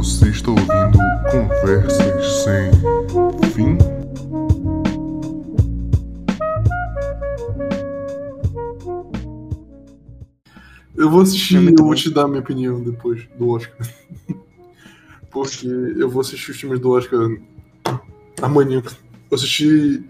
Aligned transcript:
Você 0.00 0.30
está 0.30 0.50
ouvindo 0.50 0.98
Conversas 1.30 2.42
Sem 2.42 2.70
Fim? 3.52 3.76
Eu 10.96 11.10
vou 11.10 11.20
assistir 11.20 11.58
É 11.58 11.60
e 11.60 11.74
eu 11.78 11.84
vou 11.84 11.94
te 11.94 12.08
dar 12.08 12.26
minha 12.28 12.40
opinião 12.40 12.82
depois 12.82 13.28
do 13.38 13.50
Oscar. 13.50 13.76
Porque 15.30 15.66
eu 15.66 16.08
vou 16.08 16.22
assistir 16.22 16.52
os 16.52 16.58
filmes 16.58 16.80
do 16.80 16.92
Oscar 16.92 17.20
amanhã. 18.40 18.80
Vou 18.80 19.36
assistir. 19.36 20.02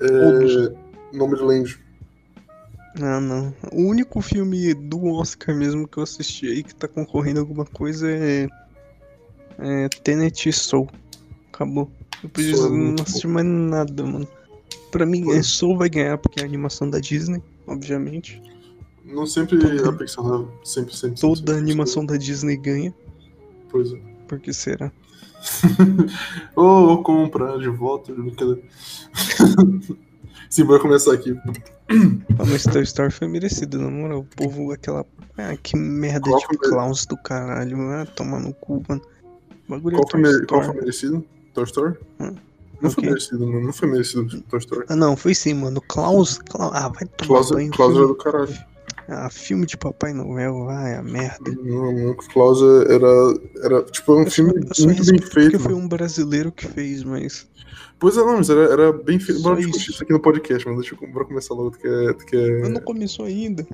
É, 0.00 0.72
Nome 1.12 1.36
de 1.36 1.42
Land. 1.42 1.78
Ah, 3.02 3.20
não. 3.20 3.52
O 3.72 3.88
único 3.88 4.20
filme 4.20 4.72
do 4.72 5.04
Oscar 5.06 5.52
mesmo 5.52 5.88
que 5.88 5.98
eu 5.98 6.04
assisti 6.04 6.46
aí 6.46 6.62
que 6.62 6.76
tá 6.76 6.86
concorrendo 6.86 7.40
a 7.40 7.42
alguma 7.42 7.64
coisa 7.64 8.08
é. 8.08 8.46
É 9.58 9.88
Tenet 9.88 10.48
e 10.48 10.52
Soul. 10.52 10.88
Acabou. 11.52 11.90
Depois 12.22 12.46
Soul 12.46 12.56
disso, 12.56 12.62
é 12.62 12.66
eu 12.66 12.70
não 12.70 12.78
muito 12.86 13.02
assisti 13.02 13.26
mais 13.26 13.46
nada, 13.46 14.02
mano. 14.04 14.28
Pra 14.90 15.04
mim, 15.06 15.30
é 15.32 15.42
Soul 15.42 15.76
vai 15.78 15.88
ganhar 15.88 16.18
porque 16.18 16.40
é 16.40 16.42
a 16.42 16.46
animação 16.46 16.88
da 16.88 16.98
Disney, 16.98 17.42
obviamente. 17.66 18.40
Não 19.04 19.26
sempre 19.26 19.58
Toda- 19.58 19.88
a 19.90 19.92
Pixar 19.92 20.24
dá- 20.24 20.44
sempre, 20.64 20.96
sempre. 20.96 21.20
Toda 21.20 21.36
sempre, 21.36 21.54
a 21.54 21.58
animação 21.58 22.06
da 22.06 22.16
Disney 22.16 22.56
ganha. 22.56 22.94
Pois 23.70 23.92
é. 23.92 23.98
Por 24.26 24.38
que 24.40 24.52
será? 24.52 24.90
Ou 26.56 26.86
vou 26.86 27.02
comprar 27.02 27.58
de 27.58 27.68
volta. 27.68 28.12
brincadeira. 28.12 28.62
Sim, 30.48 30.64
vai 30.64 30.78
começar 30.78 31.12
aqui. 31.12 31.36
Ah, 32.38 32.44
mas 32.46 32.62
Toy 32.62 32.82
Story 32.82 33.10
foi 33.10 33.26
merecido, 33.28 33.78
na 33.80 33.90
moral. 33.90 34.20
O 34.20 34.24
povo, 34.24 34.72
aquela. 34.72 35.04
Ah, 35.36 35.56
que 35.60 35.76
merda 35.76 36.30
de 36.30 36.58
clowns 36.58 37.04
do 37.06 37.16
caralho. 37.16 37.76
Ah, 37.90 38.06
tomar 38.06 38.40
no 38.40 38.54
cu, 38.54 38.82
mano. 38.88 39.02
O 39.68 39.70
bagulho 39.72 39.96
Qual 39.96 40.06
é 40.06 40.10
foi, 40.10 40.20
mere- 40.20 40.46
qual 40.46 40.62
foi 40.62 40.74
merecido? 40.74 41.24
Toy 41.54 41.64
Story? 41.64 41.94
Hum. 42.20 42.34
Não 42.82 42.90
foi 42.90 43.02
Ok. 43.02 43.08
merecido, 43.10 43.46
mano. 43.46 43.60
Não 43.66 43.72
foi 43.72 43.88
merecido 43.88 44.40
Toy 44.42 44.58
Story. 44.58 44.84
Ah, 44.88 44.96
não, 44.96 45.16
foi 45.16 45.34
sim, 45.34 45.54
mano. 45.54 45.80
Klaus. 45.80 46.38
Klaus 46.38 46.72
ah, 46.74 46.88
vai 46.88 47.06
tomar 47.06 47.28
Klaus, 47.28 47.50
banho. 47.50 47.70
Klaus 47.70 47.96
era 47.96 48.06
do 48.06 48.14
caralho. 48.14 48.54
ah, 49.08 49.30
filme 49.30 49.64
de 49.64 49.76
Papai 49.76 50.12
Noel, 50.12 50.64
vai, 50.66 50.96
a 50.96 51.02
merda. 51.02 51.50
Não, 51.62 51.92
não, 51.92 52.14
Klaus 52.14 52.60
era, 52.90 53.06
era 53.62 53.82
tipo, 53.84 54.12
é 54.12 54.16
um 54.16 54.22
Eu 54.24 54.30
filme 54.30 54.52
só 54.72 54.84
muito 54.84 55.04
bem 55.06 55.18
feito. 55.20 55.32
Porque 55.52 55.58
foi 55.58 55.74
um 55.74 55.88
brasileiro 55.88 56.52
que 56.52 56.66
fez, 56.66 57.02
mas. 57.04 57.46
Pois 57.98 58.16
é, 58.16 58.20
não, 58.20 58.36
mas 58.36 58.50
era, 58.50 58.64
era 58.72 58.92
bem 58.92 59.18
feito. 59.18 59.40
Bora 59.40 59.56
discutir 59.56 59.80
isso. 59.80 59.90
isso 59.92 60.02
aqui 60.02 60.12
no 60.12 60.20
podcast, 60.20 60.66
mas 60.68 60.76
deixa 60.78 60.94
eu 61.00 61.08
bora 61.12 61.24
começar 61.24 61.54
logo, 61.54 61.70
que 61.70 61.86
é. 61.86 62.12
Que 62.12 62.36
é... 62.36 62.60
Mas 62.60 62.70
não 62.70 62.80
começou 62.82 63.24
ainda. 63.24 63.66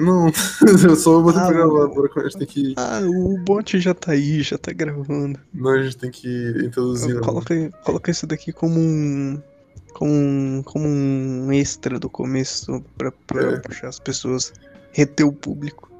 Não, 0.00 0.26
eu 0.88 0.96
só 0.96 1.20
vou 1.20 1.30
Ah, 1.30 1.32
pra 1.46 1.52
gravar, 1.52 1.84
o- 1.84 1.88
bora, 1.94 2.10
a 2.16 2.22
gente 2.28 2.38
tem 2.38 2.46
que. 2.46 2.74
Ah, 2.76 3.00
o 3.04 3.36
bot 3.38 3.78
já 3.80 3.92
tá 3.94 4.12
aí, 4.12 4.42
já 4.42 4.56
tá 4.56 4.72
gravando. 4.72 5.38
Não, 5.52 5.70
a 5.70 5.82
gente 5.82 5.96
tem 5.96 6.10
que 6.10 6.28
introduzir. 6.64 7.20
Coloca, 7.20 7.54
coloca 7.84 8.10
isso 8.10 8.26
daqui 8.26 8.52
como 8.52 8.78
um. 8.78 9.40
Como 9.94 10.12
um, 10.12 10.62
como 10.64 10.86
um 10.86 11.52
extra 11.52 11.98
do 11.98 12.08
começo 12.08 12.84
pra, 12.96 13.10
pra 13.26 13.42
É. 13.54 13.56
puxar 13.58 13.88
as 13.88 13.98
pessoas, 13.98 14.52
reter 14.92 15.26
o 15.26 15.32
público. 15.32 15.90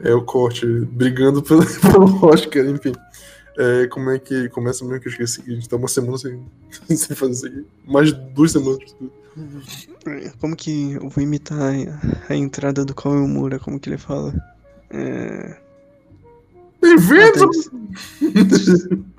É 0.00 0.12
o 0.12 0.22
corte, 0.22 0.66
brigando 0.66 1.40
pelo, 1.42 1.64
pelo 1.80 2.24
Oscar, 2.26 2.66
enfim. 2.66 2.92
É, 3.56 3.86
como 3.88 4.10
é 4.10 4.18
que 4.18 4.48
começa 4.50 4.84
mesmo 4.84 5.00
que 5.00 5.08
eu 5.08 5.12
esqueci? 5.12 5.42
A 5.46 5.50
gente 5.54 5.68
tá 5.68 5.76
uma 5.76 5.88
semana 5.88 6.18
sem, 6.18 6.40
sem 6.96 7.16
fazer 7.16 7.32
isso 7.32 7.46
aqui. 7.46 7.66
Mais 7.86 8.12
duas 8.12 8.52
semanas. 8.52 8.94
Como 10.40 10.56
que 10.56 10.92
eu 10.92 11.08
vou 11.08 11.22
imitar 11.22 11.72
a, 12.28 12.34
entrada 12.34 12.84
do 12.84 12.94
Cauê 12.94 13.26
Moura? 13.26 13.58
Como 13.58 13.78
que 13.78 13.88
ele 13.88 13.98
fala? 13.98 14.34
É. 14.90 15.56
Bem-vindos! 16.80 17.70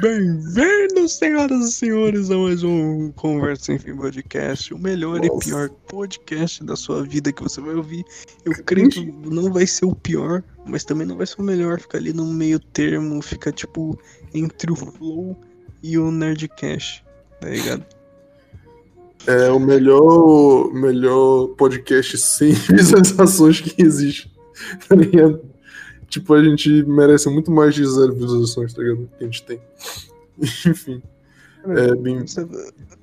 Bem-vindos, 0.00 1.14
senhoras 1.14 1.68
e 1.68 1.72
senhores, 1.72 2.30
a 2.30 2.38
mais 2.38 2.62
um 2.62 3.10
Conversa 3.12 3.64
Sem 3.64 3.78
Fim 3.78 3.96
Podcast, 3.96 4.72
o 4.72 4.78
melhor 4.78 5.20
Nossa. 5.20 5.26
e 5.26 5.38
pior 5.44 5.68
podcast 5.88 6.62
da 6.64 6.76
sua 6.76 7.02
vida 7.02 7.32
que 7.32 7.42
você 7.42 7.60
vai 7.60 7.74
ouvir. 7.74 8.04
Eu 8.44 8.52
creio 8.64 8.88
que 8.88 9.04
não 9.04 9.52
vai 9.52 9.66
ser 9.66 9.86
o 9.86 9.94
pior, 9.94 10.42
mas 10.64 10.84
também 10.84 11.06
não 11.06 11.16
vai 11.16 11.26
ser 11.26 11.40
o 11.40 11.44
melhor. 11.44 11.80
Fica 11.80 11.98
ali 11.98 12.12
no 12.12 12.26
meio 12.26 12.60
termo, 12.60 13.20
fica 13.20 13.50
tipo 13.50 13.98
entre 14.32 14.70
o 14.72 14.76
Flow 14.76 15.36
e 15.82 15.98
o 15.98 16.10
Nerdcast, 16.10 17.04
tá 17.40 17.48
ligado? 17.48 17.84
É 19.26 19.50
o 19.50 19.58
melhor, 19.58 20.72
melhor 20.72 21.48
podcast 21.56 22.18
sem 22.18 22.52
visualizações 22.52 23.60
que 23.62 23.82
existe. 23.82 24.30
Tá 24.88 24.94
ligado? 24.94 25.40
Tipo, 26.08 26.34
a 26.34 26.44
gente 26.44 26.82
merece 26.84 27.28
muito 27.30 27.50
mais 27.50 27.74
de 27.74 27.84
zero 27.86 28.12
visualizações, 28.14 28.72
tá 28.74 28.82
ligado? 28.82 29.08
Que 29.18 29.24
a 29.24 29.26
gente 29.26 29.42
tem. 29.44 29.60
Enfim. 30.66 31.02
É 31.66 31.94
bem. 31.94 32.26
Sabe, 32.26 32.54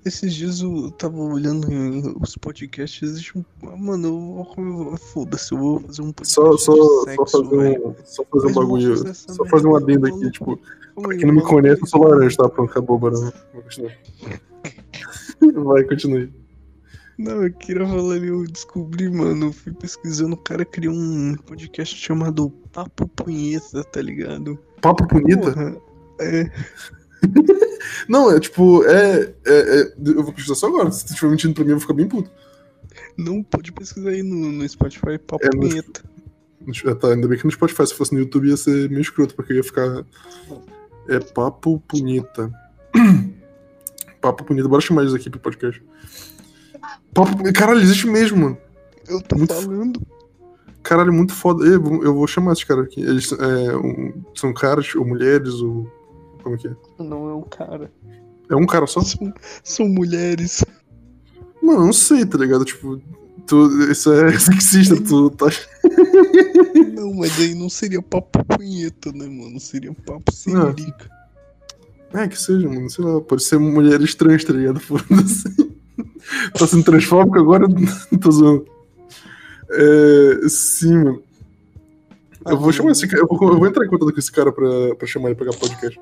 Esses 0.06 0.36
dias 0.36 0.62
eu 0.62 0.92
tava 0.92 1.18
olhando 1.18 1.68
os 2.22 2.38
podcasts, 2.38 3.02
existe 3.02 3.36
um. 3.38 3.44
ah, 3.64 3.76
Mano, 3.76 4.46
eu. 4.56 4.98
Foda-se, 4.98 5.52
eu 5.52 5.58
vou 5.58 5.80
fazer 5.80 6.04
um 6.04 6.12
podcast. 6.14 6.34
Só, 6.36 6.58
só, 6.58 6.74
de 6.74 6.80
só 6.80 7.04
sexo, 7.06 7.44
fazer 7.44 7.58
velho. 7.58 7.88
um, 7.88 7.96
só 8.06 8.24
fazer 8.24 8.46
um 8.46 8.50
Mas 8.50 8.56
bagulho. 8.56 8.98
fazer 8.98 9.14
Só 9.16 9.46
fazer 9.46 9.68
um 9.68 9.76
adendo 9.76 10.06
aqui, 10.06 10.30
tipo. 10.31 10.60
Pra 11.02 11.18
quem 11.18 11.26
não 11.26 11.34
me 11.34 11.42
conhece, 11.42 11.81
eu 11.81 11.88
sou 11.88 12.04
laranja, 12.04 12.38
tá? 12.38 12.50
Pronto, 12.50 12.70
acabou, 12.70 13.00
bora. 13.00 13.16
Vai, 15.63 15.84
continue. 15.84 16.31
Não, 17.18 17.44
eu 17.44 17.53
queria 17.53 17.85
falar 17.85 18.16
ali, 18.16 18.28
eu 18.28 18.44
descobri, 18.46 19.09
mano, 19.09 19.47
eu 19.47 19.53
fui 19.53 19.72
pesquisando, 19.74 20.34
o 20.34 20.38
cara 20.38 20.66
criou 20.66 20.94
um 20.94 21.35
podcast 21.35 21.96
chamado 21.96 22.50
Papo 22.72 23.07
Punheta, 23.09 23.84
tá 23.84 24.01
ligado? 24.01 24.57
Papo? 24.81 25.07
Porra, 25.07 25.78
é, 26.19 26.50
Não, 28.07 28.31
é 28.31 28.40
tipo, 28.40 28.84
é, 28.85 29.34
é, 29.46 29.81
é- 29.81 29.94
Eu 30.06 30.24
vou 30.24 30.34
pesquisar 30.34 30.56
só 30.56 30.68
agora. 30.68 30.91
Se 30.91 31.06
tu 31.06 31.09
estiver 31.09 31.30
mentindo 31.30 31.53
pra 31.53 31.63
mim, 31.63 31.72
eu 31.72 31.75
vou 31.75 31.81
ficar 31.81 31.94
bem 31.94 32.07
puto. 32.07 32.31
não 33.18 33.44
pode 33.44 33.72
pesquisar 33.72 34.09
aí 34.09 34.24
no, 34.24 34.51
no 34.51 34.68
Spotify, 34.68 35.18
Papo 35.19 35.46
É, 35.46 35.50
no- 35.53 35.59
Punheta. 35.69 36.01
Ah, 36.85 36.96
Tá, 36.96 37.09
ainda 37.13 37.28
bem 37.28 37.38
que 37.40 37.46
no 37.46 37.51
Spotify, 37.51 37.88
se 37.88 37.94
fosse 37.96 38.13
no 38.13 38.19
YouTube 38.19 38.47
ia 38.47 38.57
ser 38.57 38.88
meio 38.90 39.01
escroto, 39.01 39.35
porque 39.35 39.51
eu 39.53 39.57
ia 39.57 39.63
ficar. 39.63 40.06
É 41.07 41.19
papo 41.19 41.81
bonita. 41.91 42.51
Papo 44.22 44.44
bonita, 44.44 44.68
bora 44.68 44.82
chamar 44.82 45.02
eles 45.02 45.14
aqui 45.14 45.30
pro 45.30 45.40
podcast. 45.40 45.82
Papo, 47.14 47.52
caralho, 47.54 47.80
existe 47.82 48.08
mesmo, 48.08 48.38
mano. 48.38 48.58
Eu 49.08 49.22
tô 49.22 49.36
Muito 49.36 49.54
falando. 49.54 50.02
Caralho, 50.84 51.14
muito 51.14 51.34
foda. 51.34 51.66
Eu 51.66 51.82
vou, 51.82 52.04
eu 52.04 52.14
vou 52.14 52.28
chamar 52.28 52.54
esses 52.54 52.64
caras 52.64 52.86
aqui. 52.86 53.02
Eles 53.02 53.31
é, 53.34 53.76
um- 53.76 54.24
são 54.34 54.54
caras 54.54 54.94
ou 54.96 55.06
mulheres 55.06 55.54
ou. 55.56 55.90
Como 56.42 56.56
é 56.56 56.58
que 56.58 56.68
é? 56.68 56.76
Não 57.00 57.30
é 57.30 57.36
um 57.36 57.44
cara. 57.44 57.92
É 58.50 58.56
um 58.56 58.66
cara 58.66 58.88
só? 58.88 59.02
São, 59.02 59.34
são 59.64 59.88
mulheres. 59.88 60.64
Mano, 61.62 61.86
não 61.86 61.94
sei, 61.94 62.26
tá 62.26 62.38
ligado? 62.38 62.66
Tipo, 62.66 63.00
tu, 63.46 63.92
isso 63.92 64.12
é 64.12 64.38
sexista, 64.40 64.96
tu 65.02 65.30
tá. 65.31 65.46
Não, 66.96 67.14
mas 67.14 67.40
aí 67.40 67.54
não 67.54 67.70
seria 67.70 68.02
Papo 68.02 68.44
Punheta, 68.46 69.12
né, 69.12 69.28
mano? 69.28 69.60
Seria 69.60 69.94
Papo 69.94 70.31
Sem 70.31 70.54
Não. 70.54 70.74
É, 72.14 72.28
que 72.28 72.40
seja, 72.40 72.68
mano. 72.68 72.90
Sei 72.90 73.04
lá, 73.04 73.22
pode 73.22 73.44
ser 73.44 73.58
mulheres 73.58 74.16
trans, 74.16 74.44
tá 74.44 74.54
ligado? 74.54 74.80
Foda-se. 74.82 75.72
tá 76.54 76.68
sendo 76.68 76.84
transfóbico 76.84 77.40
agora? 77.40 77.68
Tô 78.22 78.32
zoando. 78.32 78.66
É, 79.70 80.50
sim, 80.50 80.94
mano. 80.94 81.24
Eu 82.46 82.58
vou 82.58 82.72
chamar 82.72 82.92
esse 82.92 83.08
cara. 83.08 83.24
Eu 83.24 83.28
vou, 83.28 83.54
eu 83.54 83.60
vou 83.60 83.68
entrar 83.68 83.86
em 83.86 83.90
contato 83.90 84.12
com 84.12 84.20
esse 84.20 84.32
cara 84.32 84.52
pra, 84.52 84.96
pra 84.96 85.08
chamar 85.08 85.30
ele 85.30 85.36
pra 85.36 85.46
pegar 85.46 85.58
podcast. 85.58 86.00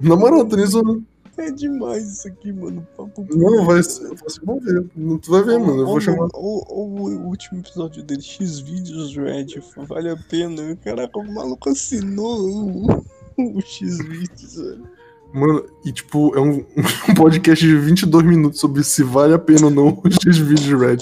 Na 0.00 0.16
moral, 0.16 0.46
tô 0.46 0.56
nem 0.56 0.66
zoando. 0.66 1.04
É 1.36 1.50
demais 1.50 2.12
isso 2.12 2.28
aqui, 2.28 2.52
mano. 2.52 2.86
Papo 2.96 3.26
Não, 3.34 3.64
vai 3.64 3.82
ser. 3.82 4.08
Vão 4.44 4.60
ver. 4.60 4.86
Não, 4.96 5.18
Tu 5.18 5.30
vai 5.30 5.42
ver, 5.42 5.58
mano. 5.58 5.80
Eu 5.80 5.86
vou 5.86 6.00
chamar. 6.00 6.28
O, 6.34 6.84
o 6.84 7.26
último 7.26 7.60
episódio 7.60 8.02
dele, 8.02 8.22
X 8.22 8.60
vídeos 8.60 9.16
Red, 9.16 9.60
vale 9.88 10.10
a 10.10 10.16
pena. 10.16 10.76
Caraca, 10.76 11.18
o 11.18 11.34
maluco 11.34 11.70
assinou 11.70 12.40
o, 12.40 13.04
o 13.36 13.60
X 13.60 13.98
vídeos, 13.98 14.54
velho. 14.54 14.88
Mano, 15.34 15.66
e 15.84 15.90
tipo, 15.90 16.32
é 16.36 16.40
um, 16.40 16.64
um 17.10 17.14
podcast 17.16 17.66
de 17.66 17.76
22 17.76 18.24
minutos 18.24 18.60
sobre 18.60 18.84
se 18.84 19.02
vale 19.02 19.34
a 19.34 19.38
pena 19.38 19.64
ou 19.64 19.70
não 19.70 19.88
o 19.88 20.08
X-Video 20.08 20.78
Red. 20.78 20.98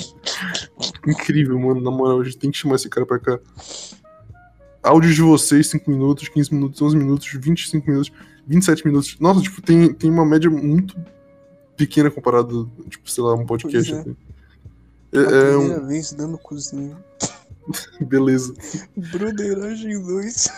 Incrível, 1.06 1.58
mano. 1.60 1.82
Na 1.82 1.90
moral, 1.90 2.22
a 2.22 2.24
gente 2.24 2.38
tem 2.38 2.50
que 2.50 2.56
chamar 2.56 2.76
esse 2.76 2.88
cara 2.88 3.04
pra 3.04 3.18
cá. 3.18 3.38
Áudios 4.82 5.14
de 5.14 5.20
vocês, 5.20 5.66
5 5.66 5.90
minutos, 5.90 6.30
15 6.30 6.54
minutos, 6.54 6.80
11 6.80 6.96
minutos, 6.96 7.28
25 7.30 7.90
minutos, 7.90 8.10
27 8.46 8.86
minutos. 8.86 9.16
Nossa, 9.20 9.42
tipo, 9.42 9.60
tem, 9.60 9.92
tem 9.92 10.10
uma 10.10 10.24
média 10.24 10.48
muito 10.48 10.96
pequena 11.76 12.10
comparado, 12.10 12.72
tipo, 12.88 13.10
sei 13.10 13.22
lá, 13.22 13.34
um 13.34 13.44
podcast. 13.44 13.92
Pois 13.92 13.98
é. 13.98 14.00
assim. 14.00 14.16
É, 15.12 15.18
é 15.18 15.56
primeira 15.56 15.82
um, 15.82 15.86
vez 15.88 16.12
dando 16.14 16.38
cozinha. 16.38 16.96
beleza. 18.00 18.54
Broderagem 18.96 20.02
2. 20.02 20.48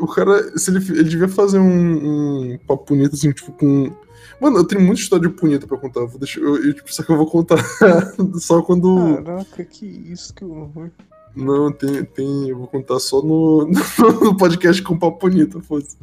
O 0.00 0.06
cara, 0.06 0.56
se 0.58 0.70
ele, 0.70 0.78
ele 0.92 1.08
devia 1.08 1.28
fazer 1.28 1.58
um, 1.58 2.52
um 2.54 2.58
papo 2.66 2.84
punheta, 2.86 3.14
assim, 3.14 3.32
tipo, 3.32 3.52
com. 3.52 3.92
Mano, 4.40 4.58
eu 4.58 4.64
tenho 4.64 4.80
muita 4.80 5.00
história 5.00 5.28
de 5.28 5.34
punheta 5.34 5.66
pra 5.66 5.76
contar. 5.78 6.04
Vou 6.06 6.18
deixar, 6.18 6.40
eu, 6.40 6.56
eu, 6.64 6.74
tipo, 6.74 6.92
só 6.92 7.02
que 7.02 7.10
eu 7.12 7.16
vou 7.16 7.26
contar 7.26 7.58
só 8.40 8.62
quando. 8.62 9.22
Caraca, 9.24 9.64
que 9.64 9.86
isso, 9.86 10.34
que 10.34 10.44
horror. 10.44 10.90
Não, 11.34 11.70
tem, 11.72 12.04
tem. 12.04 12.48
Eu 12.48 12.58
vou 12.58 12.66
contar 12.66 12.98
só 13.00 13.22
no, 13.22 13.66
no 14.22 14.36
podcast 14.36 14.82
com 14.82 14.98
Papo 14.98 15.28
Bonito, 15.28 15.60
foda-se. 15.60 15.96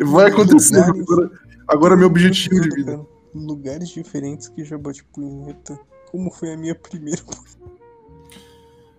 Vai 0.00 0.30
acontecer. 0.30 0.76
Lugares- 0.78 1.00
Agora, 1.02 1.30
agora 1.68 1.94
é 1.94 1.96
meu 1.96 2.06
objetivo 2.06 2.60
de 2.60 2.70
vida. 2.74 3.00
Lugares 3.34 3.88
diferentes 3.90 4.48
que 4.48 4.64
já 4.64 4.76
bate 4.76 5.04
punheta. 5.04 5.78
Como 6.10 6.30
foi 6.30 6.52
a 6.52 6.56
minha 6.56 6.74
primeira 6.74 7.22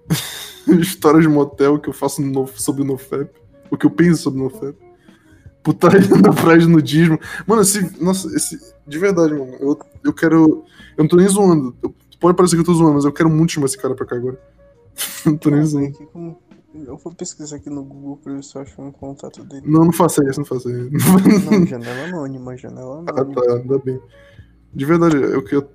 Histórias 0.79 1.23
de 1.23 1.27
motel 1.27 1.79
que 1.79 1.89
eu 1.89 1.93
faço 1.93 2.21
no, 2.21 2.47
sobre 2.47 2.81
o 2.83 2.85
NoFap. 2.85 3.29
O 3.71 3.77
que 3.77 3.85
eu 3.85 3.89
penso 3.91 4.23
sobre 4.23 4.39
o 4.39 4.43
NoFap. 4.43 4.75
Putaria 5.63 6.01
praia 6.41 6.59
de 6.59 6.67
nudismo. 6.67 7.17
Mano, 7.47 7.61
esse. 7.61 8.03
Nossa, 8.03 8.27
esse. 8.35 8.59
De 8.85 8.99
verdade, 8.99 9.33
mano. 9.33 9.53
Eu, 9.59 9.79
eu 10.03 10.13
quero. 10.13 10.63
Eu 10.97 11.03
não 11.03 11.07
tô 11.07 11.15
nem 11.15 11.27
zoando. 11.27 11.75
Eu- 11.81 11.93
pode 12.19 12.35
parecer 12.37 12.55
que 12.55 12.61
eu 12.61 12.65
tô 12.65 12.73
zoando, 12.73 12.93
mas 12.95 13.05
eu 13.05 13.11
quero 13.13 13.29
muito 13.29 13.53
chamar 13.53 13.65
esse 13.67 13.77
cara 13.77 13.95
pra 13.95 14.05
cá 14.05 14.15
agora. 14.15 14.39
não 15.25 15.37
tô 15.37 15.49
nem 15.49 15.63
zoando. 15.63 15.95
Eu 16.73 16.97
vou 16.97 17.13
pesquisar 17.13 17.57
aqui 17.57 17.69
no 17.69 17.83
Google 17.83 18.17
pra 18.23 18.33
ver 18.33 18.43
se 18.43 18.55
eu 18.55 18.61
acho 18.61 18.81
um 18.81 18.91
contato 18.91 19.43
dele. 19.43 19.63
Não, 19.65 19.85
não 19.85 19.91
faça 19.91 20.23
isso, 20.29 20.39
não 20.39 20.45
faça 20.45 20.69
isso. 20.71 20.89
Não, 21.51 21.65
janela 21.67 22.05
anônima, 22.07 22.55
janela 22.57 23.03
Ah, 23.07 23.21
anônima. 23.21 23.41
tá, 23.43 23.53
ainda 23.55 23.77
bem. 23.79 23.99
De 24.73 24.85
verdade, 24.85 25.15
eu, 25.17 25.23
eu, 25.29 25.41
eu, 25.51 25.69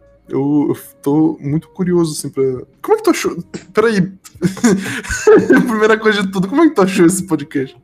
eu 0.71 0.77
tô 1.03 1.37
muito 1.41 1.69
curioso, 1.69 2.13
assim, 2.13 2.31
pra. 2.31 2.43
Como 2.83 2.95
é 2.95 2.97
que 2.97 3.03
tu 3.05 3.11
achou? 3.11 3.37
Peraí. 3.75 4.13
Primeira 5.69 5.99
coisa 5.99 6.23
de 6.23 6.31
tudo, 6.33 6.49
como 6.49 6.63
é 6.63 6.69
que 6.69 6.75
tu 6.75 6.83
achou 6.83 7.07
esse 7.07 7.25
podcast? 7.27 7.77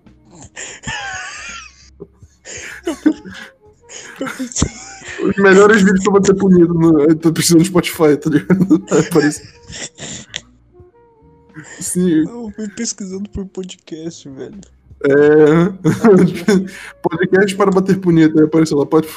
Os 5.22 5.36
melhores 5.36 5.82
vídeos 5.82 6.04
vou 6.04 6.20
ter 6.20 6.34
punido 6.34 6.74
no. 6.74 7.14
Tô 7.16 7.32
precisando 7.32 7.62
de 7.62 7.68
Spotify, 7.68 8.16
tá 8.16 8.30
ligado? 8.30 8.84
É, 8.90 9.02
Parece. 9.10 9.42
Sim, 11.80 12.24
não, 12.24 12.46
eu 12.46 12.50
fui 12.50 12.68
pesquisando 12.70 13.28
por 13.30 13.44
podcast, 13.46 14.28
velho. 14.28 14.60
é. 15.04 15.68
podcast 17.02 17.56
para 17.56 17.70
bater 17.70 17.98
punheta. 18.00 18.38
Aí 18.40 18.46
apareceu 18.46 18.78
lá, 18.78 18.86
pode 18.86 19.08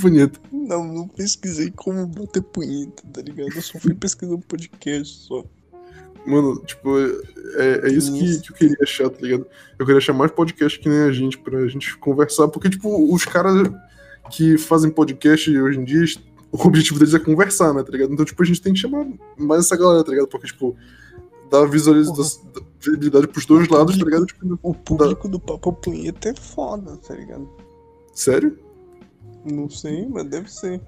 punheta. 0.00 0.38
Não, 0.52 0.84
não 0.84 1.08
pesquisei 1.08 1.70
como 1.70 2.06
bater 2.06 2.42
punheta, 2.42 3.02
tá 3.12 3.22
ligado? 3.22 3.54
Eu 3.54 3.62
só 3.62 3.78
fui 3.78 3.94
pesquisando 3.94 4.42
podcast 4.46 5.16
só. 5.26 5.44
Mano, 6.26 6.60
tipo, 6.64 6.96
é, 7.56 7.88
é 7.88 7.88
isso 7.90 8.12
que, 8.12 8.40
que 8.40 8.52
eu 8.52 8.56
queria 8.56 8.76
achar, 8.82 9.10
tá 9.10 9.20
ligado? 9.20 9.46
Eu 9.78 9.84
queria 9.84 9.98
achar 9.98 10.12
mais 10.12 10.30
podcast 10.30 10.78
que 10.78 10.88
nem 10.88 11.00
a 11.00 11.12
gente, 11.12 11.38
pra 11.38 11.66
gente 11.66 11.96
conversar, 11.98 12.48
porque, 12.48 12.70
tipo, 12.70 13.12
os 13.12 13.24
caras 13.24 13.70
que 14.30 14.56
fazem 14.56 14.90
podcast 14.90 15.58
hoje 15.58 15.78
em 15.78 15.84
dia, 15.84 16.04
o 16.52 16.66
objetivo 16.66 16.98
deles 16.98 17.14
é 17.14 17.18
conversar, 17.18 17.74
né, 17.74 17.82
tá 17.82 17.90
ligado? 17.90 18.12
Então, 18.12 18.24
tipo, 18.24 18.42
a 18.42 18.46
gente 18.46 18.62
tem 18.62 18.72
que 18.72 18.78
chamar 18.78 19.06
mais 19.36 19.64
essa 19.64 19.76
galera, 19.76 20.04
tá 20.04 20.10
ligado? 20.10 20.28
Porque, 20.28 20.46
tipo, 20.46 20.76
dá 21.50 21.60
dá 21.60 21.66
visibilidade 21.66 23.26
pros 23.28 23.46
dois 23.46 23.68
lados, 23.68 23.98
tá 23.98 24.04
ligado? 24.04 24.26
Tipo, 24.26 24.58
O 24.62 24.74
público 24.74 25.28
do 25.28 25.40
Papo 25.40 25.72
Punheta 25.72 26.30
é 26.30 26.34
foda, 26.34 26.96
tá 26.96 27.14
ligado? 27.14 27.48
sério? 28.14 28.58
Não 29.44 29.68
sei, 29.68 30.06
mas 30.08 30.24
deve 30.26 30.50
ser. 30.50 30.80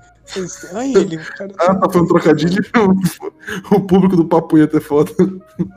Ai, 0.75 0.93
ele, 0.97 1.17
o 1.17 1.25
cara. 1.37 1.53
Ah, 1.59 1.75
tá 1.75 1.89
falando 1.91 2.09
trocadilho? 2.09 2.62
o 3.71 3.81
público 3.81 4.17
do 4.17 4.25
Papo 4.27 4.56
ia 4.59 4.67
ter 4.67 4.81
foda. 4.81 5.11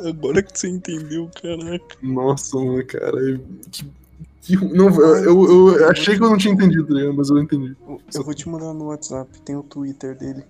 Agora 0.08 0.42
que 0.44 0.58
você 0.58 0.70
entendeu, 0.70 1.30
caraca. 1.42 1.96
Nossa, 2.02 2.58
mano, 2.58 2.86
cara. 2.86 3.40
Que, 3.72 3.86
que, 4.42 4.56
não, 4.74 4.90
eu, 5.24 5.76
eu 5.78 5.90
achei 5.90 6.16
que 6.18 6.24
eu 6.24 6.30
não 6.30 6.38
tinha 6.38 6.54
entendido, 6.54 6.86
tá 6.88 6.94
ligado? 6.94 7.16
Mas 7.16 7.30
eu 7.30 7.40
entendi. 7.40 7.76
Eu- 7.88 8.02
Eu 8.14 8.24
vou 8.24 8.34
te 8.34 8.48
mandar 8.48 8.74
no 8.74 8.86
WhatsApp, 8.86 9.42
tem 9.42 9.56
o 9.56 9.64
Twitter 9.64 10.18
dele. 10.18 10.44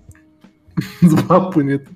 Do 1.02 1.24
Papo 1.24 1.52
bonito. 1.56 1.90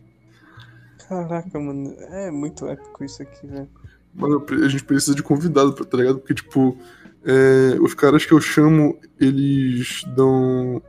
Caraca, 1.07 1.59
mano, 1.59 1.93
é 1.99 2.31
muito 2.31 2.65
épico 2.65 3.03
isso 3.03 3.21
aqui, 3.21 3.45
velho. 3.45 3.67
Mano, 4.15 4.43
a 4.63 4.67
gente 4.67 4.83
precisa 4.83 5.13
de 5.15 5.21
convidado, 5.21 5.73
tá 5.73 5.97
ligado? 5.97 6.19
Porque, 6.19 6.33
tipo, 6.33 6.77
é, 7.23 7.79
os 7.79 7.93
caras 7.93 8.25
que 8.25 8.31
eu 8.31 8.41
chamo, 8.41 8.99
eles 9.19 10.03
dão, 10.15 10.81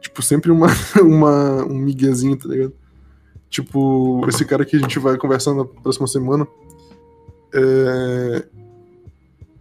tipo, 0.00 0.22
sempre 0.22 0.50
uma, 0.50 0.68
uma, 1.00 1.64
um 1.64 1.78
miguezinho, 1.78 2.36
tá 2.36 2.48
ligado? 2.48 2.74
Tipo, 3.48 4.26
esse 4.28 4.44
cara 4.44 4.64
que 4.64 4.76
a 4.76 4.78
gente 4.80 4.98
vai 4.98 5.16
conversar 5.16 5.54
na 5.54 5.64
próxima 5.64 6.06
semana, 6.06 6.46
é... 7.54 8.46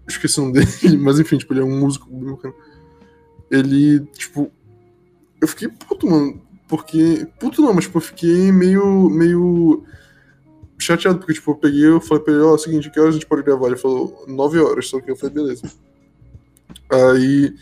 Esqueci 0.07 0.39
nome 0.41 0.53
dele, 0.53 0.97
mas 0.99 1.19
enfim, 1.19 1.37
tipo, 1.37 1.53
ele 1.53 1.61
é 1.61 1.63
um 1.63 1.79
músico. 1.79 2.09
Ele, 3.49 4.01
tipo, 4.13 4.51
eu 5.39 5.47
fiquei 5.47 5.69
puto, 5.69 6.09
mano, 6.09 6.41
porque, 6.67 7.27
puto 7.39 7.61
não, 7.61 7.73
mas, 7.73 7.85
tipo, 7.85 7.97
eu 7.97 8.01
fiquei 8.01 8.51
meio, 8.51 9.09
meio 9.09 9.83
chateado, 10.77 11.19
porque, 11.19 11.33
tipo, 11.33 11.51
eu 11.51 11.55
peguei 11.55 11.85
eu 11.85 12.01
falei 12.01 12.23
pra 12.23 12.33
ele, 12.33 12.41
ó, 12.41 12.49
é 12.49 12.53
o 12.53 12.57
seguinte, 12.57 12.89
que 12.89 12.99
horas 12.99 13.15
a 13.15 13.17
gente 13.17 13.27
pode 13.27 13.43
gravar? 13.43 13.67
Ele 13.67 13.77
falou, 13.77 14.25
nove 14.27 14.59
horas, 14.59 14.89
só 14.89 14.99
que 14.99 15.11
eu 15.11 15.15
falei, 15.15 15.35
beleza. 15.35 15.71
Aí 16.93 17.55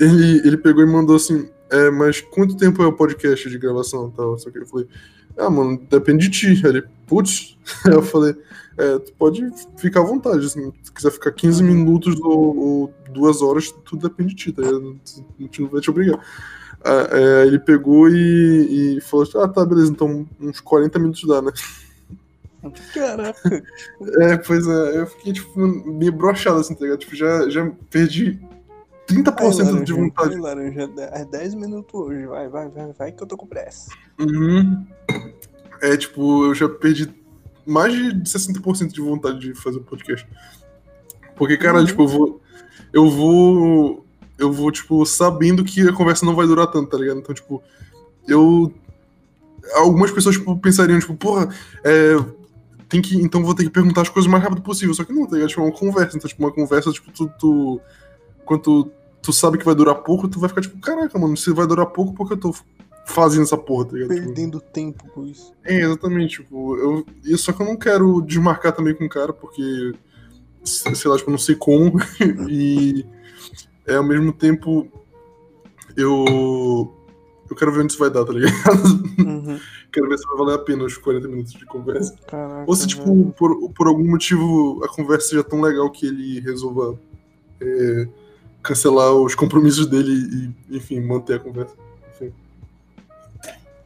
ele, 0.00 0.38
ele 0.46 0.56
pegou 0.56 0.82
e 0.82 0.86
mandou 0.86 1.16
assim, 1.16 1.48
é, 1.70 1.90
mas 1.90 2.20
quanto 2.20 2.56
tempo 2.56 2.82
é 2.82 2.86
o 2.86 2.92
podcast 2.92 3.48
de 3.48 3.58
gravação 3.58 4.08
e 4.08 4.16
tal? 4.16 4.38
Só 4.38 4.50
que 4.50 4.58
eu 4.58 4.66
falei, 4.66 4.88
ah, 5.36 5.50
mano, 5.50 5.80
depende 5.88 6.28
de 6.28 6.38
ti. 6.38 6.62
Aí 6.64 6.70
ele, 6.70 6.84
putz, 7.06 7.56
aí 7.86 7.92
eu 7.92 8.02
falei, 8.02 8.34
é, 8.76 8.98
tu 8.98 9.12
pode 9.14 9.42
ficar 9.76 10.00
à 10.00 10.04
vontade, 10.04 10.46
assim, 10.46 10.72
se 10.82 10.92
quiser 10.92 11.10
ficar 11.12 11.32
15 11.32 11.62
minutos 11.62 12.20
ou, 12.20 12.56
ou 12.56 12.94
duas 13.10 13.40
horas, 13.40 13.72
tudo 13.84 14.08
depende 14.08 14.34
de 14.34 14.36
ti, 14.36 14.52
tá? 14.52 14.62
A 14.62 15.42
gente 15.42 15.62
não 15.62 15.68
vai 15.68 15.80
te 15.80 15.90
obrigar. 15.90 16.18
Ah, 16.84 17.08
é, 17.12 17.46
ele 17.46 17.58
pegou 17.58 18.08
e, 18.08 18.96
e 18.96 19.00
falou, 19.00 19.26
ah, 19.36 19.48
tá, 19.48 19.64
beleza, 19.64 19.90
então 19.90 20.26
uns 20.40 20.60
40 20.60 20.98
minutos 20.98 21.24
dá, 21.26 21.40
né? 21.40 21.52
Caraca, 22.94 23.40
É, 24.20 24.36
pois 24.38 24.66
é, 24.66 25.00
eu 25.00 25.06
fiquei, 25.06 25.32
tipo, 25.34 25.60
meio 25.60 26.12
broxado, 26.12 26.60
assim, 26.60 26.74
tá 26.74 26.84
ligado? 26.84 27.00
Tipo, 27.00 27.14
já, 27.14 27.48
já 27.48 27.70
perdi 27.90 28.40
30% 29.06 29.84
de 29.84 29.92
vontade. 29.92 30.30
Vai, 30.38 30.54
laranja, 30.54 30.90
é 31.12 31.24
10 31.24 31.54
minutos 31.54 31.94
hoje, 31.94 32.26
vai, 32.26 32.48
vai, 32.48 32.68
vai, 32.68 32.92
vai, 32.92 33.12
que 33.12 33.22
eu 33.22 33.26
tô 33.26 33.36
com 33.36 33.46
pressa. 33.46 33.90
Uhum. 34.18 34.86
É, 35.82 35.96
tipo, 35.96 36.46
eu 36.46 36.54
já 36.54 36.68
perdi 36.68 37.12
mais 37.66 37.92
de 37.94 38.22
60% 38.22 38.92
de 38.92 39.00
vontade 39.00 39.38
de 39.38 39.54
fazer 39.54 39.78
o 39.78 39.82
podcast. 39.82 40.26
Porque, 41.36 41.56
cara, 41.56 41.78
Uhum. 41.78 41.86
tipo, 41.86 42.02
eu 42.02 42.08
vou. 42.08 42.40
Eu 42.92 43.10
vou. 43.10 44.06
Eu 44.38 44.52
vou, 44.52 44.70
tipo, 44.70 45.04
sabendo 45.06 45.64
que 45.64 45.80
a 45.82 45.92
conversa 45.92 46.26
não 46.26 46.34
vai 46.34 46.46
durar 46.46 46.66
tanto, 46.68 46.90
tá 46.90 46.96
ligado? 46.96 47.18
Então, 47.18 47.34
tipo, 47.34 47.62
eu. 48.26 48.72
Algumas 49.74 50.10
pessoas, 50.10 50.36
tipo, 50.36 50.56
pensariam, 50.58 50.98
tipo, 50.98 51.14
porra, 51.14 51.48
é. 51.84 52.16
Tem 52.88 53.00
que. 53.02 53.16
Então 53.16 53.42
vou 53.42 53.54
ter 53.54 53.64
que 53.64 53.70
perguntar 53.70 54.02
as 54.02 54.08
coisas 54.08 54.28
o 54.28 54.30
mais 54.30 54.42
rápido 54.42 54.62
possível. 54.62 54.94
Só 54.94 55.04
que 55.04 55.12
não, 55.12 55.26
tá 55.26 55.34
ligado? 55.34 55.48
Tipo, 55.48 55.62
é 55.62 55.64
uma 55.64 55.72
conversa. 55.72 56.16
Então, 56.16 56.28
tipo, 56.28 56.42
uma 56.42 56.52
conversa, 56.52 56.92
tipo, 56.92 57.10
tu. 57.12 57.30
tu 57.38 57.80
quando 58.44 58.62
tu, 58.62 58.90
tu 59.22 59.32
sabe 59.32 59.58
que 59.58 59.64
vai 59.64 59.74
durar 59.74 59.96
pouco, 59.96 60.28
tu 60.28 60.38
vai 60.38 60.48
ficar, 60.48 60.60
tipo, 60.60 60.78
caraca, 60.80 61.18
mano, 61.18 61.36
se 61.36 61.52
vai 61.52 61.66
durar 61.66 61.86
pouco, 61.86 62.12
porque 62.14 62.34
eu 62.34 62.38
tô 62.38 62.54
fazendo 63.06 63.42
essa 63.42 63.56
porra, 63.56 63.86
tá 63.86 63.92
ligado? 63.92 64.14
Tipo, 64.14 64.26
Perdendo 64.26 64.60
tempo 64.60 65.08
com 65.10 65.26
isso. 65.26 65.52
é, 65.64 65.80
exatamente. 65.80 66.42
Tipo, 66.42 66.76
eu, 66.76 67.06
e 67.24 67.36
só 67.36 67.52
que 67.52 67.62
eu 67.62 67.66
não 67.66 67.76
quero 67.76 68.20
desmarcar 68.22 68.72
também 68.72 68.94
com 68.94 69.04
o 69.04 69.08
cara, 69.08 69.32
porque, 69.32 69.92
sei 70.64 71.10
lá, 71.10 71.16
tipo, 71.16 71.30
eu 71.30 71.32
não 71.32 71.38
sei 71.38 71.54
como. 71.54 71.98
e 72.48 73.04
é, 73.86 73.96
ao 73.96 74.04
mesmo 74.04 74.32
tempo, 74.32 74.88
eu. 75.96 76.92
Eu 77.48 77.54
quero 77.56 77.72
ver 77.72 77.80
onde 77.80 77.92
isso 77.92 78.00
vai 78.00 78.10
dar, 78.10 78.24
tá 78.24 78.32
ligado? 78.32 78.84
Uhum. 79.18 79.60
quero 79.92 80.08
ver 80.08 80.18
se 80.18 80.26
vai 80.26 80.38
valer 80.38 80.54
a 80.54 80.58
pena 80.58 80.84
os 80.84 80.96
40 80.96 81.28
minutos 81.28 81.52
de 81.52 81.64
conversa. 81.66 82.16
Caraca. 82.26 82.64
Ou 82.66 82.74
se, 82.74 82.86
tipo, 82.86 83.32
por, 83.32 83.70
por 83.70 83.86
algum 83.86 84.10
motivo 84.10 84.82
a 84.82 84.88
conversa 84.88 85.28
seja 85.28 85.44
tão 85.44 85.60
legal 85.60 85.90
que 85.90 86.06
ele 86.06 86.40
resolva 86.40 86.98
é, 87.60 88.08
cancelar 88.64 89.12
os 89.12 89.34
compromissos 89.34 89.86
dele 89.86 90.54
e, 90.70 90.76
enfim, 90.76 91.00
manter 91.00 91.34
a 91.34 91.38
conversa. 91.38 91.74
Enfim. 92.14 92.32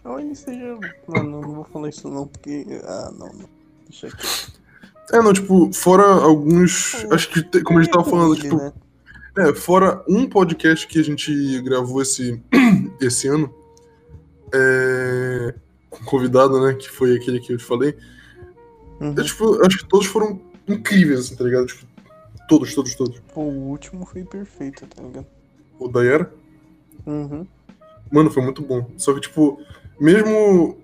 Olha, 0.05 0.35
seja. 0.35 0.79
Mano, 1.07 1.43
não 1.43 1.55
vou 1.57 1.65
falar 1.65 1.89
isso 1.89 2.09
não, 2.09 2.27
porque. 2.27 2.65
Ah, 2.85 3.13
não, 3.19 3.27
não. 3.27 3.49
Deixa 3.89 4.07
aqui. 4.07 4.27
É, 5.13 5.21
não, 5.21 5.33
tipo, 5.33 5.73
fora 5.73 6.05
alguns. 6.05 6.95
Acho 7.11 7.29
que, 7.31 7.43
te- 7.43 7.63
como 7.63 7.79
a 7.79 7.83
gente 7.83 7.93
tava 7.93 8.09
falando, 8.09 8.37
tipo, 8.37 8.57
né? 8.57 8.73
É, 9.37 9.55
fora 9.55 10.03
um 10.09 10.29
podcast 10.29 10.87
que 10.87 10.99
a 10.99 11.03
gente 11.03 11.61
gravou 11.63 12.01
esse, 12.01 12.43
esse 13.01 13.29
ano, 13.29 13.53
é, 14.53 15.55
com 15.91 16.05
convidado, 16.05 16.61
né? 16.61 16.75
Que 16.75 16.89
foi 16.91 17.17
aquele 17.17 17.41
que 17.41 17.53
eu 17.53 17.59
te 17.59 17.65
falei. 17.65 17.97
Uhum. 19.01 19.15
Eu, 19.17 19.25
tipo, 19.25 19.67
acho 19.67 19.79
que 19.79 19.87
todos 19.87 20.07
foram 20.07 20.41
incríveis, 20.67 21.21
assim, 21.21 21.37
tá 21.37 21.45
ligado? 21.45 21.67
Tipo, 21.67 21.87
todos, 22.49 22.75
todos, 22.75 22.95
todos. 22.97 23.21
Pô, 23.33 23.43
o 23.43 23.69
último 23.69 24.05
foi 24.05 24.25
perfeito, 24.25 24.87
tá 24.87 25.03
ligado? 25.03 25.27
O 25.79 25.87
da 25.89 26.05
Era, 26.05 26.33
Uhum. 27.07 27.47
mano, 28.11 28.31
foi 28.31 28.43
muito 28.43 28.63
bom. 28.63 28.91
Só 28.97 29.15
que, 29.15 29.21
tipo, 29.21 29.61
mesmo 30.01 30.77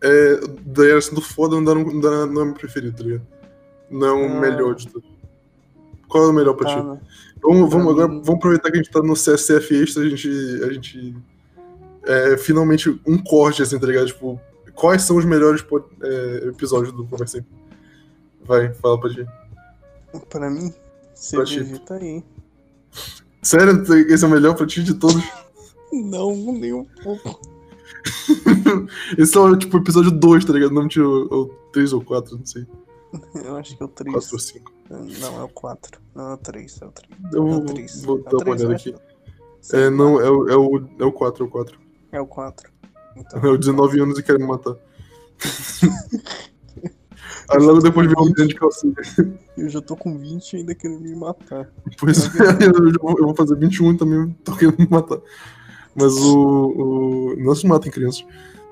é, 0.00 0.34
o 0.44 0.48
da 0.48 0.86
Era 0.86 1.00
sendo 1.00 1.20
foda, 1.20 1.56
não, 1.56 1.64
dá, 1.64 1.74
não, 1.74 2.00
dá, 2.00 2.26
não 2.26 2.42
é 2.42 2.44
meu 2.44 2.54
preferido, 2.54 2.96
tá 2.96 3.02
ligado? 3.02 3.26
Não 3.90 4.06
é 4.06 4.12
o 4.12 4.24
Ah. 4.36 4.40
melhor 4.40 4.74
de 4.76 4.86
tudo. 4.88 5.04
Qual 6.08 6.24
é 6.24 6.28
o 6.28 6.32
melhor 6.32 6.54
pra 6.54 6.68
Tá, 6.68 6.80
ti? 6.80 6.86
né? 6.86 7.00
Vamos, 7.42 7.70
vamos, 7.70 7.92
agora, 7.92 8.06
vamos 8.08 8.28
aproveitar 8.30 8.70
que 8.70 8.78
a 8.78 8.82
gente 8.82 8.90
tá 8.92 9.00
no 9.02 9.14
CSF 9.14 9.74
Extra, 9.82 10.02
a 10.04 10.08
gente. 10.08 10.28
A 10.64 10.72
gente 10.72 11.16
é, 12.04 12.36
finalmente 12.38 12.88
um 13.06 13.18
corte, 13.18 13.60
assim, 13.62 13.78
tá 13.78 13.86
ligado? 13.86 14.06
Tipo, 14.06 14.40
quais 14.74 15.02
são 15.02 15.16
os 15.16 15.24
melhores 15.24 15.64
é, 16.02 16.48
episódios 16.48 16.92
do 16.92 17.04
Conversei? 17.06 17.44
Vai, 18.44 18.72
fala 18.74 18.98
pra 18.98 19.10
ti. 19.10 19.26
Pra 20.30 20.48
mim, 20.48 20.72
CVV 21.18 21.78
tá 21.80 21.94
aí. 21.96 22.22
Sério, 23.42 23.82
esse 24.12 24.24
é 24.24 24.26
o 24.26 24.30
melhor 24.30 24.54
pra 24.54 24.66
ti 24.66 24.82
de 24.82 24.94
todos? 24.94 25.22
Não, 25.92 26.34
nem 26.52 26.72
um 26.72 26.84
pouco. 27.02 27.40
Esse 29.16 29.36
é 29.36 29.40
o 29.40 29.56
tipo 29.56 29.76
episódio 29.78 30.10
2, 30.10 30.44
tá 30.44 30.52
ligado? 30.52 30.72
Não 30.72 30.86
tinha 30.86 31.04
o 31.06 31.46
3 31.72 31.92
ou 31.94 32.04
4, 32.04 32.36
não 32.36 32.44
sei. 32.46 32.66
Eu 33.34 33.56
acho 33.56 33.76
que 33.76 33.82
é 33.82 33.86
o 33.86 33.88
3. 33.88 34.12
4 34.12 34.28
ou 34.32 34.38
5. 34.38 34.72
Não, 34.90 35.40
é 35.40 35.44
o 35.44 35.48
4. 35.48 36.00
Não, 36.14 36.30
é 36.30 36.34
o 36.34 36.36
3, 36.36 36.82
é 36.82 36.86
o 36.86 36.92
3. 36.92 37.12
Eu 37.32 37.46
É 37.46 37.50
vou, 37.50 37.58
o 37.58 37.64
3. 37.64 38.02
vou 38.04 38.18
é 38.18 38.22
dar 38.22 38.30
o 38.30 38.34
uma 38.36 38.44
3, 38.44 38.60
olhada 38.64 38.72
eu 38.72 38.76
aqui. 38.76 38.94
É, 39.72 39.90
não, 39.90 40.20
é 40.20 40.30
o, 40.30 40.48
é, 40.48 40.56
o, 40.56 40.88
é 41.00 41.04
o 41.04 41.12
4, 41.12 41.44
é 41.44 41.46
o 41.46 41.50
4. 41.50 41.78
É 42.12 42.20
o 42.20 42.26
4. 42.26 42.70
Então, 43.16 43.40
É 43.42 43.48
o 43.48 43.56
19 43.58 44.00
anos 44.00 44.18
e 44.18 44.22
quer 44.22 44.38
me 44.38 44.46
matar. 44.46 44.76
Aí 47.50 47.58
logo 47.58 47.80
depois 47.80 48.06
vem 48.06 48.16
um 48.18 48.32
grande 48.32 48.54
calcinha. 48.54 48.94
eu 49.56 49.68
já 49.68 49.80
tô 49.80 49.96
com 49.96 50.18
20 50.18 50.52
e 50.52 50.56
ainda 50.58 50.74
querendo 50.74 51.00
me 51.00 51.14
matar. 51.14 51.70
Pois 51.98 52.26
é, 52.26 52.28
eu, 52.66 53.16
vou, 53.26 53.34
fazer 53.34 53.56
21 53.56 53.92
e 53.92 53.96
também 53.96 54.36
tô 54.44 54.54
querendo 54.54 54.78
me 54.78 54.88
matar. 54.88 55.18
Mas 55.94 56.14
o. 56.16 57.32
o 57.36 57.36
não 57.38 57.54
se 57.54 57.66
matem, 57.66 57.90
crianças. 57.90 58.24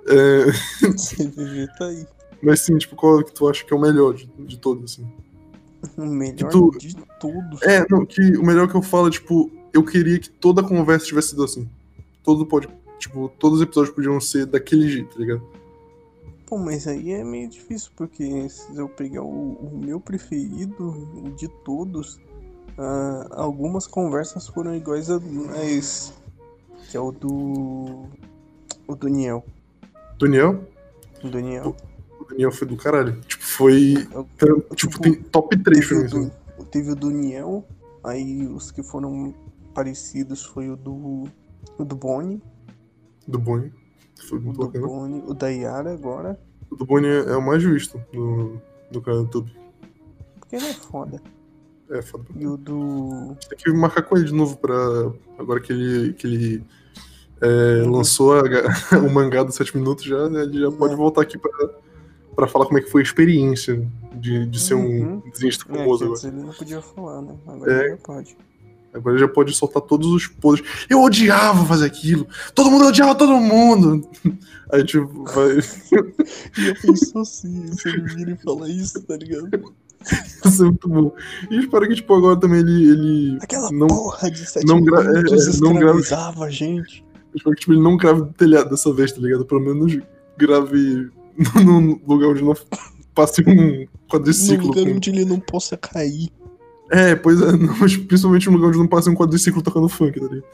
É, 0.09 0.47
CVV 0.92 1.66
tá 1.78 1.87
aí. 1.87 2.06
mas 2.42 2.61
sim, 2.61 2.76
tipo, 2.76 2.95
qual 2.95 3.25
que 3.25 3.33
tu 3.33 3.49
acha 3.49 3.64
que 3.64 3.73
é 3.73 3.76
o 3.76 3.80
melhor 3.80 4.14
de, 4.14 4.30
de 4.38 4.59
todos, 4.59 4.92
assim? 4.92 5.06
O 5.97 6.06
melhor 6.06 6.50
tu- 6.50 6.71
de 6.78 6.95
todos. 7.18 7.62
É, 7.62 7.85
não, 7.90 8.04
que 8.04 8.21
o 8.37 8.45
melhor 8.45 8.68
que 8.68 8.75
eu 8.75 8.83
falo 8.83 9.09
é, 9.09 9.11
tipo, 9.11 9.50
eu 9.73 9.83
queria 9.83 10.18
que 10.18 10.30
toda 10.30 10.61
a 10.61 10.64
conversa 10.64 11.06
tivesse 11.06 11.30
sido 11.30 11.45
assim. 11.45 11.68
Todo 12.23 12.47
pode. 12.47 12.68
Tipo, 12.99 13.30
todos 13.38 13.59
os 13.59 13.64
episódios 13.64 13.95
podiam 13.95 14.21
ser 14.21 14.47
daquele 14.47 14.88
jeito, 14.88 15.14
tá 15.14 15.21
ligado? 15.21 15.42
Pô, 16.47 16.57
mas 16.57 16.87
aí 16.87 17.12
é 17.12 17.25
meio 17.25 17.49
difícil, 17.49 17.91
porque 17.97 18.49
se 18.49 18.76
eu 18.76 18.88
pegar 18.88 19.23
o, 19.23 19.53
o 19.55 19.76
meu 19.76 19.99
preferido 20.00 20.88
o 20.88 21.31
de 21.37 21.49
todos, 21.65 22.21
ah, 22.79 23.26
algumas 23.33 23.87
conversas 23.87 24.47
foram 24.47 24.75
iguais 24.75 25.11
a, 25.11 25.19
a 25.55 25.65
esse. 25.65 26.12
Que 26.88 26.97
é 26.97 27.00
o 27.00 27.11
do. 27.11 28.05
O 28.87 28.95
do 28.95 29.09
Niel. 29.09 29.45
Daniel? 30.21 30.65
O 31.25 31.29
Daniel. 31.29 31.76
O 32.21 32.25
Daniel 32.25 32.53
foi 32.53 32.69
do 32.69 32.76
caralho. 32.76 33.21
Tipo, 33.23 33.43
foi. 33.45 33.95
Eu- 34.12 34.25
Tipo, 34.37 34.75
tipo, 34.76 35.00
tem 35.00 35.15
top 35.23 35.57
3 35.65 35.87
pra 35.88 35.99
Teve 35.99 36.17
o, 36.17 36.31
do, 36.59 36.65
teve 36.67 36.91
o 36.93 36.95
do 36.97 37.11
Niel, 37.11 37.65
aí 38.05 38.47
os 38.47 38.71
que 38.71 38.85
foram 38.85 39.35
parecidos 39.75 40.45
foi 40.45 40.71
o 40.71 40.76
do. 40.76 41.25
O 41.76 41.85
do 41.85 41.97
Bonnie, 41.97 42.41
Do 43.26 43.38
Bonnie. 43.41 43.73
Foi 44.23 44.39
o 44.39 44.43
muito 44.43 44.59
do 44.61 44.67
bacana. 44.67 44.87
Bonnie, 44.87 45.23
o 45.27 45.35
da 45.35 45.49
Yara 45.49 45.93
agora, 45.93 46.39
O 46.71 46.77
do 46.77 46.85
Bonnie 46.87 47.11
é 47.11 47.37
o 47.37 47.43
mais 47.45 47.63
visto 47.63 48.01
no, 48.13 48.61
no 48.93 49.01
canal 49.03 49.21
do 49.21 49.27
YouTube. 49.27 49.53
porque 50.41 50.57
ele 50.57 50.67
é 50.67 50.75
foda. 50.75 51.23
É 51.91 52.03
foda. 52.03 52.25
E 52.35 52.47
o 52.47 52.57
do. 52.57 53.37
Tem 53.49 53.59
que 53.59 53.71
marcar 53.73 54.03
com 54.03 54.17
ele 54.17 54.27
de 54.27 54.35
novo 54.35 54.57
pra. 54.57 54.75
Agora 55.39 55.61
que 55.61 55.73
ele. 55.73 56.13
Que 56.15 56.27
ele 56.27 56.65
é, 57.41 57.83
lançou 57.87 58.35
a- 58.35 58.43
o 58.99 59.11
mangá 59.13 59.43
dos 59.45 59.55
7 59.57 59.77
minutos, 59.77 60.05
já, 60.05 60.29
né, 60.29 60.43
ele 60.43 60.59
já 60.61 60.71
pode 60.73 60.95
É. 60.95 60.97
voltar 60.97 61.21
aqui 61.23 61.37
pra, 61.39 61.51
pra 62.35 62.47
falar 62.49 62.65
como 62.67 62.79
é 62.79 62.83
que 62.83 62.91
foi 62.91 63.03
a 63.03 63.05
experiência 63.05 63.87
de, 64.15 64.47
de 64.47 64.59
ser 64.59 64.75
Uhum. 64.75 65.23
um 65.25 65.31
desenhista 65.31 65.65
É, 65.71 65.77
famoso 65.77 65.99
que 65.99 66.05
agora. 66.27 66.27
ele 66.37 66.47
não 66.47 66.53
podia 66.55 66.81
falar, 66.81 67.21
né? 67.23 67.37
Agora 67.47 67.73
É. 67.73 67.87
ele 67.89 67.97
pode. 67.99 68.37
Agora 68.97 69.17
ele 69.17 69.25
já 69.25 69.29
pode 69.29 69.53
soltar 69.55 69.83
todos 69.83 70.09
os 70.09 70.26
podres. 70.26 70.67
Eu 70.88 71.03
odiava 71.03 71.65
fazer 71.67 71.87
aquilo! 71.87 72.26
Todo 72.55 72.71
mundo 72.71 72.87
odiava 72.87 73.15
todo 73.15 73.33
mundo! 73.41 74.09
Aí 74.73 74.81
gente 74.81 74.99
vai. 74.99 75.59
E 76.59 76.67
eu 76.69 76.75
penso 76.83 77.19
assim, 77.21 77.73
se 77.73 77.88
ele 77.88 78.03
vira 78.03 78.31
e 78.33 78.37
fala 78.37 78.69
isso, 78.69 79.00
tá 79.03 79.17
ligado? 79.17 79.49
ser 80.50 80.62
muito 80.65 80.88
bom. 80.88 81.12
E 81.50 81.59
espero 81.59 81.87
que, 81.88 81.95
tipo, 81.97 82.15
agora 82.15 82.38
também 82.38 82.61
ele. 82.61 82.91
ele 82.91 83.38
Aquela 83.41 83.71
não, 83.71 83.87
porra 83.87 84.31
de 84.31 84.45
sete 84.45 84.67
não 84.67 84.83
gra- 84.83 85.03
é, 85.03 85.19
é, 85.19 85.61
não 85.61 85.75
grave- 85.75 86.50
gente. 86.50 87.05
espero 87.35 87.55
que 87.55 87.61
tipo, 87.61 87.73
ele 87.73 87.83
não 87.83 87.97
grave 87.97 88.23
do 88.23 88.33
telhado 88.33 88.71
dessa 88.71 88.93
vez, 88.93 89.12
tá 89.12 89.21
ligado? 89.21 89.45
Pelo 89.45 89.61
menos 89.61 89.99
grave 90.37 91.11
num 91.65 92.00
lugar 92.07 92.29
onde 92.31 92.43
não 92.45 92.55
passe 93.15 93.43
um 93.43 93.87
quadriciclo. 94.09 94.69
lugar 94.69 94.85
com- 94.85 94.93
onde 94.93 95.11
ele 95.11 95.25
não 95.25 95.41
possa 95.41 95.76
cair. 95.76 96.29
É, 96.90 97.16
pois 97.16 97.40
é, 97.40 97.50
não, 97.57 97.76
mas 97.78 97.97
principalmente 97.97 98.47
num 98.49 98.57
lugar 98.57 98.69
onde 98.69 98.78
não 98.78 98.87
passe 98.87 99.11
um 99.11 99.14
quadriciclo 99.14 99.61
tocando 99.62 99.88
funk, 99.88 100.21
tá 100.21 100.26
ligado? 100.26 100.45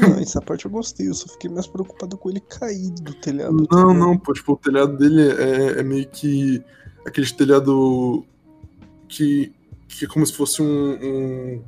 Não, 0.00 0.18
essa 0.18 0.40
parte 0.40 0.64
eu 0.64 0.70
gostei, 0.70 1.08
eu 1.08 1.14
só 1.14 1.26
fiquei 1.28 1.50
mais 1.50 1.66
preocupado 1.66 2.16
com 2.16 2.30
ele 2.30 2.40
cair 2.40 2.90
do 2.90 3.12
telhado. 3.14 3.66
tá 3.66 3.76
Não, 3.76 3.92
não, 3.92 4.18
pô, 4.18 4.32
tipo, 4.32 4.52
o 4.52 4.56
telhado 4.56 4.96
dele 4.96 5.30
é, 5.32 5.80
é 5.80 5.82
meio 5.82 6.08
que 6.08 6.62
aquele 7.06 7.30
telhado 7.30 8.24
que, 9.08 9.52
que 9.88 10.06
é 10.06 10.08
como 10.08 10.24
se 10.26 10.32
fosse 10.32 10.62
um, 10.62 10.92
um- 10.94 11.62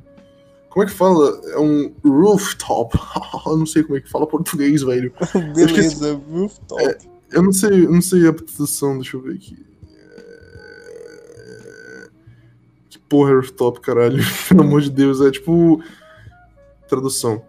Como 0.69 0.83
é 0.83 0.87
que 0.87 0.93
fala? 0.93 1.39
É 1.51 1.59
um 1.59 1.93
rooftop. 2.03 2.97
Eu 3.45 3.57
não 3.57 3.65
sei 3.67 3.83
como 3.83 3.97
é 3.97 4.01
que 4.01 4.09
fala 4.09 4.25
português, 4.27 4.81
velho. 4.81 5.13
Beleza, 5.55 6.19
rooftop. 6.29 6.97
Eu 7.31 7.43
não 7.43 7.51
sei, 7.51 7.85
eu 7.85 7.91
não 7.91 8.01
sei 8.01 8.25
a 8.27 8.31
tradução, 8.33 8.95
deixa 8.95 9.17
eu 9.17 9.21
ver 9.21 9.35
aqui. 9.35 9.57
É, 11.37 12.07
Que 12.89 12.95
porra 13.07 13.31
é 13.31 13.35
rooftop, 13.35 13.79
caralho? 13.81 14.23
Pelo 14.47 14.61
amor 14.61 14.81
de 14.81 14.89
Deus, 14.89 15.21
é 15.21 15.31
tipo. 15.31 15.81
Tradução. 16.87 17.41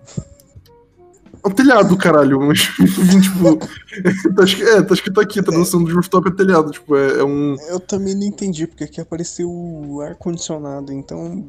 É 1.45 1.49
um 1.49 1.53
telhado, 1.53 1.97
caralho, 1.97 2.41
mas 2.41 2.63
tipo. 3.23 3.57
tá 4.35 4.45
escrito, 4.45 4.69
é, 4.69 4.83
tá 4.83 4.95
escrito 4.95 5.21
aqui, 5.21 5.41
a 5.41 5.43
tradução 5.43 5.83
do 5.83 5.95
rooftop 5.95 6.29
é 6.29 6.33
telhado, 6.33 6.71
tipo, 6.71 6.97
é, 6.97 7.21
é 7.21 7.25
um. 7.25 7.57
Eu 7.69 7.79
também 7.79 8.15
não 8.15 8.25
entendi, 8.25 8.67
porque 8.67 8.85
aqui 8.85 9.01
apareceu 9.01 9.49
o 9.51 10.01
ar-condicionado, 10.01 10.93
então. 10.93 11.47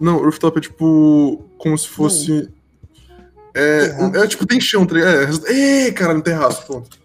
Não, 0.00 0.18
rooftop 0.18 0.58
é 0.58 0.60
tipo. 0.60 1.42
Como 1.58 1.76
se 1.76 1.88
fosse. 1.88 2.48
É, 3.54 3.88
Terraço. 3.88 4.16
é 4.16 4.26
tipo, 4.28 4.46
tem 4.46 4.60
chão, 4.60 4.86
tá 4.86 4.94
ligado? 4.94 5.46
É, 5.46 5.86
Ê, 5.86 5.92
caralho, 5.92 6.20
um 6.20 6.22
terraço, 6.22 6.66
pronto. 6.66 6.98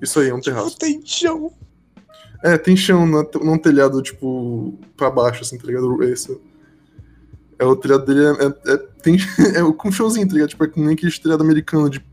Isso 0.00 0.20
aí, 0.20 0.28
é 0.30 0.34
um 0.34 0.40
terraço. 0.40 0.78
Tem 0.78 1.00
chão. 1.04 1.52
É, 2.46 2.56
tem 2.58 2.76
chão, 2.76 3.04
não 3.06 3.20
é 3.20 3.24
t- 3.24 3.38
não 3.38 3.52
é 3.54 3.56
um 3.56 3.58
telhado, 3.58 4.00
tipo, 4.02 4.74
pra 4.96 5.10
baixo, 5.10 5.42
assim, 5.42 5.58
tá 5.58 5.66
ligado? 5.66 6.02
Esse. 6.04 6.40
É, 7.58 7.64
o 7.64 7.74
telhado 7.74 8.04
dele 8.06 8.24
é, 8.24 8.30
é- 8.46 8.74
é- 8.74 8.76
tem, 9.02 9.16
é 9.56 9.72
com 9.76 9.90
chãozinho, 9.90 10.26
tá 10.28 10.34
ligado? 10.34 10.50
Tipo, 10.50 10.64
é 10.64 10.68
que 10.68 10.80
nem 10.80 10.94
aquele 10.94 11.10
telhado 11.12 11.42
americano 11.42 11.90
de, 11.90 12.04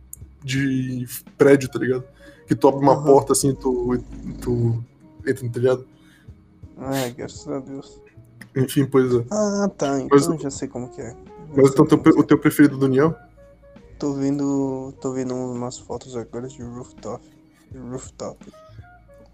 de 0.44 1.06
prédio, 1.38 1.70
tá 1.70 1.78
ligado? 1.78 2.04
Que 2.48 2.56
tu 2.56 2.68
abre 2.68 2.82
uma 2.82 2.94
Aham. 2.94 3.04
porta 3.04 3.34
assim 3.34 3.50
e 3.50 3.56
tu, 3.56 3.98
tu 4.42 4.84
entra 5.28 5.44
no 5.46 5.52
telhado. 5.52 5.86
Ai, 6.78 7.12
graças 7.12 7.48
a 7.48 7.60
Deus. 7.60 8.02
Enfim, 8.56 8.86
pois 8.86 9.14
é. 9.14 9.24
Ah, 9.32 9.70
tá. 9.78 10.00
Então 10.02 10.18
Mas- 10.32 10.42
já 10.42 10.50
sei 10.50 10.68
como 10.68 10.90
que 10.90 11.02
é. 11.02 11.16
Mas 11.56 11.72
então 11.72 11.86
teu, 11.86 12.00
o 12.18 12.24
teu 12.24 12.38
preferido 12.40 12.78
do 12.78 12.88
Niel? 12.88 13.16
é. 13.30 13.34
Tô 14.00 14.14
vendo. 14.14 14.92
tô 15.00 15.14
vendo 15.14 15.34
umas 15.36 15.78
fotos 15.78 16.16
agora 16.18 16.48
de 16.48 16.62
rooftop. 16.64 17.24
Rooftop. 17.92 18.52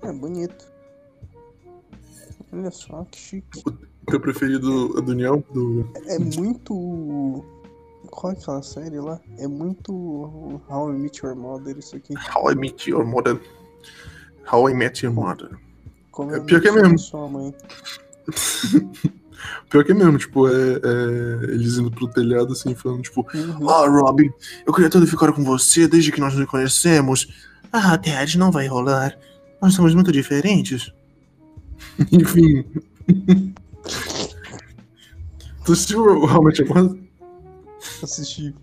É 0.03 0.11
bonito. 0.11 0.67
Olha 2.51 2.71
só, 2.71 3.05
que 3.11 3.19
chique. 3.19 3.63
O 3.65 3.71
teu 4.11 4.19
preferido 4.19 4.97
é 4.97 5.01
do 5.01 5.13
Niel? 5.13 5.43
Do... 5.53 5.89
É 6.07 6.17
muito. 6.17 7.45
Qual 8.09 8.33
é 8.33 8.35
aquela 8.35 8.63
série 8.63 8.99
lá? 8.99 9.19
É 9.37 9.47
muito 9.47 9.91
How 10.67 10.91
I 10.91 10.97
Met 10.97 11.23
Your 11.23 11.35
Mother 11.35 11.77
isso 11.77 11.95
aqui. 11.95 12.13
How 12.35 12.51
I 12.51 12.55
Met 12.55 12.89
Your 12.89 13.05
Mother. 13.05 13.39
How 14.51 14.69
I 14.69 14.73
Met 14.73 15.05
Your 15.05 15.13
Mother. 15.13 15.51
Como 16.11 16.31
É 16.31 16.37
eu 16.37 16.43
pior 16.43 16.59
que 16.59 16.69
é 16.69 16.71
mesmo. 16.71 16.97
Sua 16.97 17.27
mãe. 17.27 17.53
Pior 19.69 19.85
que 19.85 19.91
é 19.91 19.95
mesmo, 19.95 20.17
tipo, 20.17 20.47
é, 20.47 20.51
é 20.51 21.43
eles 21.51 21.77
indo 21.77 21.91
pro 21.91 22.07
telhado 22.07 22.51
assim, 22.53 22.75
falando, 22.75 23.01
tipo, 23.03 23.25
Uhum. 23.33 23.69
Ah, 23.69 23.87
Robin, 23.87 24.29
eu 24.65 24.73
queria 24.73 24.89
tanto 24.89 25.07
ficar 25.07 25.31
com 25.31 25.43
você 25.43 25.87
desde 25.87 26.11
que 26.11 26.19
nós 26.19 26.35
nos 26.35 26.45
conhecemos. 26.47 27.27
Ah, 27.71 27.97
Ted, 27.97 28.37
não 28.37 28.51
vai 28.51 28.67
rolar. 28.67 29.17
Nós 29.61 29.73
somos 29.73 29.93
muito 29.93 30.11
diferentes. 30.11 30.91
Enfim. 32.11 32.65
tu 35.65 35.71
assistiu 35.73 36.03
How 36.23 36.41
I 36.41 36.45
Met 36.45 36.61
Your 36.61 36.73
Mother? 36.75 37.09
Assisti. 38.03 38.53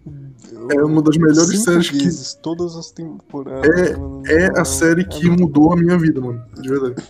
É 0.75 0.83
uma 0.85 1.01
das 1.03 1.17
melhores 1.17 1.63
séries 1.63 1.91
que- 1.91 1.99
vezes, 2.05 2.35
todas 2.35 2.77
as 2.77 2.91
temporadas. 2.91 3.97
mano. 3.99 4.23
É 4.27 4.51
Não, 4.51 4.61
a 4.61 4.65
série 4.65 5.05
que 5.07 5.25
é 5.27 5.29
muito 5.29 5.43
mudou 5.43 5.73
a 5.73 5.77
minha 5.77 5.99
vida, 5.99 6.21
mano. 6.21 6.43
De 6.61 6.69
verdade. 6.69 7.03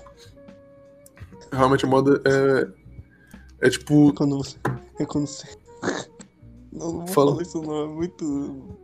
How 1.52 1.66
I 1.66 1.70
Met 1.70 1.84
Your 1.84 1.90
Mother 1.90 2.20
é... 2.24 2.68
É 3.60 3.70
tipo... 3.70 4.12
Quando 4.14 4.36
você. 4.38 4.56
É 5.00 5.04
quando 5.06 5.26
você. 5.26 5.46
Não, 6.72 6.92
não 6.92 6.98
vou 6.98 7.06
Fala. 7.06 7.30
falar 7.30 7.42
isso 7.42 7.62
não, 7.62 7.84
é 7.84 7.88
muito. 7.88 8.76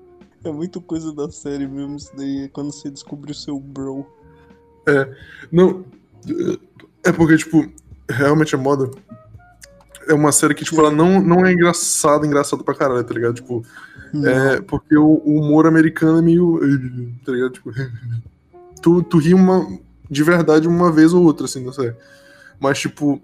É 0.45 0.51
muito 0.51 0.81
coisa 0.81 1.13
da 1.15 1.31
série 1.31 1.67
mesmo 1.69 1.97
isso 1.97 2.11
daí. 2.17 2.45
É 2.45 2.49
quando 2.49 2.73
você 2.73 2.91
descobre 2.91 3.31
o 3.31 3.35
seu 3.35 3.61
bro. 3.61 4.07
Não... 5.53 5.85
É 7.05 7.13
porque, 7.13 7.37
tipo... 7.37 7.71
Met 8.37 8.55
Your 8.55 8.63
Mother... 8.63 8.91
É 10.09 10.15
uma 10.15 10.33
série 10.33 10.55
que, 10.55 10.65
tipo, 10.65 10.81
ela 10.81 10.91
não, 10.91 11.23
não 11.23 11.47
é 11.47 11.53
engraçada, 11.53 12.27
engraçada 12.27 12.65
pra 12.65 12.75
caralho, 12.75 13.05
tá 13.05 13.15
ligado? 13.15 13.35
Tipo, 13.35 13.65
É, 14.27 14.61
porque 14.61 14.97
o, 14.97 15.23
o 15.25 15.41
humor 15.41 15.67
americano 15.67 16.19
é 16.19 16.23
meio. 16.23 16.61
Tá 17.25 17.33
ligado? 17.33 17.53
Tipo, 17.53 17.71
tu, 18.83 19.03
tu 19.05 19.19
ri 19.19 19.33
uma, 19.33 19.67
de 20.11 20.23
verdade 20.23 20.69
uma 20.69 20.91
vez 20.93 21.15
ou 21.15 21.23
outra, 21.23 21.47
assim, 21.47 21.65
não 21.65 21.73
sei. 21.73 21.95
Mas, 22.61 22.81
tipo, 22.81 23.23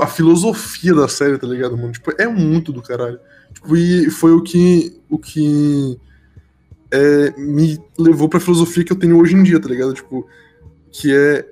a 0.00 0.06
filosofia 0.06 0.94
da 0.94 1.08
série, 1.08 1.38
tá 1.38 1.46
ligado, 1.46 1.76
mano? 1.76 1.92
Tipo, 1.92 2.12
é 2.18 2.26
muito 2.26 2.72
do 2.72 2.80
caralho. 2.80 3.18
Tipo, 3.52 3.76
e 3.76 4.10
foi 4.10 4.32
o 4.32 4.42
que, 4.42 5.00
o 5.10 5.18
que 5.18 6.00
é, 6.90 7.34
me 7.36 7.78
levou 7.98 8.28
pra 8.28 8.40
filosofia 8.40 8.84
que 8.84 8.92
eu 8.92 8.98
tenho 8.98 9.20
hoje 9.20 9.34
em 9.34 9.42
dia, 9.42 9.60
tá 9.60 9.68
ligado? 9.68 9.92
Tipo, 9.92 10.26
que 10.90 11.14
é 11.14 11.46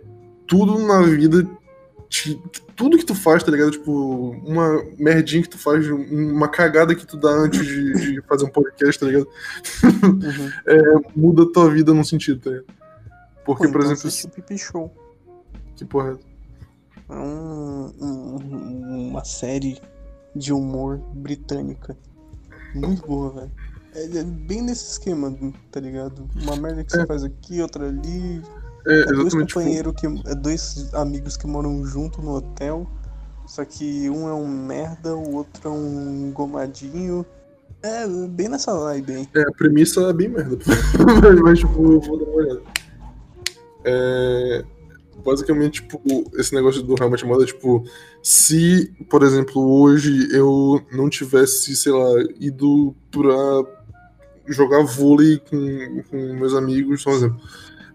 tudo 0.47 0.79
na 0.79 1.03
vida, 1.03 1.47
te- 2.09 2.41
tudo 2.77 2.97
que 2.99 3.05
tu 3.05 3.15
faz, 3.15 3.43
tá 3.43 3.51
ligado? 3.51 3.71
Tipo, 3.73 4.31
uma 4.45 4.83
merdinha 4.99 5.43
que 5.43 5.49
tu 5.49 5.59
faz, 5.59 5.87
uma 5.89 6.49
cagada 6.49 6.95
que 6.95 7.07
tu 7.07 7.17
dá 7.17 7.31
antes 7.31 7.65
de, 7.65 7.93
de 8.15 8.23
fazer 8.23 8.45
um 8.45 8.51
podcast, 8.51 8.99
tá 9.01 9.07
ligado? 9.07 9.29
Uhum. 10.03 11.03
Muda 11.15 11.45
a 11.45 11.53
tua 11.53 11.71
vida 11.71 11.93
num 11.95 12.05
sentido, 12.05 12.41
tá 12.41 12.51
ligado? 12.51 12.67
Porque, 13.45 13.67
Pô, 13.67 13.73
por 13.73 13.81
então 13.83 13.93
exemplo, 13.93 14.19
o 14.25 14.35
Pipi 14.35 14.59
Show. 14.59 14.93
que 15.77 15.85
porra 15.85 16.11
é? 17.11 17.15
É 17.15 17.17
um- 17.19 17.93
um- 18.01 19.09
uma 19.11 19.25
série 19.25 19.79
de 20.35 20.53
humor 20.53 20.99
britânica. 21.15 21.97
Muito 22.75 23.07
boa, 23.07 23.31
velho. 23.31 23.53
É, 23.95 24.19
é 24.19 24.25
bem 24.25 24.63
nesse 24.63 24.93
esquema, 24.93 25.33
tá 25.71 25.79
ligado? 25.79 26.29
Uma 26.43 26.57
merda 26.57 26.83
que 26.83 26.97
É. 26.97 27.01
você 27.01 27.07
faz 27.07 27.23
aqui, 27.23 27.61
outra 27.61 27.87
ali. 27.89 28.43
É, 28.87 29.01
É 29.01 29.05
dois 29.07 29.33
tipo, 29.33 29.47
companheiros 29.47 29.95
que. 29.97 30.07
É 30.07 30.35
dois 30.35 30.93
amigos 30.95 31.37
que 31.37 31.47
moram 31.47 31.85
junto 31.85 32.23
no 32.23 32.37
hotel. 32.37 32.89
Só 33.47 33.65
que 33.65 34.09
um 34.09 34.29
é 34.29 34.33
um 34.33 34.49
merda, 34.49 35.15
o 35.15 35.35
outro 35.35 35.69
é 35.69 35.73
um 35.73 36.33
gomadinho. 36.33 37.27
É, 37.83 38.07
bem 38.07 38.49
nessa 38.49 38.73
vibe 38.73 39.13
aí. 39.13 39.29
É, 39.35 39.43
a 39.43 39.53
premissa 39.53 40.01
é 40.09 40.13
bem 40.13 40.29
merda. 40.29 40.57
Mas, 41.45 41.59
tipo, 41.59 41.93
eu 41.93 42.01
vou 42.01 42.19
dar 42.19 42.25
uma 42.25 42.37
olhada. 42.37 42.63
É, 43.85 44.65
basicamente, 45.23 45.83
tipo, 45.83 46.01
esse 46.35 46.55
negócio 46.55 46.83
do 46.83 46.95
Met 47.11 47.23
Your 47.23 47.33
Mother, 47.33 47.47
tipo, 47.47 47.85
se, 48.23 48.91
por 49.11 49.23
exemplo, 49.23 49.63
hoje 49.63 50.29
eu 50.33 50.81
não 50.93 51.11
tivesse, 51.11 51.77
sei 51.77 51.93
lá, 51.93 52.23
ido 52.41 52.95
pra 53.11 53.25
jogar 54.47 54.83
vôlei 54.85 55.39
com, 55.39 56.03
com 56.11 56.17
meus 56.35 56.55
amigos, 56.55 57.07
um 57.07 57.11
exemplo, 57.11 57.41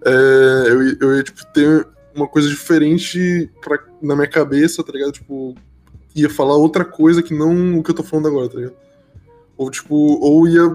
é, 0.06 0.70
eu, 0.70 0.98
eu 1.00 1.18
ia, 1.18 1.24
tipo, 1.24 1.46
ter 1.53 1.88
uma 2.15 2.27
coisa 2.27 2.48
diferente 2.48 3.50
pra, 3.62 3.79
na 4.01 4.15
minha 4.15 4.27
cabeça, 4.27 4.84
tá 4.84 4.91
ligado? 4.91 5.12
Tipo, 5.12 5.56
ia 6.15 6.29
falar 6.29 6.56
outra 6.56 6.84
coisa 6.86 7.24
que 7.24 7.34
não 7.34 7.79
o 7.79 7.84
que 7.84 7.91
eu 7.91 7.96
tô 7.96 8.03
falando 8.03 8.27
agora, 8.27 8.50
tá 8.50 8.58
ligado? 8.58 8.75
Ou, 9.58 9.70
tipo, 9.70 9.96
ou 9.96 10.48
ia, 10.48 10.74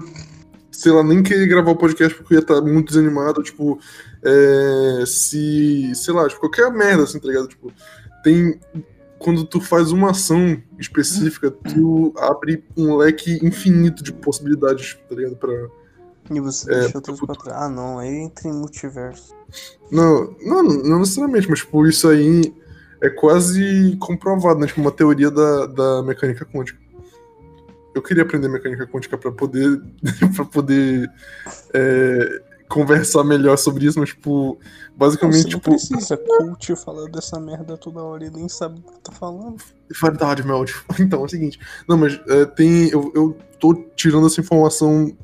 sei 0.71 0.91
lá, 0.91 1.03
nem 1.03 1.23
querer 1.23 1.47
gravar 1.47 1.71
o 1.71 1.75
podcast 1.75 2.15
porque 2.15 2.35
ia 2.35 2.39
estar 2.39 2.61
muito 2.61 2.89
desanimado, 2.89 3.41
tipo, 3.41 3.79
é, 4.23 5.03
se, 5.05 5.93
sei 5.95 6.13
lá, 6.13 6.27
tipo, 6.27 6.41
qualquer 6.41 6.71
merda, 6.71 7.03
assim, 7.03 7.19
tá 7.19 7.27
ligado? 7.27 7.47
Tipo, 7.47 7.71
tem, 8.23 8.59
quando 9.17 9.43
tu 9.45 9.59
faz 9.59 9.91
uma 9.91 10.11
ação 10.11 10.61
específica, 10.79 11.49
tu 11.49 12.13
abre 12.17 12.63
um 12.77 12.95
leque 12.95 13.39
infinito 13.45 14.03
de 14.03 14.13
possibilidades, 14.13 14.97
tá 15.09 15.15
ligado? 15.15 15.35
Pra... 15.35 15.51
E 16.31 16.39
você 16.39 16.71
É, 16.73 16.79
deixa 16.81 16.97
outros 16.97 17.19
tipo- 17.19 17.27
pra 17.27 17.35
trás. 17.43 17.61
Ah, 17.63 17.69
não, 17.69 17.99
aí 17.99 18.09
entra 18.15 18.47
em 18.47 18.53
multiverso. 18.53 19.33
Não, 19.91 20.35
não, 20.43 20.63
não 20.63 20.99
necessariamente, 20.99 21.49
mas, 21.49 21.59
tipo, 21.59 21.85
isso 21.85 22.07
aí 22.07 22.53
é 23.01 23.09
quase 23.09 23.95
comprovado, 23.99 24.59
né? 24.59 24.67
Tipo, 24.67 24.81
uma 24.81 24.91
teoria 24.91 25.29
da, 25.29 25.67
da 25.67 26.03
mecânica 26.03 26.45
quântica. 26.45 26.79
Eu 27.93 28.01
queria 28.01 28.23
aprender 28.23 28.47
mecânica 28.49 28.85
quântica 28.87 29.17
pra 29.17 29.31
poder, 29.31 29.81
pra 30.35 30.43
poder 30.45 31.09
é, 31.73 32.41
conversar 32.67 33.23
melhor 33.23 33.57
sobre 33.57 33.85
isso, 33.85 33.99
mas, 33.99 34.09
tipo, 34.09 34.57
basicamente, 34.97 35.43
Você 35.43 35.43
não 35.43 35.49
tipo, 35.59 35.69
precisa 35.69 36.17
coach 36.17 36.75
falar 36.77 37.09
dessa 37.09 37.39
merda 37.39 37.77
toda 37.77 38.01
hora 38.03 38.25
e 38.25 38.29
nem 38.31 38.49
sabe 38.49 38.79
o 38.79 38.91
que 38.91 38.99
tá 38.99 39.11
falando. 39.11 39.57
Verdade, 40.01 40.45
Mel. 40.45 40.65
Então, 40.99 41.21
é 41.21 41.25
o 41.25 41.29
seguinte. 41.29 41.59
Não, 41.87 41.95
mas 41.97 42.19
é, 42.27 42.45
tem. 42.45 42.89
Eu, 42.89 43.11
eu 43.15 43.37
tô 43.59 43.73
tirando 43.95 44.25
essa 44.27 44.41
informação 44.41 45.15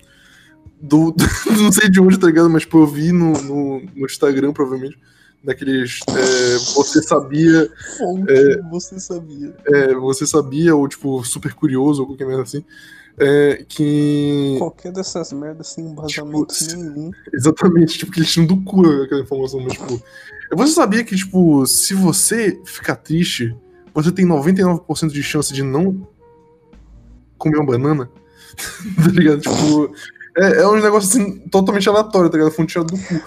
do. 0.81 1.15
não 1.61 1.71
sei 1.71 1.89
de 1.89 2.01
onde, 2.01 2.17
tá 2.17 2.27
ligado? 2.27 2.49
Mas, 2.49 2.63
tipo, 2.63 2.79
eu 2.79 2.87
vi 2.87 3.11
no, 3.11 3.33
no, 3.41 3.81
no 3.95 4.05
Instagram, 4.05 4.51
provavelmente. 4.51 4.97
Daqueles. 5.43 5.99
é, 6.09 6.57
você 6.75 7.01
sabia. 7.01 7.69
Fonte, 7.97 8.61
você 8.69 8.99
sabia. 8.99 9.55
é, 9.65 9.93
você 9.95 10.27
sabia, 10.27 10.75
ou, 10.75 10.87
tipo, 10.87 11.23
super 11.23 11.53
curioso, 11.53 12.01
ou 12.01 12.07
qualquer 12.07 12.27
merda 12.27 12.43
assim. 12.43 12.63
é, 13.19 13.65
que. 13.67 14.55
Qualquer 14.59 14.91
dessas 14.91 15.31
merdas 15.33 15.67
sem 15.67 15.85
embasamento 15.85 16.53
Tipo, 16.53 16.75
nenhum. 16.75 17.11
Exatamente, 17.33 17.97
tipo, 17.97 18.11
que 18.11 18.19
eles 18.19 18.31
tiram 18.31 18.47
do 18.47 18.57
cu 18.63 18.85
aquela 19.03 19.21
informação, 19.21 19.59
mas, 19.61 19.73
tipo. 19.73 20.01
Você 20.53 20.73
sabia 20.73 21.03
que, 21.03 21.15
tipo, 21.15 21.65
se 21.65 21.93
você 21.93 22.59
ficar 22.65 22.97
triste, 22.97 23.55
você 23.93 24.11
tem 24.11 24.25
99% 24.27 25.09
de 25.11 25.23
chance 25.23 25.53
de 25.53 25.63
não 25.63 26.07
comer 27.37 27.57
uma 27.57 27.65
banana? 27.65 28.09
tá 29.03 29.11
ligado? 29.11 29.41
Tipo, 29.41 29.91
é, 30.37 30.61
é 30.61 30.67
um 30.67 30.79
negócio 30.79 31.09
assim, 31.09 31.39
totalmente 31.49 31.87
aleatório, 31.89 32.29
tá 32.29 32.37
ligado? 32.37 32.65
Tirada 32.65 32.93
do 32.93 32.97
cu. 32.97 33.21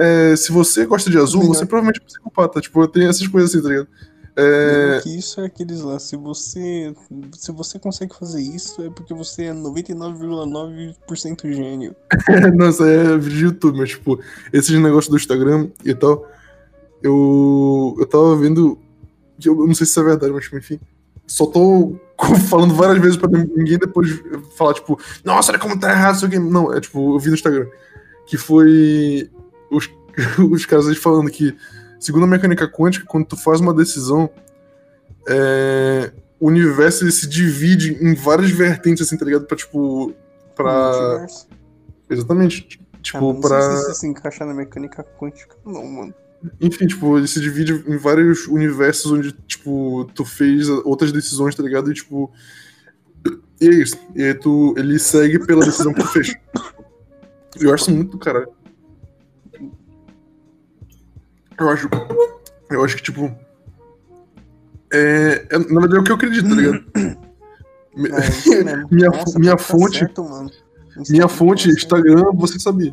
É, 0.00 0.36
se 0.36 0.52
você 0.52 0.86
gosta 0.86 1.10
de 1.10 1.18
azul, 1.18 1.44
você 1.46 1.66
provavelmente 1.66 2.00
é 2.00 2.02
um 2.02 2.06
psicopata. 2.06 2.60
Tipo, 2.60 2.86
tem 2.88 3.06
essas 3.06 3.26
coisas 3.26 3.50
assim, 3.50 3.62
tá 3.62 3.68
ligado? 3.68 3.88
É, 4.36 4.98
que 5.00 5.16
isso 5.16 5.40
é 5.40 5.46
aqueles 5.46 5.80
lá. 5.82 5.98
Se 5.98 6.16
você, 6.16 6.92
se 7.32 7.52
você 7.52 7.78
consegue 7.78 8.14
fazer 8.14 8.42
isso, 8.42 8.82
é 8.82 8.90
porque 8.90 9.14
você 9.14 9.44
é 9.44 9.54
99,9% 9.54 11.52
gênio. 11.52 11.94
Aí 12.28 12.94
é 12.94 13.16
vídeo 13.16 13.38
de 13.38 13.44
YouTube, 13.44 13.78
mas, 13.78 13.90
tipo, 13.90 14.18
esses 14.52 14.76
negócios 14.80 15.08
do 15.08 15.16
Instagram 15.16 15.68
e 15.84 15.94
tal, 15.94 16.28
eu, 17.02 17.96
eu 17.98 18.06
tava 18.06 18.36
vendo, 18.36 18.76
eu 19.44 19.54
não 19.54 19.74
sei 19.74 19.86
se 19.86 19.92
isso 19.92 20.00
é 20.00 20.04
verdade, 20.04 20.32
mas, 20.32 20.44
tipo, 20.44 20.56
enfim, 20.56 20.80
só 21.26 21.46
tô 21.46 21.94
falando 22.48 22.74
várias 22.74 22.98
vezes 23.00 23.16
pra 23.16 23.28
ninguém 23.28 23.78
depois 23.78 24.08
falar, 24.56 24.74
tipo, 24.74 24.98
nossa, 25.24 25.52
olha 25.52 25.58
como 25.58 25.78
tá 25.78 25.90
errado 25.90 26.16
isso 26.16 26.26
aqui. 26.26 26.38
Não, 26.38 26.72
é 26.72 26.80
tipo, 26.80 27.14
eu 27.14 27.18
vi 27.18 27.28
no 27.28 27.34
Instagram, 27.34 27.66
que 28.26 28.36
foi 28.36 29.30
os, 29.70 29.90
os 30.50 30.66
caras 30.66 30.88
aí 30.88 30.94
falando 30.94 31.30
que, 31.30 31.56
segundo 31.98 32.24
a 32.24 32.28
mecânica 32.28 32.68
quântica, 32.68 33.06
quando 33.06 33.26
tu 33.26 33.36
faz 33.36 33.60
uma 33.60 33.74
decisão, 33.74 34.30
é, 35.28 36.12
o 36.38 36.48
universo 36.48 37.10
se 37.10 37.26
divide 37.28 37.98
em 38.00 38.14
várias 38.14 38.50
vertentes, 38.50 39.06
assim, 39.06 39.16
tá 39.16 39.24
ligado? 39.24 39.46
Pra, 39.46 39.56
tipo, 39.56 40.12
pra... 40.54 41.26
Exatamente. 42.08 42.80
Ah, 42.80 42.84
Tipo, 43.04 43.34
não 43.34 43.40
pra. 43.40 43.60
sei 43.60 43.76
se 43.76 43.82
isso 43.82 44.00
se 44.00 44.06
encaixa 44.06 44.46
na 44.46 44.54
mecânica 44.54 45.04
quântica. 45.04 45.54
Não, 45.64 45.84
mano. 45.84 46.14
Enfim, 46.60 46.86
tipo, 46.86 47.16
ele 47.16 47.26
se 47.26 47.40
divide 47.40 47.72
em 47.86 47.96
vários 47.96 48.46
universos 48.46 49.10
onde, 49.10 49.32
tipo, 49.46 50.04
tu 50.14 50.24
fez 50.24 50.68
outras 50.68 51.10
decisões, 51.12 51.54
tá 51.54 51.62
ligado? 51.62 51.90
E, 51.90 51.94
tipo. 51.94 52.30
E 53.60 53.66
é 53.68 53.70
isso. 53.74 53.96
E 54.14 54.22
aí 54.22 54.34
tu. 54.34 54.74
Ele 54.76 54.98
segue 54.98 55.38
pela 55.46 55.64
decisão 55.64 55.92
que 55.94 56.00
tu 56.02 56.08
fez. 56.08 56.34
Eu 57.60 57.72
acho 57.72 57.90
muito 57.90 58.12
do 58.12 58.18
caralho. 58.18 58.48
Eu 61.58 61.68
acho. 61.70 61.88
Eu 62.70 62.84
acho 62.84 62.96
que, 62.96 63.02
tipo. 63.02 63.34
É, 64.92 65.46
é- 65.50 65.58
na 65.58 65.80
verdade 65.80 65.96
é 65.96 66.00
o 66.00 66.04
que 66.04 66.12
eu 66.12 66.16
acredito, 66.16 66.48
tá 66.48 66.54
ligado? 66.54 66.84
É. 66.96 67.24
Minha- 68.90 69.08
Nossa, 69.08 69.38
minha 69.38 69.52
tá 69.56 69.62
fonte- 69.62 69.98
Certo, 70.00 70.24
mano. 70.24 70.50
Minha 71.08 71.28
fonte, 71.28 71.68
Instagram, 71.68 72.24
você 72.34 72.58
sabia. 72.58 72.92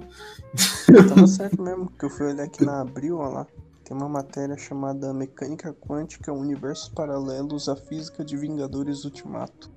Tava 1.07 1.27
certo 1.27 1.61
mesmo, 1.61 1.91
que 1.97 2.05
eu 2.05 2.09
fui 2.09 2.27
olhar 2.27 2.43
aqui 2.43 2.65
na 2.65 2.81
Abril, 2.81 3.17
ó 3.17 3.29
lá. 3.29 3.47
Tem 3.83 3.95
uma 3.95 4.07
matéria 4.09 4.57
chamada 4.57 5.13
Mecânica 5.13 5.73
Quântica, 5.73 6.31
Universos 6.31 6.89
Paralelos 6.89 7.67
à 7.67 7.75
Física 7.75 8.23
de 8.23 8.37
Vingadores 8.37 9.03
Ultimato. 9.03 9.69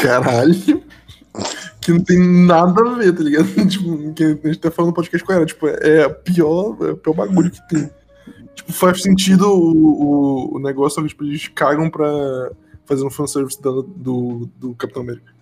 Caralho. 0.00 0.82
Que 1.80 1.92
não 1.92 2.02
tem 2.02 2.18
nada 2.18 2.80
a 2.82 2.94
ver, 2.94 3.14
tá 3.14 3.22
ligado? 3.22 3.46
Tipo, 3.68 4.12
que 4.14 4.24
a 4.24 4.28
gente 4.28 4.58
tá 4.58 4.70
falando 4.70 4.90
no 4.90 4.94
podcast 4.94 5.26
com 5.26 5.32
ela. 5.32 5.46
Tipo, 5.46 5.68
é 5.68 6.04
a 6.04 6.10
pior, 6.10 6.76
é 6.82 6.92
o 6.92 6.96
pior 6.96 7.14
bagulho 7.14 7.50
que 7.50 7.68
tem. 7.68 7.90
Tipo, 8.54 8.72
faz 8.72 9.02
sentido 9.02 9.46
o, 9.46 9.72
o, 10.52 10.56
o 10.56 10.58
negócio, 10.58 10.96
só 10.96 11.02
que 11.02 11.08
tipo, 11.08 11.24
eles 11.24 11.48
cagam 11.48 11.88
pra 11.88 12.06
fazer 12.84 13.04
um 13.04 13.10
fanservice 13.10 13.60
da- 13.62 13.70
do, 13.70 14.48
do 14.56 14.74
Capitão 14.74 15.02
América. 15.02 15.32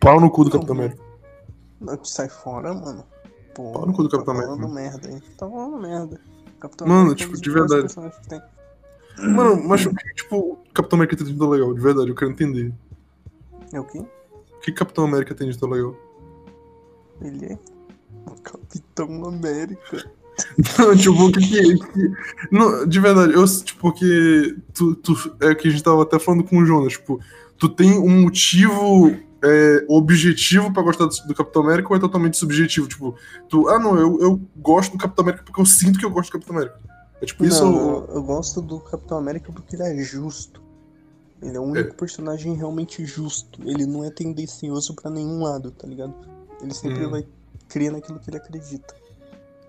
Pau 0.00 0.20
no 0.20 0.30
cu 0.30 0.44
do 0.44 0.50
Capitão 0.50 0.74
América. 0.74 1.02
Não, 1.80 2.04
sai 2.04 2.28
fora, 2.28 2.74
mano. 2.74 3.04
Pô, 3.58 3.72
Pau 3.72 3.86
no 3.86 3.92
cu 3.92 4.04
do 4.04 4.08
Capitão 4.08 4.34
tá 4.36 4.40
América, 4.40 4.56
falando 4.56 4.72
merda, 4.74 5.10
hein? 5.10 5.22
Tá 5.36 5.48
falando 5.50 5.78
merda. 5.82 6.20
Capitão 6.60 6.86
Mano, 6.86 7.00
América 7.00 7.22
é 7.22 7.26
tipo, 7.26 7.40
de 7.40 7.50
verdade. 7.50 7.94
Mano, 9.18 9.64
mas 9.68 9.84
o 9.84 9.92
que, 9.92 10.14
tipo, 10.14 10.58
Capitão 10.72 10.96
América 10.96 11.16
tem 11.16 11.26
de 11.26 11.36
tão 11.36 11.48
legal? 11.50 11.74
De 11.74 11.80
verdade, 11.80 12.08
eu 12.08 12.14
quero 12.14 12.30
entender. 12.30 12.72
É 13.72 13.80
o 13.80 13.84
quê? 13.84 13.98
O 13.98 14.60
que 14.60 14.70
Capitão 14.70 15.06
América 15.06 15.34
tem 15.34 15.50
de 15.50 15.58
tão 15.58 15.68
legal? 15.70 15.92
Ele 17.20 17.46
é 17.46 17.58
o 18.30 18.34
Capitão 18.40 19.24
América. 19.26 20.08
Não, 20.78 20.96
tipo, 20.96 21.20
o 21.20 21.32
que 21.32 21.40
que. 21.40 21.78
que- 21.78 22.12
Não, 22.52 22.86
de 22.86 23.00
verdade, 23.00 23.32
eu, 23.34 23.44
tipo, 23.44 23.80
porque. 23.80 24.56
Tu, 24.72 24.94
tu, 24.94 25.14
é 25.40 25.52
que 25.52 25.66
a 25.66 25.70
gente 25.72 25.82
tava 25.82 26.04
até 26.04 26.16
falando 26.20 26.44
com 26.44 26.58
o 26.58 26.64
Jonas, 26.64 26.92
tipo, 26.92 27.18
tu 27.58 27.68
tem 27.68 27.98
um 27.98 28.22
motivo 28.22 29.16
é, 29.42 29.84
objetivo 29.88 30.72
pra 30.72 30.82
gostar 30.82 31.06
do, 31.06 31.26
do 31.28 31.34
Capitão 31.34 31.62
América 31.62 31.88
ou 31.90 31.96
é 31.96 32.00
totalmente 32.00 32.36
subjetivo? 32.36 32.86
Tipo, 32.88 33.14
tu, 33.48 33.68
ah, 33.68 33.78
não, 33.78 33.96
eu, 33.98 34.20
eu 34.20 34.40
gosto 34.56 34.92
do 34.92 34.98
Capitão 34.98 35.22
América 35.24 35.44
porque 35.44 35.60
eu 35.60 35.66
sinto 35.66 35.98
que 35.98 36.04
eu 36.04 36.10
gosto 36.10 36.30
do 36.30 36.32
Capitão 36.32 36.56
América. 36.56 36.78
É 37.20 37.26
tipo 37.26 37.44
isso. 37.44 37.64
Não, 37.64 37.74
ou- 37.74 38.06
eu, 38.08 38.14
eu 38.16 38.22
gosto 38.22 38.60
do 38.62 38.78
Capitão 38.80 39.18
América 39.18 39.52
porque 39.52 39.74
ele 39.76 39.82
é 39.82 39.96
justo. 40.02 40.62
Ele 41.40 41.56
é 41.56 41.60
o 41.60 41.62
único 41.64 41.90
É. 41.90 41.92
personagem 41.92 42.54
realmente 42.54 43.04
justo. 43.06 43.60
Ele 43.64 43.86
não 43.86 44.04
é 44.04 44.10
tendencioso 44.10 44.94
pra 44.94 45.10
nenhum 45.10 45.42
lado, 45.42 45.70
tá 45.70 45.86
ligado? 45.86 46.14
Ele 46.60 46.74
sempre 46.74 47.06
Hum. 47.06 47.10
vai 47.10 47.24
crer 47.68 47.92
naquilo 47.92 48.18
que 48.18 48.28
ele 48.30 48.38
acredita. 48.38 48.94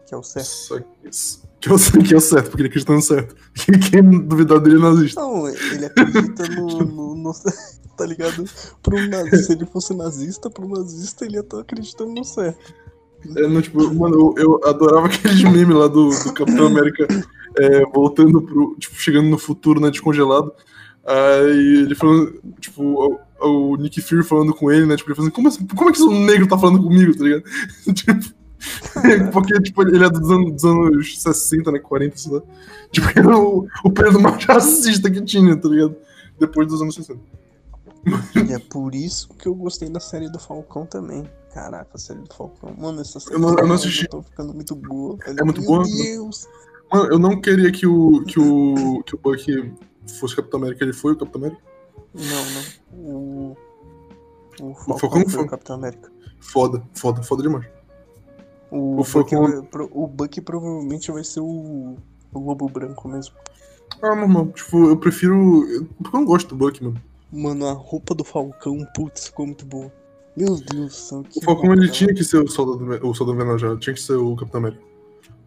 Que 0.08 0.16
é 0.16 0.18
o 0.18 0.24
certo. 0.24 0.48
Só 0.48 0.80
que 0.80 0.86
isso. 1.08 1.44
Que 1.60 1.70
é, 1.70 1.74
o, 1.74 1.78
que 2.04 2.14
é 2.14 2.18
o 2.18 2.22
certo, 2.22 2.46
porque 2.50 2.62
ele 2.64 2.70
acredita 2.70 2.94
no 2.94 3.02
certo. 3.02 3.36
Quem 3.92 4.02
duvidar 4.28 4.60
dele 4.60 4.78
é 4.78 4.80
nazista. 4.80 5.22
Não, 5.22 5.48
ele 5.48 5.86
acredita 5.86 6.48
no. 6.48 6.68
no- 6.80 7.16
no- 7.16 7.34
tá 8.00 8.06
ligado? 8.06 8.46
Pro 8.82 8.98
nazista, 9.08 9.38
se 9.38 9.52
ele 9.52 9.66
fosse 9.66 9.94
nazista, 9.94 10.50
pro 10.50 10.68
nazista 10.68 11.26
ele 11.26 11.36
ia 11.36 11.42
estar 11.42 11.60
acreditando 11.60 12.14
no 12.14 12.24
certo. 12.24 12.74
É, 13.36 13.48
não, 13.48 13.62
tipo, 13.62 13.94
mano, 13.94 14.16
eu, 14.16 14.36
eu 14.38 14.68
adorava 14.68 15.08
aqueles 15.08 15.44
memes 15.44 15.76
lá 15.76 15.88
do, 15.88 16.10
do 16.10 16.34
Capitão 16.34 16.68
América 16.68 17.06
é, 17.58 17.86
voltando 17.94 18.42
pro. 18.42 18.76
Tipo, 18.80 18.96
chegando 18.96 19.28
no 19.28 19.38
futuro, 19.38 19.82
né, 19.82 19.90
descongelado. 19.92 20.54
Aí 21.06 21.84
ele 21.84 21.96
falando, 21.96 22.40
tipo, 22.60 22.84
o, 22.84 23.20
o 23.42 23.76
Nick 23.76 24.02
Fury 24.02 24.24
falando 24.24 24.54
com 24.54 24.72
ele, 24.72 24.86
né? 24.86 24.96
Tipo, 24.96 25.10
ele 25.10 25.16
falando, 25.18 25.32
como, 25.32 25.48
assim- 25.50 25.68
como 25.68 25.90
é 25.90 25.94
que 25.94 26.00
esse 26.00 26.10
negro 26.10 26.48
tá 26.48 26.58
falando 26.58 26.82
comigo, 26.82 27.18
tá 27.18 27.24
ligado? 27.24 27.44
tipo, 27.94 28.14
porque, 29.32 29.60
tipo, 29.62 29.82
ele 29.82 30.04
é 30.04 30.10
dos 30.10 30.30
anos, 30.30 30.52
dos 30.54 30.66
anos 30.66 31.22
60, 31.22 31.72
né? 31.72 31.80
40, 31.80 32.18
sei 32.18 32.32
lá. 32.34 32.42
Tipo, 32.92 33.08
era 33.20 33.38
o, 33.38 33.68
o 33.84 33.92
período 33.92 34.20
mais 34.20 34.44
racista 34.46 35.10
que 35.10 35.22
tinha, 35.22 35.56
tá 35.56 35.68
ligado? 35.68 35.96
Depois 36.40 36.68
dos 36.68 36.82
anos 36.82 36.96
60. 36.96 37.20
E 38.48 38.54
é 38.54 38.60
por 38.60 38.96
isso 38.96 39.30
que 39.36 39.48
eu 39.48 39.54
gostei 39.56 39.90
da 39.90 40.00
série 40.00 40.30
do 40.30 40.40
Falcão 40.40 40.86
também. 40.86 41.30
Caraca, 41.54 41.90
a 41.94 41.98
série 41.98 42.20
do 42.22 42.34
Falcão. 42.34 42.74
Mano, 42.78 43.02
essa 43.02 43.20
série 43.20 43.36
Eu 43.36 43.40
não- 43.40 43.58
eu 43.58 43.68
não 43.68 43.76
assisti. 43.76 44.02
Falcão 44.04 44.22
tá 44.22 44.30
ficando 44.30 44.54
muito 44.54 44.76
boa. 44.76 45.18
velho. 45.18 45.40
É 45.40 45.44
muito 45.44 45.62
Meu 45.62 45.70
boa? 45.70 45.84
Deus. 45.84 46.48
Mano, 46.92 47.06
eu 47.12 47.20
não 47.20 47.40
queria 47.42 47.72
que 47.72 47.86
o, 47.86 48.24
que 48.26 48.40
o, 48.40 49.04
que 49.04 49.16
o 49.16 49.18
Buck 49.18 49.74
fosse 50.20 50.36
Capitão 50.36 50.60
América, 50.60 50.84
ele 50.84 50.94
foi 50.94 51.14
o 51.14 51.18
Capitão 51.18 51.42
América. 51.42 51.62
Não, 52.14 52.46
não. 52.96 53.00
O. 53.06 53.58
O 54.62 54.74
Falcão, 54.74 54.98
Falcão 54.98 55.22
foi 55.24 55.30
foi. 55.32 55.44
o 55.44 55.48
Capitão 55.48 55.76
América. 55.76 56.12
Foda, 56.40 56.84
foda, 56.94 57.22
foda 57.24 57.44
demais. 57.44 57.66
O, 58.72 59.00
O 59.00 59.04
Falcão- 59.04 59.64
pro- 59.66 59.90
o 59.92 60.08
Buck 60.08 60.42
provavelmente 60.42 61.12
vai 61.12 61.24
ser 61.24 61.40
o. 61.42 61.96
O 62.32 62.40
Lobo 62.40 62.68
Branco 62.70 63.08
mesmo. 63.08 63.34
Ah, 64.02 64.16
normal. 64.16 64.48
Tipo, 64.48 64.90
eu 64.90 64.98
prefiro. 64.98 65.66
eu- 65.70 65.86
Porque 65.98 66.16
eu 66.16 66.20
não 66.20 66.26
gosto 66.26 66.50
do 66.50 66.56
Buck, 66.56 66.84
mano. 66.84 67.02
Mano, 67.32 67.68
a 67.68 67.74
roupa 67.74 68.16
do 68.16 68.24
Falcão, 68.24 68.86
putz, 68.96 69.28
ficou 69.28 69.46
muito 69.46 69.66
boa. 69.66 69.92
Meu 70.36 70.56
Deus 70.56 70.72
do 70.72 70.90
céu. 70.90 71.26
O 71.36 71.42
Falcão 71.44 71.74
ele 71.74 71.90
tinha 71.90 72.14
que 72.14 72.24
ser 72.24 72.38
o 72.38 72.48
Soldado, 72.48 73.08
o 73.08 73.14
soldado 73.14 73.36
Invernal 73.42 73.78
tinha 73.78 73.94
que 73.94 74.02
ser 74.02 74.14
o 74.14 74.36
Capitão 74.36 74.60
América. 74.60 74.82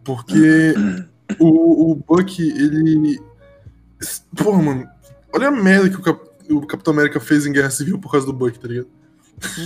Porque 0.03 0.73
o, 1.39 1.91
o 1.91 1.95
Buck, 1.95 2.41
ele. 2.41 3.19
Porra, 4.35 4.61
mano. 4.61 4.87
Olha 5.33 5.47
a 5.47 5.51
merda 5.51 5.89
que 5.89 5.95
o, 5.95 6.01
Cap- 6.01 6.29
o 6.49 6.61
Capitão 6.67 6.93
América 6.93 7.19
fez 7.19 7.45
em 7.45 7.51
Guerra 7.51 7.71
Civil 7.71 7.97
por 7.99 8.11
causa 8.11 8.25
do 8.27 8.33
Buck, 8.33 8.59
tá 8.59 8.67
ligado? 8.67 8.87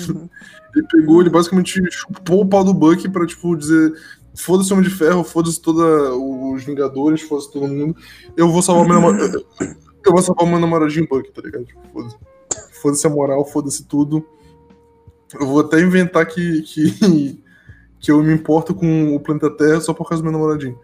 Uhum. 0.09 0.29
Ele 0.75 0.85
pegou, 0.91 1.21
ele 1.21 1.29
basicamente 1.29 1.81
chupou 1.91 2.41
o 2.41 2.47
pau 2.47 2.63
do 2.63 2.73
Buck 2.73 3.09
pra, 3.09 3.25
tipo, 3.25 3.55
dizer. 3.55 3.93
Foda-se 4.35 4.71
o 4.71 4.75
Homem 4.75 4.87
de 4.87 4.93
Ferro, 4.95 5.23
foda-se 5.23 5.59
todos 5.59 5.81
os 5.81 6.63
Vingadores, 6.63 7.21
foda-se 7.21 7.51
todo 7.51 7.67
mundo. 7.67 7.97
Eu 8.35 8.51
vou 8.51 8.61
salvar 8.61 8.85
o 8.85 8.87
meu 8.87 8.95
namorado. 9.01 9.45
Eu 10.07 10.11
vou 10.13 10.21
salvar 10.21 10.47
meu 10.47 10.59
namoradinho 10.59 11.07
Buck, 11.07 11.29
tá 11.31 11.41
ligado? 11.41 11.65
Tipo, 11.65 11.81
foda-se. 11.91 12.15
Foda-se 12.81 13.07
a 13.07 13.09
moral, 13.09 13.45
foda-se 13.45 13.83
tudo. 13.83 14.25
Eu 15.39 15.45
vou 15.47 15.59
até 15.59 15.81
inventar 15.81 16.25
que, 16.25 16.61
que, 16.61 17.43
que 17.99 18.11
eu 18.11 18.23
me 18.23 18.33
importo 18.33 18.73
com 18.73 19.13
o 19.15 19.19
planeta 19.19 19.49
Terra 19.51 19.81
só 19.81 19.93
por 19.93 20.07
causa 20.07 20.23
do 20.23 20.29
meu 20.29 20.31
namoradinho. 20.39 20.79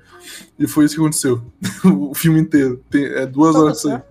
E 0.59 0.67
foi 0.67 0.85
isso 0.85 0.95
que 0.95 1.01
aconteceu. 1.01 1.41
o 1.85 2.13
filme 2.13 2.39
inteiro. 2.39 2.81
Tem, 2.89 3.05
é 3.05 3.25
duas 3.25 3.53
Tava 3.53 3.65
horas 3.65 3.77
disso 3.77 3.89
aí. 3.89 4.01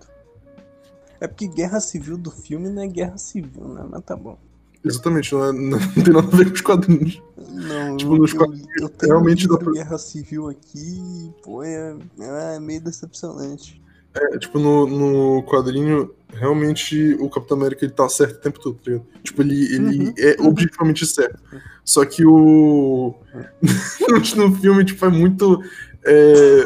É 1.20 1.28
porque 1.28 1.46
guerra 1.46 1.78
civil 1.80 2.16
do 2.16 2.30
filme 2.30 2.68
não 2.68 2.82
é 2.82 2.88
guerra 2.88 3.16
civil, 3.18 3.68
né? 3.68 3.84
Mas 3.88 4.02
tá 4.04 4.16
bom. 4.16 4.36
Exatamente, 4.84 5.32
não, 5.32 5.44
é- 5.44 5.52
não 5.52 5.78
tem 6.02 6.12
nada 6.12 6.26
a 6.26 6.36
ver 6.36 6.46
com 6.46 6.54
os 6.54 6.60
quadrinhos. 6.60 7.22
Não, 7.36 7.96
Tipo, 7.96 8.14
eu, 8.14 8.18
nos 8.18 8.32
eu, 8.32 8.38
quadrinhos, 8.38 8.66
eu 8.80 8.88
tenho 8.88 9.12
realmente 9.12 9.46
dá 9.46 9.56
pra- 9.58 9.72
Guerra 9.72 9.98
Civil 9.98 10.48
aqui 10.48 11.32
pô, 11.44 11.62
é, 11.62 11.96
é 12.18 12.58
meio 12.58 12.80
decepcionante. 12.80 13.81
É, 14.14 14.38
tipo, 14.38 14.58
no, 14.58 14.86
no 14.86 15.42
quadrinho, 15.44 16.14
realmente 16.32 17.14
o 17.14 17.30
Capitão 17.30 17.56
América 17.56 17.84
ele 17.84 17.92
tá 17.92 18.08
certo 18.08 18.36
o 18.36 18.40
tempo 18.40 18.60
todo, 18.60 18.74
tá 18.76 18.90
ligado? 18.90 19.06
Tipo, 19.22 19.42
ele, 19.42 19.74
ele 19.74 19.98
Uhum, 20.04 20.14
é 20.18 20.36
objetivamente 20.40 21.06
certo. 21.06 21.42
Só 21.84 22.04
que 22.04 22.24
o. 22.26 23.14
no 24.36 24.54
filme, 24.56 24.84
tipo, 24.84 25.04
é 25.06 25.08
muito. 25.08 25.62
é, 26.04 26.62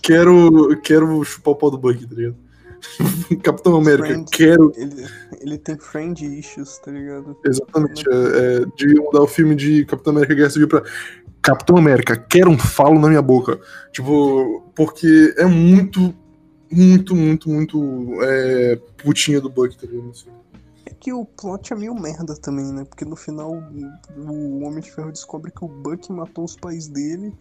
quero, 0.00 0.80
quero 0.82 1.24
chupar 1.24 1.54
o 1.54 1.56
pau 1.56 1.70
do 1.70 1.78
Buck, 1.78 2.06
tá 2.06 2.14
ligado? 2.14 2.36
Capitão 3.42 3.76
América, 3.76 4.08
Friends. 4.08 4.30
quero. 4.30 4.72
Ele, 4.76 5.06
ele 5.40 5.58
tem 5.58 5.76
friend 5.78 6.24
issues, 6.38 6.78
tá 6.78 6.90
ligado? 6.90 7.36
Exatamente. 7.44 8.04
É, 8.08 8.12
é, 8.12 8.64
de 8.76 8.94
mudar 9.00 9.22
o 9.22 9.26
filme 9.26 9.54
de 9.54 9.84
Capitão 9.86 10.12
América 10.12 10.34
Guerra 10.34 10.50
Civil 10.50 10.68
pra 10.68 10.82
Capitão 11.44 11.76
América, 11.76 12.16
quero 12.16 12.50
um 12.50 12.58
falo 12.58 12.98
na 12.98 13.08
minha 13.08 13.20
boca. 13.20 13.60
Tipo, 13.92 14.62
porque 14.74 15.34
é 15.36 15.44
muito, 15.44 16.14
muito, 16.74 17.14
muito, 17.14 17.48
muito 17.48 17.80
é, 18.22 18.76
putinha 19.02 19.40
do 19.40 19.48
Buck, 19.48 19.76
tá 19.76 19.86
ligado? 19.86 20.10
Assim. 20.10 20.28
É 20.86 20.90
que 20.90 21.12
o 21.12 21.24
plot 21.24 21.72
é 21.72 21.76
meio 21.76 21.94
merda 21.94 22.34
também, 22.36 22.70
né? 22.72 22.84
Porque 22.84 23.04
no 23.04 23.16
final 23.16 23.50
o 23.50 24.64
Homem 24.64 24.80
de 24.80 24.90
Ferro 24.90 25.10
descobre 25.12 25.50
que 25.50 25.64
o 25.64 25.68
Buck 25.68 26.10
matou 26.12 26.44
os 26.44 26.56
pais 26.56 26.88
dele. 26.88 27.32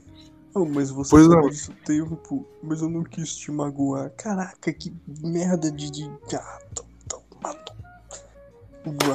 Oh, 0.56 0.65
mas 0.65 0.91
você 0.91 1.10
Pois 1.10 1.28
é. 1.30 1.50
disso 1.50 1.74
tempo, 1.84 2.46
mas 2.62 2.82
eu 2.82 2.89
não 2.89 3.04
quis 3.04 3.36
te 3.36 3.52
magoar. 3.52 4.12
Caraca, 4.12 4.72
que 4.72 4.93
merda 5.24 5.72
de. 5.72 5.89
de... 5.91 6.06
Ah, 6.36 6.60
tô- 6.76 6.86
tô- 7.08 7.22
matou. 7.41 7.74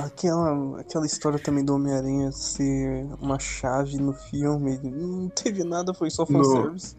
Aquela, 0.05 0.81
aquela 0.81 1.07
história 1.07 1.39
também 1.39 1.65
do 1.65 1.75
Homem-Aranha 1.75 2.33
ser 2.33 3.07
uma 3.21 3.39
chave 3.39 3.99
no 3.99 4.13
filme. 4.15 4.79
Não 4.83 5.29
teve 5.29 5.63
nada, 5.63 5.95
foi 5.95 6.11
só 6.11 6.27
fanservice. 6.27 6.97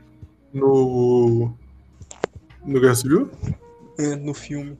No. 0.54 1.48
No 1.48 1.54
Guerra 2.66 2.96
Civil? 2.96 3.30
É, 3.98 4.16
no 4.16 4.34
filme. 4.34 4.78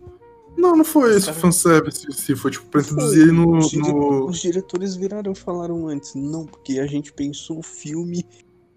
Não, 0.58 0.76
não 0.76 0.84
foi 0.84 1.16
esse 1.16 1.28
Cara. 1.28 1.38
fanservice, 1.38 2.06
se 2.12 2.36
foi 2.36 2.52
tipo 2.52 2.66
pra 2.66 2.82
introduzir 2.82 3.22
ele 3.22 3.32
no. 3.32 3.58
Os, 3.58 3.70
dire- 3.70 3.94
no... 3.94 4.26
os 4.28 4.40
diretores 4.40 4.96
viraram 4.96 5.32
e 5.32 5.36
falaram 5.36 5.88
antes, 5.88 6.16
não, 6.16 6.46
porque 6.46 6.80
a 6.80 6.88
gente 6.88 7.14
pensou 7.14 7.60
o 7.60 7.64
filme 7.64 8.26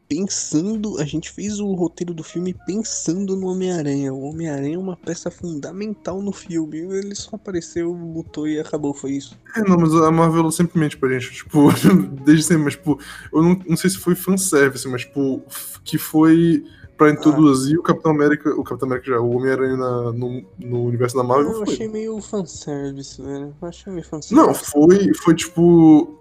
pensando, 0.08 1.00
a 1.00 1.04
gente 1.04 1.30
fez 1.30 1.58
o 1.58 1.72
roteiro 1.72 2.12
do 2.12 2.22
filme 2.22 2.54
pensando 2.66 3.34
no 3.34 3.46
Homem-Aranha. 3.46 4.12
O 4.12 4.24
Homem-Aranha 4.24 4.74
é 4.74 4.78
uma 4.78 4.94
peça 4.94 5.30
fundamental 5.30 6.20
no 6.20 6.32
filme. 6.32 6.80
Ele 6.80 7.14
só 7.14 7.30
apareceu, 7.36 7.90
lutou 7.92 8.46
e 8.46 8.60
acabou, 8.60 8.92
foi 8.92 9.12
isso. 9.12 9.38
É, 9.56 9.62
não, 9.62 9.78
mas 9.78 9.94
a 9.94 10.10
Marvel 10.10 10.50
sempre 10.50 10.78
mente 10.78 10.98
pra 10.98 11.08
gente, 11.08 11.32
tipo, 11.32 11.68
desde 12.26 12.44
sempre, 12.44 12.64
mas, 12.64 12.74
tipo, 12.74 12.98
eu 13.32 13.42
não, 13.42 13.58
não 13.66 13.76
sei 13.76 13.88
se 13.88 13.96
foi 13.96 14.14
fanservice, 14.14 14.86
mas, 14.86 15.00
tipo, 15.00 15.42
que 15.82 15.96
foi 15.96 16.62
pra 16.96 17.10
introduzir 17.10 17.78
o 17.78 17.82
Capitão 17.82 18.12
América, 18.12 18.50
o 18.50 18.62
Capitão 18.62 18.86
América 18.88 19.10
já, 19.10 19.20
o 19.20 19.36
Homem-Aranha 19.36 19.76
no, 19.76 20.44
no 20.58 20.84
universo 20.84 21.16
da 21.16 21.22
Marvel, 21.24 21.50
eu 21.52 21.64
foi. 21.64 21.74
achei 21.74 21.88
meio 21.88 22.20
fanservice, 22.20 23.20
velho. 23.20 23.54
Eu 23.60 23.68
achei 23.68 23.92
meio 23.92 24.04
fanservice. 24.04 24.34
Não, 24.34 24.54
foi, 24.54 25.12
foi, 25.14 25.34
tipo, 25.34 26.16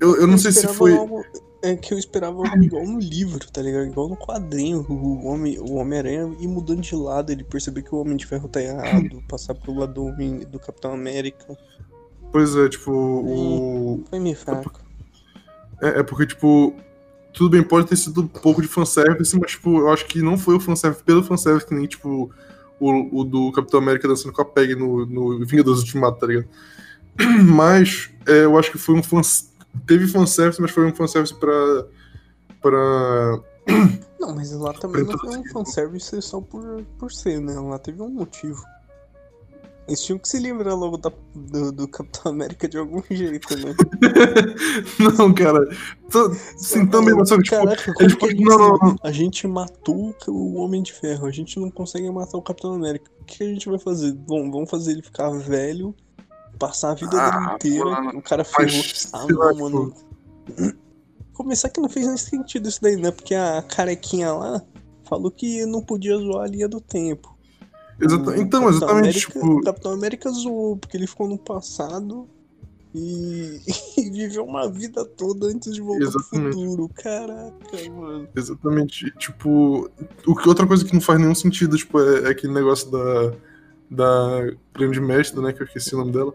eu, 0.00 0.16
eu 0.16 0.26
não 0.26 0.36
sei 0.38 0.52
se 0.52 0.66
foi, 0.68 0.94
algo- 0.96 1.24
é 1.62 1.76
que 1.76 1.92
eu 1.94 1.98
esperava 1.98 2.36
algo 2.36 2.64
igual 2.64 2.84
no 2.86 2.98
livro, 2.98 3.46
tá 3.52 3.60
ligado? 3.62 3.84
Igual 3.86 4.08
no 4.08 4.16
quadrinho. 4.16 4.84
O 4.88 5.26
homem, 5.26 5.58
o 5.58 5.74
Homem-Aranha 5.74 6.34
ir 6.40 6.48
mudando 6.48 6.80
de 6.80 6.94
lado, 6.94 7.30
ele 7.32 7.44
perceber 7.44 7.82
que 7.82 7.94
o 7.94 7.98
Homem 7.98 8.16
de 8.16 8.26
Ferro 8.26 8.48
tá 8.48 8.62
errado, 8.62 9.22
passar 9.28 9.54
pro 9.54 9.74
lado 9.74 9.92
do, 9.94 10.04
Homem- 10.06 10.40
do 10.40 10.58
Capitão 10.58 10.92
América. 10.94 11.56
pois 12.32 12.56
é, 12.56 12.68
tipo, 12.68 12.90
o... 12.92 14.02
Foi 14.08 14.18
meio 14.18 14.36
fraco. 14.36 14.70
É, 15.82 16.00
é 16.00 16.02
porque, 16.02 16.26
tipo, 16.26 16.74
tudo 17.32 17.50
bem, 17.50 17.62
pode 17.62 17.86
ter 17.86 17.96
sido 17.96 18.22
um 18.22 18.26
pouco 18.26 18.60
de 18.60 18.68
fanservice, 18.68 19.38
mas, 19.38 19.52
tipo, 19.52 19.78
eu 19.78 19.90
acho 19.90 20.06
que 20.06 20.20
não 20.22 20.36
foi 20.36 20.56
o 20.56 20.60
fanservice 20.60 21.02
pelo 21.02 21.22
fanservice 21.22 21.66
que 21.66 21.74
nem, 21.74 21.86
tipo, 21.86 22.30
o, 22.78 23.20
o 23.20 23.24
do 23.24 23.52
Capitão 23.52 23.80
América 23.80 24.08
dançando 24.08 24.32
com 24.32 24.42
a 24.42 24.44
Peg 24.44 24.74
no, 24.74 25.06
no 25.06 25.44
Vingadores 25.44 25.80
Ultimato, 25.80 26.18
tá 26.18 26.26
ligado? 26.26 26.48
Mas, 27.44 28.10
é, 28.26 28.44
eu 28.44 28.58
acho 28.58 28.70
que 28.72 28.78
foi 28.78 28.94
um 28.94 29.02
fans... 29.02 29.50
Teve 29.86 30.08
fanservice, 30.08 30.60
mas 30.60 30.72
foi 30.72 30.84
um 30.84 30.94
fanservice 30.94 31.32
pra... 31.32 31.86
pra... 32.60 33.40
Não, 34.18 34.34
mas 34.34 34.50
lá 34.50 34.72
também 34.72 35.04
não 35.04 35.16
foi 35.16 35.38
um 35.38 35.44
fanservice 35.44 36.20
só 36.20 36.40
por, 36.40 36.82
por 36.98 37.12
ser, 37.12 37.40
né? 37.40 37.54
Lá 37.54 37.78
teve 37.78 38.02
um 38.02 38.08
motivo. 38.08 38.60
Eles 39.88 40.02
tinham 40.04 40.18
que 40.20 40.28
se 40.28 40.38
livrar 40.38 40.76
logo 40.76 40.96
da- 40.98 41.12
do, 41.34 41.72
do 41.72 41.88
Capitão 41.88 42.30
América 42.32 42.68
de 42.68 42.78
algum 42.78 43.02
jeito, 43.10 43.56
né? 43.56 43.74
não, 45.18 45.32
cara, 45.34 45.58
tô- 46.10 46.32
sim, 46.56 46.86
também, 46.86 47.14
mas 47.14 47.28
tipo, 47.28 47.42
Caraca, 47.44 47.92
eles 48.00 48.16
não, 48.40 48.58
não, 48.58 48.76
não. 48.78 48.96
A 49.02 49.10
gente 49.10 49.46
matou 49.48 50.14
o- 50.28 50.54
Homem 50.60 50.82
de 50.82 50.92
Ferro, 50.92 51.26
a 51.26 51.30
gente 51.32 51.58
não 51.58 51.70
consegue 51.70 52.08
matar 52.10 52.38
o 52.38 52.42
Capitão 52.42 52.74
América. 52.74 53.10
O 53.20 53.24
que 53.24 53.42
a 53.42 53.46
gente 53.46 53.68
vai 53.68 53.78
fazer? 53.78 54.12
Bom, 54.12 54.50
vamos 54.50 54.70
fazer 54.70 54.92
ele 54.92 55.02
ficar 55.02 55.30
velho, 55.30 55.94
passar 56.58 56.90
a 56.92 56.94
vida 56.94 57.10
Ah, 57.20 57.30
dele 57.60 57.74
inteira, 57.76 58.00
mano, 58.02 58.18
o 58.18 58.22
cara 58.22 58.44
ferrou. 58.44 58.82
Ah, 59.12 59.26
não, 59.28 59.54
mano. 59.56 59.94
Começar 61.34 61.68
que 61.70 61.80
não 61.80 61.88
fez 61.88 62.06
nem 62.06 62.16
sentido 62.18 62.68
isso 62.68 62.80
daí, 62.82 62.96
né? 62.96 63.10
Porque 63.10 63.34
a 63.34 63.62
carequinha 63.62 64.30
lá 64.32 64.62
falou 65.04 65.30
que 65.30 65.64
não 65.64 65.80
podia 65.82 66.16
zoar 66.18 66.44
a 66.44 66.46
linha 66.46 66.68
do 66.68 66.80
tempo. 66.80 67.34
Exata- 68.00 68.36
Então, 68.38 68.60
Capitão 68.62 68.68
exatamente, 68.68 68.98
América- 68.98 69.32
tipo. 69.32 69.46
O 69.46 69.60
Capitão 69.62 69.92
América 69.92 70.30
zoou, 70.30 70.76
porque 70.76 70.96
ele 70.96 71.06
ficou 71.06 71.28
no 71.28 71.38
passado 71.38 72.26
e, 72.94 73.60
e 73.98 74.10
viveu 74.10 74.44
uma 74.44 74.68
vida 74.68 75.04
toda 75.04 75.46
antes 75.46 75.74
de 75.74 75.80
voltar 75.80 76.04
Exatamente. 76.04 76.50
pro 76.50 76.60
futuro. 76.60 76.90
Caraca, 76.94 77.90
mano. 77.94 78.28
Exatamente. 78.34 79.10
Tipo, 79.18 79.90
o 80.26 80.34
que, 80.34 80.48
outra 80.48 80.66
coisa 80.66 80.84
que 80.84 80.92
não 80.94 81.00
faz 81.00 81.20
nenhum 81.20 81.34
sentido, 81.34 81.76
tipo, 81.76 82.00
é, 82.00 82.24
é 82.24 82.28
aquele 82.30 82.52
negócio 82.52 82.90
da, 82.90 83.32
da 83.90 84.52
grande 84.74 85.00
mestra, 85.00 85.40
né? 85.42 85.52
Que 85.52 85.62
eu 85.62 85.66
esqueci 85.66 85.94
o 85.94 85.98
nome 85.98 86.12
dela. 86.12 86.34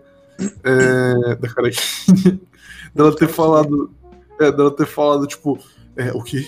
É, 0.64 1.36
da 1.36 1.48
carequinha. 1.50 2.40
dela 2.94 3.16
ter 3.16 3.28
falado. 3.28 3.92
É, 4.40 4.52
dela 4.52 4.72
ter 4.72 4.86
falado, 4.86 5.26
tipo, 5.28 5.58
é, 5.96 6.12
o 6.12 6.22
quê? 6.22 6.46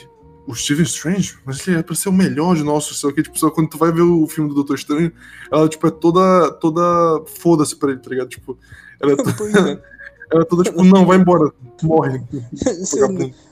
O 0.48 0.56
Stephen 0.56 0.84
Strange? 0.86 1.38
Mas 1.46 1.68
ele 1.68 1.78
é 1.78 1.84
pra 1.84 1.94
ser 1.94 2.08
o 2.08 2.14
melhor 2.14 2.56
de 2.56 2.64
nossos, 2.64 2.98
só 2.98 3.12
que, 3.12 3.22
tipo, 3.22 3.38
só 3.38 3.52
quando 3.52 3.70
tu 3.70 3.78
vai 3.78 3.92
ver 3.92 4.02
o 4.02 4.26
filme 4.28 4.48
do 4.50 4.56
Doutor 4.56 4.76
Estranho, 4.78 5.12
ela, 5.52 5.68
tipo, 5.68 5.86
é 5.86 5.92
toda. 5.92 6.52
toda. 6.54 6.82
foda-se 7.40 7.76
pra 7.76 7.92
ele, 7.92 8.00
tá 8.00 8.10
ligado? 8.10 8.30
Tipo, 8.30 8.58
ela 9.00 9.12
é, 9.12 9.16
to- 9.22 9.82
É 10.32 10.44
toda, 10.44 10.64
tipo, 10.64 10.84
não, 10.84 11.06
vai 11.06 11.18
embora, 11.18 11.52
morre. 11.82 12.22
Você, 12.52 13.00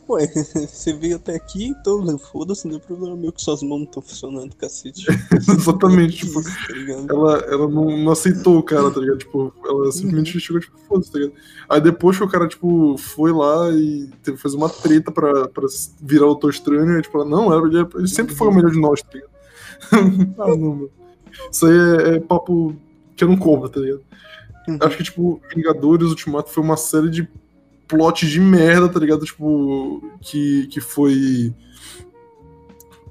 ué, 0.09 0.27
você 0.67 0.93
veio 0.93 1.15
até 1.15 1.35
aqui, 1.35 1.67
então 1.67 2.17
foda-se, 2.19 2.67
não 2.67 2.75
é 2.75 2.79
problema 2.79 3.15
meu 3.15 3.31
que 3.31 3.41
suas 3.41 3.63
mãos 3.63 3.79
não 3.79 3.85
estão 3.85 4.01
funcionando, 4.01 4.55
cacete. 4.55 5.05
Exatamente, 5.33 6.17
tipo, 6.17 6.39
Isso, 6.39 7.07
tá 7.07 7.13
ela, 7.13 7.37
ela 7.49 7.67
não, 7.67 7.97
não 7.97 8.11
aceitou 8.11 8.57
o 8.59 8.63
cara, 8.63 8.91
tá 8.91 8.99
ligado? 8.99 9.19
Tipo, 9.19 9.53
ela 9.65 9.91
simplesmente 9.91 10.39
chegou, 10.39 10.61
tipo, 10.61 10.77
foda-se, 10.87 11.11
tá 11.11 11.19
ligado? 11.19 11.35
Aí 11.69 11.81
depois 11.81 12.17
que 12.17 12.23
o 12.23 12.29
cara, 12.29 12.47
tipo, 12.47 12.97
foi 12.97 13.31
lá 13.31 13.71
e 13.71 14.09
teve 14.21 14.37
que 14.37 14.43
fazer 14.43 14.57
uma 14.57 14.69
treta 14.69 15.11
pra, 15.11 15.47
pra 15.47 15.65
virar 16.01 16.27
o 16.27 16.39
e, 16.49 17.01
tipo, 17.01 17.17
ela, 17.17 17.25
não, 17.25 17.65
ele, 17.65 17.87
ele 17.95 18.07
sempre 18.07 18.35
foi 18.35 18.47
o 18.47 18.53
melhor 18.53 18.71
de 18.71 18.79
nós, 18.79 19.01
tá 19.01 19.09
ligado? 19.13 19.31
ah, 20.39 20.47
não, 20.47 20.57
mano. 20.57 20.89
Isso 21.51 21.65
aí 21.65 21.73
é, 21.77 22.15
é 22.15 22.19
papo 22.19 22.75
que 23.15 23.23
eu 23.23 23.27
não 23.27 23.37
compro, 23.37 23.69
tá 23.69 23.79
ligado? 23.79 24.01
Uhum. 24.67 24.77
Acho 24.81 24.97
que, 24.97 25.03
tipo, 25.03 25.41
Vingadores 25.53 26.09
Ultimato 26.09 26.49
foi 26.49 26.63
uma 26.63 26.77
série 26.77 27.09
de 27.09 27.29
plot 27.87 28.27
de 28.27 28.39
merda, 28.39 28.89
tá 28.89 28.99
ligado? 28.99 29.25
Tipo, 29.25 30.01
que, 30.21 30.67
que 30.67 30.81
foi. 30.81 31.53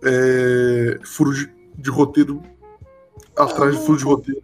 É, 0.02 0.98
furo 1.02 1.32
de, 1.32 1.50
de 1.78 1.90
roteiro 1.90 2.42
atrás 3.36 3.74
de 3.78 3.84
furo 3.86 3.98
de 3.98 4.04
roteiro. 4.04 4.42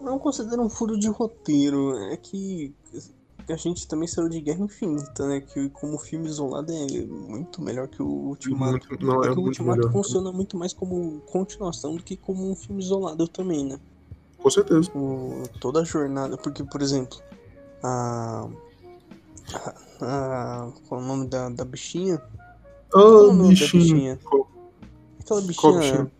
Não 0.00 0.18
considero 0.18 0.62
um 0.62 0.68
furo 0.70 0.98
de 0.98 1.08
roteiro, 1.08 1.96
é 2.12 2.16
que 2.16 2.72
a 3.48 3.56
gente 3.56 3.88
também 3.88 4.06
saiu 4.06 4.28
de 4.28 4.40
Guerra 4.40 4.64
Infinita, 4.64 5.26
né? 5.26 5.40
Que 5.40 5.68
como 5.70 5.98
filme 5.98 6.26
isolado 6.28 6.72
é 6.72 7.04
muito 7.06 7.60
melhor 7.60 7.88
que 7.88 8.00
o 8.00 8.06
Ultimato. 8.06 8.86
Muito- 8.88 9.04
não, 9.04 9.22
é 9.24 9.26
Porque 9.26 9.40
o 9.40 9.44
Ultimato 9.44 9.78
melhor. 9.78 9.92
funciona 9.92 10.30
muito 10.32 10.56
mais 10.56 10.72
como 10.72 11.20
continuação 11.22 11.96
do 11.96 12.02
que 12.02 12.16
como 12.16 12.48
um 12.48 12.54
filme 12.54 12.80
isolado 12.82 13.26
também, 13.26 13.64
né? 13.64 13.80
Com 14.54 14.66
certeza. 14.68 14.90
o- 14.94 15.42
toda 15.60 15.80
a 15.80 15.84
jornada, 15.84 16.36
porque, 16.36 16.64
por 16.64 16.82
exemplo, 16.82 17.18
a. 17.82 18.48
a, 20.02 20.68
qual 20.88 21.00
é 21.00 21.04
o 21.04 21.06
nome 21.06 21.26
da, 21.28 21.48
da 21.48 21.64
bichinha? 21.64 22.20
Qual 22.90 23.04
Ah, 23.04 23.22
o 23.28 23.32
nome 23.32 23.42
da 23.42 23.48
bichinho. 23.60 23.82
bichinha? 23.82 24.18
Qual- 24.24 24.48
Aquela 25.20 25.40
bichinha. 25.42 25.78
bichinho? 25.78 26.10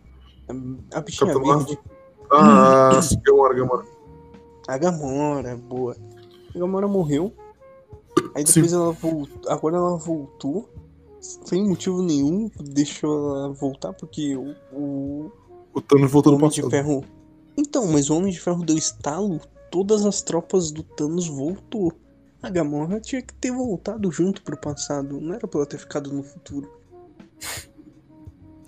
A, 0.93 0.99
a 0.99 1.01
bichinha 1.01 1.33
Capitão 1.33 1.59
verde. 1.59 1.79
Ah, 2.33 2.91
Gamora, 3.27 3.55
Gamora. 3.55 3.85
A 4.69 4.79
Gamora, 4.79 5.57
boa. 5.57 5.97
A 6.55 6.59
Gamora 6.59 6.87
morreu. 6.89 7.33
Aí 8.35 8.47
Sim. 8.47 8.55
depois 8.63 8.73
ela 8.73 8.93
voltou. 8.93 9.51
Agora 9.51 9.77
ela 9.77 9.97
voltou. 9.97 10.69
Sem 11.21 11.69
motivo 11.69 12.03
nenhum. 12.03 12.49
Deixou 12.61 13.37
ela 13.37 13.53
voltar 13.53 13.93
porque 13.93 14.37
o, 14.37 14.55
o 14.73 15.31
O 15.75 15.81
Thanos 15.81 16.11
voltou 16.11 16.33
no 16.33 16.39
Homem 16.39 16.51
de 16.51 16.63
passado. 16.63 16.71
Ferro. 16.71 17.05
Então, 17.61 17.87
mas 17.87 18.09
o 18.09 18.17
Homem 18.17 18.33
de 18.33 18.41
Ferro 18.41 18.65
deu 18.65 18.77
estalo. 18.77 19.39
Todas 19.71 20.07
as 20.07 20.23
tropas 20.23 20.71
do 20.71 20.83
Thanos 20.83 21.29
voltou. 21.29 21.93
A 22.43 22.49
Gamora 22.49 22.99
tinha 22.99 23.21
que 23.21 23.35
ter 23.35 23.53
voltado 23.53 24.11
junto 24.11 24.43
pro 24.43 24.57
passado. 24.57 25.21
Não 25.21 25.35
era 25.35 25.47
pra 25.47 25.61
ela 25.61 25.67
ter 25.67 25.79
ficado 25.79 26.11
no 26.11 26.23
futuro. 26.23 26.71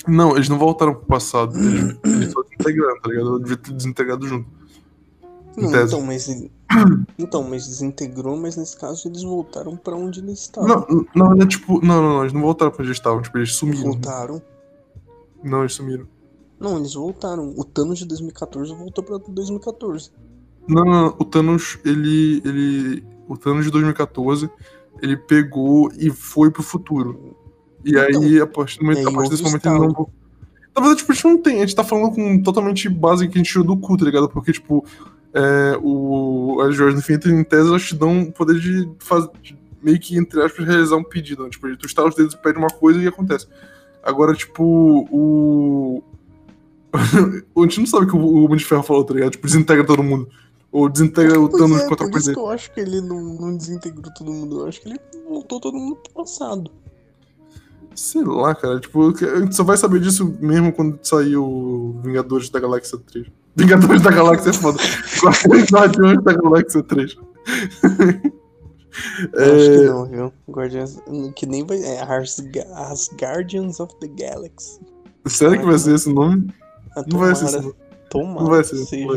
Não, 0.07 0.37
eles 0.37 0.50
não 0.50 0.59
voltaram 0.59 0.94
pro 0.94 1.07
passado. 1.07 1.59
Eles, 1.59 1.98
eles 2.05 2.33
só 2.33 2.42
desintegraram, 2.42 3.00
tá 3.00 3.09
ligado? 3.09 3.28
Ela 3.28 3.40
devia 3.40 3.57
ter 3.57 3.72
desintegrado 3.72 4.28
junto. 4.28 4.48
Não, 5.57 5.85
então, 5.85 6.02
mas. 6.02 6.28
Então, 7.18 7.42
mas 7.42 7.66
desintegrou, 7.66 8.37
mas 8.37 8.57
nesse 8.57 8.76
caso 8.76 9.09
eles 9.09 9.22
voltaram 9.22 9.76
pra 9.76 9.94
onde 9.96 10.20
eles 10.20 10.40
estavam. 10.40 10.68
Não, 10.68 11.07
na 11.14 11.28
verdade, 11.28 11.57
tipo, 11.57 11.85
não, 11.85 12.02
não, 12.02 12.11
não, 12.14 12.20
eles 12.22 12.33
não 12.33 12.42
voltaram 12.42 12.70
pra 12.70 12.83
onde 12.83 12.88
eles 12.88 12.98
estavam, 12.98 13.22
tipo, 13.22 13.38
eles 13.38 13.55
sumiram. 13.55 13.92
Voltaram. 13.92 14.42
Não, 15.42 15.61
eles 15.61 15.74
sumiram. 15.74 16.07
Não, 16.62 16.79
eles 16.79 16.94
voltaram. 16.94 17.53
O 17.57 17.64
Thanos 17.64 17.98
de 17.98 18.07
2014 18.07 18.72
voltou 18.72 19.03
pra 19.03 19.18
2014. 19.18 20.11
Não, 20.68 20.85
não, 20.85 20.92
não, 20.92 21.16
o 21.18 21.25
Thanos, 21.25 21.79
ele, 21.85 22.40
ele, 22.44 23.05
o 23.27 23.37
Thanos 23.37 23.64
de 23.64 23.70
2014, 23.72 24.48
ele 25.03 25.16
pegou 25.16 25.90
e 25.98 26.09
foi 26.11 26.53
pro 26.53 26.62
futuro. 26.62 27.37
E 27.85 27.98
aí, 27.98 28.40
a 28.40 28.46
partir, 28.46 28.79
do 28.79 28.85
momento, 28.85 29.09
a 29.09 29.12
partir 29.12 29.31
desse 29.31 29.42
momento, 29.42 29.66
ele 29.66 29.79
não... 29.79 29.88
estalo. 29.88 30.11
Na 30.75 30.81
verdade, 30.81 31.01
tipo, 31.01 31.12
a 31.12 31.14
gente 31.14 31.25
não 31.25 31.42
tem, 31.42 31.57
a 31.57 31.61
gente 31.61 31.75
tá 31.75 31.85
falando 31.85 32.14
com 32.14 32.42
totalmente 32.42 32.88
base 32.88 33.29
que 33.29 33.35
a 33.35 33.38
gente 33.38 33.51
tirou 33.51 33.66
do 33.66 33.77
cu, 33.77 33.96
tá 33.96 34.05
ligado? 34.05 34.29
Porque, 34.29 34.53
tipo, 34.53 34.85
é, 35.35 35.77
o, 35.83 36.61
as 36.61 36.75
joias 36.77 36.94
do 36.94 37.01
infinito, 37.01 37.29
em 37.29 37.42
tese, 37.42 37.68
elas 37.68 37.83
te 37.83 37.96
dão 37.96 38.22
o 38.22 38.33
poder 38.33 38.59
de 38.59 38.88
fazer, 39.01 39.29
de 39.42 39.59
meio 39.83 39.98
que, 39.98 40.16
entre 40.16 40.40
aspas, 40.40 40.64
realizar 40.64 40.96
um 40.96 41.05
pedido, 41.05 41.42
né? 41.42 41.51
Tipo, 41.51 41.77
tu 41.77 41.87
estala 41.87 42.09
os 42.09 42.14
dedos 42.14 42.35
e 42.35 42.38
pede 42.38 42.57
uma 42.57 42.70
coisa 42.70 43.03
e 43.03 43.09
acontece. 43.09 43.48
Agora, 44.03 44.33
tipo, 44.35 44.62
o... 45.11 46.03
a 47.57 47.62
gente 47.62 47.81
não 47.81 47.87
sabe 47.87 48.05
o 48.05 48.09
que 48.09 48.16
o 48.16 48.44
Homem 48.44 48.57
de 48.57 48.64
Ferro 48.64 48.83
falou, 48.83 49.05
tá 49.05 49.14
ligado? 49.14 49.33
Tipo, 49.33 49.46
desintegra 49.46 49.85
todo 49.85 50.02
mundo. 50.02 50.28
Ou 50.70 50.88
desintegra 50.88 51.38
o 51.38 51.48
Thanos 51.48 51.83
é, 51.83 51.88
por 51.88 51.96
coisa. 51.98 52.18
isso 52.18 52.33
que 52.33 52.38
eu 52.38 52.48
acho 52.48 52.72
que 52.72 52.81
ele 52.81 53.00
não, 53.00 53.22
não 53.22 53.57
desintegrou 53.57 54.12
todo 54.14 54.33
mundo. 54.33 54.61
Eu 54.61 54.68
acho 54.68 54.81
que 54.81 54.88
ele 54.88 54.98
voltou 55.28 55.61
todo 55.61 55.76
mundo 55.76 55.96
pro 55.96 56.24
passado. 56.24 56.70
Sei 57.94 58.24
lá, 58.24 58.55
cara. 58.55 58.81
Tipo, 58.81 59.11
a 59.11 59.40
gente 59.40 59.55
só 59.55 59.64
vai 59.64 59.76
saber 59.76 60.00
disso 60.00 60.35
mesmo 60.40 60.72
quando 60.72 60.98
sair 61.02 61.37
o 61.37 62.00
Vingadores 62.02 62.48
da 62.48 62.59
Galáxia 62.59 62.98
3. 62.98 63.26
Vingadores 63.55 64.00
da 64.00 64.11
Galáxia 64.11 64.48
é 64.48 64.52
foda. 64.55 64.78
Guardiões 65.70 66.22
da 66.24 66.33
Galáxia 66.33 66.83
3. 66.83 67.16
Eu 69.33 69.55
acho 69.55 69.70
que 69.70 69.76
é, 69.76 69.87
não, 69.87 70.07
viu? 70.07 70.33
Guardians. 70.50 71.00
Que 71.35 71.46
nem 71.46 71.64
vai. 71.64 71.78
É 71.83 72.02
As, 72.02 72.38
As 72.74 73.11
Guardians 73.20 73.81
of 73.81 73.94
the 74.00 74.07
Galaxy. 74.07 74.81
sério 75.26 75.61
que 75.61 75.66
vai 75.66 75.78
ser 75.78 75.94
esse 75.94 76.12
nome? 76.12 76.52
Ah, 76.96 77.05
Não 77.07 77.18
vai 77.18 77.35
ser 77.35 77.72
tomara- 78.11 78.40
Não 78.44 78.50
vai 78.50 78.64
ser, 78.64 78.76
seja, 78.76 79.09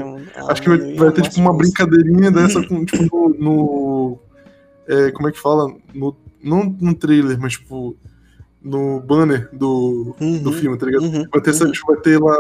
Acho 0.48 0.62
que 0.62 0.70
vai, 0.70 0.94
vai 0.96 1.12
ter 1.12 1.22
tipo 1.24 1.40
uma 1.42 1.56
brincadeirinha 1.58 2.32
dessa 2.32 2.62
com, 2.68 2.86
tipo, 2.86 3.06
no. 3.10 3.30
no- 3.40 4.20
é, 4.88 5.12
como 5.12 5.28
é 5.28 5.32
que 5.32 5.40
fala? 5.40 5.74
No, 5.94 6.16
não 6.44 6.64
no 6.80 6.94
trailer, 6.96 7.40
mas 7.40 7.54
tipo. 7.54 7.96
No 8.62 9.00
banner 9.00 9.48
do, 9.54 10.16
do 10.20 10.26
Uhum, 10.26 10.52
filme, 10.54 10.76
tá 10.76 10.88
ligado? 10.88 11.04
uhum, 11.04 11.24
Vai 11.32 11.40
ter, 11.40 11.52
uhum. 11.62 11.72
tipo, 11.72 11.86
vai 11.86 12.02
ter 12.02 12.20
lá 12.20 12.36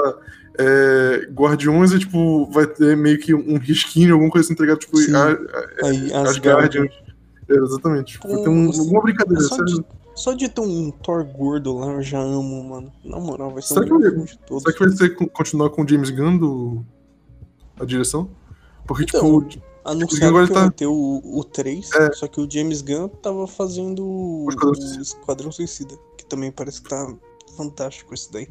é, 0.58 1.28
Guardiões 1.32 1.92
e, 1.92 2.00
tipo, 2.00 2.50
vai 2.50 2.66
ter 2.66 2.98
meio 2.98 3.20
que 3.20 3.32
um 3.36 3.60
risquinho, 3.60 4.14
alguma 4.14 4.32
coisa 4.32 4.48
assim, 4.48 4.56
tá 4.56 4.64
ligado? 4.64 4.80
Tipo, 4.80 4.98
a- 4.98 5.32
a- 5.32 5.88
Aí, 5.88 6.12
as 6.14 6.30
as 6.30 6.38
Guardians. 6.40 6.90
É, 7.48 7.54
exatamente. 7.54 8.14
Tipo, 8.14 8.28
vai 8.28 8.42
ter 8.42 8.50
um, 8.50 8.66
alguma 8.72 9.02
brincadeira, 9.04 9.44
Só 9.44 9.56
sério. 9.58 9.66
de, 9.76 9.86
só 10.16 10.34
de 10.34 10.48
ter 10.50 10.62
um 10.62 10.90
Thor 10.92 11.24
gordo 11.26 11.78
lá, 11.78 11.92
eu 11.94 12.02
já 12.02 12.20
amo, 12.20 12.64
mano. 12.64 12.92
Na 13.04 13.20
moral, 13.20 13.52
vai 13.52 13.62
ser 13.62 13.76
Será 13.76 13.96
o 13.96 14.00
que 14.00 14.12
de 14.32 14.38
todos. 14.40 14.64
Será 14.64 14.74
que 14.78 14.86
vai 14.86 14.96
ser 14.96 15.10
co- 15.16 15.28
continuar 15.28 15.70
com 15.70 15.84
o 15.84 15.88
James 15.88 16.10
Gunn 16.10 16.38
do, 16.38 16.86
a 17.80 17.86
direção? 17.86 18.30
Porque, 18.88 19.04
Então, 19.04 19.42
tipo, 19.44 19.64
Anunciaram 19.84 20.30
agora 20.30 20.48
que 20.48 20.54
tá- 20.54 20.62
vai 20.62 20.72
ter 20.72 20.88
o, 20.88 21.22
o 21.24 21.44
3, 21.44 21.92
É. 21.94 22.12
só 22.14 22.28
que 22.28 22.42
o 22.42 22.50
James 22.50 22.82
Gunn 22.82 23.08
tava 23.08 23.46
fazendo 23.48 24.04
o 24.04 24.48
O 24.48 25.02
Esquadrão 25.02 25.52
Suicida. 25.52 25.96
Que 26.18 26.26
também 26.26 26.52
parece 26.52 26.82
que 26.82 26.90
tá 26.90 27.14
fantástico 27.56 28.12
esse 28.14 28.32
daí. 28.32 28.48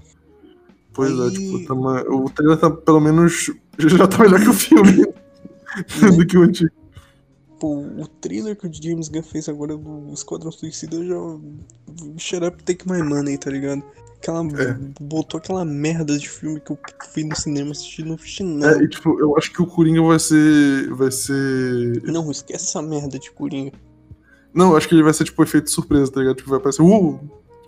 pois 0.92 1.10
é, 1.10 1.22
aí- 1.24 1.30
tipo, 1.32 1.66
tá 1.66 1.74
uma- 1.74 2.02
o 2.02 2.30
trailer 2.30 2.56
tá 2.58 2.70
pelo 2.70 3.00
menos. 3.00 3.50
Já 3.78 4.06
tá 4.06 4.18
melhor 4.18 4.40
que 4.40 4.48
o 4.48 4.52
filme 4.52 5.06
do 6.16 6.24
que 6.26 6.38
o 6.38 6.42
antigo. 6.42 6.70
Pô, 7.58 7.78
o 7.78 8.06
trailer 8.20 8.56
que 8.56 8.66
o 8.66 8.70
James 8.72 9.08
Gunn 9.08 9.22
fez 9.22 9.48
agora 9.48 9.76
do 9.76 10.12
Esquadrão 10.12 10.50
Suicida 10.50 11.04
já. 11.04 11.14
Shut 12.18 12.44
up, 12.44 12.62
take 12.64 12.88
my 12.90 13.02
money, 13.02 13.38
tá 13.38 13.50
ligado? 13.50 13.82
Aquela, 14.16 14.40
É. 14.40 14.76
Botou 15.00 15.38
aquela 15.38 15.64
merda 15.64 16.18
de 16.18 16.28
filme 16.28 16.60
que 16.60 16.72
eu 16.72 16.78
fui 17.12 17.24
no 17.24 17.36
cinema 17.36 17.72
assistir 17.72 18.04
no 18.04 18.18
chinelo. 18.18 18.80
É, 18.80 18.82
e, 18.82 18.88
tipo, 18.88 19.20
eu 19.20 19.36
acho 19.36 19.52
que 19.52 19.62
o 19.62 19.66
Coringa 19.66 20.02
vai 20.02 20.18
ser. 20.18 20.90
Vai 20.94 21.10
ser. 21.10 22.02
Não, 22.04 22.30
esquece 22.30 22.64
essa 22.64 22.82
merda 22.82 23.18
de 23.18 23.30
Coringa. 23.30 23.72
Não, 24.52 24.70
eu 24.70 24.76
acho 24.76 24.88
que 24.88 24.94
ele 24.94 25.02
vai 25.02 25.12
ser, 25.12 25.24
tipo, 25.24 25.42
efeito 25.42 25.70
surpresa, 25.70 26.10
tá 26.10 26.20
ligado? 26.20 26.36
Tipo, 26.36 26.50
vai 26.50 26.58
aparecer. 26.58 26.82
Uh! 26.82 27.20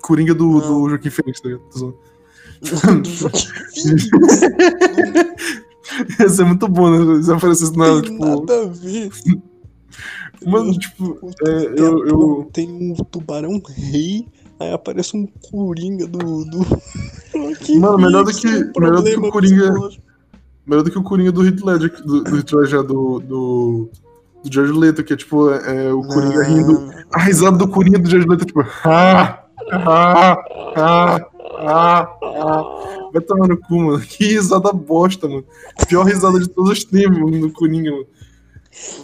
Coringa 0.02 0.34
do, 0.34 0.46
Não. 0.46 0.82
do 0.82 0.88
Joaquim 0.90 1.10
Fênix, 1.10 1.40
tá 1.40 1.48
ligado? 1.48 1.98
Phoenix. 2.62 3.48
Ia 6.20 6.28
ser 6.28 6.44
muito 6.44 6.68
bom, 6.68 6.90
né? 6.90 7.22
Se 7.22 7.32
aparecesse 7.32 7.76
nada, 7.76 8.02
tipo. 8.02 8.24
nada 8.24 8.62
a 8.62 8.66
ver. 8.66 9.10
Mano, 10.44 10.72
tipo, 10.78 11.30
é, 11.46 11.74
eu, 11.76 12.06
eu. 12.06 12.50
tem 12.52 12.68
um 12.68 12.94
tubarão 12.94 13.60
rei 13.66 14.26
Aí 14.58 14.72
aparece 14.72 15.16
um 15.16 15.26
Coringa 15.50 16.06
do. 16.06 16.44
do... 16.44 16.58
Mano, 17.78 17.98
melhor 17.98 18.24
do 18.24 18.32
que- 18.32 18.48
um 18.48 18.80
melhor 18.80 19.02
do 19.02 19.04
que 19.04 19.16
o 19.18 19.30
Coringa-. 19.30 19.90
Melhor 20.66 20.82
do 20.82 20.90
que 20.90 20.98
o 20.98 21.02
Coringa 21.02 21.30
do 21.30 21.46
Heath 21.46 21.62
Ledger, 21.62 22.02
do, 22.04 22.24
do 22.24 22.36
Heath 22.36 22.52
Ledger, 22.52 22.82
do, 22.82 23.20
do, 23.20 23.90
do 24.42 24.52
Jared 24.52 24.72
Leto, 24.72 25.04
que 25.04 25.12
é 25.12 25.16
tipo, 25.16 25.50
é, 25.50 25.86
é 25.86 25.92
o 25.92 26.02
Coringa 26.02 26.42
rindo. 26.42 26.90
A 27.12 27.20
risada 27.20 27.56
do 27.56 27.68
Coringa 27.68 27.98
do 27.98 28.08
Jared 28.08 28.28
Leto 28.28 28.42
é 28.42 28.46
tipo, 28.46 28.60
ah, 28.84 29.44
ah, 29.70 30.38
ah, 30.76 31.26
ah, 31.58 32.18
ah. 32.22 33.10
Vai 33.12 33.22
tomar 33.22 33.46
no 33.46 33.56
cu, 33.58 33.76
mano. 33.76 34.00
Que 34.00 34.24
risada 34.24 34.72
bosta, 34.72 35.28
mano. 35.28 35.44
Pior 35.86 36.04
risada 36.04 36.40
de 36.40 36.48
todos 36.48 36.70
os 36.72 36.84
tempos, 36.84 37.18
mano, 37.18 37.40
do 37.40 37.52
Coringa, 37.52 37.90
mano. 37.90 38.06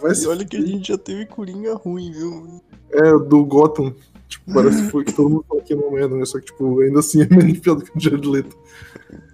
Vai 0.01 0.13
E 0.13 0.27
olha 0.27 0.45
que 0.45 0.57
a 0.57 0.61
gente 0.61 0.89
já 0.89 0.99
teve 0.99 1.27
Coringa 1.27 1.75
ruim, 1.75 2.13
viu? 2.13 2.61
É, 2.91 3.13
do 3.19 3.45
Gotham. 3.45 3.95
Tipo, 4.29 4.55
parece 4.55 4.83
que 4.83 4.91
foi 4.91 5.05
que 5.05 5.13
todo 5.13 5.29
mundo 5.29 5.45
falou 5.47 5.63
que 5.63 5.73
é 5.73 5.77
uma 5.77 5.91
merda, 5.91 6.17
né? 6.17 6.25
Só 6.25 6.39
que, 6.39 6.47
tipo, 6.47 6.81
ainda 6.81 7.01
assim 7.01 7.23
é 7.23 7.27
menos 7.27 7.59
pior 7.59 7.75
do 7.75 7.85
que 7.85 7.97
o 7.97 8.01
Jared 8.01 8.27
Leto. 8.27 8.57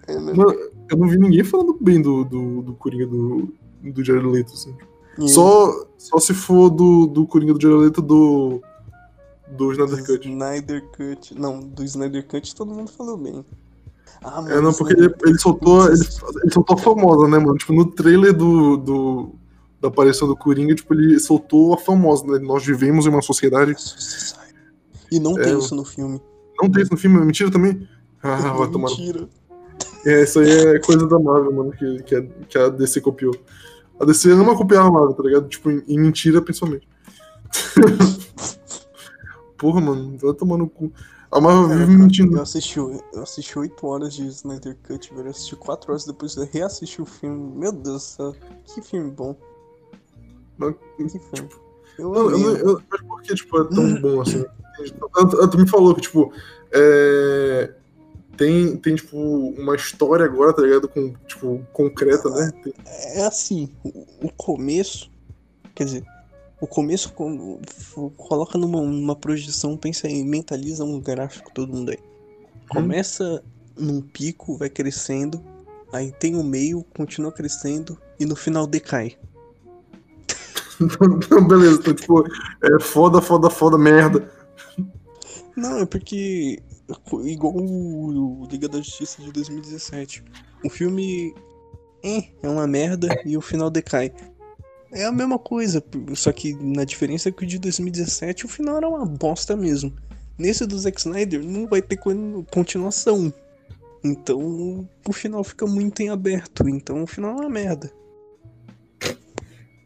É, 0.09 0.19
né? 0.19 0.33
Mano, 0.33 0.53
eu 0.91 0.97
não 0.97 1.09
vi 1.09 1.19
ninguém 1.19 1.45
falando 1.45 1.77
bem 1.81 2.01
do, 2.01 2.25
do, 2.25 2.63
do 2.63 2.75
Coringa 2.75 3.07
do, 3.07 3.53
do 3.83 4.05
Jared 4.05 4.27
Leto, 4.27 4.53
assim. 4.55 4.75
E 5.19 5.29
Só, 5.29 5.87
só 5.97 6.19
se 6.19 6.35
for 6.35 6.71
do, 6.71 7.07
do 7.07 7.27
Coringa 7.27 7.55
do 7.55 7.61
Jared 7.61 7.81
Leto 7.85 8.03
do. 8.03 8.61
Do 9.57 9.73
Snyder 9.73 10.05
Cut. 10.05 10.29
Snyder 10.29 10.85
Cut. 10.91 11.35
Não, 11.39 11.61
do 11.61 11.83
Snyder 11.85 12.27
Cut 12.27 12.55
todo 12.55 12.75
mundo 12.75 12.91
falou 12.91 13.17
bem. 13.17 13.45
Ah, 14.23 14.45
É, 14.49 14.61
não, 14.61 14.73
porque 14.73 14.95
ele, 14.95 15.15
ele 15.25 15.39
soltou. 15.39 15.87
Ele, 15.87 16.05
ele 16.43 16.53
soltou 16.53 16.77
a 16.77 16.79
famosa, 16.79 17.29
né, 17.29 17.39
mano? 17.39 17.57
Tipo, 17.57 17.73
no 17.73 17.87
trailer 17.87 18.33
do. 18.33 18.77
do 18.77 19.38
da 19.81 19.89
aparição 19.89 20.27
do 20.27 20.37
Coringa, 20.37 20.75
tipo, 20.75 20.93
ele 20.95 21.19
soltou 21.19 21.75
a 21.75 21.79
famosa, 21.79 22.27
né? 22.27 22.39
Nós 22.39 22.65
vivemos 22.65 23.07
em 23.07 23.11
uma 23.11 23.23
sociedade. 23.23 23.75
E 25.11 25.21
não 25.21 25.39
É, 25.39 25.45
tem 25.45 25.59
isso 25.59 25.75
no 25.75 25.85
filme. 25.85 26.21
Não 26.61 26.71
tem 26.71 26.83
isso 26.83 26.93
no 26.93 26.99
filme, 26.99 27.19
é 27.19 27.25
mentira 27.25 27.51
também? 27.51 27.89
Ah, 28.23 28.37
vai 28.55 28.71
tomar. 28.71 28.89
Mentira. 28.91 29.29
É, 30.05 30.23
isso 30.23 30.41
aí 30.41 30.51
é 30.51 30.79
coisa 30.81 31.07
da 31.07 31.19
Marvel, 31.19 31.53
mano, 31.53 31.73
que, 31.73 32.03
que, 32.03 32.15
a, 32.15 32.23
que 32.23 32.59
a 32.59 32.69
DC 32.69 33.01
copiou. 33.01 33.35
A 34.01 34.05
DC 34.05 34.31
ama 34.31 34.57
copiar 34.57 34.87
a 34.87 34.91
Marvel, 34.91 35.15
tá 35.15 35.23
ligado? 35.23 35.49
Tipo, 35.49 35.71
em, 35.71 35.83
em 35.87 35.99
mentira, 35.99 36.41
principalmente. 36.41 36.89
Porra, 39.59 39.81
mano, 39.81 40.17
vai 40.19 40.33
tomar 40.35 40.57
no 40.57 40.69
cu. 40.69 40.93
A 41.31 41.41
Marvel 41.41 41.69
vive 41.69 41.87
cara, 41.87 41.99
mentindo. 41.99 42.37
Eu 42.37 42.43
assisti, 42.43 42.79
eu 42.79 43.03
assisti 43.17 43.59
8 43.59 43.87
horas 43.87 44.15
de 44.15 44.27
Snyder 44.29 44.77
Cut, 44.87 45.13
velho. 45.13 45.27
Eu 45.27 45.31
assisti 45.31 45.57
4 45.57 45.91
horas 45.91 46.05
depois 46.05 46.37
eu 46.37 46.49
reassisti 46.51 47.03
o 47.03 47.07
filme. 47.07 47.59
Meu 47.59 47.73
Deus 47.73 47.85
do 47.85 47.99
céu, 48.01 48.37
que 48.65 48.81
filme 48.81 49.11
bom. 49.11 49.37
Mas, 50.59 50.75
Que 50.97 51.09
filme. 51.19 51.49
Eu 51.99 52.15
eu, 52.15 52.31
não- 52.39 52.57
eu, 52.57 52.83
mas 52.91 53.03
por 53.03 53.23
que, 53.23 53.35
tipo, 53.35 53.61
é 53.61 53.65
tão 53.69 53.95
bom 54.01 54.21
assim? 54.21 54.45
Tu 55.51 55.59
me 55.59 55.69
falou 55.69 55.95
que, 55.95 56.03
tipo, 56.03 56.33
é, 56.73 57.73
tem, 58.37 58.77
tem, 58.77 58.95
tipo, 58.95 59.17
uma 59.17 59.75
história 59.75 60.25
agora, 60.25 60.53
tá 60.53 60.63
ligado? 60.63 60.89
Com, 60.89 61.13
tipo, 61.27 61.67
concreta, 61.73 62.29
né? 62.31 62.53
Tem- 62.63 62.73
É 62.87 63.25
assim, 63.27 63.69
o, 64.23 64.31
começo, 64.33 65.11
quer 65.75 65.85
dizer, 65.85 66.05
o 66.61 66.67
começo 66.67 67.13
coloca 68.17 68.57
numa, 68.57 68.81
numa 68.81 69.17
projeção, 69.17 69.77
pensa 69.77 70.07
aí, 70.07 70.23
mentaliza 70.23 70.85
um 70.85 71.01
gráfico 71.01 71.51
todo 71.53 71.73
mundo 71.73 71.91
aí. 71.91 71.99
Começa 72.69 73.43
num 73.77 74.01
pico, 74.01 74.57
vai 74.57 74.69
crescendo, 74.71 75.43
aí 75.93 76.13
tem 76.13 76.37
o 76.37 76.45
meio, 76.45 76.85
continua 76.97 77.33
crescendo 77.33 77.99
e 78.21 78.25
no 78.25 78.37
final 78.37 78.67
decai. 78.67 79.17
Então, 80.81 81.47
beleza, 81.47 81.81
então, 81.81 81.95
tipo, 81.95 82.25
é 82.63 82.81
foda, 82.81 83.21
foda, 83.21 83.51
foda, 83.51 83.77
merda. 83.77 84.31
Não, 85.57 85.79
é 85.79 85.87
porque 85.87 86.63
igual 87.25 87.55
o, 87.57 88.47
Liga 88.51 88.69
da 88.69 88.79
Justiça 88.79 89.21
de 89.23 89.33
2017. 89.33 90.23
O 90.65 90.71
filme 90.71 91.35
é, 92.05 92.25
é 92.43 92.49
uma 92.49 92.67
merda 92.67 93.09
e 93.25 93.37
o 93.37 93.41
final 93.41 93.71
decai. 93.71 94.13
É 94.93 95.05
a 95.05 95.13
mesma 95.13 95.39
coisa, 95.39 95.85
só 96.15 96.33
que 96.33 96.55
na 96.55 96.85
diferença 96.85 97.29
é 97.29 97.33
que 97.33 97.45
o 97.45 97.47
de 97.47 97.59
2017 97.59 98.47
o 98.47 98.49
final 98.49 98.77
era 98.79 98.89
uma 98.89 99.05
bosta 99.05 99.55
mesmo. 99.55 99.93
Nesse 100.39 100.65
do 100.65 100.79
Zack 100.79 100.99
Snyder 100.99 101.45
não 101.45 101.67
vai 101.67 101.83
ter 101.83 101.97
con- 101.97 102.45
continuação. 102.51 103.33
Então 104.03 104.89
o 105.07 105.13
final 105.13 105.43
fica 105.45 105.67
muito 105.67 106.01
em 106.01 106.09
aberto. 106.09 106.69
Então 106.69 107.03
o 107.03 107.07
final 107.07 107.33
é 107.33 107.41
uma 107.41 107.51
merda. 107.51 107.93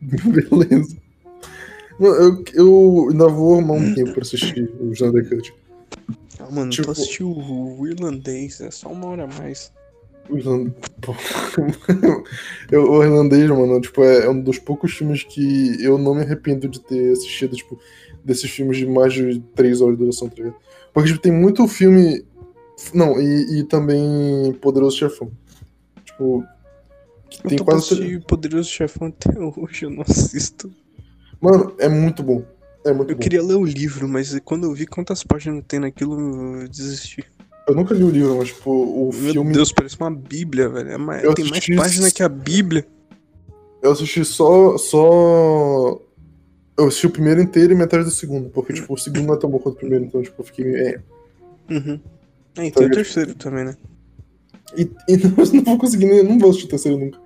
Beleza. 0.51 0.97
Mano, 1.99 2.15
eu, 2.17 2.45
eu 2.55 3.09
ainda 3.11 3.29
vou 3.29 3.55
arrumar 3.55 3.75
um 3.75 3.95
tempo 3.95 4.13
pra 4.13 4.23
assistir 4.23 4.71
o 4.81 4.93
Snyder 4.93 5.29
Cut. 5.29 5.55
Ah, 6.41 6.51
mano, 6.51 6.71
Tipo- 6.71 6.87
tu 6.87 6.91
assistiu 6.91 7.29
o, 7.31 7.87
irlandês, 7.87 8.61
é 8.61 8.71
só 8.71 8.89
uma 8.91 9.07
hora 9.07 9.25
a 9.25 9.27
mais. 9.27 9.73
O 10.29 10.37
irland- 10.37 10.73
Pô. 11.03 11.15
Eu- 12.71 12.91
o 12.91 13.03
irlandês, 13.05 13.49
mano, 13.51 13.81
tipo, 13.81 14.03
é, 14.03 14.25
é 14.25 14.29
um 14.31 14.41
dos 14.41 14.59
poucos 14.59 14.93
filmes 14.93 15.23
que 15.23 15.77
eu 15.83 15.99
não 15.99 16.15
me 16.15 16.23
arrependo 16.23 16.69
de 16.69 16.81
ter 16.81 17.13
assistido, 17.13 17.55
tipo, 17.55 17.79
desses 18.25 18.51
filmes 18.51 18.79
de 18.79 18.87
mais 18.87 19.13
de 19.13 19.41
três 19.55 19.81
horas 19.81 19.95
de 19.97 20.01
duração, 20.03 20.29
tá 20.29 20.37
ligado? 20.37 20.57
Porque, 20.93 21.09
tipo, 21.11 21.21
tem 21.23 21.33
muito 21.33 21.67
filme. 21.69 22.25
Não, 22.95 23.21
e, 23.21 23.61
e 23.61 23.65
também 23.65 24.53
Poderoso 24.61 24.97
Chefão. 24.97 25.31
Tipo. 26.05 26.45
Que 27.41 27.47
Eu 27.47 27.49
Tem 27.51 27.59
pra 27.59 27.65
quase. 27.67 27.95
assistir 27.95 28.23
Poderoso 28.27 28.69
Chefão 28.69 29.09
até 29.09 29.31
hoje, 29.41 29.85
eu 29.85 29.91
não 29.91 30.03
assisto. 30.03 30.71
Mano, 31.41 31.75
é 31.79 31.89
muito 31.89 32.23
bom. 32.23 32.45
É 32.85 32.93
muito 32.93 33.11
Eu 33.11 33.17
bom. 33.17 33.21
queria 33.23 33.43
ler 33.43 33.55
o 33.55 33.65
livro, 33.65 34.09
mas 34.09 34.39
quando 34.45 34.65
eu 34.65 34.75
vi 34.75 34.87
quantas 34.87 35.23
páginas 35.23 35.63
tem 35.69 35.79
naquilo, 35.81 36.61
eu 36.63 36.69
desisti. 36.69 37.25
Eu 37.69 37.75
nunca 37.77 37.95
li 37.95 38.03
o 38.03 38.11
livro, 38.11 38.37
mas, 38.37 38.49
tipo, 38.49 38.71
o 38.71 39.11
Meu 39.15 39.33
filme. 39.33 39.53
Deus, 39.53 39.73
parece 39.73 39.97
uma 40.01 40.11
bíblia, 40.11 40.69
velho. 40.69 40.91
É 40.91 40.99
mais- 40.99 41.23
Eu 41.23 41.33
tem 41.33 41.45
mais 41.45 41.59
assisti 41.59 41.77
página 41.77 42.11
que 42.11 42.23
a 42.23 42.29
bíblia. 42.29 42.85
Eu 43.81 43.93
assisti 43.93 44.25
só. 44.25 44.77
só. 44.79 46.01
Eu 46.77 46.87
assisti 46.89 47.07
o 47.07 47.11
primeiro 47.11 47.41
inteiro 47.41 47.73
e 47.73 47.77
metade 47.77 48.03
do 48.05 48.11
segundo, 48.11 48.49
porque, 48.51 48.73
tipo, 48.73 48.93
o 48.95 48.99
segundo 48.99 49.27
não 49.27 49.35
é 49.35 49.39
tão 49.39 49.49
bom 49.51 49.59
quanto 49.61 49.75
o 49.77 49.79
primeiro, 49.79 50.05
então, 50.05 50.23
tipo, 50.23 50.41
eu 50.41 50.45
fiquei. 50.47 50.75
É. 50.75 51.01
Uhum. 51.71 52.01
É, 52.57 52.67
e 52.67 52.71
Tá 52.73 52.81
tem 52.81 52.89
o 52.89 52.91
terceiro 52.91 53.35
também, 53.37 53.65
né? 53.65 53.77
E, 54.77 54.91
e 55.09 55.17
não, 55.19 55.31
não 55.53 55.63
vou 55.65 55.79
conseguir 55.79 56.07
nem. 56.07 56.23
Não 56.23 56.39
vou 56.39 56.51
assistir 56.51 56.67
o 56.67 56.71
terceiro 56.71 56.99
nunca. 56.99 57.19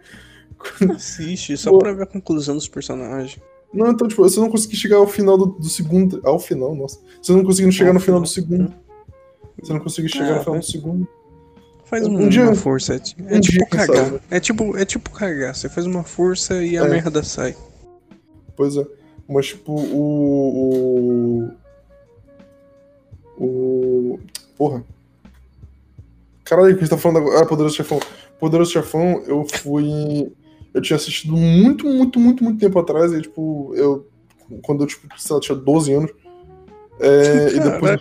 Assiste, 0.94 1.56
só 1.56 1.70
Pô. 1.70 1.78
pra 1.78 1.92
ver 1.92 2.02
a 2.04 2.06
conclusão 2.06 2.54
dos 2.56 2.68
personagens. 2.68 3.38
Não, 3.72 3.90
então, 3.90 4.08
tipo, 4.08 4.26
se 4.28 4.38
eu 4.38 4.42
não 4.42 4.50
conseguir 4.50 4.76
chegar 4.76 4.96
ao 4.96 5.06
final 5.06 5.36
do, 5.36 5.46
do 5.46 5.68
segundo. 5.68 6.20
Ao 6.24 6.38
final, 6.38 6.74
nossa. 6.74 6.98
Se 7.22 7.30
eu 7.30 7.36
não 7.36 7.44
conseguir 7.44 7.70
chegar 7.72 7.90
Ao 7.90 7.94
no 7.94 8.00
final 8.00 8.20
final. 8.20 8.22
do 8.22 8.28
segundo. 8.28 8.72
Se 9.62 9.70
eu 9.70 9.74
não 9.74 9.82
conseguir 9.82 10.08
chegar 10.08 10.26
Ah, 10.26 10.34
no 10.36 10.40
final 10.40 10.52
vai. 10.54 10.60
do 10.60 10.66
segundo. 10.66 11.08
Faz 11.84 12.06
Um 12.06 12.18
um- 12.18 12.28
dia- 12.28 12.42
uma 12.42 12.54
força. 12.54 12.94
É, 12.94 12.96
é 12.96 13.36
um 13.36 13.40
tipo 13.40 13.52
dia, 13.58 13.66
quem 13.66 13.78
cagar. 13.80 13.96
sabe? 14.06 14.20
É 14.30 14.40
tipo, 14.40 14.76
é 14.76 14.84
tipo 14.84 15.10
cagar. 15.10 15.54
Você 15.54 15.68
faz 15.68 15.86
uma 15.86 16.02
força 16.02 16.62
e 16.64 16.76
a 16.78 16.84
É. 16.84 16.88
merda 16.88 17.22
sai. 17.22 17.54
Pois 18.56 18.76
é. 18.76 18.84
Mas, 19.28 19.46
tipo, 19.48 19.72
o. 19.72 21.50
O. 23.38 23.44
o 24.14 24.20
porra. 24.56 24.82
Caralho, 26.46 26.68
o 26.68 26.74
que 26.74 26.78
a 26.78 26.84
gente 26.84 26.90
tá 26.90 26.96
falando 26.98 27.18
agora? 27.18 27.42
Ah, 27.42 27.46
Poderoso 27.46 27.74
Chefão. 27.74 28.00
Poderoso 28.38 28.70
Chefão, 28.72 29.22
eu 29.26 29.44
fui. 29.62 30.32
Eu 30.72 30.80
tinha 30.80 30.96
assistido 30.96 31.36
muito, 31.36 31.86
muito, 31.86 32.20
muito, 32.20 32.44
muito 32.44 32.60
tempo 32.60 32.78
atrás. 32.78 33.12
E, 33.12 33.20
tipo, 33.22 33.74
eu. 33.74 34.06
Quando 34.62 34.84
eu, 34.84 34.86
tipo, 34.86 35.08
sei 35.18 35.34
lá, 35.34 35.40
tinha 35.40 35.56
12 35.56 35.92
anos. 35.92 36.10
É, 37.00 37.48
e 37.52 37.60
depois. 37.60 38.00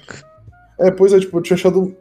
É, 0.80 0.92
pois 0.92 1.12
é, 1.14 1.20
tipo, 1.20 1.38
eu 1.38 1.42
tinha 1.42 1.56
achado 1.56 1.96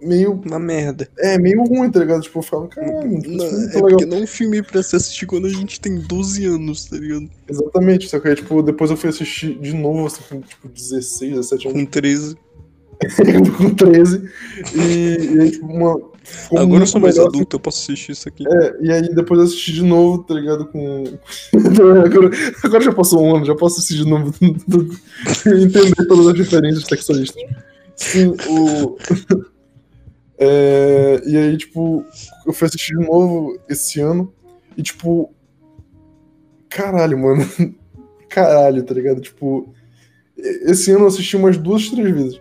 meio. 0.00 0.40
uma 0.46 0.58
merda. 0.58 1.08
É, 1.18 1.38
meio 1.38 1.62
ruim, 1.64 1.90
tá 1.90 2.00
ligado? 2.00 2.22
Tipo, 2.22 2.38
eu 2.38 2.42
falava, 2.42 2.68
caralho, 2.68 3.12
Não, 3.12 3.20
filme 3.20 3.36
é 3.36 3.68
tá 3.68 3.74
legal. 3.74 3.88
porque 3.90 4.06
não 4.06 4.16
é 4.16 4.20
um 4.20 4.26
filme 4.26 4.62
pra 4.62 4.82
se 4.82 4.96
assistir 4.96 5.26
quando 5.26 5.46
a 5.46 5.50
gente 5.50 5.80
tem 5.80 5.98
12 6.00 6.46
anos, 6.46 6.86
tá 6.86 6.96
ligado? 6.96 7.28
Exatamente, 7.48 8.08
só 8.08 8.18
que 8.18 8.28
aí, 8.28 8.34
tipo, 8.34 8.62
depois 8.62 8.90
eu 8.90 8.96
fui 8.96 9.10
assistir 9.10 9.58
de 9.58 9.74
novo, 9.74 10.06
assim, 10.06 10.22
com, 10.28 10.40
tipo, 10.40 10.68
16, 10.68 11.32
17 11.32 11.68
anos. 11.68 11.80
Com 11.80 11.86
13. 11.86 12.36
Com 13.56 13.74
13. 13.74 14.30
E, 14.74 15.34
e 15.34 15.40
aí, 15.40 15.50
tipo, 15.50 15.66
uma. 15.66 16.12
Agora 16.56 16.82
eu 16.82 16.86
sou 16.86 17.00
mais 17.00 17.16
melhor, 17.16 17.28
assim. 17.28 17.36
adulto, 17.36 17.56
eu 17.56 17.60
posso 17.60 17.78
assistir 17.82 18.12
isso 18.12 18.28
aqui. 18.28 18.44
É, 18.46 18.76
e 18.80 18.92
aí 18.92 19.14
depois 19.14 19.40
eu 19.40 19.46
assisti 19.46 19.72
de 19.72 19.82
novo, 19.82 20.22
tá 20.22 20.34
ligado? 20.34 20.66
Com. 20.66 21.04
agora, 22.04 22.30
agora 22.62 22.82
já 22.82 22.92
passou 22.92 23.22
um 23.22 23.36
ano, 23.36 23.44
já 23.44 23.54
posso 23.54 23.78
assistir 23.78 24.04
de 24.04 24.10
novo. 24.10 24.32
entender 25.46 26.06
todas 26.06 26.28
as 26.28 26.38
referências 26.38 26.84
sexualistas. 26.84 27.42
Sim, 27.96 28.34
o. 28.48 28.96
É, 30.44 31.22
e 31.24 31.36
aí, 31.36 31.56
tipo, 31.56 32.04
eu 32.44 32.52
fui 32.52 32.66
assistir 32.66 32.98
de 32.98 33.06
novo 33.06 33.56
esse 33.68 34.00
ano. 34.00 34.32
E, 34.76 34.82
tipo. 34.82 35.32
Caralho, 36.68 37.16
mano. 37.16 37.46
Caralho, 38.28 38.82
tá 38.82 38.92
ligado? 38.92 39.20
Tipo. 39.20 39.72
Esse 40.36 40.90
ano 40.90 41.04
eu 41.04 41.06
assisti 41.06 41.36
umas 41.36 41.56
duas, 41.56 41.88
três 41.90 42.10
vezes. 42.10 42.40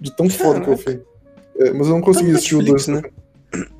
De 0.00 0.14
tão 0.16 0.28
foda 0.28 0.60
que 0.60 0.68
eu 0.68 0.76
fui. 0.76 1.00
É, 1.58 1.72
mas 1.72 1.88
eu 1.88 1.94
não 1.94 2.00
consegui 2.00 2.26
Tá 2.26 2.32
no 2.32 2.38
assistir 2.38 2.54
o 2.54 2.58
Netflix, 2.58 2.86
dois. 2.86 3.02
né? 3.02 3.10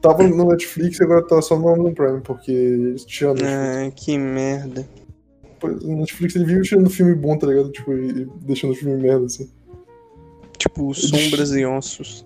Tava 0.01 0.27
no 0.27 0.49
Netflix 0.49 0.99
e 0.99 1.03
agora 1.03 1.27
tá 1.27 1.41
só 1.43 1.59
no 1.59 1.69
Amazon 1.69 1.93
Prime, 1.93 2.21
porque 2.23 2.51
eles 2.51 3.05
tiram. 3.05 3.35
Ah, 3.43 3.91
que 3.95 4.17
merda. 4.19 4.89
O 5.63 5.97
Netflix 5.97 6.37
ele 6.37 6.45
vive 6.45 6.63
tirando 6.63 6.89
filme 6.89 7.15
bom, 7.15 7.37
tá 7.37 7.47
ligado? 7.47 7.71
Tipo, 7.71 7.93
e 7.93 8.25
deixando 8.43 8.75
filme 8.75 9.01
merda, 9.01 9.27
assim. 9.27 9.51
Tipo, 10.57 10.93
Sombras 10.95 11.53
e 11.53 11.65
Ossos. 11.65 12.25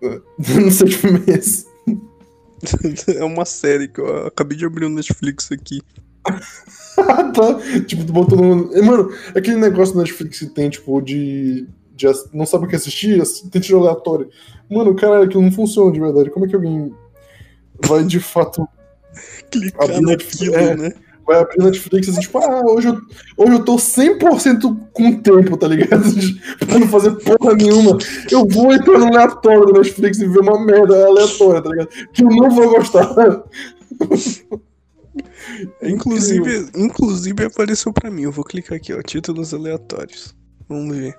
Não 0.02 0.70
sei 0.70 0.88
que 0.88 0.96
filme 0.96 1.22
é 1.26 1.30
esse. 1.32 1.66
é 3.18 3.24
uma 3.24 3.44
série 3.44 3.88
que 3.88 4.00
eu 4.00 4.26
acabei 4.26 4.56
de 4.56 4.64
abrir 4.64 4.86
o 4.86 4.90
Netflix 4.90 5.50
aqui. 5.52 5.80
Tá. 7.34 7.60
Tipo, 7.86 8.04
tu 8.04 8.12
botou 8.12 8.38
no. 8.38 8.84
Mano, 8.84 9.10
aquele 9.34 9.56
negócio 9.56 9.94
do 9.94 10.00
Netflix 10.00 10.38
que 10.38 10.46
tem, 10.46 10.70
tipo, 10.70 11.00
de. 11.02 11.66
De 11.94 12.06
não 12.32 12.44
sabe 12.44 12.64
o 12.64 12.68
que 12.68 12.76
assistir, 12.76 13.20
ass- 13.20 13.40
tem 13.50 13.60
tiro 13.60 13.78
aleatório. 13.78 14.28
Mano, 14.70 14.94
caralho, 14.94 15.24
aquilo 15.24 15.42
não 15.42 15.52
funciona 15.52 15.92
de 15.92 16.00
verdade. 16.00 16.30
Como 16.30 16.44
é 16.44 16.48
que 16.48 16.54
alguém 16.54 16.94
vai 17.86 18.04
de 18.04 18.20
fato. 18.20 18.66
Clicar 19.50 19.84
Abrir 19.84 20.00
Netflix, 20.00 20.52
naquilo, 20.52 20.70
é. 20.70 20.76
né? 20.76 20.92
Vai 21.26 21.40
abrir 21.40 21.64
Netflix 21.64 22.06
e 22.06 22.10
assim, 22.10 22.20
tipo, 22.20 22.36
ah, 22.38 22.62
hoje 22.66 22.88
eu, 22.88 23.00
hoje 23.38 23.52
eu 23.52 23.64
tô 23.64 23.76
100% 23.76 24.76
com 24.92 25.12
tempo, 25.22 25.56
tá 25.56 25.66
ligado? 25.68 26.02
pra 26.66 26.78
não 26.78 26.88
fazer 26.88 27.12
porra 27.12 27.54
nenhuma. 27.54 27.96
Eu 28.30 28.46
vou 28.46 28.74
entrar 28.74 28.98
no 28.98 29.06
aleatório 29.06 29.64
do 29.66 29.72
Netflix 29.72 30.18
e 30.18 30.28
ver 30.28 30.40
uma 30.40 30.62
merda 30.62 31.06
aleatória, 31.06 31.62
tá 31.62 31.70
ligado? 31.70 31.88
Que 32.12 32.24
eu 32.24 32.28
não 32.28 32.50
vou 32.50 32.68
gostar. 32.70 33.14
É. 33.18 34.54
Inclusive, 35.82 36.70
inclusive 36.74 37.44
apareceu 37.44 37.92
pra 37.92 38.10
mim. 38.10 38.22
Eu 38.22 38.32
vou 38.32 38.44
clicar 38.44 38.76
aqui, 38.76 38.92
ó. 38.92 39.00
Títulos 39.00 39.54
aleatórios. 39.54 40.34
Vamos 40.68 40.96
ver. 40.96 41.14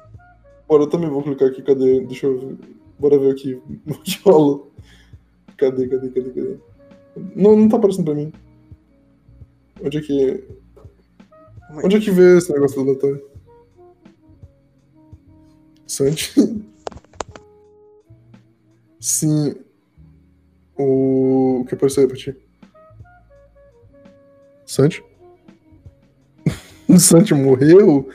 Bora, 0.67 0.83
eu 0.83 0.89
também 0.89 1.09
vou 1.09 1.21
clicar 1.21 1.49
aqui, 1.49 1.61
cadê? 1.61 2.01
Deixa 2.01 2.27
eu 2.27 2.39
ver. 2.39 2.57
Bora 2.99 3.19
ver 3.19 3.31
aqui. 3.31 3.61
O 3.87 3.93
que 4.01 4.19
rola? 4.23 4.63
Cadê, 5.57 5.87
cadê, 5.87 6.09
cadê, 6.09 6.29
cadê? 6.31 6.57
Não, 7.35 7.55
não 7.55 7.69
tá 7.69 7.77
aparecendo 7.77 8.05
pra 8.05 8.15
mim. 8.15 8.33
Onde 9.81 9.97
é 9.97 10.01
que. 10.01 10.43
Onde 11.83 11.97
é 11.97 11.99
que 11.99 12.11
vê 12.11 12.37
esse 12.37 12.51
negócio 12.51 12.75
do 12.77 12.89
aleatório? 12.89 13.29
Santi? 15.87 16.33
Sim. 18.99 19.55
O... 20.77 21.61
o 21.61 21.65
que 21.65 21.75
apareceu 21.75 22.03
aí 22.03 22.07
pra 22.07 22.17
ti? 22.17 22.35
Santi? 24.65 25.03
o 26.89 26.99
Santi 26.99 27.33
morreu? 27.33 28.09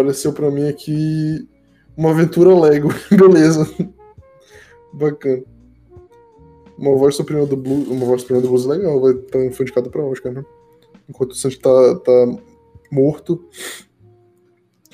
Apareceu 0.00 0.32
pra 0.32 0.50
mim 0.50 0.66
aqui 0.66 1.46
uma 1.94 2.10
aventura 2.10 2.58
Lego. 2.58 2.88
Beleza. 3.12 3.68
Bacana. 4.94 5.44
Uma 6.78 6.96
voz 6.96 7.14
suprema 7.14 7.44
do 7.44 7.54
blues. 7.54 7.86
Uma 7.86 8.06
voz 8.06 8.22
suprema 8.22 8.40
do 8.40 8.48
blues 8.48 8.64
é 8.64 8.68
legal. 8.68 8.98
Vai 8.98 9.12
tá, 9.12 9.38
foi 9.52 9.66
pra 9.66 10.02
Oscar, 10.02 10.32
né? 10.32 10.42
Enquanto 11.06 11.32
o 11.32 11.34
Santi 11.34 11.58
tá, 11.58 11.96
tá 11.96 12.12
morto, 12.90 13.44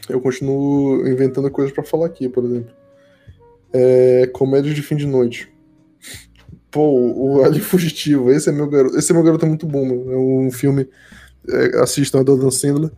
eu 0.08 0.20
continuo 0.20 1.06
inventando 1.06 1.50
coisas 1.52 1.72
pra 1.72 1.84
falar 1.84 2.06
aqui, 2.06 2.28
por 2.28 2.44
exemplo. 2.44 2.74
É, 3.72 4.26
comédia 4.32 4.74
de 4.74 4.82
fim 4.82 4.96
de 4.96 5.06
noite. 5.06 5.52
Pô, 6.68 6.82
o 6.90 7.44
Ali 7.44 7.60
Fugitivo, 7.60 8.32
esse 8.32 8.48
é 8.48 8.52
meu 8.52 8.68
garoto. 8.68 8.98
Esse 8.98 9.12
é 9.12 9.14
meu 9.14 9.22
garoto 9.22 9.46
muito 9.46 9.66
bom, 9.66 9.84
mano. 9.84 10.12
É 10.12 10.16
um 10.16 10.50
filme. 10.50 10.88
É, 11.48 11.78
assistam 11.78 12.18
a 12.18 12.22
do 12.24 12.34
Adam 12.34 12.50
Sandler. 12.50 12.90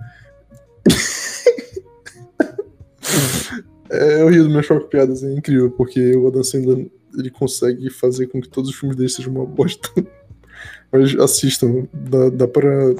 É, 3.90 4.22
eu 4.22 4.28
rio 4.28 4.42
das 4.42 4.50
minhas 4.50 4.66
próprias 4.66 4.90
piadas, 4.90 5.22
é 5.22 5.32
incrível, 5.32 5.70
porque 5.70 6.14
o 6.16 6.28
Adam 6.28 6.44
Sandler 6.44 6.90
ele 7.16 7.30
consegue 7.30 7.88
fazer 7.90 8.26
com 8.26 8.40
que 8.40 8.48
todos 8.48 8.70
os 8.70 8.76
filmes 8.76 8.96
dele 8.96 9.08
sejam 9.08 9.32
uma 9.32 9.46
bosta. 9.46 9.88
Mas 10.92 11.14
assistam, 11.18 11.86
dá, 11.92 12.30
dá 12.30 12.48
pra. 12.48 12.92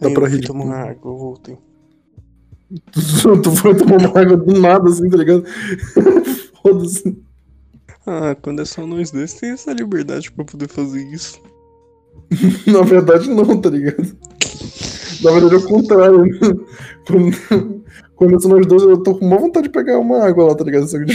Dá 0.00 0.10
pra 0.10 0.24
eu 0.24 0.30
fui 0.30 0.38
rir. 0.40 0.46
tomar 0.46 0.90
água, 0.90 1.12
eu 1.12 1.16
voltei. 1.18 1.58
Tu, 2.92 3.40
tu 3.42 3.50
foi 3.52 3.74
tomar 3.76 3.98
uma 3.98 4.20
água 4.20 4.36
do 4.36 4.60
nada, 4.60 4.88
assim, 4.88 5.08
tá 5.08 5.16
ligado? 5.16 5.44
Foda-se. 6.62 7.16
Ah, 8.06 8.36
quando 8.40 8.60
é 8.62 8.64
só 8.64 8.86
nós 8.86 9.10
dois, 9.10 9.34
tem 9.34 9.50
essa 9.50 9.72
liberdade 9.72 10.30
pra 10.32 10.44
poder 10.44 10.68
fazer 10.68 11.02
isso. 11.06 11.40
Na 12.66 12.82
verdade, 12.82 13.28
não, 13.30 13.60
tá 13.60 13.70
ligado? 13.70 14.16
Na 15.22 15.30
verdade, 15.30 15.54
é 15.54 15.58
o 15.58 15.62
contrário. 15.62 16.24
né? 16.24 16.38
Quando, 17.06 17.83
são 18.40 18.50
nós 18.50 18.66
dois, 18.66 18.82
eu 18.82 19.02
tô 19.02 19.16
com 19.18 19.26
uma 19.26 19.38
vontade 19.38 19.68
de 19.68 19.72
pegar 19.72 19.98
uma 19.98 20.24
água 20.24 20.46
lá, 20.46 20.54
tá 20.54 20.64
ligado? 20.64 20.86
Só 20.88 20.98
que, 20.98 21.12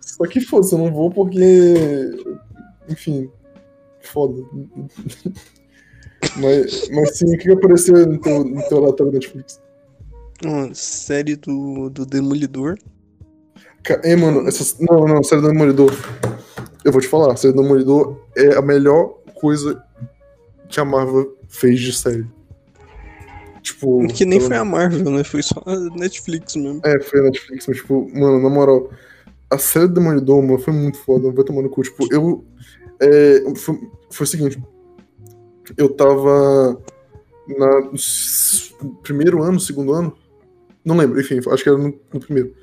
Só 0.00 0.26
que 0.26 0.40
foda-se, 0.40 0.74
eu 0.74 0.78
não 0.78 0.92
vou 0.92 1.10
porque. 1.10 2.14
Enfim. 2.88 3.30
Foda. 4.00 4.42
Mas, 6.36 6.88
mas 6.88 7.18
sim, 7.18 7.34
o 7.34 7.38
que 7.38 7.52
apareceu 7.52 8.06
no 8.06 8.18
teu, 8.18 8.44
no 8.44 8.62
teu 8.68 8.80
relatório 8.80 9.12
da 9.12 9.18
Netflix? 9.18 9.60
Uma 10.44 10.74
série 10.74 11.36
do, 11.36 11.90
do 11.90 12.04
Demolidor. 12.04 12.76
Ei, 14.02 14.16
mano, 14.16 14.48
essa... 14.48 14.76
não, 14.80 15.06
não, 15.06 15.22
série 15.22 15.42
do 15.42 15.48
Demolidor. 15.48 15.92
Eu 16.84 16.92
vou 16.92 17.00
te 17.00 17.08
falar, 17.08 17.32
a 17.32 17.36
série 17.36 17.52
do 17.52 17.62
Demolidor 17.62 18.18
é 18.36 18.56
a 18.56 18.62
melhor 18.62 19.18
coisa 19.34 19.82
que 20.68 20.80
a 20.80 20.84
Marvel 20.84 21.36
fez 21.48 21.80
de 21.80 21.92
série. 21.92 22.26
Tipo. 23.64 24.06
Que 24.08 24.26
nem 24.26 24.38
pelo- 24.38 24.48
foi 24.50 24.58
a 24.58 24.64
Marvel, 24.64 25.10
né? 25.10 25.24
Foi 25.24 25.42
só 25.42 25.60
a 25.64 25.74
Netflix 25.96 26.54
mesmo. 26.54 26.82
É, 26.84 27.00
foi 27.00 27.20
a 27.20 27.22
Netflix, 27.24 27.66
mas, 27.66 27.78
tipo, 27.78 28.06
mano, 28.14 28.38
na 28.42 28.50
moral, 28.50 28.90
a 29.50 29.56
série 29.56 29.88
do 29.88 29.94
Demolidor, 29.94 30.42
mano, 30.42 30.58
foi 30.58 30.74
muito 30.74 30.98
foda, 30.98 31.32
vai 31.32 31.42
tomando 31.44 31.70
cu. 31.70 31.82
Tipo, 31.82 32.06
eu. 32.12 32.44
É, 33.00 33.42
foi, 33.56 33.80
foi 34.10 34.24
o 34.24 34.28
seguinte. 34.28 34.62
Eu 35.78 35.88
tava. 35.88 36.78
Na, 37.48 37.80
no 38.82 38.94
primeiro 39.02 39.42
ano, 39.42 39.58
segundo 39.58 39.92
ano? 39.94 40.14
Não 40.84 40.96
lembro, 40.96 41.18
enfim, 41.18 41.38
acho 41.50 41.62
que 41.62 41.68
era 41.68 41.78
no, 41.78 41.94
no 42.12 42.20
primeiro. 42.20 42.54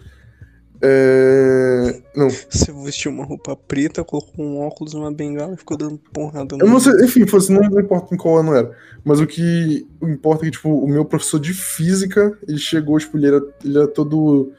É, 0.84 2.01
não, 2.15 2.27
Você 2.29 2.71
vestiu 2.84 3.11
uma 3.11 3.23
roupa 3.23 3.55
preta, 3.55 4.03
colocou 4.03 4.43
um 4.43 4.59
óculos 4.61 4.93
e 4.93 4.95
uma 4.95 5.11
bengala 5.11 5.53
e 5.53 5.57
ficou 5.57 5.77
dando 5.77 5.99
porrada 6.11 6.57
no 6.57 6.65
Eu 6.65 6.69
não 6.69 6.79
sei, 6.79 6.93
enfim, 7.05 7.27
fosse, 7.27 7.51
não, 7.51 7.61
não 7.61 7.79
importa 7.79 8.15
em 8.15 8.17
qual 8.17 8.38
ano 8.38 8.55
era. 8.55 8.75
Mas 9.03 9.19
o 9.19 9.27
que 9.27 9.88
importa 10.01 10.43
é 10.43 10.45
que, 10.45 10.51
tipo, 10.51 10.69
o 10.69 10.88
meu 10.88 11.05
professor 11.05 11.39
de 11.39 11.53
física, 11.53 12.36
ele 12.47 12.57
chegou, 12.57 12.97
tipo, 12.97 13.17
ele 13.17 13.27
era, 13.27 13.41
ele 13.63 13.77
era 13.77 13.88
todo 13.88 14.51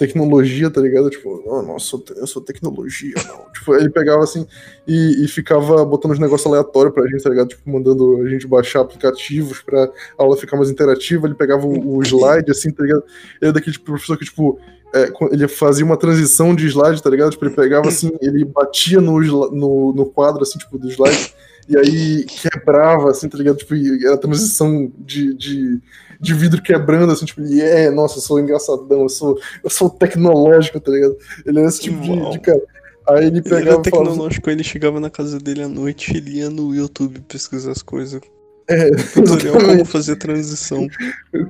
tecnologia, 0.00 0.70
tá 0.70 0.80
ligado? 0.80 1.10
Tipo, 1.10 1.42
oh, 1.46 1.60
nossa, 1.62 2.02
eu 2.16 2.26
sou, 2.26 2.40
tecnologia, 2.42 3.14
não. 3.26 3.44
tipo, 3.52 3.74
ele 3.74 3.90
pegava 3.90 4.24
assim 4.24 4.46
e, 4.86 5.24
e 5.24 5.28
ficava 5.28 5.84
botando 5.84 6.12
uns 6.12 6.18
negócios 6.18 6.46
aleatórios 6.46 6.94
pra 6.94 7.06
gente, 7.06 7.22
tá 7.22 7.28
ligado? 7.28 7.48
Tipo, 7.48 7.70
mandando 7.70 8.22
a 8.22 8.28
gente 8.28 8.46
baixar 8.46 8.80
aplicativos 8.80 9.60
pra 9.60 9.90
aula 10.16 10.38
ficar 10.38 10.56
mais 10.56 10.70
interativa. 10.70 11.26
Ele 11.26 11.34
pegava 11.34 11.66
o, 11.66 11.96
o 11.96 12.00
slide, 12.04 12.50
assim, 12.50 12.70
tá 12.70 12.82
ligado? 12.82 13.02
Ele 13.02 13.42
era 13.42 13.52
daquele 13.52 13.72
tipo, 13.72 13.84
professor 13.84 14.16
que, 14.16 14.24
tipo, 14.24 14.58
é, 14.94 15.10
ele 15.30 15.46
fazia 15.46 15.84
uma 15.84 15.96
transição 15.96 16.54
de 16.54 16.66
slide, 16.66 17.02
tá 17.02 17.10
ligado? 17.10 17.30
Tipo, 17.30 17.44
ele 17.44 17.54
pegava 17.54 17.88
assim, 17.88 18.10
ele 18.20 18.44
batia 18.44 19.00
no, 19.00 19.20
no, 19.20 19.92
no 19.92 20.06
quadro, 20.06 20.42
assim, 20.42 20.58
tipo, 20.58 20.78
do 20.78 20.88
slide, 20.88 21.32
e 21.68 21.76
aí 21.76 22.24
quebrava, 22.24 23.10
assim, 23.10 23.28
tá 23.28 23.38
ligado? 23.38 23.58
Tipo, 23.58 23.74
era 23.74 24.14
a 24.14 24.18
transição 24.18 24.90
de, 24.98 25.34
de, 25.34 25.80
de 26.20 26.34
vidro 26.34 26.60
quebrando, 26.60 27.12
assim, 27.12 27.24
tipo, 27.24 27.42
e 27.42 27.60
é, 27.60 27.90
nossa, 27.90 28.18
eu 28.18 28.22
sou 28.22 28.40
engraçadão, 28.40 29.02
eu 29.02 29.08
sou, 29.08 29.38
eu 29.62 29.70
sou 29.70 29.88
tecnológico, 29.88 30.80
tá 30.80 30.90
ligado? 30.90 31.16
Ele 31.46 31.60
era 31.60 31.68
esse 31.68 31.80
tipo 31.80 32.00
de, 32.00 32.30
de 32.30 32.40
cara. 32.40 32.60
Aí 33.08 33.26
ele 33.26 33.38
Ele 33.38 33.42
pegava 33.42 33.60
era 33.60 33.68
e 33.68 33.68
falava 33.68 33.80
assim, 33.80 33.82
tecnológico, 33.82 34.50
ele 34.50 34.64
chegava 34.64 35.00
na 35.00 35.10
casa 35.10 35.38
dele 35.38 35.62
à 35.62 35.68
noite, 35.68 36.16
ele 36.16 36.38
ia 36.38 36.50
no 36.50 36.74
YouTube 36.74 37.20
pesquisar 37.20 37.72
as 37.72 37.82
coisas. 37.82 38.20
é, 38.68 38.90
Tutorial 38.90 39.54
como 39.54 39.84
fazer 39.84 40.16
transição. 40.16 40.88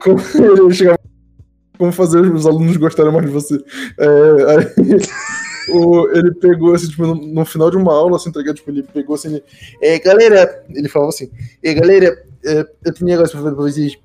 Como 0.01 0.21
ele 0.67 0.75
chegava 0.75 0.99
como 1.81 1.91
fazer 1.93 2.21
os 2.21 2.47
alunos 2.47 2.77
gostarem 2.77 3.11
mais 3.13 3.25
de 3.27 3.33
você. 3.33 3.57
É, 3.99 4.07
aí, 4.07 4.67
o- 5.73 6.09
ele 6.11 6.33
pegou, 6.35 6.75
assim, 6.75 6.89
tipo, 6.89 7.07
no, 7.07 7.15
no 7.15 7.45
final 7.47 7.71
de 7.71 7.77
uma 7.79 7.93
aula, 7.95 8.17
assim, 8.17 8.31
tá 8.31 8.39
ligado? 8.41 8.57
Tipo, 8.57 8.71
ele 8.71 8.83
pegou 8.83 9.15
assim, 9.15 9.29
ele, 9.29 9.43
é, 9.81 9.99
galera, 9.99 10.65
ele 10.71 10.89
falava 10.89 11.09
assim, 11.09 11.31
é, 11.63 11.73
galera, 11.75 12.23
é, 12.45 12.59
eu 12.85 12.93
tenho 12.95 13.07
um 13.07 13.11
negócio 13.13 13.33
pra 13.33 13.41
falar 13.43 13.55
pra 13.55 13.65
vocês. 13.65 13.97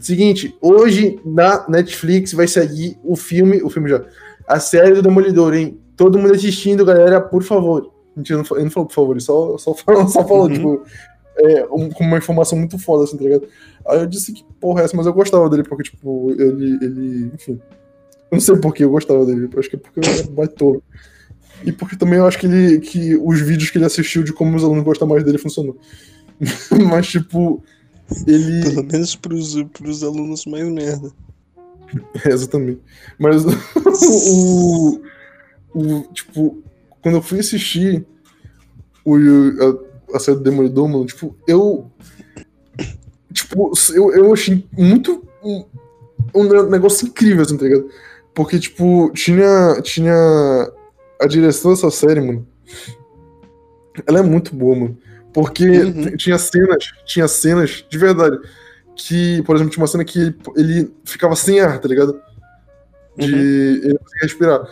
Seguinte, 0.00 0.56
hoje 0.60 1.20
na 1.24 1.64
Netflix 1.68 2.32
vai 2.32 2.48
sair 2.48 2.96
o 3.04 3.14
filme, 3.16 3.62
o 3.62 3.70
filme 3.70 3.88
já, 3.90 4.04
a 4.46 4.58
série 4.60 4.92
do 4.94 5.02
Demolidor, 5.02 5.54
hein? 5.54 5.78
Todo 5.96 6.18
mundo 6.18 6.34
assistindo, 6.34 6.84
galera, 6.84 7.20
por 7.20 7.42
favor. 7.42 7.90
Mentira, 8.16 8.40
ele 8.52 8.64
não 8.64 8.70
falou 8.70 8.86
por 8.88 8.94
favor, 8.94 9.12
ele 9.12 9.20
só, 9.20 9.56
só, 9.58 9.74
falou, 9.74 10.08
só 10.08 10.26
falou, 10.26 10.44
Uhum. 10.44 10.52
tipo, 10.52 10.82
é, 11.36 11.64
um- 11.70 11.90
com 11.90 12.04
uma 12.04 12.18
informação 12.18 12.58
muito 12.58 12.78
foda, 12.78 13.04
assim, 13.04 13.16
tá 13.16 13.24
ligado? 13.24 13.48
Aí 13.86 14.00
eu 14.00 14.06
disse 14.06 14.32
que 14.32 14.44
porra 14.60 14.82
é 14.82 14.84
essa, 14.84 14.96
mas 14.96 15.06
eu 15.06 15.12
gostava 15.12 15.48
dele, 15.48 15.64
porque, 15.64 15.84
tipo, 15.84 16.30
ele, 16.32 16.78
ele 16.82 17.30
enfim. 17.34 17.60
Eu 18.30 18.36
não 18.36 18.40
sei 18.40 18.56
por 18.56 18.74
que 18.74 18.84
eu 18.84 18.90
gostava 18.90 19.24
dele, 19.26 19.48
acho 19.56 19.70
que 19.70 19.76
é 19.76 19.78
porque 19.78 20.00
eu 20.00 20.04
era 20.04 20.22
baitolo. 20.30 20.82
E 21.64 21.72
porque 21.72 21.96
também 21.96 22.18
eu 22.18 22.26
acho 22.26 22.38
que 22.38 22.46
ele, 22.46 22.80
que 22.80 23.16
os 23.16 23.40
vídeos 23.40 23.70
que 23.70 23.78
ele 23.78 23.84
assistiu 23.84 24.22
de 24.22 24.32
como 24.32 24.56
os 24.56 24.64
alunos 24.64 24.84
gostam 24.84 25.08
mais 25.08 25.24
dele 25.24 25.38
funcionou. 25.38 25.76
mas, 26.90 27.06
tipo, 27.06 27.62
ele... 28.26 28.62
Pelo 28.62 28.84
menos 28.84 29.16
pros, 29.16 29.62
pros 29.72 30.02
alunos 30.02 30.44
mais 30.46 30.66
merda. 30.68 31.10
É, 32.24 32.30
exatamente. 32.30 32.80
Mas 33.18 33.44
o, 34.30 35.00
o. 35.74 36.02
Tipo, 36.12 36.62
quando 37.00 37.16
eu 37.16 37.22
fui 37.22 37.38
assistir 37.40 38.04
o, 39.04 39.14
a, 39.16 39.93
a 40.14 40.18
série 40.20 40.36
do 40.38 40.42
Demolidor, 40.44 40.88
mano, 40.88 41.04
tipo, 41.06 41.36
eu. 41.46 41.90
Tipo, 43.32 43.72
eu, 43.94 44.12
eu 44.12 44.32
achei 44.32 44.64
muito 44.72 45.26
um, 45.42 45.64
um 46.34 46.68
negócio 46.68 47.06
incrível, 47.08 47.42
assim, 47.42 47.56
tá 47.56 47.64
ligado? 47.64 47.88
Porque, 48.32 48.58
tipo, 48.58 49.10
tinha, 49.12 49.80
tinha 49.82 50.14
a 51.20 51.26
direção 51.26 51.72
dessa 51.72 51.90
série, 51.90 52.20
mano. 52.20 52.46
Ela 54.06 54.20
é 54.20 54.22
muito 54.22 54.54
boa, 54.54 54.74
mano. 54.76 54.98
Porque 55.32 55.68
Uhum. 55.68 56.16
tinha 56.16 56.38
cenas, 56.38 56.84
tinha 57.06 57.26
cenas 57.28 57.84
de 57.88 57.98
verdade. 57.98 58.38
Que, 58.96 59.42
por 59.42 59.56
exemplo, 59.56 59.72
tinha 59.72 59.82
uma 59.82 59.88
cena 59.88 60.04
que 60.04 60.18
ele, 60.20 60.36
ele 60.56 60.94
ficava 61.04 61.34
sem 61.34 61.58
ar, 61.60 61.80
tá 61.80 61.88
ligado? 61.88 62.20
De 63.16 63.32
Uhum. 63.32 63.38
ele 63.40 63.88
não 63.88 63.96
conseguia 63.98 64.22
respirar. 64.22 64.68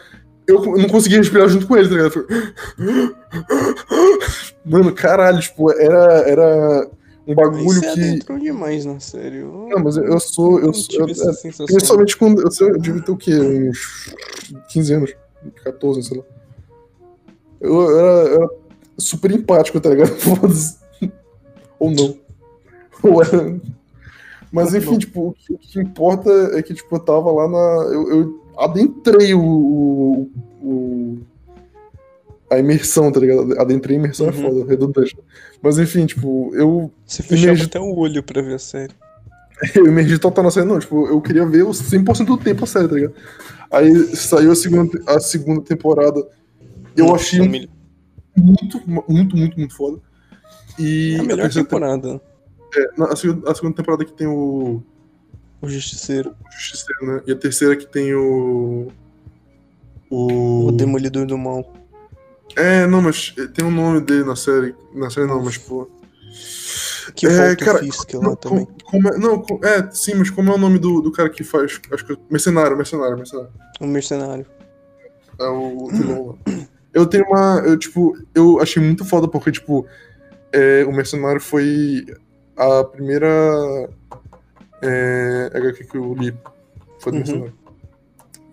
Eu 0.46 0.60
não 0.76 0.88
conseguia 0.88 1.18
respirar 1.18 1.48
junto 1.48 1.66
com 1.66 1.76
ele, 1.76 1.88
tá 1.88 1.94
ligado? 1.94 2.26
Eu 2.78 3.16
Mano, 4.64 4.92
caralho, 4.92 5.40
tipo, 5.40 5.70
era, 5.72 6.28
era 6.28 6.90
um 7.26 7.34
bagulho 7.34 7.80
Aí 7.84 8.18
você 8.18 8.18
que. 8.18 8.38
demais 8.40 8.84
na 8.84 8.98
série. 8.98 9.38
Eu 9.38 9.68
Não, 9.70 9.78
mas 9.82 9.96
eu, 9.96 10.04
eu 10.04 10.20
sou. 10.20 10.60
Eu, 10.60 10.74
sou 10.74 11.00
eu, 11.00 11.08
essa 11.08 11.30
é, 11.30 11.66
principalmente 11.66 12.16
quando. 12.16 12.42
Eu, 12.42 12.68
eu 12.68 12.78
devia 12.78 13.02
ter 13.02 13.12
o 13.12 13.16
quê? 13.16 13.34
Uns 13.38 14.14
15 14.70 14.94
anos. 14.94 15.14
14, 15.64 16.02
sei 16.02 16.18
lá. 16.18 16.24
Eu, 17.60 17.74
eu 17.74 17.98
era, 17.98 18.28
eu 18.28 18.34
era 18.42 18.50
super 18.98 19.30
empático, 19.30 19.80
tá 19.80 19.90
ligado? 19.90 20.10
Ou 21.78 21.90
não. 21.90 22.16
Ou 23.02 23.22
era. 23.22 23.60
Mas 24.52 24.74
enfim, 24.74 24.98
tipo, 24.98 25.28
o 25.28 25.32
que, 25.32 25.54
o 25.54 25.58
que 25.58 25.80
importa 25.80 26.30
é 26.52 26.62
que, 26.62 26.74
tipo, 26.74 26.94
eu 26.94 27.00
tava 27.00 27.30
lá 27.30 27.48
na. 27.48 27.92
Eu, 27.92 28.10
eu 28.10 28.41
adentrei 28.58 29.34
o, 29.34 29.40
o, 29.42 30.30
o- 30.62 31.18
A 32.50 32.58
imersão, 32.58 33.10
tá 33.10 33.18
ligado? 33.20 33.58
Adentrei 33.60 33.96
a 33.96 33.98
imersão 33.98 34.26
é 34.26 34.30
Uhum. 34.30 34.42
foda, 34.42 34.64
redundante. 34.70 35.16
Mas 35.62 35.78
enfim, 35.78 36.04
tipo, 36.06 36.54
eu 36.54 36.90
Você 37.06 37.22
fechava 37.22 37.44
Imergi- 37.48 37.64
até 37.64 37.80
o 37.80 37.94
olho 37.96 38.22
pra 38.22 38.42
ver 38.42 38.54
a 38.54 38.58
série. 38.58 38.92
eu 39.76 39.86
emergi 39.86 40.18
total 40.18 40.44
na 40.44 40.50
série, 40.50 40.66
não. 40.66 40.78
Tipo, 40.78 41.06
eu 41.06 41.20
queria 41.20 41.46
ver 41.46 41.62
os 41.64 41.80
100% 41.80 42.26
do 42.26 42.36
tempo 42.36 42.64
a 42.64 42.66
série, 42.66 42.88
tá 42.88 42.94
ligado? 42.94 43.14
Aí 43.70 43.94
saiu 44.16 44.52
a 44.52 44.54
segunda, 44.56 45.00
a 45.06 45.18
segunda 45.20 45.62
temporada. 45.62 46.26
Eu 46.96 47.06
Nossa, 47.06 47.24
achei 47.24 47.40
a 47.40 47.48
melhor- 47.48 47.68
muito, 48.36 48.80
muito, 49.08 49.36
muito, 49.36 49.58
muito 49.58 49.74
foda. 49.74 49.98
E 50.78 51.14
É 51.16 51.20
a 51.20 51.22
melhor 51.22 51.42
terceira 51.44 51.66
temporada. 51.68 52.20
na- 52.98 53.06
a, 53.12 53.16
segunda, 53.16 53.50
a 53.50 53.54
segunda 53.54 53.76
temporada 53.76 54.04
que 54.04 54.12
tem 54.12 54.26
o, 54.26 54.82
O 55.62 55.68
Justiceiro. 55.68 56.30
o 56.30 56.52
Justiceiro, 56.52 57.06
né? 57.06 57.22
E 57.26 57.32
a 57.32 57.36
terceira 57.36 57.76
que 57.76 57.86
tem 57.86 58.14
o. 58.14 58.88
O. 60.10 60.66
O 60.66 60.72
Demolidor 60.72 61.24
do 61.26 61.38
Mal. 61.38 61.72
É, 62.56 62.86
não, 62.86 63.00
mas 63.00 63.34
tem 63.54 63.64
um 63.64 63.70
nome 63.70 64.00
dele 64.00 64.24
na 64.24 64.36
série. 64.36 64.74
Na 64.94 65.08
série 65.08 65.26
não, 65.26 65.42
mas, 65.42 65.56
pô. 65.56 65.88
Que 67.14 67.26
É, 67.26 67.56
cara, 67.56 67.78
Fisk 67.80 68.14
lá 68.14 68.36
também. 68.36 68.64
com- 68.66 68.72
como 68.84 69.08
é, 69.08 69.18
não, 69.18 69.40
com- 69.40 69.58
é, 69.66 69.90
sim, 69.90 70.14
mas 70.14 70.30
como 70.30 70.50
é 70.50 70.54
o 70.54 70.58
nome 70.58 70.78
do, 70.78 71.00
do 71.00 71.10
cara 71.12 71.28
que 71.30 71.42
faz. 71.44 71.80
Acho 71.92 72.04
que. 72.06 72.18
Mercenário, 72.30 72.76
mercenário, 72.76 73.16
mercenário. 73.16 73.50
O 73.80 73.86
Mercenário. 73.86 74.46
É 75.40 75.44
o 75.44 75.88
vilão. 75.88 76.38
Eu 76.92 77.06
tenho 77.06 77.24
uma. 77.26 77.60
Eu, 77.64 77.78
tipo, 77.78 78.16
eu 78.34 78.60
achei 78.60 78.82
muito 78.82 79.04
foda 79.04 79.26
porque, 79.26 79.50
tipo, 79.50 79.86
é, 80.52 80.84
o 80.84 80.92
Mercenário 80.92 81.40
foi 81.40 82.04
a 82.56 82.84
primeira 82.84 83.88
é, 84.82 85.50
HQ 85.54 85.84
que 85.84 85.96
eu 85.96 86.14
li. 86.14 86.34
Foi 86.98 87.12
do 87.12 87.18
Uhum. 87.18 87.24
Mercenário. 87.24 87.62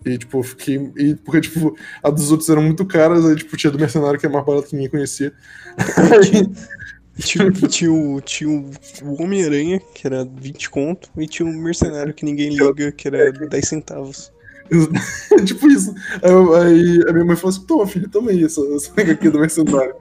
E, 0.04 0.16
tipo, 0.16 0.38
eu 0.38 0.42
fiquei. 0.42 0.92
E, 0.96 1.14
porque, 1.16 1.42
tipo, 1.42 1.76
a 2.02 2.10
dos 2.10 2.30
outros 2.30 2.48
eram 2.48 2.62
muito 2.62 2.86
caras, 2.86 3.26
aí, 3.26 3.36
tipo, 3.36 3.56
tinha 3.56 3.70
do 3.70 3.78
Mercenário 3.78 4.18
que 4.18 4.26
é 4.26 4.28
mais 4.28 4.44
barato 4.44 4.68
que 4.68 4.74
ninguém 4.74 4.90
conhecia. 4.90 5.32
Tinha, 7.18 7.50
tinha 7.52 7.92
o, 7.92 8.20
tinha 8.20 8.48
o, 8.48 8.70
o 9.02 9.22
Homem-Aranha, 9.22 9.78
que 9.94 10.06
era 10.06 10.24
20 10.24 10.70
conto, 10.70 11.10
e 11.18 11.26
tinha 11.26 11.46
o 11.46 11.52
Mercenário 11.52 12.14
que 12.14 12.24
ninguém 12.24 12.48
liga, 12.48 12.90
que 12.92 13.08
era 13.08 13.30
10 13.30 13.68
centavos. 13.68 14.32
tipo 15.44 15.68
isso. 15.68 15.94
Aí, 16.22 16.62
aí 16.62 17.08
a 17.08 17.12
minha 17.12 17.24
mãe 17.24 17.36
falou 17.36 17.50
assim: 17.50 17.66
toma, 17.66 17.86
filho, 17.86 18.08
toma 18.08 18.30
aí 18.30 18.44
essa, 18.44 18.62
essa 18.74 18.92
HQ 18.98 19.30
do 19.30 19.40
Mercenário. 19.40 19.94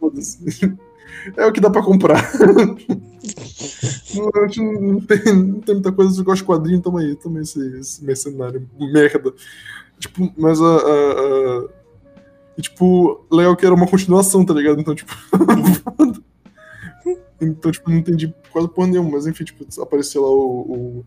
Foda-se. 0.00 0.74
É 1.36 1.46
o 1.46 1.52
que 1.52 1.60
dá 1.60 1.70
pra 1.70 1.82
comprar. 1.82 2.30
não, 4.14 4.80
não, 4.80 5.00
tem, 5.00 5.34
não 5.34 5.60
tem 5.60 5.74
muita 5.74 5.92
coisa, 5.92 6.20
eu 6.20 6.24
gosto 6.24 6.42
de 6.42 6.46
quadrinho, 6.46 6.80
toma 6.80 7.00
aí, 7.00 7.14
toma 7.16 7.40
esse, 7.40 7.58
esse 7.78 8.04
mercenário, 8.04 8.68
merda. 8.78 9.32
Tipo, 9.98 10.32
mas 10.36 10.60
a. 10.60 10.64
a- 10.64 10.78
a- 10.80 11.68
E, 12.56 12.62
tipo, 12.62 13.24
legal 13.32 13.56
que 13.56 13.66
era 13.66 13.74
uma 13.74 13.86
continuação, 13.88 14.44
tá 14.44 14.54
ligado? 14.54 14.80
Então, 14.80 14.94
tipo. 14.94 15.12
então, 17.40 17.70
tipo, 17.72 17.90
não 17.90 17.98
entendi 17.98 18.32
quase 18.52 18.68
porra 18.68 18.88
nenhuma, 18.88 19.10
mas 19.12 19.26
enfim, 19.26 19.44
tipo, 19.44 19.64
apareceu 19.82 20.22
lá 20.22 20.28
o, 20.28 21.04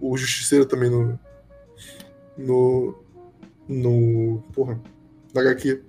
o, 0.00 0.10
o 0.12 0.16
Justiceiro 0.16 0.64
também 0.66 0.90
no. 0.90 1.18
No. 2.38 2.94
No. 3.68 4.42
Porra. 4.52 4.80
Na 5.34 5.40
HQ. 5.40 5.80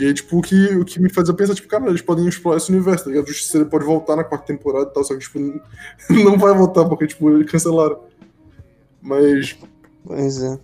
E 0.00 0.06
aí, 0.06 0.14
tipo, 0.14 0.38
o 0.38 0.40
que, 0.40 0.76
o 0.76 0.82
que 0.82 0.98
me 0.98 1.10
fazia 1.12 1.34
pensar, 1.34 1.54
tipo, 1.54 1.68
cara, 1.68 1.86
eles 1.86 2.00
podem 2.00 2.26
explorar 2.26 2.56
esse 2.56 2.72
universo, 2.72 3.04
tá 3.04 3.10
ligado? 3.10 3.24
O 3.26 3.28
Justiceiro 3.28 3.68
pode 3.68 3.84
voltar 3.84 4.16
na 4.16 4.24
quarta 4.24 4.46
temporada 4.46 4.88
e 4.88 4.94
tal, 4.94 5.04
só 5.04 5.12
que, 5.12 5.20
tipo, 5.20 5.38
não 6.08 6.38
vai 6.38 6.56
voltar, 6.56 6.86
porque, 6.88 7.06
tipo, 7.06 7.28
eles 7.28 7.50
cancelaram. 7.50 8.00
Mas. 9.02 9.58
Pois 10.02 10.42
é. 10.42 10.58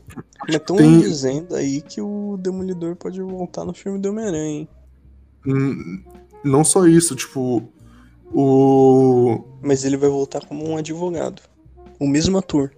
Mas 0.46 0.56
estão 0.56 0.76
Tem- 0.76 1.00
dizendo 1.00 1.54
aí 1.54 1.82
que 1.82 2.00
o 2.00 2.38
Demolidor 2.40 2.96
pode 2.96 3.20
voltar 3.20 3.66
no 3.66 3.74
filme 3.74 3.98
do 3.98 4.08
Homem-Aranha, 4.08 4.66
hein? 5.44 6.04
Não 6.42 6.64
só 6.64 6.86
isso, 6.86 7.14
tipo. 7.14 7.62
O. 8.32 9.44
Mas 9.60 9.84
ele 9.84 9.98
vai 9.98 10.08
voltar 10.08 10.46
como 10.46 10.66
um 10.66 10.78
advogado. 10.78 11.42
O 12.00 12.08
mesmo 12.08 12.38
ator. 12.38 12.72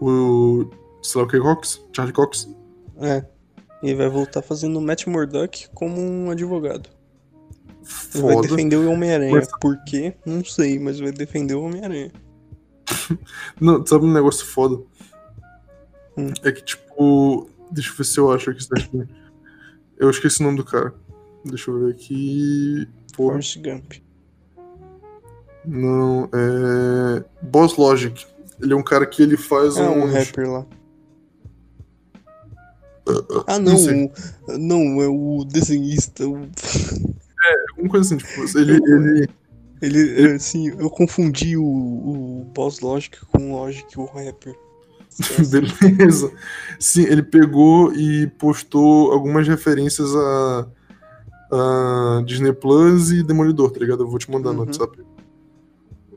O. 0.00 0.64
Sei 1.02 1.20
lá 1.20 1.26
o 1.26 1.30
que, 1.30 1.38
Cox? 1.38 1.82
Charlie 1.92 2.14
Cox? 2.14 2.48
É. 3.02 3.22
Ele 3.82 3.94
vai 3.94 4.08
voltar 4.08 4.42
fazendo 4.42 4.80
Matt 4.80 5.06
Murdock 5.06 5.68
como 5.74 6.00
um 6.00 6.30
advogado. 6.30 6.88
Ele 8.14 8.22
vai 8.22 8.40
defender 8.40 8.76
o 8.76 8.90
Homem-Aranha. 8.90 9.32
Mas- 9.34 9.48
Por 9.60 9.76
quê? 9.84 10.14
Não 10.24 10.44
sei, 10.44 10.78
mas 10.78 10.98
vai 10.98 11.12
defender 11.12 11.54
o 11.54 11.62
Homem-Aranha. 11.62 12.10
Não, 13.60 13.84
sabe 13.86 14.04
um 14.06 14.12
negócio 14.12 14.44
foda? 14.46 14.82
Hum. 16.16 16.32
É 16.42 16.50
que, 16.52 16.62
tipo. 16.64 17.48
Deixa 17.70 17.90
eu 17.90 17.96
ver 17.96 18.04
se 18.04 18.18
eu 18.18 18.32
acho 18.32 18.50
aqui. 18.50 18.66
Eu 19.98 20.08
esqueci 20.10 20.40
o 20.40 20.44
nome 20.44 20.56
do 20.56 20.64
cara. 20.64 20.94
Deixa 21.44 21.70
eu 21.70 21.80
ver 21.80 21.92
aqui. 21.92 22.88
Porra. 23.14 23.32
Forrest 23.32 23.58
Gump. 23.60 23.92
Não, 25.64 26.28
é. 26.32 27.24
Boss 27.42 27.76
Logic. 27.76 28.24
Ele 28.60 28.72
é 28.72 28.76
um 28.76 28.82
cara 28.82 29.04
que 29.06 29.22
ele 29.22 29.36
faz 29.36 29.76
Ah, 29.76 29.90
um 29.90 30.04
uns. 30.04 30.12
rapper 30.12 30.50
lá. 30.50 30.66
Ah, 33.46 33.58
não 33.58 33.74
não. 33.78 34.58
não, 34.58 35.02
é 35.02 35.06
o 35.08 35.44
desenhista. 35.44 36.26
o- 36.26 36.48
Alguma 37.72 37.90
coisa 37.90 38.14
assim, 38.14 38.16
tipo, 38.16 38.58
ele. 38.58 38.72
ele 38.74 39.28
Ele, 39.82 40.32
assim, 40.32 40.68
eu 40.68 40.88
confundi 40.88 41.56
o, 41.56 41.62
o 41.64 42.50
Boss 42.54 42.80
Logic 42.80 43.18
com 43.30 43.52
o 43.52 43.56
Logic, 43.56 43.86
o 43.98 44.06
rapper. 44.06 44.56
beleza. 45.80 46.32
Sim, 46.80 47.02
ele 47.04 47.22
pegou 47.22 47.92
e 47.94 48.26
postou 48.38 49.12
algumas 49.12 49.46
referências 49.46 50.14
a. 50.16 50.66
a 51.52 52.22
Disney 52.26 52.52
Plus 52.54 53.10
e 53.12 53.22
Demolidor, 53.22 53.70
tá 53.70 53.78
ligado? 53.80 54.02
Eu 54.02 54.08
vou 54.08 54.18
te 54.18 54.30
mandar 54.30 54.52
no 54.52 54.60
Uhum. 54.60 54.66
WhatsApp. 54.66 54.98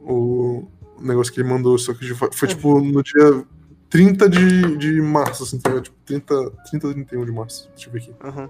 O 0.02 0.64
negócio 1.00 1.32
que 1.34 1.40
ele 1.42 1.50
mandou, 1.50 1.78
só 1.78 1.94
que 1.94 2.14
foi, 2.14 2.30
foi 2.34 2.48
É. 2.48 2.52
tipo 2.52 2.80
no 2.82 3.04
dia 3.04 3.44
30 3.90 4.30
de, 4.30 4.78
de 4.78 5.02
março, 5.02 5.44
assim, 5.44 5.60
tá 5.60 5.70
ligado? 5.70 5.86
Tipo, 5.86 5.98
30, 6.06 6.52
30 6.70 6.94
31 6.94 7.26
de 7.26 7.32
março. 7.32 7.70
Deixa 7.76 7.90
eu 7.90 7.94
ver 7.94 8.00
aqui. 8.00 8.14
Aham. 8.24 8.50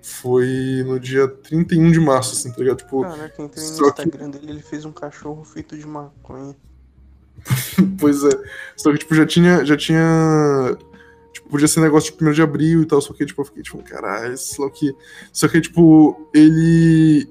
Foi 0.00 0.82
no 0.86 0.98
dia 0.98 1.26
31 1.28 1.90
de 1.90 2.00
março, 2.00 2.34
assim, 2.34 2.50
tá 2.50 2.58
ligado? 2.58 2.78
Tipo, 2.78 3.02
Caraca, 3.02 3.42
entrei 3.42 3.64
no 3.64 3.70
Só 3.74 3.90
que- 3.90 4.02
Instagram 4.02 4.30
dele, 4.30 4.50
ele 4.50 4.62
fez 4.62 4.84
um 4.84 4.92
cachorro 4.92 5.44
feito 5.44 5.76
de 5.76 5.86
maconha. 5.86 6.54
Pois 8.00 8.22
é. 8.24 8.30
Só 8.76 8.92
que, 8.92 8.98
tipo, 8.98 9.14
já 9.14 9.26
tinha. 9.26 9.64
Já 9.64 9.76
tinha. 9.76 10.76
Tipo, 11.32 11.48
podia 11.50 11.68
ser 11.68 11.80
negócio 11.80 12.16
de 12.16 12.24
1 12.24 12.32
de 12.32 12.42
abril 12.42 12.82
e 12.82 12.86
tal. 12.86 13.00
Só 13.00 13.12
que, 13.12 13.26
tipo, 13.26 13.40
eu 13.40 13.44
fiquei, 13.44 13.62
tipo, 13.62 13.82
caralho, 13.82 14.36
sei 14.38 14.64
lá 14.64 14.68
o 14.68 14.72
que. 14.72 14.94
Só 15.32 15.46
que, 15.48 15.60
tipo, 15.60 16.28
ele. 16.34 17.28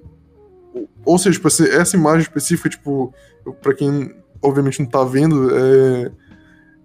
Ou 1.05 1.17
seja, 1.17 1.33
tipo, 1.37 1.47
essa 1.47 1.95
imagem 1.95 2.21
específica, 2.21 2.69
tipo, 2.69 3.13
pra 3.61 3.73
quem 3.73 4.13
obviamente 4.41 4.79
não 4.81 4.87
tá 4.89 5.03
vendo, 5.03 5.49
é. 5.55 6.11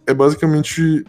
É 0.07 0.15
basicamente 0.15 1.05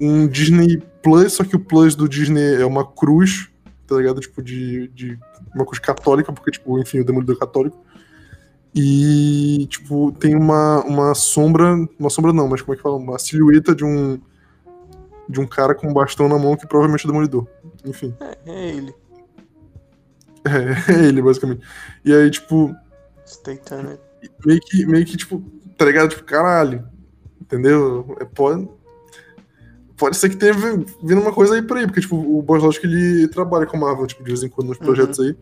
um 0.00 0.26
Disney 0.26 0.82
Plus, 1.02 1.34
só 1.34 1.44
que 1.44 1.56
o 1.56 1.60
Plus 1.60 1.94
do 1.94 2.08
Disney 2.08 2.56
é 2.60 2.66
uma 2.66 2.86
cruz, 2.86 3.50
tá 3.86 3.96
ligado? 3.96 4.20
Tipo, 4.20 4.42
de. 4.42 4.88
de 4.88 5.18
uma 5.54 5.64
cruz 5.64 5.78
católica, 5.78 6.32
porque, 6.32 6.50
tipo, 6.50 6.78
enfim, 6.78 7.00
o 7.00 7.04
demolidor 7.04 7.36
é 7.36 7.38
católico. 7.38 7.84
E, 8.74 9.66
tipo, 9.70 10.10
tem 10.12 10.34
uma, 10.34 10.82
uma 10.84 11.14
sombra. 11.14 11.74
Uma 11.98 12.10
sombra 12.10 12.32
não, 12.32 12.48
mas 12.48 12.60
como 12.60 12.74
é 12.74 12.76
que 12.76 12.82
fala? 12.82 12.96
Uma 12.96 13.18
silhueta 13.18 13.74
de 13.74 13.84
um. 13.84 14.20
De 15.28 15.40
um 15.40 15.46
cara 15.46 15.74
com 15.74 15.88
um 15.88 15.92
bastão 15.92 16.28
na 16.28 16.38
mão 16.38 16.56
que 16.56 16.66
provavelmente 16.66 17.04
é 17.04 17.08
o 17.08 17.12
demolidor. 17.12 17.46
Enfim. 17.84 18.14
É, 18.20 18.38
é 18.46 18.68
ele. 18.68 18.94
É, 20.44 20.92
é 20.92 21.04
ele, 21.06 21.22
basicamente. 21.22 21.62
E 22.04 22.12
aí, 22.12 22.30
tipo, 22.30 22.74
Stay 23.26 23.56
tuned. 23.56 23.98
meio 24.44 24.60
que, 24.60 24.84
meio 24.84 25.06
que, 25.06 25.16
tipo, 25.16 25.42
tá 25.78 25.84
ligado? 25.84 26.10
Tipo, 26.10 26.24
caralho. 26.24 26.86
Entendeu? 27.44 28.16
É, 28.20 28.24
pode, 28.24 28.66
pode 29.96 30.16
ser 30.16 30.30
que 30.30 30.36
tenha 30.36 30.54
vi- 30.54 30.86
vindo 31.02 31.20
uma 31.20 31.32
coisa 31.32 31.54
aí 31.54 31.62
por 31.62 31.76
aí, 31.76 31.86
porque 31.86 32.00
tipo, 32.00 32.16
o 32.16 32.40
Boss 32.42 32.62
Logic 32.62 32.84
ele 32.86 33.28
trabalha 33.28 33.66
com 33.66 33.76
a 33.76 33.80
Marvel, 33.80 34.06
tipo, 34.06 34.22
de 34.24 34.30
vez 34.30 34.42
em 34.42 34.48
quando 34.48 34.68
nos 34.68 34.78
Uhum. 34.78 34.84
projetos 34.86 35.20
aí. 35.20 35.36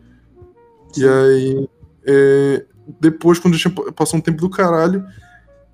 E 0.97 1.07
aí, 1.07 1.69
é, 2.05 2.65
depois, 2.99 3.39
quando 3.39 3.57
tinha- 3.57 3.73
passou 3.95 4.19
um 4.19 4.21
tempo 4.21 4.39
do 4.41 4.49
caralho, 4.49 5.03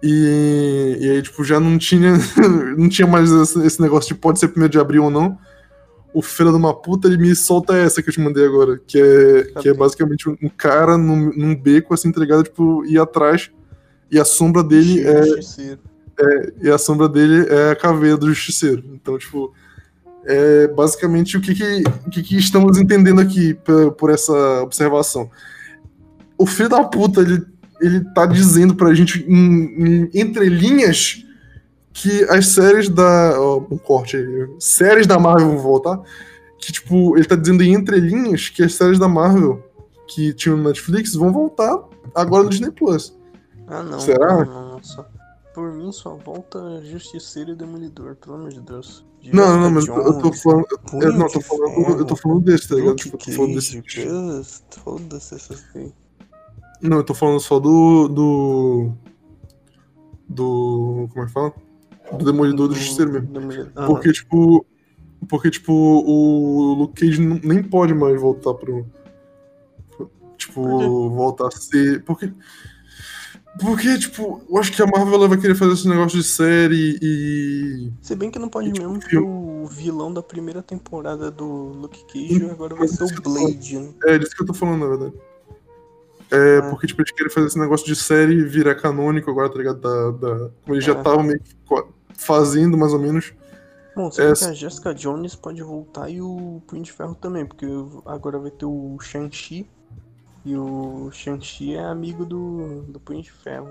e, 0.01 0.97
e 1.01 1.09
aí, 1.09 1.21
tipo, 1.21 1.43
já 1.43 1.59
não 1.59 1.77
tinha, 1.77 2.13
não 2.77 2.87
tinha 2.87 3.07
mais 3.07 3.29
esse, 3.31 3.81
negócio 3.81 4.13
de 4.13 4.21
pode 4.21 4.39
ser 4.39 4.47
primeiro 4.49 4.71
de 4.71 4.79
abril 4.79 5.05
ou 5.05 5.09
não. 5.09 5.37
O 6.13 6.21
filho 6.21 6.49
de 6.51 6.57
uma 6.57 6.73
puta, 6.73 7.07
ele 7.07 7.17
me 7.17 7.35
solta 7.35 7.75
essa 7.75 8.01
que 8.01 8.09
eu 8.09 8.13
te 8.13 8.19
mandei 8.19 8.45
agora, 8.45 8.79
que 8.87 8.99
é, 8.99 9.43
que 9.61 9.69
é 9.69 9.73
basicamente 9.73 10.27
um 10.29 10.49
cara 10.49 10.97
num, 10.97 11.31
num 11.35 11.55
beco, 11.55 11.93
assim, 11.93 12.07
entregado, 12.09 12.43
tipo, 12.43 12.83
ir 12.85 12.99
atrás, 12.99 13.51
e 14.09 14.19
a 14.19 14.25
sombra 14.25 14.63
dele 14.63 15.05
é, 15.05 15.21
Justiceiro. 16.19 16.53
e 16.61 16.69
a 16.69 16.77
sombra 16.77 17.07
dele 17.09 17.45
é 17.49 17.71
a 17.71 17.75
caveira 17.75 18.17
do 18.17 18.27
justiceiro. 18.27 18.83
Então, 18.93 19.17
tipo, 19.17 19.53
é 20.25 20.67
basicamente 20.67 21.37
o 21.37 21.41
que, 21.41 21.55
que, 21.55 21.83
o 22.05 22.09
que, 22.09 22.21
que 22.21 22.37
estamos 22.37 22.77
entendendo 22.77 23.21
aqui 23.21 23.53
por, 23.53 23.91
por 23.93 24.09
essa 24.09 24.61
observação. 24.61 25.29
O 26.37 26.45
filho 26.45 26.69
da 26.69 26.83
puta, 26.83 27.21
ele, 27.21 27.43
ele 27.81 28.01
tá 28.13 28.25
dizendo 28.25 28.75
pra 28.75 28.93
gente 28.93 29.25
em, 29.27 30.09
em 30.13 30.21
entrelinhas 30.21 31.25
que 31.91 32.23
as 32.25 32.47
séries 32.47 32.87
da. 32.89 33.33
Ó, 33.39 33.57
um 33.71 33.77
corte 33.77 34.15
aí. 34.17 34.47
Séries 34.59 35.07
da 35.07 35.19
Marvel 35.19 35.47
vão 35.49 35.57
voltar. 35.57 35.99
Que, 36.59 36.71
tipo, 36.73 37.17
ele 37.17 37.25
tá 37.25 37.35
dizendo 37.35 37.63
em 37.63 37.73
entrelinhas 37.73 38.49
que 38.49 38.61
as 38.63 38.73
séries 38.75 38.99
da 38.99 39.07
Marvel 39.07 39.63
que 40.07 40.33
tinham 40.33 40.57
no 40.57 40.63
Netflix 40.63 41.13
vão 41.13 41.31
voltar 41.31 41.77
agora 42.15 42.43
no 42.43 42.49
Disney 42.49 42.71
Plus. 42.71 43.15
Ah, 43.67 43.83
não. 43.83 43.99
Será? 43.99 44.43
Não, 44.45 44.71
não, 44.73 44.83
só- 44.83 45.05
Por 45.53 45.73
mim, 45.73 45.91
só 45.91 46.15
volta 46.15 46.81
Justiceiro 46.83 47.51
e 47.51 47.55
Demolidor, 47.55 48.15
pelo 48.15 48.35
amor 48.35 48.49
de 48.49 48.61
Deus. 48.61 49.05
Não, 49.33 49.59
não, 49.59 49.69
mas 49.71 49.87
eu 49.87 50.21
tô 50.21 50.31
falando. 50.31 50.65
Eu, 50.93 51.11
não, 51.13 51.21
eu 51.21 51.27
de 51.27 51.33
tô 51.33 51.41
falando, 51.41 51.99
eu 51.99 52.05
tô 52.05 52.15
falando 52.15 52.41
desse, 52.41 52.69
tá 52.69 52.75
ligado? 52.75 52.95
Tipo, 52.95 53.15
eu 53.15 53.19
tô 53.19 53.31
falando 53.31 53.55
desse. 53.55 53.83
Foda-se 54.83 55.35
essas 55.35 55.65
aí. 55.75 55.91
Não, 56.81 56.97
eu 56.97 57.03
tô 57.03 57.13
falando 57.13 57.39
só 57.39 57.59
do. 57.59 58.07
do. 58.07 58.91
do. 60.27 61.09
como 61.11 61.23
é 61.23 61.27
que 61.27 61.33
fala? 61.33 61.53
Do 62.17 62.25
Demolidor 62.25 62.69
do 62.69 62.75
Justiceiro 62.75 63.11
mesmo. 63.11 63.27
Demolidor. 63.27 63.71
Ah, 63.75 63.87
Porque, 63.87 64.11
tipo. 64.13 64.65
Porque, 65.27 65.49
tipo, 65.51 65.73
o 65.73 66.73
Luke 66.75 67.05
Cage 67.05 67.19
não- 67.21 67.41
nem 67.43 67.61
pode 67.61 67.93
mais 67.93 68.19
voltar 68.19 68.53
pro. 68.53 68.85
Tipo, 70.37 70.63
Por 70.63 70.79
quê? 70.79 70.85
voltar 70.87 71.47
a 71.47 71.51
ser. 71.51 72.03
Porque. 72.05 72.33
Porque, 73.59 73.97
tipo, 73.97 74.41
eu 74.49 74.57
acho 74.57 74.71
que 74.71 74.81
a 74.81 74.85
Marvel 74.85 75.27
vai 75.27 75.37
querer 75.37 75.55
fazer 75.55 75.73
esse 75.73 75.87
negócio 75.87 76.17
de 76.17 76.23
série 76.23 76.97
e. 77.01 77.91
Se 78.01 78.15
bem 78.15 78.29
que 78.29 78.37
não 78.39 78.47
pode 78.47 78.71
Tipo, 78.71 78.87
mesmo, 78.87 79.01
filme. 79.01 79.27
o 79.27 79.65
vilão 79.67 80.13
da 80.13 80.21
primeira 80.21 80.61
temporada 80.61 81.31
do 81.31 81.45
Luke 81.45 82.05
Cage 82.05 82.49
agora 82.49 82.75
vai 82.75 82.87
ser 82.87 83.03
o 83.03 83.07
que. 83.07 83.21
Blade, 83.21 83.79
né? 83.79 83.93
É 84.05 84.17
disso 84.17 84.35
que 84.35 84.43
eu 84.43 84.47
tô 84.47 84.53
falando, 84.53 84.79
na 84.81 84.87
verdade. 84.87 85.13
É, 86.31 86.57
Ah. 86.59 86.69
porque, 86.69 86.85
tipo, 86.87 87.01
eles 87.01 87.11
querem 87.11 87.31
fazer 87.31 87.47
esse 87.47 87.59
negócio 87.59 87.85
de 87.87 87.95
série 87.95 88.43
virar 88.43 88.75
canônico 88.75 89.31
agora, 89.31 89.49
tá 89.49 89.57
ligado? 89.57 89.79
Da, 89.81 90.11
da... 90.11 90.49
Como 90.63 90.75
eles 90.75 90.85
já 90.85 90.93
Ah. 90.93 90.97
estavam 90.99 91.23
meio 91.23 91.39
que 91.41 91.55
fazendo, 92.15 92.77
mais 92.77 92.93
ou 92.93 92.99
menos. 92.99 93.33
Bom, 93.95 94.09
vê 94.11 94.23
Essa- 94.23 94.45
que 94.45 94.51
a 94.51 94.53
Jessica 94.53 94.93
Jones 94.93 95.35
pode 95.35 95.61
voltar 95.63 96.07
e 96.09 96.21
o 96.21 96.61
Punho 96.67 96.83
de 96.83 96.91
Ferro 96.91 97.15
também, 97.15 97.45
porque 97.45 97.65
agora 98.05 98.37
vai 98.37 98.51
ter 98.51 98.65
o 98.65 98.95
Shang-Chi. 99.01 99.67
E 100.49 100.55
o 100.57 101.11
Shang-Chi 101.11 101.75
é 101.75 101.83
amigo 101.83 102.25
do, 102.25 102.81
do 102.87 102.99
Punho 102.99 103.21
de 103.21 103.31
Ferro. 103.31 103.69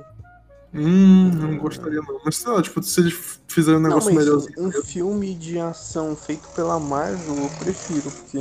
Hum, 0.72 1.32
eu 1.32 1.48
não 1.48 1.58
gostaria 1.58 2.00
não. 2.00 2.20
Mas 2.24 2.36
sei 2.36 2.52
lá, 2.52 2.62
tipo, 2.62 2.80
se 2.84 3.00
eles 3.00 3.40
fizerem 3.48 3.80
um 3.80 3.82
Não, 3.82 3.88
negócio 3.88 4.14
mas 4.14 4.24
melhorzinho. 4.24 4.68
um 4.68 4.70
filme 4.70 5.34
de 5.34 5.58
ação 5.58 6.14
feito 6.14 6.46
pela 6.50 6.78
Marvel 6.78 7.34
eu 7.36 7.50
prefiro, 7.58 8.08
porque 8.08 8.38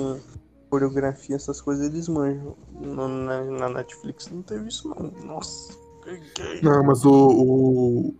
coreografia, 0.69 1.35
essas 1.35 1.59
coisas 1.59 1.87
eles 1.87 2.07
manjam. 2.07 2.55
No- 2.79 3.07
na, 3.07 3.43
na 3.43 3.69
Netflix 3.69 4.29
não 4.29 4.43
teve 4.43 4.67
isso 4.67 4.87
não. 4.87 5.09
Nossa, 5.25 5.73
peguei. 6.03 6.61
Não, 6.61 6.83
mas 6.83 7.03
o. 7.03 7.11
o... 7.11 8.15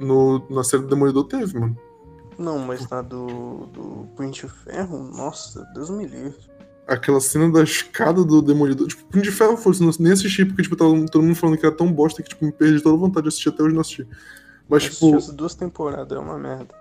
No, 0.00 0.48
na 0.48 0.64
série 0.64 0.84
do 0.84 0.88
Demolidor 0.88 1.24
teve, 1.24 1.58
mano. 1.58 1.76
Não, 2.38 2.58
mas 2.60 2.88
na 2.88 3.02
do, 3.02 3.66
do 3.66 4.08
Punho 4.16 4.30
de 4.30 4.48
Ferro, 4.48 5.02
nossa, 5.02 5.62
Deus 5.74 5.90
me 5.90 6.06
livre. 6.06 6.48
Aquela 6.88 7.20
cena 7.20 7.52
da 7.52 7.62
escada 7.62 8.24
do 8.24 8.40
Demolidor. 8.40 8.88
Tipo, 8.88 9.04
Punho 9.04 9.22
de 9.22 9.30
Ferro 9.30 9.56
fosse, 9.58 9.82
não, 9.84 9.90
nem 10.00 10.12
assisti, 10.12 10.44
porque, 10.46 10.62
tipo, 10.62 10.74
tava 10.74 10.92
todo 11.06 11.22
mundo 11.22 11.34
falando 11.36 11.58
que 11.58 11.66
era 11.66 11.74
tão 11.74 11.92
bosta 11.92 12.22
que, 12.22 12.30
tipo, 12.30 12.44
me 12.46 12.50
perdi 12.52 12.80
toda 12.82 12.96
a 12.96 12.98
vontade 12.98 13.24
de 13.24 13.28
assistir 13.28 13.50
até 13.50 13.62
hoje 13.62 13.74
não 13.74 13.82
assisti. 13.82 14.08
Mas, 14.68 14.84
Eu 14.84 14.90
tipo, 14.90 15.14
assisti 15.14 15.30
as 15.30 15.36
duas 15.36 15.54
temporadas, 15.54 16.16
é 16.16 16.20
uma 16.20 16.38
merda. 16.38 16.74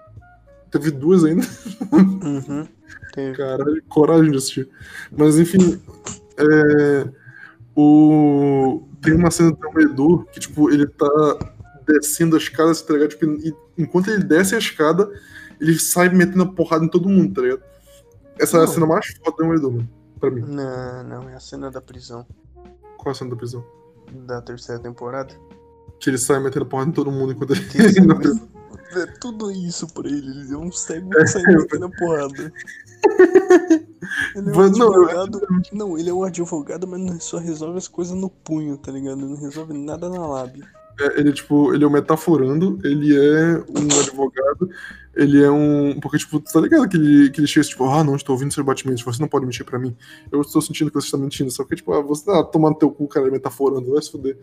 teve 0.71 0.91
duas 0.91 1.23
ainda. 1.25 1.45
Uhum. 1.91 2.67
Teve. 3.13 3.35
Caralho, 3.37 3.83
coragem 3.89 4.31
de 4.31 4.37
assistir. 4.37 4.69
Mas 5.11 5.37
enfim, 5.37 5.81
é, 6.37 7.09
o... 7.75 8.83
tem 9.01 9.13
uma 9.13 9.29
cena 9.31 9.51
do 9.51 9.57
Demolidor 9.57 10.25
que, 10.27 10.39
tipo, 10.39 10.69
ele 10.71 10.87
tá 10.87 11.09
descendo 11.87 12.35
a 12.35 12.39
escada, 12.39 12.73
se 12.73 12.85
tá 12.85 12.93
ligado? 12.93 13.09
Tipo, 13.09 13.25
e 13.25 13.53
enquanto 13.77 14.09
ele 14.09 14.23
desce 14.23 14.55
a 14.55 14.57
escada, 14.57 15.09
ele 15.59 15.77
sai 15.79 16.09
metendo 16.09 16.43
a 16.43 16.47
porrada 16.53 16.85
em 16.85 16.89
todo 16.89 17.09
mundo, 17.09 17.33
tá 17.33 17.41
ligado? 17.41 17.61
Essa 18.39 18.57
é 18.57 18.59
a 18.59 18.65
Não. 18.65 18.71
cena 18.73 18.85
mais 18.85 19.07
foda 19.17 19.31
do 19.31 19.37
Demolidor, 19.37 19.71
mano, 19.71 19.89
pra 20.17 20.31
mim. 20.31 20.41
Não, 20.41 21.03
não, 21.03 21.29
é 21.29 21.35
a 21.35 21.39
cena 21.39 21.69
da 21.71 21.81
prisão 21.81 22.25
Qual 22.97 23.07
é 23.07 23.11
a 23.11 23.13
cena 23.13 23.29
da 23.31 23.35
prisão? 23.35 23.63
da 24.25 24.41
terceira 24.41 24.81
temporada. 24.81 25.33
Que 25.99 26.09
ele 26.09 26.17
sai 26.17 26.39
metendo 26.39 26.65
porrada 26.65 26.89
em 26.89 26.93
todo 26.93 27.11
mundo 27.11 27.33
enquanto 27.33 27.51
ele. 27.53 27.65
Ele- 27.75 28.47
é 29.01 29.05
tudo 29.19 29.51
isso 29.51 29.87
pra 29.93 30.07
ele, 30.07 30.29
ele 30.29 30.53
é 30.53 30.57
um 30.57 30.71
cego 30.71 31.09
que 31.09 31.27
sai 31.27 31.43
metendo 31.43 31.89
porrada. 31.91 32.53
Ele 34.35 34.49
é 34.49 34.51
um 34.51 34.69
não, 34.69 34.93
advogado. 34.93 35.41
Não, 35.73 35.97
ele 35.97 36.09
é 36.09 36.13
um 36.13 36.23
advogado, 36.23 36.87
mas 36.87 37.23
só 37.23 37.37
resolve 37.37 37.77
as 37.77 37.87
coisas 37.87 38.15
no 38.15 38.29
punho, 38.29 38.77
tá 38.77 38.91
ligado? 38.91 39.17
Não 39.17 39.35
resolve 39.35 39.73
nada 39.73 40.09
na 40.09 40.25
lábia. 40.25 40.65
É, 40.99 41.19
ele, 41.19 41.31
tipo, 41.31 41.73
ele 41.73 41.83
é 41.83 41.87
um 41.87 41.91
metaforando, 41.91 42.79
ele 42.83 43.15
é 43.15 43.57
um 43.69 43.99
advogado, 43.99 44.69
ele 45.17 45.43
é 45.43 45.49
um. 45.49 45.99
Porque, 45.99 46.17
tipo, 46.17 46.39
tá 46.39 46.59
ligado 46.61 46.83
aquele, 46.83 47.27
aquele 47.27 47.47
cheiro, 47.47 47.67
tipo, 47.67 47.85
ah, 47.85 48.03
não, 48.03 48.15
estou 48.15 48.33
ouvindo 48.33 48.53
seus 48.53 48.65
batimentos, 48.65 49.03
você 49.03 49.21
não 49.21 49.27
pode 49.27 49.45
mentir 49.45 49.65
pra 49.65 49.79
mim. 49.79 49.95
Eu 50.31 50.41
estou 50.41 50.61
sentindo 50.61 50.89
que 50.89 50.95
você 50.95 51.07
está 51.07 51.17
mentindo, 51.17 51.51
só 51.51 51.63
que, 51.63 51.75
tipo, 51.75 51.91
ah, 51.93 52.01
você 52.01 52.25
tá 52.25 52.43
tomando 52.43 52.77
teu 52.77 52.91
cu, 52.91 53.07
cara, 53.07 53.29
metaforando, 53.29 53.91
vai 53.91 54.01
se 54.01 54.11
fuder. 54.11 54.37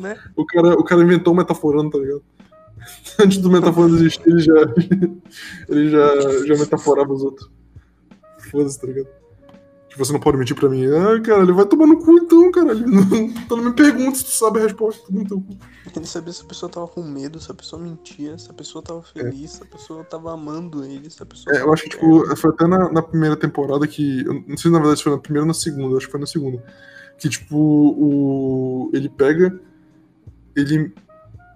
Né? 0.00 0.18
O 0.36 0.44
cara, 0.44 0.74
o 0.74 0.84
cara 0.84 1.02
inventou 1.02 1.32
o 1.32 1.36
metaforando, 1.36 1.90
tá 1.90 1.98
ligado? 1.98 2.22
Antes 3.18 3.38
do 3.38 3.50
metaforando 3.50 3.96
existir, 3.96 4.28
ele 4.28 4.40
já. 4.40 4.54
ele 5.68 5.90
já, 5.90 6.46
já 6.46 6.54
metaforava 6.56 7.12
os 7.12 7.22
outros. 7.22 7.50
Foda-se, 8.50 8.80
tá 8.80 8.86
ligado? 8.86 9.19
Tipo, 9.90 10.04
você 10.04 10.12
não 10.12 10.20
pode 10.20 10.38
mentir 10.38 10.54
pra 10.54 10.68
mim. 10.68 10.86
Ah, 10.86 11.20
cara, 11.20 11.42
ele 11.42 11.52
vai 11.52 11.66
tomar 11.66 11.84
no 11.84 11.98
cu 11.98 12.12
então, 12.12 12.48
caralho. 12.52 12.86
Não, 12.86 13.16
então 13.16 13.56
não 13.56 13.64
me 13.64 13.72
pergunta 13.72 14.16
se 14.16 14.24
tu 14.24 14.30
sabe 14.30 14.60
a 14.60 14.62
resposta. 14.62 15.04
Toma 15.04 15.18
no 15.24 15.28
teu 15.28 15.40
cu. 15.40 15.58
Ele 15.96 16.06
sabia 16.06 16.32
se 16.32 16.42
a 16.42 16.46
pessoa 16.46 16.70
tava 16.70 16.86
com 16.86 17.02
medo, 17.02 17.40
se 17.40 17.50
a 17.50 17.54
pessoa 17.54 17.82
mentia, 17.82 18.38
se 18.38 18.48
a 18.48 18.54
pessoa 18.54 18.82
tava 18.84 19.02
feliz, 19.02 19.50
se 19.50 19.62
a 19.64 19.66
pessoa 19.66 20.04
tava 20.04 20.32
amando 20.32 20.84
ele, 20.84 21.10
se 21.10 21.20
a 21.20 21.26
pessoa. 21.26 21.56
É, 21.56 21.62
eu 21.62 21.72
acho 21.72 21.82
que, 21.82 21.88
tipo, 21.90 22.36
foi 22.36 22.50
até 22.50 22.68
na, 22.68 22.92
na 22.92 23.02
primeira 23.02 23.36
temporada 23.36 23.84
que. 23.88 24.22
Não 24.46 24.56
sei 24.56 24.70
na 24.70 24.78
verdade 24.78 24.98
se 24.98 25.04
foi 25.04 25.12
na 25.12 25.18
primeira 25.18 25.42
ou 25.42 25.48
na 25.48 25.54
segunda, 25.54 25.96
acho 25.96 26.06
que 26.06 26.12
foi 26.12 26.20
na 26.20 26.26
segunda. 26.26 26.62
Que, 27.18 27.28
tipo, 27.28 27.56
o. 27.56 28.90
Ele 28.94 29.08
pega. 29.08 29.58
Ele. 30.54 30.92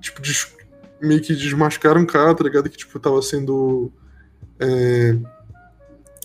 Tipo, 0.01 0.20
des- 0.20 0.53
meio 1.01 1.20
que 1.22 1.35
desmascara 1.37 2.01
um 2.01 2.05
cara, 2.07 2.35
tá 2.35 2.43
ligado? 2.43 2.68
Que, 2.68 2.76
tipo, 2.76 2.99
tava 2.99 3.22
sendo. 3.22 3.93
É, 4.59 5.16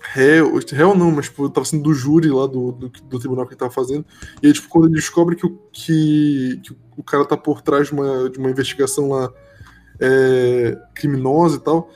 réu. 0.01 0.59
Réu 0.71 0.95
não, 0.95 1.11
mas, 1.11 1.25
tipo, 1.25 1.49
tava 1.49 1.65
sendo 1.65 1.83
do 1.83 1.93
júri 1.93 2.29
lá 2.29 2.47
do, 2.47 2.71
do, 2.71 2.89
do 2.89 3.19
tribunal 3.19 3.45
que 3.45 3.53
ele 3.53 3.59
tava 3.59 3.71
fazendo. 3.71 4.05
E 4.41 4.47
aí, 4.47 4.53
tipo, 4.53 4.69
quando 4.69 4.85
ele 4.85 4.95
descobre 4.95 5.35
que 5.35 5.45
o, 5.45 5.57
que, 5.71 6.59
que 6.63 6.75
o 6.97 7.03
cara 7.03 7.25
tá 7.25 7.37
por 7.37 7.61
trás 7.61 7.87
de 7.87 7.93
uma, 7.93 8.29
de 8.29 8.37
uma 8.37 8.49
investigação 8.49 9.09
lá 9.09 9.31
é, 9.99 10.77
criminosa 10.93 11.57
e 11.57 11.59
tal 11.59 11.89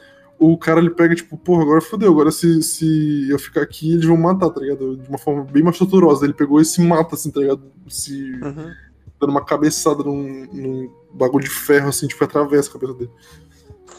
o 0.45 0.57
cara 0.57 0.79
ele 0.79 0.89
pega, 0.89 1.15
tipo, 1.15 1.37
porra, 1.37 1.61
agora 1.63 1.81
fodeu, 1.81 2.11
agora 2.11 2.31
se, 2.31 2.61
se 2.61 3.29
eu 3.29 3.39
ficar 3.39 3.61
aqui, 3.61 3.93
eles 3.93 4.05
vão 4.05 4.17
matar, 4.17 4.49
tá 4.49 4.59
ligado? 4.59 4.97
De 4.97 5.07
uma 5.07 5.17
forma 5.17 5.43
bem 5.43 5.63
mais 5.63 5.77
torturosa. 5.77 6.25
Ele 6.25 6.33
pegou 6.33 6.59
e 6.59 6.65
se 6.65 6.81
mata, 6.81 7.15
assim, 7.15 7.31
tá 7.31 7.39
ligado? 7.39 7.63
Se 7.87 8.33
Uhum. 8.33 8.73
dando 9.19 9.29
uma 9.29 9.45
cabeçada 9.45 10.03
num, 10.03 10.45
num 10.51 10.91
bagulho 11.13 11.45
de 11.45 11.49
ferro, 11.49 11.87
assim, 11.87 12.07
tipo, 12.07 12.21
atravessa 12.23 12.69
a 12.69 12.73
cabeça 12.73 12.93
dele. 12.93 13.11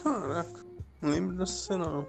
Caraca, 0.03 0.61
não 1.01 1.11
lembro 1.11 1.37
dessa 1.37 1.53
cena 1.53 1.87
não. 1.87 2.07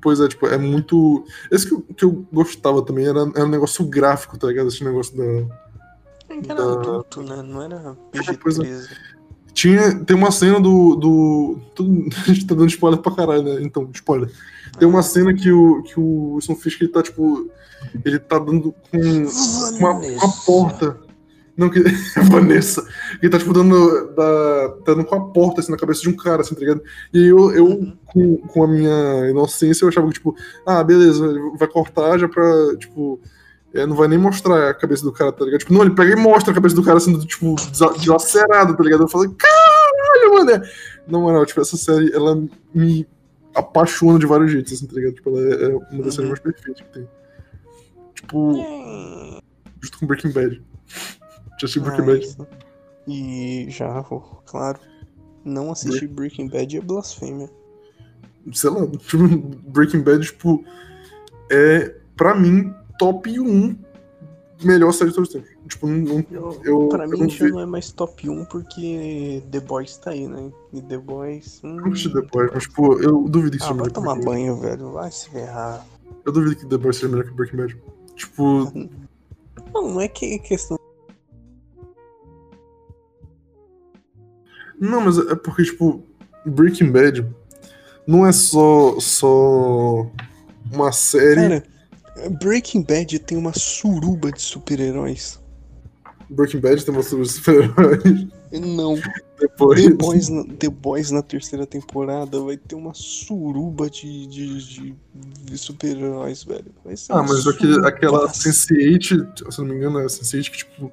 Pois 0.00 0.20
é, 0.20 0.28
tipo, 0.28 0.46
é 0.46 0.56
muito. 0.56 1.24
Esse 1.50 1.66
que 1.66 1.74
eu, 1.74 1.80
que 1.96 2.04
eu 2.04 2.24
gostava 2.32 2.82
também 2.82 3.06
era, 3.06 3.20
era 3.34 3.44
um 3.44 3.48
negócio 3.50 3.84
gráfico, 3.84 4.38
tá 4.38 4.46
ligado? 4.46 4.68
Esse 4.68 4.82
negócio 4.84 5.16
da. 5.16 5.24
Ele 5.24 6.46
era 6.48 6.54
Da- 6.54 6.72
adulto, 6.72 7.22
né? 7.22 7.42
Não 7.42 7.62
era 7.62 7.96
pois 8.42 8.58
é. 8.58 8.62
PG-13. 8.62 8.88
Tinha, 9.52 10.04
tem 10.04 10.16
uma 10.16 10.30
cena 10.30 10.60
do. 10.60 10.94
do 10.96 11.58
tudo- 11.74 12.08
a 12.16 12.32
gente 12.32 12.46
tá 12.46 12.54
dando 12.54 12.68
spoiler 12.68 13.00
pra 13.00 13.14
caralho, 13.14 13.42
né? 13.42 13.58
Então, 13.62 13.88
spoiler. 13.92 14.30
Tem 14.78 14.88
uma 14.88 15.02
cena 15.02 15.34
que 15.34 15.50
o, 15.50 15.82
que 15.82 15.98
o 15.98 16.34
Wilson 16.34 16.54
Fisk 16.56 16.80
ele 16.80 16.90
tá, 16.92 17.02
tipo. 17.02 17.50
Ele 18.04 18.18
tá 18.18 18.38
dando 18.38 18.74
com 18.90 18.98
uma, 19.78 19.92
uma 19.92 20.32
porta 20.46 20.98
Não, 21.60 21.68
que. 21.70 21.80
Vanessa. 22.30 22.84
Que 23.20 23.28
tá, 23.28 23.38
tipo, 23.38 23.52
dando. 23.52 24.14
Da, 24.14 24.68
tá 24.84 24.94
dando 24.94 25.04
com 25.04 25.14
a 25.14 25.20
porta 25.32 25.60
assim 25.60 25.70
na 25.70 25.78
cabeça 25.78 26.00
de 26.00 26.08
um 26.08 26.16
cara, 26.16 26.40
assim, 26.40 26.54
tá 26.54 26.60
ligado? 26.60 26.82
E 27.12 27.18
aí 27.18 27.28
eu, 27.28 27.50
eu 27.52 27.66
Uhum. 27.66 27.96
com, 28.06 28.36
com 28.38 28.64
a 28.64 28.66
minha 28.66 29.28
inocência, 29.30 29.84
eu 29.84 29.88
achava 29.88 30.06
que, 30.08 30.14
tipo, 30.14 30.34
ah, 30.66 30.82
beleza, 30.82 31.24
ele 31.26 31.40
vai 31.58 31.68
cortar 31.68 32.18
já 32.18 32.28
pra, 32.28 32.44
tipo. 32.78 33.20
é, 33.74 33.86
não 33.86 33.94
vai 33.94 34.08
nem 34.08 34.18
mostrar 34.18 34.70
a 34.70 34.74
cabeça 34.74 35.04
do 35.04 35.12
cara, 35.12 35.30
tá 35.30 35.44
ligado? 35.44 35.60
Tipo, 35.60 35.72
não, 35.74 35.82
ele 35.82 35.94
pega 35.94 36.12
e 36.12 36.16
mostra 36.16 36.50
a 36.50 36.54
cabeça 36.54 36.74
do 36.74 36.82
cara 36.82 36.96
assim, 36.96 37.12
do, 37.12 37.24
tipo, 37.26 37.54
dilacerado, 38.00 38.76
tá 38.76 38.82
ligado? 38.82 39.04
Eu 39.04 39.08
falei, 39.08 39.30
caralho, 39.38 40.34
mano! 40.34 40.62
Na 41.06 41.18
moral, 41.18 41.46
tipo, 41.46 41.60
essa 41.60 41.76
série, 41.76 42.12
ela 42.12 42.42
me 42.74 43.06
apaixona 43.54 44.18
de 44.18 44.26
vários 44.26 44.50
jeitos, 44.50 44.72
assim, 44.72 44.86
tá 44.86 44.94
ligado? 44.94 45.14
Tipo, 45.14 45.30
ela 45.30 45.40
é 45.40 45.64
é 45.64 45.68
uma 45.68 45.80
das 45.80 45.92
Uhum. 45.92 46.10
séries 46.12 46.28
mais 46.30 46.40
perfeitas 46.40 46.82
que 46.82 46.92
tem. 46.92 47.08
Tipo, 48.14 48.54
junto 49.80 49.98
com 49.98 50.06
Breaking 50.06 50.32
Bad. 50.32 50.62
Já 51.60 51.66
assisti 51.66 51.80
Breaking 51.80 52.06
Bad. 52.06 52.36
E 53.06 53.66
já, 53.68 54.04
claro. 54.46 54.78
Não 55.44 55.70
assistir 55.70 56.08
Breaking 56.08 56.48
Bad 56.48 56.76
é 56.76 56.80
blasfêmia. 56.80 57.50
sei 58.52 58.70
lá, 58.70 58.86
tipo, 58.96 59.28
Breaking 59.70 60.00
Bad, 60.00 60.24
tipo, 60.24 60.64
é, 61.50 61.94
pra 62.16 62.34
mim, 62.34 62.74
top 62.98 63.38
1 63.38 63.76
melhor 64.64 64.92
série 64.92 65.10
de 65.10 65.16
todos 65.16 65.28
os 65.28 65.34
tempos. 65.34 65.50
Tipo, 65.68 65.86
não, 65.86 66.24
Eu, 66.30 66.60
eu, 66.64 66.88
pra 66.88 67.04
eu 67.04 67.10
mim 67.10 67.18
não 67.20 67.28
já 67.28 67.44
vi, 67.44 67.52
não 67.52 67.60
é 67.60 67.66
mais 67.66 67.92
top 67.92 68.28
1 68.28 68.44
porque 68.46 69.42
The 69.50 69.60
Boys 69.60 69.96
tá 69.98 70.10
aí, 70.10 70.26
né? 70.26 70.50
E 70.72 70.80
The 70.80 70.98
Boys. 70.98 71.60
Hum, 71.62 71.76
eu 71.76 71.82
não 71.82 71.92
assisti 71.92 72.12
The 72.12 72.22
Boys, 72.22 72.50
mas, 72.54 72.62
tipo, 72.64 73.02
eu 73.02 73.28
duvido 73.28 73.56
que 73.58 73.62
ah, 73.64 73.66
seja 73.68 73.74
vai 73.74 73.74
melhor 73.74 73.88
que 73.88 73.94
tomar 73.94 74.14
Bad. 74.14 74.24
banho, 74.24 74.56
velho. 74.56 74.92
Vai 74.92 75.10
se 75.10 75.28
ferrar. 75.28 75.86
Eu 76.24 76.32
duvido 76.32 76.56
que 76.56 76.66
The 76.66 76.76
Boys 76.78 76.96
seja 76.96 77.08
melhor 77.08 77.24
que 77.26 77.32
Breaking 77.32 77.56
Bad. 77.56 77.76
Tipo, 78.16 78.72
Não, 79.74 79.94
não 79.94 80.00
é 80.00 80.08
que 80.08 80.34
é 80.34 80.38
questão. 80.38 80.78
Não, 84.80 85.00
mas 85.02 85.18
é 85.18 85.34
porque, 85.36 85.64
tipo, 85.64 86.02
Breaking 86.46 86.90
Bad 86.90 87.26
não 88.06 88.26
é 88.26 88.32
só, 88.32 88.98
só 88.98 90.10
uma 90.72 90.90
série. 90.90 91.34
Cara, 91.60 91.62
Breaking 92.40 92.82
Bad 92.82 93.18
tem 93.20 93.38
uma 93.38 93.52
suruba 93.52 94.32
de 94.32 94.40
super-heróis. 94.42 95.38
Breaking 96.28 96.60
Bad 96.60 96.84
tem 96.84 96.94
uma 96.94 97.02
sobre 97.02 97.24
os 97.24 97.32
super-heróis. 97.32 98.26
Não, 98.52 98.96
Depois. 99.38 99.82
The 99.84 99.90
Boys, 99.90 100.28
na, 100.28 100.44
The 100.44 100.68
Boys 100.68 101.10
na 101.12 101.22
terceira 101.22 101.64
temporada 101.66 102.40
vai 102.40 102.56
ter 102.56 102.74
uma 102.74 102.92
suruba 102.94 103.88
de, 103.88 104.26
de, 104.26 104.58
de- 104.66 104.94
de 105.44 105.58
super-heróis, 105.58 106.42
velho. 106.44 106.64
Ah, 107.10 107.22
mas 107.22 107.46
aquele, 107.46 107.86
aquela 107.86 108.28
surubaça. 108.28 108.50
Sense8, 108.50 109.52
se 109.52 109.58
não 109.60 109.66
me 109.68 109.76
engano, 109.76 110.00
é 110.00 110.06
Sense8 110.06 110.50
que, 110.50 110.56
tipo, 110.58 110.92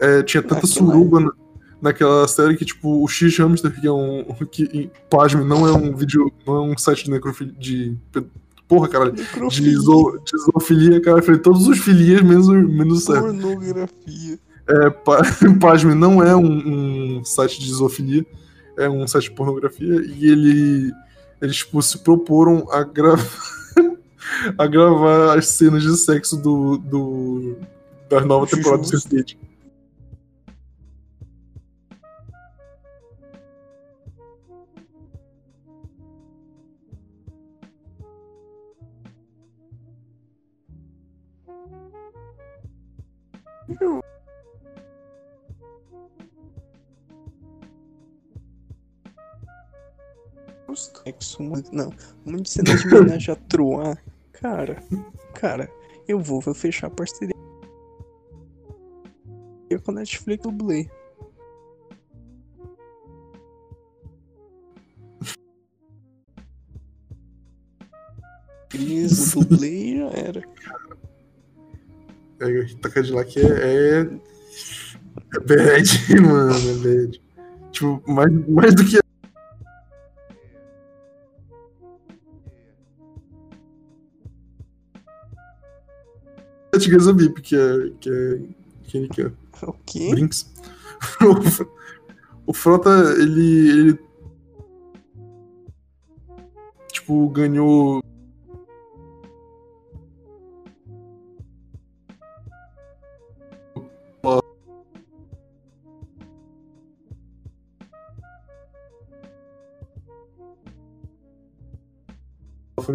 é, 0.00 0.22
tinha 0.24 0.42
tanta 0.42 0.56
Aquela 0.66 0.72
suruba 0.72 1.20
na- 1.20 1.32
naquela 1.80 2.26
série 2.28 2.56
que, 2.56 2.64
tipo, 2.64 3.02
o 3.02 3.08
X 3.08 3.36
Hamster, 3.38 3.80
que 3.80 3.86
é 3.86 3.92
um. 3.92 4.24
que, 4.50 4.90
pasme, 5.10 5.44
não 5.44 5.66
é 5.66 5.72
um 5.72 5.94
vídeo. 5.94 6.32
não 6.46 6.56
é 6.56 6.60
um 6.60 6.78
site 6.78 7.04
de 7.04 7.10
necrofilia. 7.10 7.54
de. 7.58 7.96
Porra, 8.68 8.88
caralho. 8.88 9.12
De, 9.12 9.22
iso, 9.68 10.20
de 10.24 10.38
zoofilia, 10.42 11.00
cara, 11.00 11.18
eu 11.18 11.22
falei 11.22 11.40
todos 11.40 11.68
os 11.68 11.78
filias 11.78 12.20
menos, 12.22 12.48
o- 12.48 12.52
menos 12.54 13.04
certo. 13.04 13.22
pornografia. 13.22 14.38
É, 14.68 14.90
pa, 14.90 15.22
pasme, 15.60 15.94
não 15.94 16.20
é 16.20 16.34
um, 16.34 17.18
um 17.18 17.24
site 17.24 17.60
de 17.60 17.72
zoofilia, 17.72 18.26
é 18.76 18.88
um 18.88 19.06
site 19.06 19.24
de 19.30 19.36
pornografia, 19.36 20.02
e 20.04 20.26
ele. 20.28 20.92
Eles, 21.40 21.56
tipo, 21.58 21.80
se 21.82 21.98
proporam 21.98 22.66
a 22.72 22.82
gravar. 22.82 23.22
a 24.58 24.66
gravar 24.66 25.38
as 25.38 25.48
cenas 25.48 25.82
de 25.84 25.96
sexo 25.96 26.36
do. 26.36 26.76
do 26.78 27.56
da 28.10 28.20
nova 28.20 28.46
temporada 28.46 28.82
do 28.82 28.90
Justo. 28.90 29.08
Sense8. 29.08 29.36
Justo. 50.68 51.02
Sexo, 51.04 51.42
muito- 51.42 51.74
não, 51.74 51.90
muito 52.24 52.48
cena 52.48 52.74
de 52.76 52.94
homenagem 52.94 53.34
a 53.34 53.36
Troar. 53.48 54.02
Cara, 54.32 54.82
cara, 55.34 55.70
eu 56.06 56.20
vou, 56.20 56.40
vou 56.40 56.54
fechar 56.54 56.88
a 56.88 56.90
parceria 56.90 57.34
com 59.84 59.90
a 59.90 59.94
Netflix 59.94 60.42
do 60.42 60.50
Blay. 60.52 60.88
Cris, 68.68 69.34
e 69.62 69.98
já 69.98 70.08
era. 70.10 70.42
É, 72.46 72.62
Rita 72.62 72.90
Cadillac 72.90 73.38
é. 73.38 73.42
É, 73.42 74.00
é 74.00 75.40
bad, 75.40 76.20
mano, 76.22 76.52
é 76.52 76.74
bad. 76.74 77.22
Tipo, 77.72 78.02
mais, 78.06 78.48
mais 78.48 78.74
do 78.74 78.84
que. 78.84 78.98
a 86.76 86.78
Tigresa 86.78 87.12
Bip, 87.12 87.40
que 87.40 87.56
é. 87.56 87.90
que 88.00 88.10
é. 88.10 88.40
que 88.84 88.98
ele 88.98 89.08
quer. 89.08 89.32
O 89.62 89.72
quê? 89.84 90.10
Brinks. 90.10 90.52
o 92.46 92.52
Frota, 92.52 92.90
ele, 93.18 93.68
ele. 93.68 93.98
Tipo, 96.92 97.28
ganhou. 97.30 98.02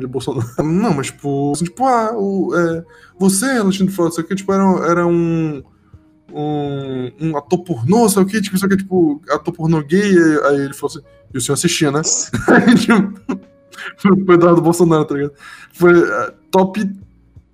Família 0.02 0.08
Bolsonaro. 0.08 0.48
Não, 0.64 0.94
mas 0.94 1.08
tipo, 1.08 1.52
assim, 1.54 1.66
tipo, 1.66 1.86
ah, 1.86 2.12
o, 2.16 2.56
é, 2.56 2.86
você, 3.20 3.46
Alexandre 3.46 3.94
Frota, 3.94 4.12
isso 4.12 4.22
aqui, 4.22 4.36
tipo, 4.36 4.52
era, 4.54 4.64
era 4.90 5.08
um, 5.08 5.62
um, 6.34 7.12
um 7.20 7.38
ator 7.38 7.60
pornô, 7.64 8.10
sei 8.10 8.22
o 8.24 8.26
que, 8.26 8.42
tipo, 8.42 8.56
isso 8.56 8.66
aqui, 8.66 8.78
tipo, 8.78 9.22
ator 9.30 9.54
pornô 9.54 9.82
gay, 9.82 10.14
aí 10.46 10.62
ele 10.62 10.74
falou 10.74 10.96
assim, 10.96 11.06
e 11.34 11.38
o 11.38 11.42
senhor 11.42 11.54
assistia, 11.54 11.92
né? 11.92 12.02
Aí, 12.50 12.76
tipo, 12.76 13.40
foi 13.98 14.12
o 14.12 14.34
Eduardo 14.34 14.62
Bolsonaro, 14.62 15.06
tá 15.06 15.16
ligado? 15.16 15.34
Foi 15.72 15.92
é, 15.98 16.34
top 16.52 16.90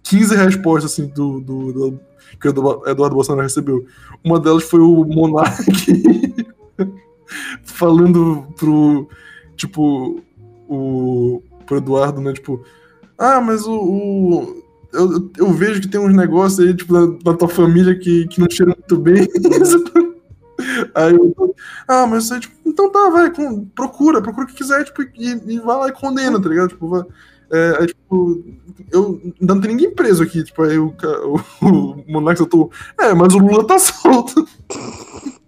15 0.03 0.35
respostas, 0.35 0.91
assim, 0.91 1.07
do, 1.07 1.39
do, 1.39 1.73
do- 1.73 1.99
que 2.41 2.47
o 2.47 2.49
Edu- 2.51 2.83
Eduardo 2.87 3.15
Bolsonaro 3.15 3.43
recebeu. 3.43 3.85
Uma 4.23 4.39
delas 4.39 4.63
foi 4.63 4.79
o 4.79 5.03
Monark 5.05 5.63
falando 7.63 8.47
pro, 8.57 9.07
tipo, 9.55 10.21
o, 10.67 11.41
pro 11.67 11.77
Eduardo, 11.77 12.19
né, 12.21 12.33
tipo, 12.33 12.63
ah, 13.17 13.39
mas 13.39 13.67
o... 13.67 13.73
o- 13.79 14.63
eu, 14.93 15.29
eu 15.37 15.51
vejo 15.53 15.81
que 15.81 15.87
tem 15.87 15.99
uns 15.99 16.15
negócios 16.15 16.65
aí, 16.65 16.73
tipo, 16.73 16.93
da, 16.93 17.31
da 17.31 17.37
tua 17.37 17.49
família 17.49 17.93
que, 17.99 18.25
que 18.29 18.39
não 18.39 18.49
cheiram 18.49 18.73
muito 18.73 18.97
bem. 18.97 19.27
Aí 20.95 21.13
eu, 21.13 21.55
ah, 21.87 22.07
mas 22.07 22.23
você, 22.27 22.39
tipo, 22.39 22.55
então 22.65 22.91
tá, 22.91 23.09
vai, 23.09 23.31
com- 23.31 23.65
procura, 23.65 24.21
procura 24.23 24.45
o 24.45 24.49
que 24.49 24.55
quiser, 24.55 24.83
tipo, 24.85 25.03
e, 25.03 25.39
e 25.53 25.59
vai 25.59 25.77
lá 25.77 25.87
e 25.89 25.91
condena, 25.91 26.41
tá 26.41 26.49
ligado? 26.49 26.69
Tipo, 26.69 26.87
vai, 26.87 27.03
é, 27.51 27.77
aí, 27.79 27.87
tipo, 27.87 28.43
eu 28.91 29.21
ainda 29.39 29.53
não 29.53 29.61
tem 29.61 29.71
ninguém 29.71 29.93
preso 29.93 30.23
aqui, 30.23 30.43
tipo, 30.43 30.63
aí 30.63 30.79
o, 30.79 30.87
o, 31.23 31.35
o 31.67 32.03
Monark 32.11 32.39
soltou, 32.39 32.71
é, 32.99 33.13
mas 33.13 33.35
o 33.35 33.39
Lula 33.39 33.67
tá 33.67 33.77
solto. 33.77 34.47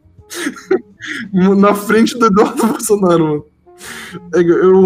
Na 1.58 1.74
frente 1.74 2.18
do 2.18 2.26
Eduardo 2.28 2.68
Bolsonaro, 2.68 3.24
mano. 3.26 3.46
É, 4.36 4.40
eu, 4.42 4.84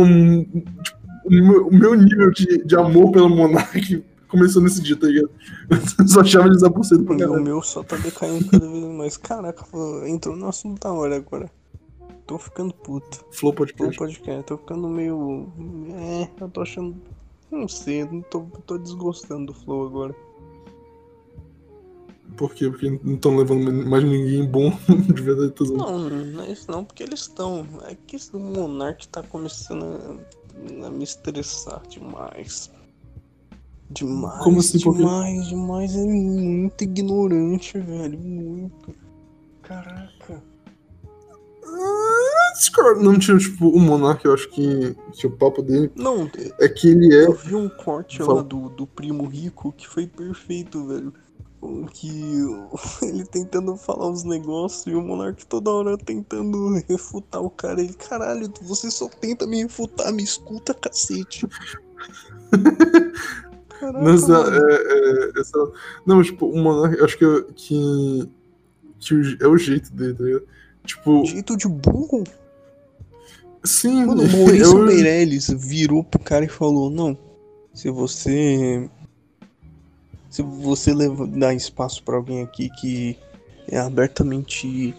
tipo, 0.84 0.98
o, 1.26 1.30
meu, 1.30 1.68
o 1.68 1.74
meu 1.74 1.96
nível 1.96 2.32
de, 2.32 2.64
de 2.66 2.76
amor 2.76 3.12
pelo 3.12 3.30
Monark 3.30 4.04
começou 4.28 4.62
nesse 4.62 4.82
dia, 4.82 4.96
tá 4.96 5.08
ligado? 5.08 5.30
Eu 6.00 6.08
só 6.08 6.22
achava 6.22 6.48
ele 6.48 6.56
desabucedo 6.56 7.04
pra 7.04 7.16
E 7.16 7.26
o 7.26 7.42
meu 7.42 7.62
só 7.62 7.84
tá 7.84 7.96
decaindo 7.98 8.50
cada 8.50 8.68
vez 8.68 8.84
mais. 8.84 9.18
Caraca, 9.18 9.66
entrou 10.08 10.36
no 10.36 10.48
assunto 10.48 10.82
da 10.82 10.92
hora 10.92 11.16
agora. 11.16 11.50
Tô 12.26 12.38
ficando 12.38 12.74
puto. 12.74 13.26
Flow 13.32 13.54
Podcast. 13.54 13.98
podcast, 13.98 14.44
tô 14.46 14.58
ficando 14.58 14.88
meio. 14.88 15.52
É, 15.96 16.30
eu 16.42 16.50
tô 16.50 16.62
achando. 16.62 16.96
Não 17.52 17.68
sei, 17.68 18.06
não 18.06 18.22
tô, 18.22 18.42
tô 18.66 18.78
desgostando 18.78 19.48
do 19.48 19.54
Flow 19.54 19.86
agora. 19.86 20.16
Por 22.36 22.54
quê? 22.54 22.70
Porque 22.70 22.90
não 23.04 23.14
estão 23.14 23.38
levando 23.38 23.72
mais 23.88 24.04
ninguém 24.04 24.46
bom 24.46 24.72
de 25.14 25.22
verdade. 25.22 25.54
Não, 25.76 26.10
não 26.10 26.44
é 26.44 26.52
isso 26.52 26.72
não, 26.72 26.84
porque 26.84 27.04
eles 27.04 27.22
estão. 27.22 27.68
É 27.84 27.96
que 28.08 28.16
esse 28.16 28.36
Monark 28.36 29.08
tá 29.10 29.22
começando 29.22 29.84
a, 29.84 30.18
a 30.86 30.90
me 30.90 31.04
estressar 31.04 31.82
demais. 31.88 32.72
Demais. 33.90 34.44
Como 34.44 34.60
assim? 34.60 34.78
Demais, 34.78 35.48
demais. 35.48 35.96
É 35.96 36.04
muito 36.04 36.84
ignorante, 36.84 37.80
velho. 37.80 38.20
Muito. 38.20 38.96
Caraca. 39.62 40.44
Ah. 41.66 42.14
Não 43.02 43.18
tinha, 43.18 43.38
tipo, 43.38 43.68
o 43.70 43.80
Monark, 43.80 44.24
eu 44.26 44.34
acho 44.34 44.50
que, 44.50 44.96
que 45.14 45.26
o 45.26 45.32
papo 45.32 45.62
dele 45.62 45.92
Não, 45.96 46.30
é 46.60 46.70
que 46.70 46.88
ele 46.88 47.14
é. 47.14 47.26
eu 47.26 47.34
vi 47.34 47.56
um 47.56 47.68
corte 47.68 48.20
Fala. 48.20 48.36
lá 48.36 48.42
do, 48.42 48.70
do 48.70 48.86
primo 48.86 49.26
rico 49.26 49.72
que 49.72 49.88
foi 49.88 50.06
perfeito, 50.06 50.86
velho. 50.88 51.14
Que 51.92 52.10
ele 53.08 53.26
tentando 53.26 53.76
falar 53.78 54.10
os 54.10 54.24
negócios 54.24 54.86
e 54.88 54.96
o 54.96 55.02
Monark 55.02 55.46
toda 55.46 55.70
hora 55.72 55.98
tentando 55.98 56.74
refutar 56.90 57.42
o 57.42 57.50
cara. 57.50 57.80
Ele, 57.82 57.94
caralho, 57.94 58.52
você 58.62 58.90
só 58.92 59.08
tenta 59.08 59.48
me 59.48 59.64
refutar, 59.64 60.12
me 60.12 60.24
escuta, 60.24 60.74
cacete. 60.74 61.48
Caraca, 63.80 64.02
Mas, 64.04 64.28
mano. 64.28 64.56
é, 64.56 64.74
é, 64.76 65.40
essa- 65.40 65.72
Não, 66.06 66.22
tipo, 66.24 66.46
o 66.48 66.58
Monark, 66.58 67.02
acho 67.02 67.18
que, 67.18 67.26
que, 67.56 68.30
que 69.00 69.38
é 69.42 69.48
o 69.48 69.58
jeito 69.58 69.92
dele, 69.94 70.14
tá 70.14 70.24
ligado? 70.24 70.48
Tipo, 70.86 71.26
Jeito 71.26 71.56
de 71.58 71.68
burro. 71.68 72.24
sim, 73.64 74.06
Mano, 74.06 74.24
o 74.24 74.30
Maurício 74.32 74.78
eu- 74.78 74.86
Meirelles 74.86 75.48
virou 75.50 76.04
pro 76.04 76.20
cara 76.20 76.44
e 76.46 76.50
falou: 76.50 76.90
Não, 76.90 77.18
se 77.74 77.90
você. 77.90 78.90
Se 80.34 80.42
você 80.42 80.96
leva, 80.96 81.28
dar 81.28 81.54
espaço 81.54 82.02
pra 82.02 82.16
alguém 82.16 82.42
aqui 82.42 82.68
que 82.82 83.16
é 83.68 83.78
abertamente 83.78 84.96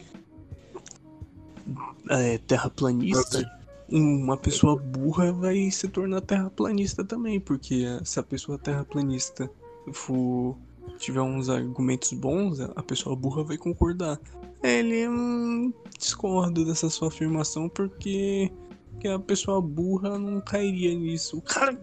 é, 2.08 2.38
terraplanista, 2.38 3.44
uma 3.90 4.36
pessoa 4.36 4.76
burra 4.76 5.32
vai 5.32 5.72
se 5.72 5.88
tornar 5.88 6.20
terraplanista 6.20 7.04
também, 7.04 7.40
porque 7.40 7.84
se 8.04 8.20
a 8.20 8.22
pessoa 8.22 8.56
terraplanista 8.56 9.50
for 9.92 10.56
tiver 10.98 11.22
uns 11.22 11.50
argumentos 11.50 12.12
bons, 12.12 12.60
a 12.60 12.82
pessoa 12.84 13.16
burra 13.16 13.42
vai 13.42 13.58
concordar. 13.58 14.20
Ele 14.62 15.08
hum, 15.08 15.72
discordo 15.98 16.64
dessa 16.64 16.88
sua 16.88 17.08
afirmação 17.08 17.68
porque, 17.68 18.52
porque 18.92 19.08
a 19.08 19.18
pessoa 19.18 19.60
burra 19.60 20.16
não 20.16 20.40
cairia 20.40 20.94
nisso. 20.94 21.38
O 21.38 21.42
cara, 21.42 21.76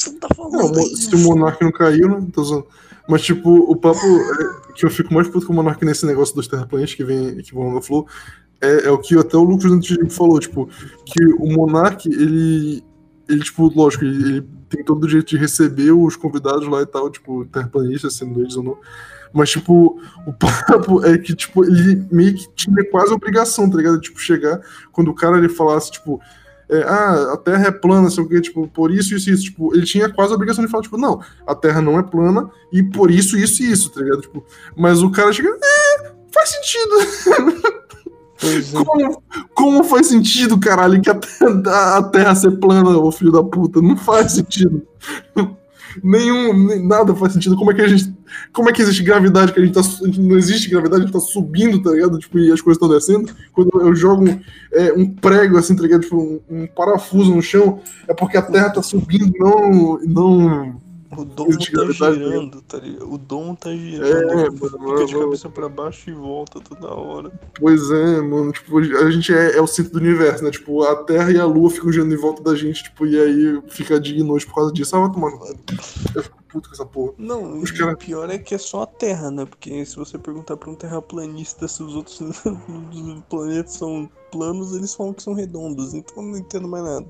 você 0.00 0.12
tá 0.18 0.28
falando? 0.34 0.72
Não, 0.72 0.84
se 0.84 1.14
o 1.14 1.18
Monark 1.18 1.62
não 1.62 1.72
caiu, 1.72 2.08
né? 2.08 2.26
Tô 2.32 2.42
zoando. 2.42 2.66
Mas, 3.08 3.22
tipo, 3.22 3.50
o 3.50 3.76
papo 3.76 3.98
é, 3.98 4.72
que 4.74 4.84
eu 4.84 4.90
fico 4.90 5.12
mais 5.12 5.28
puto 5.28 5.46
com 5.46 5.52
o 5.52 5.56
Monark 5.56 5.84
nesse 5.84 6.06
negócio 6.06 6.34
dos 6.34 6.46
terraplanistas 6.46 6.96
que, 6.96 7.04
vem, 7.04 7.36
que 7.38 7.54
vão 7.54 7.70
no 7.70 7.82
Flow 7.82 8.06
é, 8.60 8.86
é 8.86 8.90
o 8.90 8.98
que 8.98 9.18
até 9.18 9.36
o 9.36 9.42
Lucas 9.42 9.72
Antigo 9.72 10.08
falou, 10.10 10.38
tipo, 10.38 10.68
que 11.04 11.24
o 11.24 11.46
Monark, 11.46 12.08
ele, 12.08 12.84
ele 13.28 13.40
tipo, 13.40 13.72
lógico, 13.74 14.04
ele, 14.04 14.22
ele 14.22 14.48
tem 14.68 14.84
todo 14.84 15.02
o 15.02 15.06
direito 15.06 15.28
de 15.28 15.38
receber 15.38 15.90
os 15.92 16.14
convidados 16.14 16.68
lá 16.68 16.82
e 16.82 16.86
tal, 16.86 17.10
tipo, 17.10 17.44
terraplanistas, 17.46 18.14
sendo 18.14 18.40
eles 18.40 18.56
ou 18.56 18.62
não. 18.62 18.78
Mas, 19.32 19.50
tipo, 19.50 20.00
o 20.26 20.32
papo 20.32 21.04
é 21.04 21.16
que, 21.16 21.34
tipo, 21.34 21.64
ele 21.64 22.06
meio 22.10 22.34
que 22.34 22.48
tinha 22.54 22.84
quase 22.90 23.12
a 23.12 23.14
obrigação, 23.14 23.70
tá 23.70 23.76
ligado? 23.76 24.00
Tipo, 24.00 24.20
chegar, 24.20 24.60
quando 24.92 25.08
o 25.08 25.14
cara 25.14 25.38
ele 25.38 25.48
falasse, 25.48 25.90
tipo, 25.90 26.20
é, 26.70 26.82
ah, 26.84 27.32
a 27.34 27.36
Terra 27.36 27.66
é 27.66 27.70
plana, 27.70 28.10
sei 28.10 28.22
o 28.22 28.28
quê, 28.28 28.40
tipo, 28.40 28.68
por 28.68 28.90
isso, 28.90 29.14
isso, 29.14 29.30
isso. 29.30 29.44
Tipo, 29.44 29.74
ele 29.74 29.84
tinha 29.84 30.08
quase 30.08 30.32
a 30.32 30.36
obrigação 30.36 30.64
de 30.64 30.70
falar, 30.70 30.82
tipo, 30.82 30.96
não, 30.96 31.20
a 31.46 31.54
Terra 31.54 31.82
não 31.82 31.98
é 31.98 32.02
plana 32.02 32.48
e 32.72 32.82
por 32.82 33.10
isso, 33.10 33.36
isso 33.36 33.62
e 33.62 33.70
isso, 33.70 33.90
tá 33.90 34.00
ligado? 34.00 34.22
Tipo, 34.22 34.44
mas 34.76 35.02
o 35.02 35.10
cara 35.10 35.32
chega, 35.32 35.48
é, 35.48 36.12
faz 36.32 36.50
sentido. 36.50 37.60
É. 38.42 38.84
Como, 38.84 39.22
como 39.54 39.84
faz 39.84 40.06
sentido, 40.06 40.58
caralho, 40.58 41.00
que 41.02 41.10
a 41.10 41.14
terra, 41.14 41.98
a 41.98 42.02
terra 42.02 42.34
ser 42.34 42.52
plana, 42.52 42.96
ô 42.96 43.12
filho 43.12 43.30
da 43.30 43.42
puta? 43.42 43.82
Não 43.82 43.98
faz 43.98 44.32
sentido. 44.32 44.82
Nenhum, 46.02 46.86
nada 46.86 47.14
faz 47.14 47.32
sentido. 47.32 47.56
Como 47.56 47.70
é 47.70 47.74
que 47.74 47.82
a 47.82 47.88
gente. 47.88 48.14
Como 48.52 48.68
é 48.68 48.72
que 48.72 48.82
existe 48.82 49.02
gravidade? 49.02 49.52
Que 49.52 49.60
a 49.60 49.64
gente 49.64 49.74
tá. 49.74 49.82
Não 50.18 50.36
existe 50.36 50.70
gravidade, 50.70 51.02
a 51.02 51.06
gente 51.06 51.12
tá 51.12 51.20
subindo, 51.20 51.82
tá 51.82 51.90
ligado? 51.90 52.18
Tipo, 52.18 52.38
e 52.38 52.52
as 52.52 52.60
coisas 52.60 52.80
estão 52.80 52.88
descendo. 52.88 53.34
Quando 53.52 53.70
eu 53.80 53.94
jogo 53.94 54.28
um, 54.28 54.40
é, 54.72 54.92
um 54.92 55.10
prego, 55.10 55.58
assim, 55.58 55.74
tá 55.74 55.82
ligado? 55.82 56.02
Tipo, 56.02 56.16
um, 56.16 56.40
um 56.48 56.66
parafuso 56.66 57.34
no 57.34 57.42
chão, 57.42 57.80
é 58.08 58.14
porque 58.14 58.36
a 58.36 58.42
terra 58.42 58.70
tá 58.70 58.82
subindo, 58.82 59.32
não. 59.38 59.98
não 60.04 60.89
O 61.16 61.26
existe 61.48 61.72
tá 61.72 62.12
girando, 62.12 62.62
tá 62.62 62.78
ligado? 62.78 63.12
O 63.12 63.18
domo 63.18 63.56
tá 63.56 63.70
É, 63.72 63.76
girando. 63.76 64.26
mano, 64.36 64.52
Fica 64.52 65.06
de 65.06 65.14
mano. 65.14 65.24
cabeça 65.26 65.48
pra 65.48 65.68
baixo 65.68 66.08
e 66.08 66.12
volta 66.12 66.60
toda 66.60 66.94
hora. 66.94 67.30
Pois 67.58 67.90
é, 67.90 68.20
mano. 68.20 68.52
Tipo, 68.52 68.78
a 68.78 69.10
gente 69.10 69.34
é, 69.34 69.56
é 69.56 69.60
o 69.60 69.66
centro 69.66 69.92
do 69.94 69.98
universo, 69.98 70.44
né? 70.44 70.50
Tipo, 70.52 70.84
a 70.84 71.02
Terra 71.04 71.32
e 71.32 71.38
a 71.38 71.44
Lua 71.44 71.68
ficam 71.68 71.90
girando 71.92 72.14
em 72.14 72.16
volta 72.16 72.42
da 72.44 72.54
gente, 72.54 72.84
tipo, 72.84 73.04
e 73.06 73.18
aí 73.20 73.60
fica 73.68 73.98
dia 73.98 74.20
e 74.20 74.22
noite 74.22 74.46
por 74.46 74.54
causa 74.54 74.72
disso. 74.72 74.94
Ah, 74.94 75.00
vai 75.00 75.10
tomar 75.12 75.30
no 75.32 75.38
cu. 75.38 75.46
Eu 76.14 76.22
fico 76.22 76.38
puto 76.48 76.68
com 76.68 76.74
essa 76.74 76.86
porra. 76.86 77.12
Não, 77.18 77.60
Os 77.60 77.70
cara- 77.72 77.92
o 77.92 77.96
pior 77.96 78.30
é 78.30 78.38
que 78.38 78.54
é 78.54 78.58
só 78.58 78.82
a 78.82 78.86
Terra, 78.86 79.30
né? 79.32 79.44
Porque 79.44 79.84
se 79.84 79.96
você 79.96 80.16
perguntar 80.16 80.56
pra 80.56 80.70
um 80.70 80.74
terraplanista 80.76 81.66
se 81.66 81.82
os 81.82 81.94
outros 81.96 82.20
planetas 83.28 83.74
são 83.74 84.08
planos, 84.30 84.74
eles 84.74 84.94
falam 84.94 85.12
que 85.12 85.22
são 85.22 85.32
redondos. 85.34 85.92
Então 85.94 86.22
eu 86.22 86.30
não 86.30 86.38
entendo 86.38 86.68
mais 86.68 86.84
nada. 86.84 87.06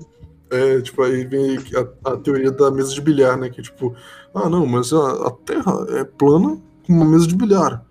É, 0.51 0.81
tipo, 0.81 1.01
aí 1.01 1.25
vem 1.25 1.57
a, 2.03 2.11
a 2.11 2.17
teoria 2.17 2.51
da 2.51 2.69
mesa 2.69 2.93
de 2.93 2.99
bilhar, 2.99 3.37
né? 3.37 3.49
Que 3.49 3.61
tipo, 3.61 3.95
ah, 4.35 4.49
não, 4.49 4.65
mas 4.65 4.91
a, 4.91 5.27
a 5.27 5.31
Terra 5.31 5.85
é 5.89 6.03
plana 6.03 6.57
com 6.85 6.93
uma 6.93 7.05
mesa 7.05 7.25
de 7.25 7.35
bilhar. 7.35 7.83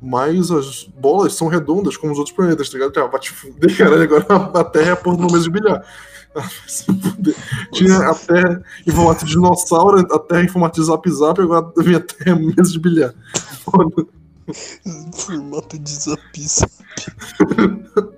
Mas 0.00 0.50
as 0.50 0.84
bolas 0.84 1.34
são 1.34 1.48
redondas 1.48 1.96
como 1.96 2.12
os 2.12 2.18
outros 2.18 2.34
planetas, 2.34 2.70
tá 2.70 2.78
ligado? 2.78 2.98
Ah, 2.98 3.06
vai 3.08 3.20
te 3.20 3.30
fuder, 3.30 3.76
caralho, 3.76 4.02
agora 4.02 4.24
a 4.54 4.64
Terra 4.64 4.88
é 4.88 4.92
a 4.92 4.96
porra 4.96 5.16
de 5.16 5.22
uma 5.22 5.32
mesa 5.32 5.44
de 5.44 5.50
bilhar. 5.50 5.84
Ah. 6.36 6.46
Tinha 7.72 7.96
a 8.10 8.14
Terra 8.14 8.62
em 8.86 8.92
formato 8.92 9.24
de 9.24 9.32
dinossauro, 9.32 10.06
a 10.14 10.18
Terra 10.18 10.44
em 10.44 10.48
formato 10.48 10.78
de 10.78 10.86
zap 10.86 11.10
zap, 11.10 11.40
agora 11.40 11.72
vem 11.78 11.96
a 11.96 12.00
Terra 12.00 12.38
em 12.38 12.54
mesa 12.54 12.70
de 12.70 12.78
bilhar. 12.78 13.14
Foda. 13.64 14.06
Formato 15.14 15.78
de 15.78 15.90
zapis. 15.90 16.60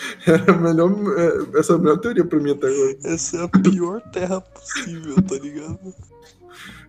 a 0.48 0.52
melhor, 0.52 0.90
é, 1.18 1.58
essa 1.58 1.72
é 1.72 1.76
a 1.76 1.78
melhor 1.78 1.98
teoria 1.98 2.24
pra 2.24 2.38
mim 2.40 2.52
até 2.52 2.66
agora. 2.68 2.98
Essa 3.04 3.36
é 3.38 3.42
a 3.44 3.48
pior 3.48 4.00
terra 4.10 4.40
possível, 4.40 5.16
tá 5.22 5.34
ligado? 5.36 5.94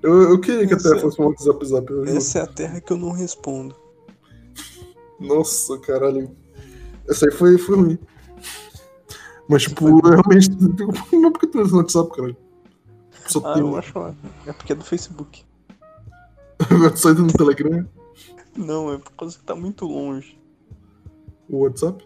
Eu, 0.02 0.22
eu 0.32 0.40
queria 0.42 0.66
que 0.68 0.74
a 0.74 0.78
Essa 0.78 0.90
Terra 0.96 1.08
é- 1.08 1.12
fosse 1.12 1.38
de 1.38 1.44
zap 1.44 1.66
zap. 1.66 1.94
Essa 2.10 2.40
é 2.40 2.42
a 2.42 2.48
terra 2.48 2.82
que 2.82 2.92
eu 2.94 2.98
não 2.98 3.12
respondo. 3.12 3.76
Nossa, 5.20 5.78
caralho. 5.80 6.36
Essa 7.08 7.28
aí 7.28 7.32
foi, 7.32 7.58
foi 7.58 7.76
ruim. 7.76 8.00
Mas, 9.48 9.64
tipo, 9.64 9.88
eu 9.88 9.98
realmente. 10.00 10.50
Não 11.12 11.28
é 11.28 11.32
porque 11.32 11.48
tu 11.48 11.60
usa 11.62 11.72
no 11.72 11.78
WhatsApp, 11.80 12.10
caralho. 12.16 12.38
Só 13.28 13.40
Ah, 13.46 13.54
tem 13.54 13.62
eu 13.62 13.68
um. 13.70 13.76
acho 13.76 13.98
lá. 14.00 14.16
É 14.48 14.54
porque 14.54 14.72
é 14.72 14.76
do 14.76 14.84
Facebook. 14.84 15.44
Entra 16.72 17.14
no 17.14 17.34
Telegram, 17.34 17.88
Não, 18.56 18.94
é 18.94 18.98
por 18.98 19.12
causa 19.12 19.38
que 19.38 19.44
tá 19.44 19.56
muito 19.56 19.86
longe. 19.86 20.40
o 21.50 21.60
WhatsApp. 21.64 22.04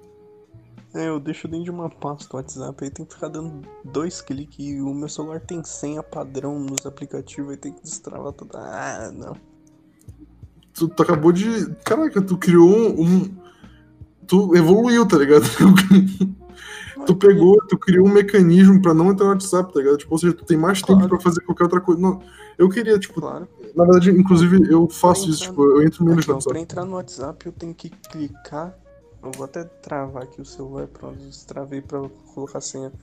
É, 0.95 1.09
eu 1.09 1.19
deixo 1.19 1.45
dentro 1.47 1.65
de 1.65 1.71
uma 1.71 1.89
pasta 1.89 2.33
o 2.33 2.37
WhatsApp, 2.39 2.83
aí 2.85 2.89
tem 2.89 3.05
que 3.05 3.13
ficar 3.13 3.27
dando 3.27 3.61
dois 3.83 4.21
cliques 4.21 4.57
e 4.65 4.81
o 4.81 4.93
meu 4.93 5.09
celular 5.09 5.41
tem 5.41 5.61
senha 5.63 6.01
padrão 6.01 6.57
nos 6.57 6.85
aplicativos, 6.85 7.51
aí 7.51 7.57
tem 7.57 7.73
que 7.73 7.81
destravar 7.83 8.31
tudo. 8.31 8.51
Ah, 8.55 9.11
não. 9.13 9.35
Tu, 10.73 10.87
tu 10.87 11.03
acabou 11.03 11.33
de. 11.33 11.69
Caraca, 11.83 12.21
tu 12.21 12.37
criou 12.37 12.69
um. 12.97 13.29
Tu 14.25 14.55
evoluiu, 14.55 15.05
tá 15.05 15.17
ligado? 15.17 15.43
tu 17.05 17.15
pegou, 17.15 17.57
tu 17.67 17.77
criou 17.77 18.07
um 18.07 18.11
mecanismo 18.13 18.81
pra 18.81 18.93
não 18.93 19.11
entrar 19.11 19.25
no 19.25 19.31
WhatsApp, 19.33 19.73
tá 19.73 19.79
ligado? 19.79 19.97
Tipo, 19.97 20.13
ou 20.13 20.17
seja, 20.17 20.33
tu 20.33 20.45
tem 20.45 20.57
mais 20.57 20.81
tempo 20.81 20.93
Claro. 20.99 21.09
pra 21.09 21.19
fazer 21.19 21.41
qualquer 21.41 21.63
outra 21.65 21.81
coisa. 21.81 22.01
Não, 22.01 22.21
eu 22.57 22.69
queria, 22.69 22.97
tipo, 22.97 23.19
Claro. 23.19 23.47
na 23.75 23.83
verdade, 23.83 24.11
inclusive, 24.11 24.71
eu 24.71 24.87
faço 24.89 25.29
isso, 25.29 25.41
tipo, 25.43 25.61
eu 25.63 25.83
entro 25.83 26.03
menos 26.05 26.19
Aqui, 26.23 26.29
no 26.31 26.35
ó, 26.37 26.39
pra 26.39 26.47
WhatsApp. 26.51 26.59
entrar 26.59 26.85
no 26.85 26.95
WhatsApp 26.95 27.45
eu 27.45 27.51
tenho 27.51 27.73
que 27.73 27.89
clicar. 27.89 28.73
Eu 29.25 29.31
vou 29.31 29.45
até 29.45 29.63
travar 29.63 30.21
aqui 30.21 30.39
o 30.39 30.45
celular, 30.45 30.87
pronto, 30.87 31.17
destravei 31.17 31.81
pra 31.81 32.07
colocar 32.35 32.59
a 32.59 32.61
senha. 32.61 32.93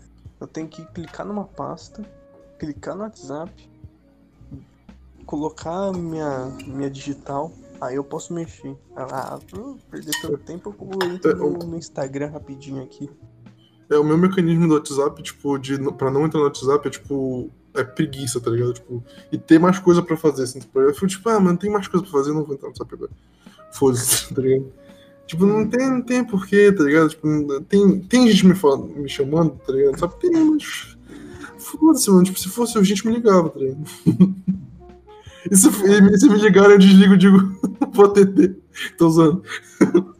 Eu 0.40 0.46
tenho 0.46 0.68
que 0.68 0.84
clicar 0.86 1.26
numa 1.26 1.44
pasta, 1.44 2.04
clicar 2.60 2.94
no 2.94 3.02
WhatsApp, 3.02 3.52
colocar 5.26 5.90
minha, 5.92 6.46
minha 6.64 6.88
digital, 6.88 7.50
aí 7.80 7.96
eu 7.96 8.04
posso 8.04 8.32
mexer. 8.32 8.76
Ah, 8.94 9.36
pra 9.50 9.60
perder 9.90 10.12
tanto 10.22 10.38
tempo, 10.38 10.74
eu 10.80 11.12
entro 11.12 11.36
no, 11.36 11.58
no 11.58 11.76
Instagram 11.76 12.28
rapidinho 12.28 12.84
aqui. 12.84 13.10
É, 13.90 13.98
o 13.98 14.04
meu 14.04 14.16
mecanismo 14.16 14.68
do 14.68 14.74
WhatsApp, 14.74 15.20
tipo, 15.24 15.58
de, 15.58 15.76
pra 15.94 16.08
não 16.08 16.24
entrar 16.24 16.38
no 16.38 16.46
WhatsApp 16.46 16.86
é, 16.86 16.90
tipo, 16.90 17.50
é 17.74 17.82
preguiça, 17.82 18.40
tá 18.40 18.48
ligado? 18.48 18.74
Tipo, 18.74 19.02
e 19.32 19.36
ter 19.36 19.58
mais 19.58 19.80
coisa 19.80 20.00
pra 20.00 20.16
fazer, 20.16 20.44
assim. 20.44 20.60
Tipo, 20.60 20.80
eu 20.80 20.94
fico, 20.94 21.08
tipo, 21.08 21.28
ah, 21.28 21.40
mano, 21.40 21.58
tem 21.58 21.68
mais 21.68 21.88
coisa 21.88 22.06
pra 22.06 22.12
fazer, 22.12 22.30
eu 22.30 22.34
não 22.34 22.44
vou 22.44 22.54
entrar 22.54 22.68
no 22.68 22.74
WhatsApp 22.74 22.94
agora. 22.94 23.10
Foda-se, 23.72 24.32
tá 24.32 24.40
ligado? 24.40 24.81
Tipo, 25.26 25.46
não 25.46 25.66
tem, 25.66 25.90
não 25.90 26.02
tem 26.02 26.24
porquê, 26.24 26.72
tá 26.72 26.84
ligado? 26.84 27.10
Tipo, 27.10 27.60
tem, 27.62 28.00
tem 28.00 28.28
gente 28.28 28.46
me, 28.46 28.54
falando, 28.54 28.88
me 28.88 29.08
chamando, 29.08 29.52
tá 29.66 29.72
ligado? 29.72 29.98
Sabe, 29.98 30.14
tem, 30.20 30.30
mas... 30.30 30.96
Foda-se, 31.58 32.10
mano. 32.10 32.24
Tipo, 32.24 32.38
se 32.38 32.48
fosse 32.48 32.76
eu, 32.76 32.84
gente 32.84 33.06
me 33.06 33.14
ligava, 33.14 33.48
tá 33.48 33.58
ligado? 33.58 33.84
E 35.50 35.56
se, 35.56 35.68
e 35.68 36.18
se 36.18 36.28
me 36.28 36.38
ligarem, 36.38 36.72
eu 36.72 36.78
desligo 36.78 37.14
e 37.14 37.18
digo, 37.18 37.38
vou 37.92 38.06
atender. 38.06 38.56
Tô 38.96 39.08
usando. 39.08 39.42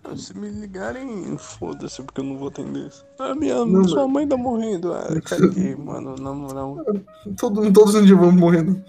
Ah, 0.03 0.17
Se 0.17 0.37
me 0.37 0.49
ligarem, 0.49 1.37
foda-se, 1.39 2.03
porque 2.03 2.21
eu 2.21 2.25
não 2.25 2.37
vou 2.37 2.49
atender 2.49 2.89
isso. 2.89 3.05
Ah, 3.19 3.35
minha, 3.35 3.65
Não, 3.65 3.87
sua 3.87 4.09
mãe 4.09 4.27
tá 4.27 4.37
morrendo. 4.37 4.93
Ah, 4.93 5.09
caguei, 5.25 5.77
mano, 5.77 6.17
na 6.17 6.33
moral. 6.33 6.85
Todo, 7.39 7.73
todos 7.73 7.95
os 7.95 8.05
dias 8.05 8.19
vamos 8.19 8.35
morrendo. 8.35 8.83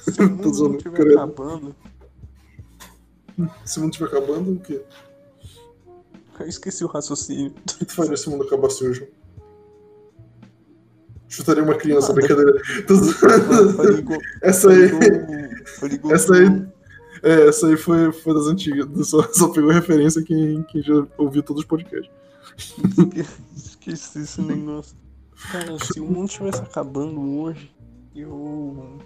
Se 0.00 0.20
o 0.20 0.30
mundo 0.30 0.68
não 0.68 0.76
estiver 0.76 1.12
acabando, 1.12 1.76
Se 3.64 3.78
não 3.78 3.88
estiver 3.88 4.06
acabando, 4.06 4.52
o 4.52 4.60
quê? 4.60 4.80
Eu 6.40 6.46
esqueci 6.48 6.84
o 6.84 6.88
raciocínio. 6.88 7.50
O 7.52 7.78
que 7.78 7.84
tu 7.84 7.94
faria 7.94 8.16
se 8.16 8.26
o 8.28 8.30
mundo 8.32 8.44
acabasse 8.44 8.84
hoje? 8.86 9.08
Chutaria 11.28 11.62
uma 11.62 11.74
criança, 11.74 12.08
Nada. 12.08 12.14
brincadeira. 12.14 12.62
Faria 13.76 13.98
igual- 13.98 14.20
Essa 14.42 14.70
aí. 14.70 14.90
Essa 16.12 16.34
aí. 16.34 16.66
É, 17.22 17.48
essa 17.48 17.66
aí 17.68 17.76
foi, 17.76 18.12
foi 18.12 18.34
das 18.34 18.46
antigas. 18.46 19.08
Só, 19.08 19.22
só 19.32 19.48
pegou 19.48 19.70
referência 19.70 20.22
quem, 20.22 20.62
quem 20.64 20.82
já 20.82 21.06
ouviu 21.16 21.42
todos 21.42 21.62
os 21.62 21.68
podcasts. 21.68 22.10
Esqueci 23.56 24.20
esse 24.20 24.42
negócio. 24.42 24.96
Cara, 25.50 25.76
se 25.84 26.00
o 26.00 26.04
mundo 26.04 26.26
estivesse 26.28 26.60
acabando 26.60 27.20
hoje, 27.40 27.72
eu. 28.14 28.98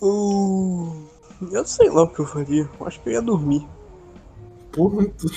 Eu. 0.00 1.08
Eu 1.52 1.66
sei 1.66 1.90
lá 1.90 2.02
o 2.02 2.08
que 2.08 2.20
eu 2.20 2.26
faria. 2.26 2.68
Eu 2.80 2.86
acho 2.86 3.00
que 3.02 3.08
eu 3.08 3.14
ia 3.14 3.22
dormir. 3.22 3.66
Porra. 4.76 5.06
tu- 5.06 5.30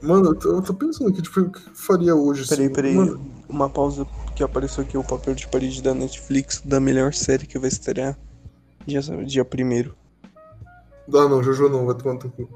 Mano, 0.00 0.26
eu 0.30 0.34
tô, 0.36 0.48
eu 0.54 0.62
tô 0.62 0.72
pensando 0.74 1.10
aqui, 1.10 1.20
tipo, 1.20 1.40
o 1.40 1.50
que 1.50 1.58
eu 1.58 1.74
faria 1.74 2.14
hoje? 2.14 2.46
Peraí, 2.46 2.66
assim? 2.66 2.74
peraí. 2.74 2.94
Mano, 2.94 3.20
Uma 3.48 3.68
pausa 3.68 4.06
que 4.36 4.42
apareceu 4.44 4.84
aqui 4.84 4.96
o 4.96 5.02
papel 5.02 5.34
de 5.34 5.48
parede 5.48 5.82
da 5.82 5.92
Netflix 5.92 6.62
da 6.64 6.78
melhor 6.78 7.12
série 7.12 7.46
que 7.46 7.58
vai 7.58 7.68
estrear 7.68 8.16
dia, 8.86 9.00
dia 9.26 9.44
primeiro. 9.44 9.94
dá 11.08 11.28
não, 11.28 11.42
Jojo 11.42 11.68
não, 11.68 11.84
vai 11.86 11.96
tomar 11.96 12.14
no 12.14 12.30
cu. 12.30 12.48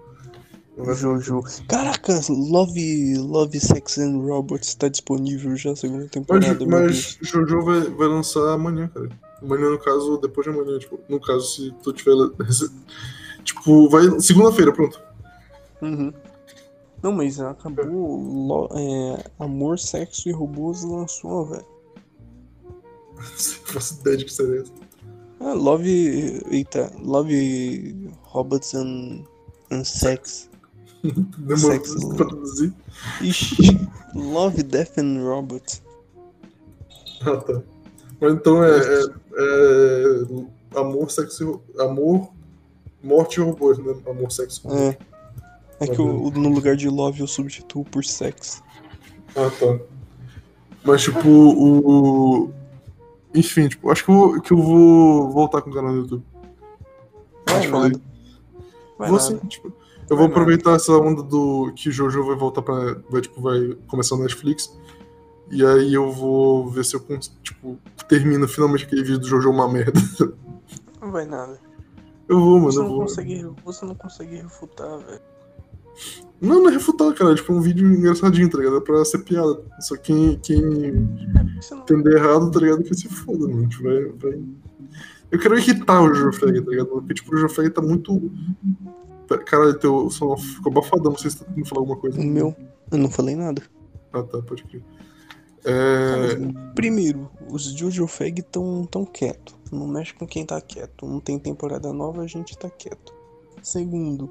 Jojo. 0.94 1.42
Caraca, 1.68 2.20
Love, 2.30 3.18
Love, 3.18 3.58
Sex 3.60 3.98
and 3.98 4.18
Robots 4.18 4.74
tá 4.74 4.88
disponível 4.88 5.54
já 5.56 5.72
a 5.72 5.76
segunda 5.76 6.02
Mas, 6.04 6.10
temporada. 6.10 6.66
mas 6.66 6.82
Deus. 6.92 7.18
Jojo 7.22 7.62
vai, 7.62 7.80
vai 7.90 8.08
lançar 8.08 8.52
amanhã, 8.54 8.88
cara. 8.88 9.08
Amanhã, 9.42 9.68
no 9.70 9.78
caso, 9.78 10.16
depois 10.18 10.46
de 10.46 10.52
amanhã, 10.52 10.78
tipo, 10.78 10.98
no 11.08 11.20
caso, 11.20 11.44
se 11.56 11.72
tu 11.82 11.92
tiver. 11.92 12.12
Tipo, 13.44 13.88
vai. 13.88 14.20
Segunda-feira, 14.20 14.72
pronto. 14.72 15.00
Uhum. 15.82 16.12
Não, 17.02 17.12
mas 17.12 17.40
acabou. 17.40 18.68
É, 18.72 19.24
Amor, 19.38 19.78
Sexo 19.78 20.28
e 20.28 20.32
Robôs 20.32 20.84
lançou, 20.84 21.46
velho. 21.46 21.66
Não 23.16 23.22
faço 23.72 24.00
ideia 24.00 24.16
de 24.16 24.24
que 24.24 24.32
seria 24.32 24.60
essa. 24.60 24.72
Ah, 25.40 25.52
Love. 25.54 26.42
Eita, 26.50 26.92
Love 27.02 28.10
Robots 28.22 28.74
and, 28.74 29.24
and 29.72 29.84
Sex. 29.84 30.48
Demorou 31.02 31.58
Sexo. 31.72 32.08
pra 32.14 32.26
traduzir. 32.26 32.72
Ixi, 33.20 33.88
Love, 34.14 34.62
Death 34.62 34.98
and 34.98 35.20
Robots. 35.24 35.82
Ah, 37.22 37.36
tá. 37.38 37.60
Mas 38.20 38.34
então 38.34 38.62
é. 38.62 38.78
é, 38.78 39.02
é 39.36 40.78
amor, 40.78 41.10
sexo. 41.10 41.60
e 41.76 41.82
Amor, 41.82 42.30
morte 43.02 43.40
e 43.40 43.42
robôs, 43.42 43.78
né? 43.78 43.96
Amor, 44.08 44.30
sexo. 44.30 44.60
e 44.64 44.68
robôs. 44.68 44.82
É. 44.82 45.11
É 45.90 45.94
que 45.94 46.00
o- 46.00 46.30
no 46.30 46.48
lugar 46.48 46.76
de 46.76 46.88
Love 46.88 47.20
eu 47.20 47.26
substituo 47.26 47.84
por 47.84 48.04
Sex. 48.04 48.62
Ah, 49.36 49.50
tá. 49.58 49.78
Mas, 50.84 51.02
tipo, 51.02 51.28
o. 51.28 52.50
Enfim, 53.34 53.68
tipo, 53.68 53.90
acho 53.90 54.04
que 54.04 54.10
eu, 54.10 54.14
vou- 54.14 54.40
que 54.40 54.52
eu 54.52 54.58
vou 54.58 55.30
voltar 55.30 55.62
com 55.62 55.70
o 55.70 55.72
canal 55.72 55.92
no 55.92 55.98
YouTube. 56.02 56.24
Que 57.46 57.68
falei. 57.68 57.92
nada. 57.92 58.00
Vai 58.98 59.08
vou 59.10 59.18
nada. 59.18 59.20
sim, 59.20 59.38
tipo, 59.48 59.68
eu 59.68 60.16
vou 60.16 60.18
Vai 60.18 60.26
aproveitar 60.26 60.74
essa 60.74 60.92
onda 60.92 61.22
do 61.22 61.72
que 61.74 61.90
Jojo 61.90 62.24
vai 62.26 62.36
voltar 62.36 62.60
pra. 62.62 62.96
Vai, 63.08 63.20
tipo, 63.22 63.40
vai 63.40 63.74
começar 63.86 64.16
no 64.16 64.22
Netflix. 64.22 64.76
E 65.50 65.64
aí 65.64 65.92
eu 65.94 66.10
vou 66.12 66.68
ver 66.68 66.84
se 66.84 66.94
eu 66.96 67.00
tipo, 67.42 67.78
termino 68.08 68.46
finalmente 68.48 68.84
aquele 68.84 69.02
vídeo 69.02 69.18
do 69.18 69.26
Jojo 69.26 69.50
uma 69.50 69.70
merda. 69.70 70.00
Não 71.00 71.10
vai 71.10 71.24
nada. 71.26 71.58
Eu 72.28 72.38
vou, 72.40 72.58
mano, 72.58 72.72
Você 72.72 72.78
eu 72.78 72.82
não 72.84 72.90
vou. 72.90 73.00
consegue, 73.00 73.50
você 73.64 73.84
não 73.84 73.94
consegue 73.94 74.36
refutar, 74.36 74.98
velho. 74.98 75.20
Não, 76.40 76.60
não 76.60 76.70
é 76.70 76.72
refutar, 76.72 77.12
cara. 77.14 77.32
É 77.32 77.34
tipo 77.36 77.52
um 77.52 77.60
vídeo 77.60 77.86
engraçadinho, 77.86 78.50
tá 78.50 78.58
ligado? 78.58 78.78
É 78.78 78.80
pra 78.80 79.04
ser 79.04 79.18
piada. 79.18 79.62
Só 79.80 79.96
quem, 79.96 80.38
quem 80.40 80.58
entender 81.72 82.16
errado, 82.16 82.50
tá 82.50 82.58
ligado? 82.58 82.82
Que 82.82 82.94
se 82.94 83.08
foda, 83.08 83.46
mano. 83.46 83.68
Tipo, 83.68 83.84
vai, 83.84 84.04
vai... 84.32 84.42
Eu 85.30 85.38
quero 85.38 85.56
irritar 85.56 86.02
o 86.02 86.32
Fag, 86.32 86.60
tá 86.60 86.70
ligado? 86.70 86.88
Porque, 86.88 87.14
tipo, 87.14 87.34
o 87.34 87.48
Fag 87.48 87.70
tá 87.70 87.80
muito. 87.80 88.30
Caralho, 89.46 89.78
teu 89.78 90.10
som 90.10 90.36
ficou 90.36 90.72
abafadão. 90.72 91.16
Sei 91.16 91.30
se 91.30 91.38
tá 91.38 91.44
tentando 91.44 91.68
falar 91.68 91.80
alguma 91.82 91.96
coisa. 91.98 92.20
O 92.20 92.24
meu, 92.24 92.54
eu 92.90 92.98
não 92.98 93.10
falei 93.10 93.36
nada. 93.36 93.62
Ah, 94.12 94.22
tá, 94.22 94.42
pode 94.42 94.64
crer. 94.64 94.82
É. 95.64 96.36
Primeiro, 96.74 97.30
os 97.48 97.62
Jojo 97.62 98.06
Fag 98.08 98.42
tão, 98.42 98.84
tão 98.84 99.04
quieto. 99.04 99.56
Não 99.70 99.86
mexe 99.86 100.12
com 100.12 100.26
quem 100.26 100.44
tá 100.44 100.60
quieto. 100.60 101.06
Não 101.06 101.20
tem 101.20 101.38
temporada 101.38 101.92
nova, 101.92 102.22
a 102.22 102.26
gente 102.26 102.58
tá 102.58 102.68
quieto. 102.68 103.14
Segundo, 103.62 104.28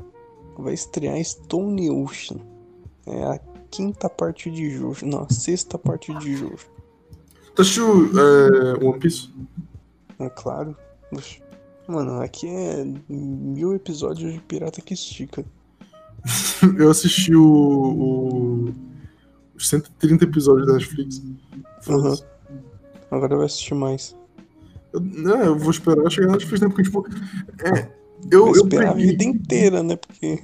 vai 0.58 0.74
estrear 0.74 1.24
Stone 1.24 1.89
Ocean. 1.89 2.38
É 3.06 3.24
a 3.24 3.39
quinta 3.70 4.10
parte 4.10 4.49
de 4.52 4.70
Jojo. 4.70 5.06
Não, 5.06 5.24
a 5.24 5.30
sexta 5.34 5.78
parte 5.78 6.14
de 6.20 6.36
Jojo. 6.36 6.70
Tu 7.56 7.62
assistiu 7.62 8.10
é, 8.20 8.86
One 8.86 8.99
Piece? 8.99 9.30
É 10.20 10.30
claro. 10.30 10.76
Mano, 11.88 12.22
aqui 12.22 12.47
é 12.47 12.86
mil 13.10 13.74
episódios 13.76 14.34
de 14.34 14.39
Pirata 14.41 14.82
que 14.82 14.93
estica. 14.93 15.43
Eu 16.78 16.89
assisti 16.91 17.36
o, 17.36 17.43
o- 17.43 18.76
os 19.56 19.68
130 19.68 20.24
episódios 20.24 20.68
da 20.68 20.74
Netflix. 20.74 21.22
Foda-se. 21.82 22.24
Agora 23.10 23.36
vai 23.36 23.45
assistir 23.47 23.74
mais. 23.74 24.16
Eu, 24.93 25.02
é, 25.36 25.47
eu 25.47 25.58
vou 25.58 25.72
esperar 25.72 26.10
chegar 26.10 26.28
na 26.28 26.34
Netflix, 26.34 26.62
né? 26.62 26.68
Porque, 26.68 26.84
tipo. 26.84 27.06
É. 27.66 28.01
Eu, 28.30 28.47
eu 28.47 28.51
esperar 28.51 28.89
a 28.89 28.93
peguei- 28.93 29.11
vida 29.11 29.24
inteira, 29.24 29.82
né? 29.84 29.95
Porque. 29.95 30.39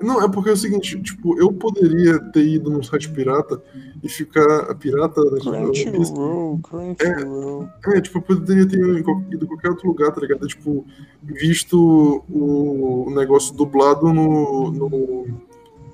Não, 0.00 0.22
é 0.22 0.28
porque 0.28 0.48
é 0.50 0.52
o 0.54 0.56
seguinte, 0.56 1.00
tipo, 1.02 1.38
eu 1.38 1.52
poderia 1.52 2.18
ter 2.32 2.44
ido 2.44 2.70
num 2.70 2.82
site 2.82 3.10
pirata 3.10 3.62
e 4.02 4.08
ficar 4.08 4.70
a 4.70 4.74
pirata 4.74 5.20
né, 5.22 5.38
Crunchyroll, 5.40 6.58
Crunchyroll. 6.62 7.68
É, 7.94 8.00
tipo, 8.00 8.18
eu 8.18 8.22
poderia 8.22 8.66
ter 8.66 8.78
ido 8.78 8.98
em 8.98 9.02
qual- 9.02 9.22
ido 9.30 9.44
em 9.44 9.48
qualquer 9.48 9.68
outro 9.70 9.86
lugar, 9.86 10.10
tá 10.12 10.20
ligado? 10.20 10.46
Tipo, 10.48 10.84
visto 11.22 12.24
o 12.28 13.10
negócio 13.14 13.54
dublado 13.54 14.12
no, 14.12 14.72
no 14.72 15.26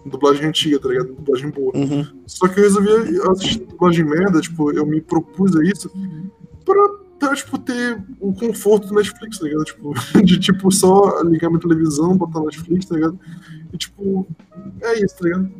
dublagem 0.06 0.46
antiga, 0.46 0.78
tá 0.78 0.88
ligado? 0.88 1.12
Dublagem 1.14 1.50
boa. 1.50 1.76
Uhum. 1.76 2.06
Só 2.26 2.48
que 2.48 2.60
eu 2.60 2.64
resolvi 2.64 2.88
assistir 3.30 3.58
dublagem 3.64 4.04
merda, 4.06 4.40
tipo, 4.40 4.70
eu 4.72 4.86
me 4.86 5.00
propus 5.00 5.54
a 5.56 5.62
isso 5.64 5.90
pra, 6.64 6.88
pra, 7.18 7.34
tipo, 7.34 7.58
ter 7.58 8.02
o 8.20 8.32
conforto 8.32 8.88
do 8.88 8.94
Netflix, 8.94 9.38
tá 9.38 9.44
ligado? 9.46 9.64
Tipo, 9.64 9.94
de, 10.24 10.38
tipo, 10.38 10.70
só 10.72 11.20
ligar 11.22 11.48
minha 11.48 11.60
televisão, 11.60 12.16
botar 12.16 12.40
Netflix, 12.40 12.86
tá 12.86 12.94
ligado? 12.94 13.18
E, 13.72 13.76
tipo, 13.76 14.26
é 14.82 15.04
isso, 15.04 15.16
tá 15.16 15.24
ligado? 15.24 15.50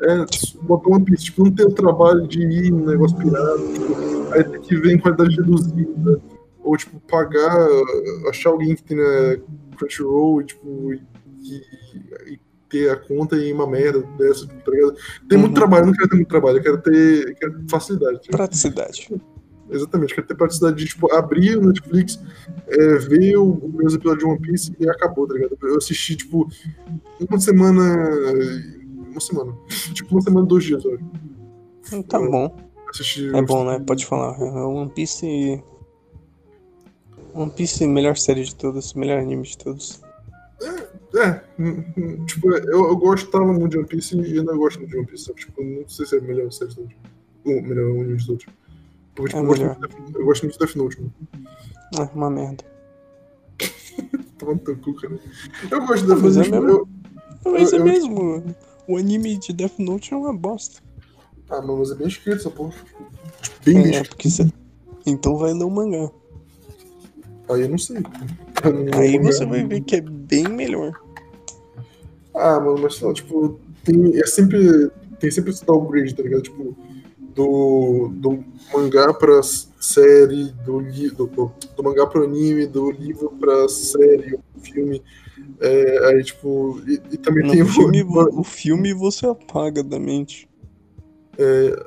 É, 0.00 0.24
botar 0.62 0.90
One 0.90 1.04
Piece, 1.04 1.24
tipo, 1.24 1.44
não 1.44 1.50
ter 1.52 1.64
o 1.66 1.72
trabalho 1.72 2.26
de 2.28 2.40
ir 2.40 2.70
no 2.70 2.86
negócio 2.86 3.16
pirata, 3.16 3.58
tipo, 3.72 4.32
aí 4.32 4.44
ter 4.44 4.60
que 4.60 4.76
ver 4.76 4.94
em 4.94 4.98
qualidade 4.98 5.34
reduzida, 5.36 6.20
ou, 6.62 6.76
tipo, 6.76 7.00
pagar, 7.00 7.66
achar 8.28 8.50
alguém 8.50 8.76
que 8.76 8.82
tem 8.84 8.96
na 8.96 9.38
Crunchyroll 9.76 10.42
tipo, 10.42 10.92
e, 10.92 11.62
e 12.26 12.38
ter 12.68 12.90
a 12.90 12.96
conta 12.96 13.36
em 13.36 13.52
uma 13.52 13.66
merda 13.66 14.02
dessa, 14.18 14.46
tá 14.46 14.70
ligado? 14.70 14.94
Tem 15.28 15.38
muito 15.38 15.50
Uhum. 15.52 15.54
trabalho, 15.54 15.82
eu 15.82 15.86
não 15.86 15.92
quero 15.94 16.08
ter 16.08 16.16
muito 16.16 16.28
trabalho, 16.28 16.58
eu 16.58 16.62
quero 16.62 16.78
ter, 16.82 17.28
eu 17.30 17.34
quero 17.34 17.58
ter 17.60 17.68
facilidade. 17.70 18.20
tá? 18.20 18.36
Praticidade. 18.36 19.08
Exatamente, 19.70 20.14
quero 20.14 20.26
ter 20.26 20.34
praticidade 20.34 20.76
de 20.76 20.86
tipo, 20.86 21.12
abrir 21.14 21.58
o 21.58 21.66
Netflix, 21.66 22.20
é, 22.66 22.98
ver 22.98 23.36
o, 23.36 23.52
os 23.52 23.74
meus 23.74 23.94
episódios 23.94 24.24
de 24.24 24.30
One 24.30 24.40
Piece 24.40 24.76
e 24.80 24.88
acabou, 24.88 25.26
tá 25.26 25.34
ligado? 25.34 25.58
Eu 25.62 25.76
assisti, 25.76 26.16
tipo, 26.16 26.48
uma 27.28 27.38
semana. 27.38 27.82
Uma 29.10 29.20
semana. 29.20 29.52
tipo, 29.92 30.14
uma 30.14 30.22
semana, 30.22 30.46
dois 30.46 30.64
dias, 30.64 30.84
olha. 30.86 31.00
Tá 32.08 32.18
bom. 32.18 32.56
Assisti. 32.88 33.34
É 33.34 33.42
bom, 33.42 33.64
né? 33.64 33.78
Pode 33.78 34.06
falar. 34.06 34.38
É 34.40 34.44
One 34.44 34.90
Piece. 34.90 35.62
One 37.34 37.50
Piece, 37.50 37.86
melhor 37.86 38.16
série 38.16 38.44
de 38.44 38.54
todos, 38.54 38.94
melhor 38.94 39.18
anime 39.18 39.42
de 39.42 39.58
todos. 39.58 40.00
É, 41.14 41.40
hum, 41.58 42.24
tipo, 42.26 42.50
eu, 42.50 42.88
eu 42.88 42.96
gostava 42.96 43.46
muito 43.46 43.70
de 43.70 43.78
One 43.78 43.86
Piece 43.86 44.16
e 44.16 44.38
ainda 44.38 44.54
gosto 44.54 44.78
muito 44.78 44.90
de 44.90 44.98
One 44.98 45.06
Piece, 45.06 45.24
sabe? 45.24 45.40
Tipo, 45.40 45.62
não 45.62 45.88
sei 45.88 46.06
se 46.06 46.16
é 46.16 46.18
a 46.18 46.22
melhor 46.22 46.50
série 46.52 46.70
de 46.70 46.76
todos. 46.76 46.94
O 47.44 47.62
melhor 47.62 47.90
anime 47.90 48.16
de 48.16 48.26
todos. 48.26 48.46
Porque, 49.18 49.34
tipo, 49.36 49.36
É 49.36 49.40
eu, 49.40 49.46
gosto 49.46 49.62
muito 49.64 49.80
de 49.80 49.88
Death- 49.96 50.16
eu 50.16 50.24
gosto 50.24 50.42
muito 50.44 50.52
de 50.52 50.58
Death 50.60 50.76
Note, 50.76 51.00
mano. 51.00 51.12
É 51.98 52.02
uma 52.16 52.30
merda. 52.30 52.64
Toma 54.38 54.52
no 54.52 54.58
teu 54.60 54.76
cu, 54.78 54.94
cara. 54.94 55.18
Eu 55.70 55.86
gosto 55.86 56.02
de 56.06 56.06
Death 56.14 56.22
Mas 56.22 56.36
é 56.36 56.38
Note. 56.38 56.50
mesmo. 56.52 56.68
eu- 56.68 56.88
Mas 57.52 57.72
Eu- 57.72 57.78
é 57.78 57.80
eu- 57.80 57.84
mesmo. 57.84 58.54
O 58.86 58.96
anime 58.96 59.36
de 59.38 59.52
Death 59.52 59.78
Note 59.78 60.14
é 60.14 60.16
uma 60.16 60.32
bosta. 60.32 60.80
Ah, 61.50 61.60
mas 61.60 61.90
é 61.90 61.94
bem 61.96 62.06
escrito 62.06 62.36
essa 62.38 62.50
porra. 62.50 62.72
Tipo, 63.42 63.64
bem 63.64 63.78
É, 63.78 63.80
escrito. 63.90 64.08
porque 64.10 64.30
você. 64.30 64.48
Então 65.04 65.36
vai 65.36 65.52
ler 65.52 65.64
o 65.64 65.70
mangá. 65.70 66.10
Aí 67.50 67.62
eu 67.62 67.68
não 67.68 67.78
sei. 67.78 67.96
Eu 68.64 68.72
não- 68.72 68.98
Aí 69.00 69.18
você 69.18 69.44
vai 69.46 69.64
ver 69.66 69.80
que 69.80 69.96
é 69.96 70.00
bem 70.00 70.48
melhor. 70.48 70.92
Ah, 72.34 72.60
mano, 72.60 72.78
mas 72.82 72.94
sei 72.96 73.08
lá, 73.08 73.14
tipo, 73.14 73.58
tem, 73.84 74.16
é 74.18 74.26
sempre, 74.26 74.90
tem 75.18 75.30
sempre 75.30 75.50
esse 75.50 75.64
downgrade, 75.64 76.14
tá 76.14 76.22
ligado? 76.22 76.42
Tipo, 76.42 76.76
do, 77.38 78.10
do 78.14 78.44
mangá 78.74 79.14
pra 79.14 79.40
série, 79.44 80.50
do, 80.66 80.80
li, 80.80 81.08
do, 81.08 81.26
do 81.28 81.82
mangá 81.84 82.04
pro 82.04 82.24
anime, 82.24 82.66
do 82.66 82.90
livro 82.90 83.30
pra 83.38 83.68
série, 83.68 84.36
filme. 84.60 85.00
É, 85.60 86.06
aí, 86.08 86.24
tipo, 86.24 86.82
e, 86.84 86.94
e 87.12 87.16
também 87.16 87.44
No 87.44 87.52
tem 87.52 87.64
filme, 87.64 88.02
o, 88.02 88.40
o 88.40 88.42
filme 88.42 88.92
você 88.92 89.24
apaga 89.26 89.84
da 89.84 90.00
mente. 90.00 90.48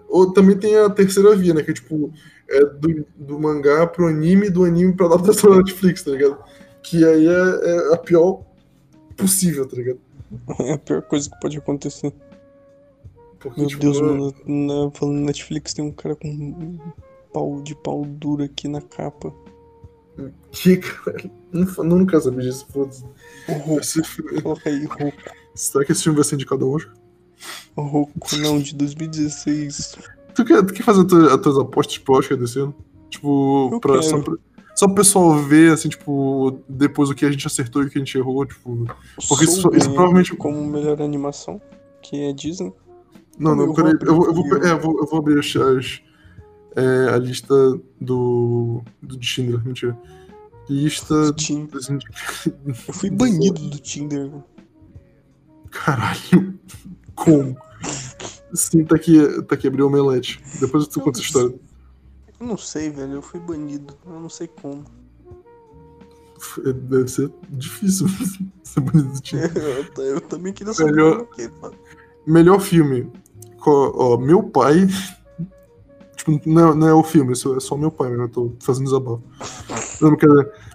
Ou 0.08 0.32
também 0.32 0.58
tem 0.58 0.78
a 0.78 0.90
terceira 0.90 1.36
via, 1.36 1.54
né? 1.54 1.62
Que 1.62 1.72
é 1.72 1.74
tipo, 1.74 2.14
é 2.50 2.64
do, 2.64 3.06
do 3.18 3.38
mangá 3.38 3.86
pro 3.86 4.08
anime, 4.08 4.50
do 4.50 4.64
anime 4.64 4.94
pra 4.94 5.08
adaptação 5.08 5.50
da 5.50 5.58
Netflix, 5.58 6.02
tá 6.02 6.12
ligado? 6.12 6.38
Que 6.82 7.04
aí 7.04 7.28
é, 7.28 7.32
é 7.32 7.94
a 7.94 7.98
pior 7.98 8.42
possível, 9.18 9.68
tá 9.68 9.76
ligado? 9.76 10.00
É 10.62 10.72
a 10.72 10.78
pior 10.78 11.02
coisa 11.02 11.30
que 11.30 11.38
pode 11.42 11.58
acontecer. 11.58 12.14
Porque, 13.42 13.60
Meu 13.62 13.70
tipo, 13.70 13.82
Deus, 13.82 14.00
mano. 14.02 14.34
Na, 14.46 14.92
falando 14.92 15.20
Netflix, 15.20 15.74
tem 15.74 15.84
um 15.84 15.92
cara 15.92 16.16
com 16.16 16.28
um 16.28 16.80
pau 17.34 17.62
de 17.62 17.76
pau 17.76 18.06
duro 18.06 18.44
aqui 18.44 18.68
na 18.68 18.82
capa. 18.82 19.34
Que, 20.52 20.78
cara, 20.78 21.18
não, 21.52 22.06
quero 22.06 22.22
saber 22.22 22.42
disso, 22.44 22.68
foda-se. 22.72 23.04
O 23.48 24.42
Coloca 24.42 24.70
aí. 24.70 24.88
Será 25.56 25.84
que 25.86 25.92
esse 25.92 26.04
filme 26.04 26.18
vai 26.18 26.26
ser 26.26 26.36
indicado 26.36 26.70
hoje? 26.70 26.90
O 27.76 27.82
Roku, 27.82 28.36
não, 28.38 28.60
de 28.60 28.76
2016. 28.76 29.98
Tu 30.36 30.46
quer, 30.46 30.64
tu 30.64 30.74
quer 30.74 30.84
fazer 30.84 31.02
as 31.02 31.08
tuas, 31.08 31.32
as 31.34 31.42
tuas 31.42 31.58
apostas 31.58 31.98
pro 31.98 32.16
Oscar 32.16 32.38
desse 32.38 32.60
ano? 32.60 32.76
Tipo, 33.10 33.80
pra, 33.82 34.02
só, 34.02 34.22
pra, 34.22 34.36
só 34.76 34.86
pro 34.86 34.96
pessoal 34.96 35.34
ver, 35.36 35.74
assim, 35.74 35.90
tipo, 35.90 36.60
depois 36.70 37.10
o 37.10 37.16
que 37.16 37.26
a 37.26 37.32
gente 37.32 37.48
acertou 37.48 37.82
e 37.82 37.88
o 37.88 37.90
que 37.90 37.98
a 37.98 38.02
gente 38.02 38.18
errou, 38.18 38.46
tipo... 38.46 38.86
Porque 39.28 39.46
isso- 39.46 39.70
isso 39.74 39.90
provavelmente- 39.92 40.36
Como 40.36 40.64
melhor 40.66 41.02
animação, 41.02 41.60
que 42.02 42.22
é 42.22 42.32
Disney. 42.34 42.72
Não, 43.42 43.56
não, 43.56 43.74
peraí, 43.74 43.94
eu 44.02 44.16
vou, 44.16 44.26
eu 44.28 44.34
vou, 44.34 44.58
é, 44.64 44.72
eu 44.72 44.80
vou, 44.80 45.00
eu 45.00 45.06
vou 45.08 45.20
abrir 45.20 45.40
as, 45.40 45.56
as- 45.56 46.02
é, 46.76 47.10
a 47.14 47.18
lista 47.18 47.54
do, 48.00 48.82
do 49.02 49.18
Tinder, 49.18 49.64
mentira. 49.66 49.98
Lista... 50.70 51.34
Tinder. 51.34 51.82
Eu 52.66 52.74
fui 52.94 53.10
banido 53.10 53.62
do 53.70 53.78
Tinder. 53.80 54.32
Caralho, 55.72 56.60
como? 57.16 57.58
Sim, 58.54 58.84
tá 58.86 58.96
aqui, 58.96 59.42
tá 59.44 59.56
aqui, 59.56 59.68
abriu 59.68 59.86
o 59.86 59.88
omelete. 59.90 60.42
Depois 60.60 60.88
tu 60.88 61.00
conta 61.02 61.20
essa 61.20 61.26
história. 61.28 61.56
Eu 62.40 62.48
não 62.48 62.58
sei, 62.58 62.90
velho. 62.90 63.14
Eu 63.14 63.22
fui 63.22 63.40
banido. 63.40 63.96
Eu 64.06 64.20
não 64.20 64.30
sei 64.30 64.48
como. 64.48 64.84
É, 66.66 66.74
Deve 66.74 67.08
ser 67.08 67.32
difícil 67.50 68.08
ser 68.64 68.80
bonito 68.82 69.14
do 69.14 69.22
Tinder. 69.22 69.52
Eu, 69.98 70.04
eu 70.04 70.22
também 70.22 70.52
queria 70.54 70.74
saber 70.74 70.92
Melhor- 70.92 71.26
que 71.28 71.44
é. 71.44 71.52
Melhor 72.28 72.60
filme. 72.60 73.12
Co- 73.62 73.94
Ó, 73.96 74.18
meu 74.18 74.44
pai. 74.44 74.88
Tipo, 76.16 76.40
não, 76.46 76.72
é- 76.72 76.76
não 76.76 76.88
é 76.88 76.94
o 76.94 77.04
filme, 77.04 77.34
isso 77.34 77.56
é 77.56 77.60
só 77.60 77.76
meu 77.78 77.90
pai, 77.92 78.16
né? 78.16 78.26
Eu 78.26 78.30
tô 78.30 78.54
fazendo 78.60 78.86
desabafo. 78.86 79.24
Não, 80.02 80.16
quer 80.16 80.28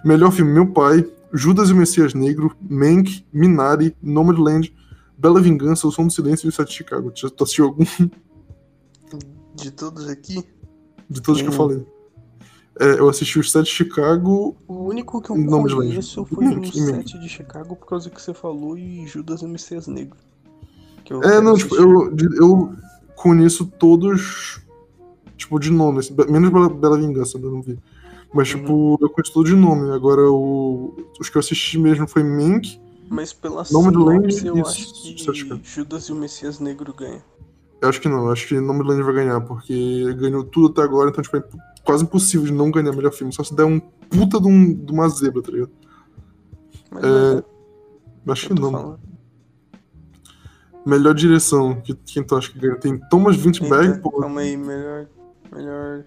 melhor 0.03 0.31
filme, 0.31 0.51
meu 0.51 0.67
pai, 0.67 1.05
Judas 1.33 1.69
e 1.69 1.73
o 1.73 1.75
Messias 1.75 2.13
Negro, 2.13 2.55
Mank, 2.69 3.25
Minari, 3.31 3.95
Nomadland, 4.01 4.73
Bela 5.17 5.39
Vingança, 5.41 5.87
O 5.87 5.91
Som 5.91 6.07
do 6.07 6.11
Silêncio 6.13 6.47
e 6.47 6.49
o 6.49 6.51
Sete 6.51 6.69
de 6.69 6.75
Chicago. 6.75 7.11
Já 7.15 7.29
tu 7.29 7.43
assistiu 7.43 7.65
algum 7.65 7.83
De 9.55 9.71
todos 9.71 10.07
aqui, 10.07 10.43
de 11.09 11.21
todos 11.21 11.41
que 11.41 11.47
eu 11.47 11.51
Hum. 11.51 11.55
falei? 11.55 11.85
É, 12.79 12.99
eu 12.99 13.09
assisti 13.09 13.39
o 13.39 13.43
Sete 13.43 13.65
de 13.65 13.71
Chicago. 13.71 14.55
o 14.67 14.83
único 14.83 15.19
que 15.21 15.31
eu 15.31 15.35
conheço 15.35 16.25
foi 16.25 16.45
o. 16.57 16.65
7 16.71 17.19
de 17.19 17.27
Chicago 17.29 17.75
por 17.75 17.87
causa 17.87 18.09
que 18.09 18.21
você 18.21 18.33
falou 18.35 18.77
e 18.77 19.07
Judas 19.07 19.41
e 19.41 19.47
Messias 19.47 19.87
Negro. 19.87 20.17
Que 21.07 21.13
eu 21.13 21.23
É, 21.23 21.39
não, 21.39 21.55
tipo, 21.55 21.73
eu, 21.75 22.13
eu 22.35 22.73
conheço 23.15 23.65
todos, 23.65 24.59
tipo, 25.37 25.57
de 25.57 25.71
nome, 25.71 25.99
assim, 25.99 26.13
menos 26.29 26.49
Bela, 26.49 26.69
Bela 26.69 26.97
Vingança, 26.97 27.37
eu 27.37 27.49
não 27.49 27.61
vi. 27.61 27.79
Mas, 28.33 28.53
Uhum. 28.53 28.59
tipo, 28.59 28.97
eu 29.01 29.09
conheço 29.09 29.31
tudo 29.33 29.47
de 29.49 29.55
nome. 29.55 29.89
Agora, 29.93 30.29
o, 30.29 30.93
os 31.17 31.29
que 31.29 31.37
eu 31.37 31.39
assisti 31.39 31.77
mesmo 31.79 32.05
foi 32.07 32.23
Mank. 32.23 32.77
Mas 33.09 33.31
pela 33.31 33.63
Nome 33.71 33.91
do 33.91 34.01
sinopse, 34.01 34.45
Land 34.45 34.59
eu 34.59 34.65
acho 34.65 35.45
que. 35.45 35.61
Judas 35.63 36.03
e 36.09 36.11
o 36.11 36.15
Messias 36.15 36.59
Negro 36.59 36.93
ganham. 36.93 37.21
Eu 37.81 37.87
acho 37.87 38.01
que 38.01 38.09
não, 38.09 38.25
eu 38.25 38.31
acho 38.31 38.47
que 38.49 38.59
Nomadland 38.59 39.01
vai 39.03 39.13
ganhar, 39.13 39.39
porque 39.39 40.13
ganhou 40.15 40.43
tudo 40.43 40.67
até 40.67 40.81
agora, 40.81 41.09
então, 41.09 41.23
tipo, 41.23 41.37
é 41.37 41.43
quase 41.85 42.03
impossível 42.03 42.45
de 42.45 42.51
não 42.51 42.69
ganhar 42.69 42.91
melhor 42.91 43.13
filme. 43.13 43.31
Só 43.31 43.45
se 43.45 43.55
der 43.55 43.63
um 43.63 43.79
puta 43.79 44.41
de, 44.41 44.47
um, 44.47 44.73
de 44.73 44.91
uma 44.91 45.07
zebra, 45.07 45.41
tá 45.41 45.51
ligado? 45.51 45.71
Mas 46.91 47.03
É, 47.03 47.07
é, 47.37 48.31
Acho 48.31 48.47
que 48.47 48.53
não. 48.55 48.71
falando. 48.71 48.99
Melhor 50.87 51.13
direção, 51.13 51.81
que, 51.81 51.93
quem 51.93 52.23
tu 52.23 52.35
acha 52.35 52.51
que 52.51 52.57
ganha? 52.59 52.75
Tem 52.77 52.97
Thomas 53.09 53.35
Vinterberg, 53.35 53.87
Eita, 53.87 53.99
pô, 53.99 54.11
calma 54.11 54.41
aí, 54.41 54.55
melhor. 54.55 55.07
Melhor. 55.53 56.05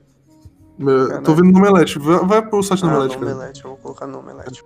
me- 0.78 1.20
tô 1.22 1.34
vendo 1.34 1.52
no 1.52 1.58
Omelete, 1.58 1.98
vai, 1.98 2.24
vai 2.26 2.48
pro 2.48 2.62
site 2.62 2.80
do 2.80 2.88
Ah, 2.88 2.94
Omelete, 2.94 3.14
no 3.16 3.20
cara. 3.26 3.34
Omelete, 3.36 3.64
eu 3.64 3.70
vou 3.70 3.78
colocar 3.78 4.06
no 4.06 4.18
Omelete. 4.20 4.64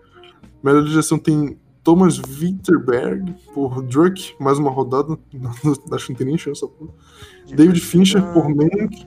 Melhor 0.63 0.85
direção 0.85 1.19
tem 1.19 1.59
Thomas 1.83 2.17
Winterberg 2.19 3.35
por 3.53 3.83
Druck, 3.83 4.35
mais 4.41 4.59
uma 4.59 4.71
rodada. 4.71 5.19
Acho 5.93 6.07
que 6.07 6.13
não 6.13 6.17
tem 6.19 6.27
nem 6.29 6.39
chance. 6.39 6.61
porra. 6.61 6.91
David 7.49 7.81
Fincher 7.81 8.23
por 8.33 8.49
Mank. 8.49 9.07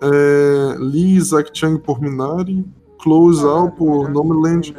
É, 0.00 0.76
Lee 0.78 1.16
Isaac 1.16 1.50
Chung 1.54 1.78
por 1.78 2.00
Minari. 2.00 2.64
Close 3.02 3.44
Out 3.44 3.76
por 3.76 4.08
Nomadland. 4.10 4.74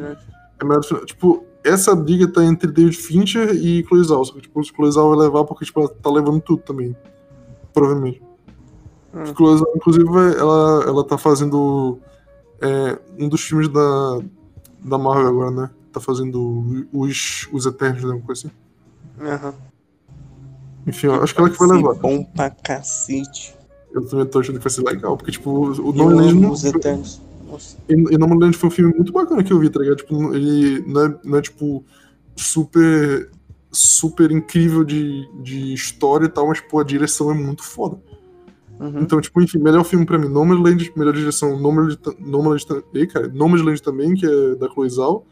É 0.60 0.64
melhor. 0.64 0.82
Tipo, 1.06 1.44
essa 1.64 1.96
briga 1.96 2.28
tá 2.28 2.44
entre 2.44 2.72
David 2.72 2.98
Fincher 2.98 3.56
e 3.56 3.86
Out. 3.92 4.28
Só 4.28 4.34
que, 4.34 4.42
tipo, 4.42 4.60
o 4.60 4.86
Out 4.86 4.96
vai 4.96 5.18
levar 5.18 5.44
porque 5.46 5.66
tipo, 5.66 5.80
ela 5.80 5.90
tá 5.90 6.10
levando 6.10 6.42
tudo 6.42 6.62
também. 6.62 6.96
Provavelmente. 7.74 8.22
Hum. 9.14 9.24
Out, 9.24 9.64
inclusive, 9.76 10.08
ela, 10.38 10.84
ela 10.86 11.04
tá 11.04 11.18
fazendo 11.18 12.00
é, 12.62 13.00
um 13.18 13.30
dos 13.30 13.42
filmes 13.42 13.68
da, 13.70 14.20
da 14.84 14.98
Marvel 14.98 15.28
agora, 15.28 15.52
né? 15.52 15.70
Tá 15.92 16.00
fazendo 16.00 16.88
os, 16.92 17.48
os 17.52 17.66
Eternos? 17.66 18.04
Alguma 18.04 18.26
coisa 18.26 18.48
assim. 18.48 18.56
Aham. 19.26 19.54
Enfim, 20.86 21.08
eu 21.08 21.24
acho 21.24 21.34
que 21.34 21.40
ela 21.40 21.50
que 21.50 21.58
vai 21.58 21.68
levar. 21.70 21.94
Bom 21.96 22.24
pra 22.24 22.50
cacete. 22.50 23.56
Eu 23.94 24.06
também 24.08 24.26
tô 24.26 24.40
achando 24.40 24.58
que 24.58 24.64
vai 24.64 24.72
ser 24.72 24.84
legal, 24.84 25.16
porque, 25.16 25.32
tipo, 25.32 25.50
o 25.52 25.94
não. 25.94 26.52
os 26.52 26.64
Eternos. 26.66 27.22
Nossa. 27.54 27.78
E, 27.88 27.94
e 27.94 28.18
Nomadland 28.18 28.58
foi 28.58 28.68
um 28.68 28.72
filme 28.72 28.94
muito 28.94 29.12
bacana 29.12 29.44
que 29.44 29.54
eu 29.54 29.60
vi, 29.60 29.70
tá 29.70 29.80
ligado? 29.80 29.98
Tipo, 29.98 30.34
ele 30.34 30.82
não 30.88 31.06
é, 31.06 31.20
não 31.24 31.38
é 31.38 31.42
tipo, 31.42 31.84
super. 32.36 33.30
super 33.72 34.32
incrível 34.32 34.84
de, 34.84 35.28
de 35.42 35.74
história 35.74 36.26
e 36.26 36.30
tal, 36.30 36.48
mas, 36.48 36.60
pô, 36.62 36.80
a 36.80 36.84
direção 36.84 37.32
é 37.32 37.34
muito 37.34 37.64
foda. 37.64 37.98
Uhum. 38.80 39.02
Então, 39.02 39.22
tipo, 39.22 39.42
enfim, 39.42 39.60
melhor 39.60 39.84
filme 39.84 40.06
pra 40.06 40.18
mim, 40.18 40.28
Nomadland, 40.28 40.92
melhor 40.96 41.14
direção, 41.14 41.60
Nomadland, 41.60 42.00
Nomadland, 42.20 42.84
ei, 42.94 43.08
cara, 43.08 43.28
Nomadland 43.28 43.82
também, 43.82 44.14
que 44.16 44.26
é 44.26 44.56
da 44.56 44.68
Chloe 44.68 44.90
Zhao. 44.90 45.26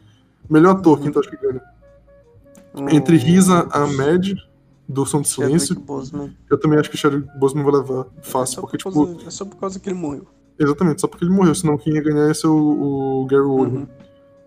Melhor 0.48 0.76
ator, 0.76 1.00
quem 1.00 1.10
tu 1.10 1.18
acha 1.18 1.30
que 1.30 1.36
ganha? 1.36 1.60
Entre 2.90 3.16
Riza 3.16 3.68
Ahmed, 3.70 4.34
do 4.88 5.06
Som 5.06 5.20
do 5.20 5.28
Silêncio, 5.28 5.76
eu 6.50 6.58
também 6.58 6.78
acho 6.78 6.90
que 6.90 6.96
o 6.96 6.98
Chadwick 6.98 7.28
Boseman 7.38 7.64
vai 7.64 7.74
levar 7.74 8.06
fácil, 8.22 8.58
É 8.58 8.60
porque, 8.62 8.78
por 8.78 8.90
tipo, 8.90 9.06
causa, 9.06 9.26
é 9.26 9.30
só 9.30 9.44
por 9.44 9.56
causa 9.56 9.80
que 9.80 9.88
ele 9.88 9.98
morreu. 9.98 10.26
Exatamente, 10.58 11.00
só 11.00 11.06
porque 11.08 11.24
ele 11.24 11.32
morreu, 11.34 11.54
senão 11.54 11.76
quem 11.78 11.94
ia 11.94 12.02
ganhar 12.02 12.28
ia 12.28 12.34
ser 12.34 12.46
o, 12.48 13.22
o 13.22 13.26
Gary 13.26 13.42
Oldman. 13.42 13.88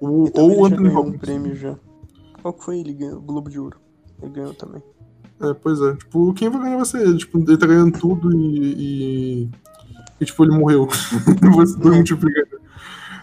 Uhum. 0.02 0.30
Ou 0.34 0.60
o 0.60 0.66
Anthony 0.66 0.84
ganhou 0.90 1.04
um 1.04 1.08
Hopkins. 1.08 1.22
prêmio 1.22 1.56
já. 1.56 1.76
Qual 2.42 2.54
que 2.54 2.64
foi? 2.64 2.80
Ele 2.80 2.94
ganhou 2.94 3.18
o 3.18 3.22
Globo 3.22 3.50
de 3.50 3.60
Ouro. 3.60 3.78
Ele 4.22 4.32
ganhou 4.32 4.54
também. 4.54 4.84
É, 5.42 5.54
pois 5.54 5.82
é. 5.82 5.96
Tipo, 5.96 6.34
quem 6.34 6.50
vai 6.50 6.62
ganhar 6.62 6.76
vai 6.78 6.86
ser 6.86 7.02
ele. 7.02 7.18
Tipo, 7.18 7.40
ele 7.40 7.58
tá 7.58 7.66
ganhando 7.68 7.98
tudo 8.00 8.32
e. 8.38 8.74
E, 9.48 9.50
e, 10.22 10.26
tipo, 10.26 10.44
ele 10.46 10.58
morreu. 10.58 10.88
Ser 10.92 11.24
todo 11.26 11.94
É. 11.94 12.04
ganhar. 12.04 12.46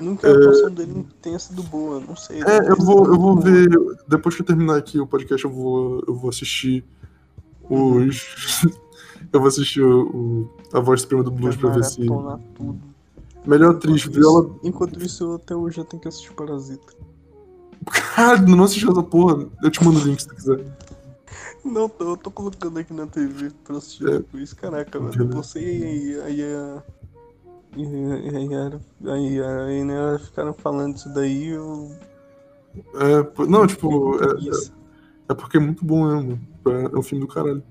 Nunca 0.00 0.28
a 0.28 0.32
atuação 0.32 0.70
dele 0.70 1.06
tenha 1.22 1.38
sido 1.38 1.62
boa, 1.62 2.00
não 2.00 2.16
sei. 2.16 2.42
É, 2.42 2.70
eu 2.70 2.76
vou, 2.76 3.06
eu 3.06 3.16
vou 3.18 3.36
ver. 3.38 3.68
Depois 4.08 4.34
que 4.34 4.42
eu 4.42 4.46
terminar 4.46 4.76
aqui 4.76 4.98
o 4.98 5.06
podcast, 5.06 5.44
eu 5.44 5.50
vou, 5.50 6.02
eu 6.08 6.14
vou 6.14 6.28
assistir 6.28 6.84
os. 7.70 8.62
eu 9.32 9.38
vou 9.38 9.46
assistir 9.48 9.82
o, 9.82 10.02
o- 10.08 10.50
a 10.72 10.80
voz 10.80 11.02
suprema 11.02 11.22
do 11.24 11.30
blues 11.30 11.56
pra 11.56 11.70
ver 11.70 11.84
se. 11.84 12.06
Tudo. 12.54 12.80
Melhor 13.46 13.74
atriz, 13.74 14.04
Viola. 14.04 14.50
Enquanto 14.62 15.02
isso, 15.02 15.24
eu 15.24 15.34
até 15.34 15.54
hoje 15.54 15.76
já 15.78 15.84
tenho 15.84 16.00
que 16.00 16.08
assistir 16.08 16.32
Parasita. 16.32 16.92
Cara, 18.14 18.40
não 18.42 18.64
assisti 18.64 18.88
essa 18.88 19.02
porra. 19.02 19.46
Eu 19.62 19.70
te 19.70 19.82
mando 19.84 19.98
o 19.98 20.02
link 20.04 20.20
se 20.20 20.28
tu 20.28 20.34
quiser. 20.34 20.64
Não, 21.64 21.88
tô, 21.88 22.10
eu 22.10 22.16
tô 22.16 22.30
colocando 22.30 22.78
aqui 22.78 22.92
na 22.92 23.06
TV 23.06 23.50
pra 23.64 23.76
assistir 23.78 24.08
É. 24.08 24.18
depois. 24.18 24.52
Caraca, 24.52 24.98
velho. 25.00 25.28
Você 25.30 25.60
e 25.60 26.20
a. 26.20 26.28
E 26.30 26.42
a. 26.42 26.82
E 27.76 27.84
a- 27.84 28.40
e 28.40 28.54
a- 28.54 29.18
e 29.18 29.40
a- 29.42 29.72
e 29.72 29.84
né, 29.84 30.18
ficaram 30.24 30.52
falando 30.52 30.96
isso 30.96 31.08
daí, 31.12 31.48
eu. 31.48 31.90
É, 32.94 33.44
não, 33.46 33.66
tipo, 33.66 34.16
é, 34.22 34.38
Isso. 34.48 34.72
é 35.28 35.34
porque 35.34 35.56
é 35.56 35.60
muito 35.60 35.84
bom 35.84 36.06
mesmo. 36.06 36.40
É 36.94 36.98
um 36.98 37.02
filme 37.02 37.24
do 37.26 37.32
caralho. 37.32 37.62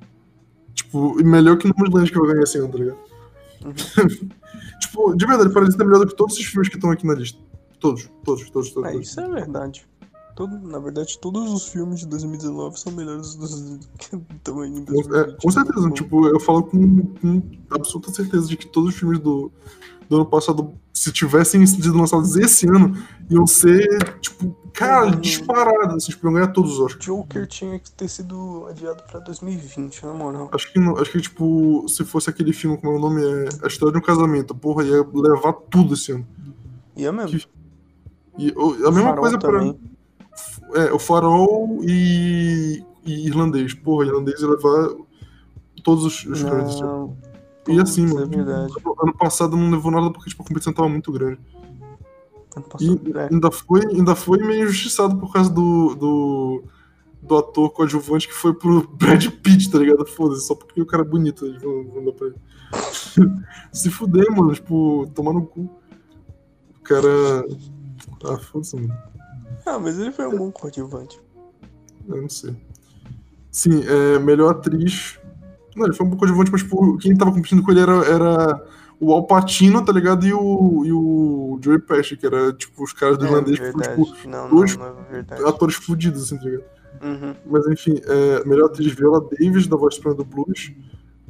Tipo, 0.83 1.23
melhor 1.23 1.57
que 1.57 1.67
Nomadland 1.67 2.11
que 2.11 2.17
vai 2.17 2.29
ganhar 2.29 2.43
esse 2.43 2.57
ano, 2.57 2.69
tá 2.69 2.77
ligado? 2.79 2.97
Uhum. 3.63 3.73
tipo, 4.81 5.15
de 5.15 5.25
verdade, 5.25 5.53
Parasita 5.53 5.83
é 5.83 5.85
melhor 5.85 5.99
do 5.99 6.07
que 6.07 6.15
todos 6.15 6.33
esses 6.33 6.47
filmes 6.47 6.69
que 6.69 6.75
estão 6.75 6.89
aqui 6.91 7.05
na 7.05 7.13
lista. 7.13 7.37
Todos, 7.79 8.09
todos, 8.23 8.49
todos, 8.49 8.71
todos. 8.71 8.89
É, 8.89 8.93
todos. 8.93 9.07
isso 9.07 9.19
é 9.19 9.29
verdade. 9.29 9.87
Todo, 10.35 10.57
na 10.59 10.79
verdade, 10.79 11.19
todos 11.19 11.51
os 11.51 11.67
filmes 11.67 11.99
de 11.99 12.07
2019 12.07 12.79
são 12.79 12.91
melhores 12.93 13.35
dos 13.35 13.79
que 13.99 14.15
estão 14.35 14.61
aí 14.61 14.69
em 14.69 14.85
Com, 14.85 14.99
é, 14.99 15.03
2020. 15.03 15.41
com 15.41 15.51
certeza, 15.51 15.79
Então, 15.79 15.91
tipo, 15.91 16.27
eu 16.27 16.39
falo 16.39 16.63
com, 16.63 17.05
com 17.05 17.43
absoluta 17.69 18.11
certeza 18.11 18.47
de 18.47 18.57
que 18.57 18.67
todos 18.67 18.89
os 18.89 18.99
filmes 18.99 19.19
do, 19.19 19.51
do 20.09 20.15
ano 20.15 20.25
passado, 20.25 20.73
se 20.93 21.11
tivessem 21.11 21.65
sido 21.67 21.95
lançados 21.95 22.35
esse 22.37 22.67
ano, 22.67 22.97
iam 23.29 23.45
ser, 23.45 24.19
tipo, 24.19 24.55
cara, 24.73 25.05
Uhum. 25.07 25.19
disparados, 25.19 25.95
assim, 25.95 26.11
tipo, 26.11 26.25
iam 26.27 26.33
ganhar 26.33 26.47
todos 26.47 26.73
os 26.73 26.79
Oscars. 26.79 27.05
Joker 27.05 27.47
tinha 27.47 27.77
que 27.79 27.91
ter 27.91 28.07
sido 28.07 28.65
adiado 28.69 29.03
pra 29.09 29.19
2020, 29.19 30.05
na 30.05 30.13
moral. 30.13 30.49
Acho 30.53 30.71
que, 30.71 30.79
não- 30.79 30.97
acho 30.97 31.11
que, 31.11 31.21
tipo, 31.21 31.85
se 31.87 32.03
fosse 32.05 32.29
aquele 32.29 32.53
filme, 32.53 32.77
como 32.77 32.93
é 32.93 32.95
o 32.95 32.99
nome, 32.99 33.21
é 33.23 33.49
A 33.63 33.67
História 33.67 33.91
de 33.93 33.97
um 33.99 34.01
Casamento, 34.01 34.53
porra, 34.55 34.83
ia 34.83 35.05
levar 35.13 35.53
tudo 35.53 35.93
esse 35.93 36.11
ano. 36.13 36.25
É 36.95 37.11
mesmo. 37.11 37.39
Que- 37.39 37.47
E 38.37 38.51
o- 38.51 38.87
a 38.87 38.91
mesma 38.91 39.09
Farol 39.09 39.21
coisa 39.21 39.37
pra. 39.37 39.51
também. 39.51 39.79
É, 40.73 40.93
o 40.93 40.97
Farol 40.99 41.79
e, 41.83 42.81
e 43.05 43.27
Irlandês. 43.27 43.73
Porra, 43.73 44.05
Irlandês 44.05 44.39
ia 44.41 44.47
levar 44.47 44.89
todos 45.83 46.05
os, 46.05 46.25
os. 46.25 46.41
Não, 46.43 47.15
E 47.67 47.79
assim, 47.79 48.07
putz, 48.09 48.29
mano. 48.35 48.51
É. 48.51 48.67
Ano 49.03 49.13
passado 49.17 49.55
não 49.57 49.69
levou 49.69 49.91
nada 49.91 50.09
porque 50.11 50.29
tipo, 50.29 50.41
a 50.43 50.45
competição 50.45 50.71
tava 50.73 50.87
muito 50.89 51.11
grande. 51.11 51.39
E 52.79 53.17
é. 53.17 53.29
ainda 53.31 53.49
foi, 53.49 53.81
ainda 53.85 54.15
foi 54.15 54.37
meio 54.39 54.65
injustiçado 54.65 55.17
por 55.17 55.31
causa 55.31 55.49
do, 55.49 55.95
do, 55.95 56.63
do 57.21 57.37
ator 57.37 57.69
coadjuvante 57.69 58.27
que 58.27 58.33
foi 58.33 58.53
pro 58.53 58.87
Brad 58.97 59.25
Pitt, 59.27 59.71
tá 59.71 59.79
ligado? 59.79 60.05
Foda-se, 60.05 60.47
só 60.47 60.55
porque 60.55 60.81
o 60.81 60.85
cara 60.85 61.03
é 61.03 61.05
bonito, 61.05 61.45
eles 61.45 61.61
vão, 61.61 61.87
vão 61.87 62.05
dar 62.05 62.11
pra 62.13 62.27
ele. 62.27 62.35
Se 63.71 63.89
fuder, 63.89 64.29
mano, 64.31 64.53
tipo, 64.53 65.09
tomar 65.15 65.33
no 65.33 65.45
cu. 65.45 65.69
O 66.77 66.83
cara. 66.83 67.45
Ah, 68.25 68.37
foda-se, 68.37 68.75
mano. 68.75 68.93
Ah, 69.65 69.79
mas 69.79 69.97
ele 69.99 70.11
foi 70.11 70.27
um 70.27 70.37
bom 70.37 70.51
coadjuvante. 70.51 71.19
Eu 72.07 72.21
não 72.21 72.29
sei. 72.29 72.55
Sim, 73.49 73.83
é, 73.85 74.19
melhor 74.19 74.51
atriz. 74.51 75.19
Não, 75.75 75.85
ele 75.85 75.95
foi 75.95 76.05
um 76.05 76.09
pouco 76.09 76.25
coadjuvante, 76.25 76.51
mas 76.51 76.61
tipo, 76.63 76.97
quem 76.97 77.15
tava 77.15 77.31
competindo 77.31 77.63
com 77.63 77.71
ele 77.71 77.81
era, 77.81 77.93
era 78.05 78.67
o 79.01 79.11
Al 79.13 79.25
Pacino, 79.25 79.83
tá 79.83 79.91
ligado? 79.91 80.25
E 80.25 80.31
o, 80.33 80.85
e 80.85 80.91
o 80.93 81.59
Joey 81.61 81.79
Pesci, 81.79 82.15
que 82.15 82.25
era 82.25 82.53
tipo 82.53 82.83
os 82.83 82.93
caras 82.93 83.17
do 83.17 83.25
É 83.25 83.27
irlandês, 83.29 83.57
que 83.57 83.63
verdade. 83.65 83.95
foram 83.95 84.13
tipo, 84.13 84.29
não, 84.29 84.49
dois 84.49 84.77
não, 84.77 84.93
não 84.93 85.01
é 85.45 85.49
atores 85.49 85.75
fudidos, 85.75 86.23
assim, 86.23 86.37
tá 86.37 86.43
ligado? 86.45 86.63
Uhum. 87.03 87.35
Mas 87.47 87.67
enfim, 87.67 87.99
é, 88.05 88.45
melhor 88.45 88.67
atriz 88.67 88.93
Viola 88.93 89.19
Davis, 89.21 89.65
da 89.67 89.75
Voz 89.75 89.97
do 89.97 90.23
Blues. 90.23 90.71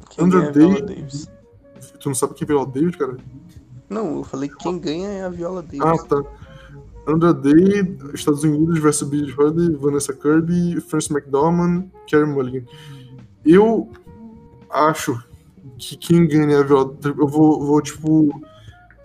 Quem 0.09 0.25
Andrew 0.25 0.43
é 0.43 0.51
Day- 0.51 0.81
Davis. 0.81 1.29
Tu 1.99 2.09
não 2.09 2.15
sabe 2.15 2.33
quem 2.33 2.45
é 2.45 2.47
Viola 2.47 2.65
Davis, 2.65 2.95
cara? 2.97 3.15
Não, 3.89 4.17
eu 4.17 4.23
falei 4.23 4.49
que 4.49 4.55
quem 4.57 4.77
ganha 4.77 5.07
é 5.09 5.23
a 5.23 5.29
Viola 5.29 5.61
Davis. 5.61 5.79
Ah, 5.81 5.97
tá. 6.07 6.21
Andra 7.07 7.33
Day, 7.33 7.97
Estados 8.13 8.43
Unidos 8.43 8.77
versus 8.79 9.07
Billie 9.09 9.33
Holiday, 9.35 9.75
Vanessa 9.75 10.13
Kirby, 10.13 10.79
Frances 10.81 11.09
McDormand, 11.09 11.85
Carey 12.09 12.27
Mulligan. 12.27 12.65
Eu 13.45 13.89
acho 14.69 15.21
que 15.81 15.97
quem 15.97 16.27
ganha 16.27 16.59
a 16.59 16.63
Viola... 16.63 16.95
Eu 17.03 17.27
vou, 17.27 17.65
vou, 17.65 17.81
tipo, 17.81 18.29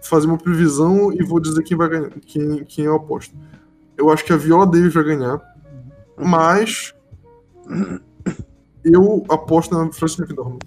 fazer 0.03 0.27
uma 0.27 0.39
previsão 0.39 1.12
e 1.12 1.23
vou 1.24 1.40
dizer 1.40 1.62
quem 1.62 1.77
vai 1.77 1.89
ganhar, 1.89 2.11
quem, 2.27 2.65
quem 2.65 2.85
eu 2.85 2.94
aposto. 2.94 3.35
Eu 3.97 4.11
acho 4.11 4.24
que 4.24 4.32
a 4.32 4.36
Viola 4.36 4.66
Davis 4.66 4.93
vai 4.93 5.05
ganhar, 5.05 5.40
mas 6.16 6.94
eu 8.85 9.24
aposto 9.31 9.74
na 9.74 9.90
Frances 9.90 10.19
McDormand. 10.19 10.59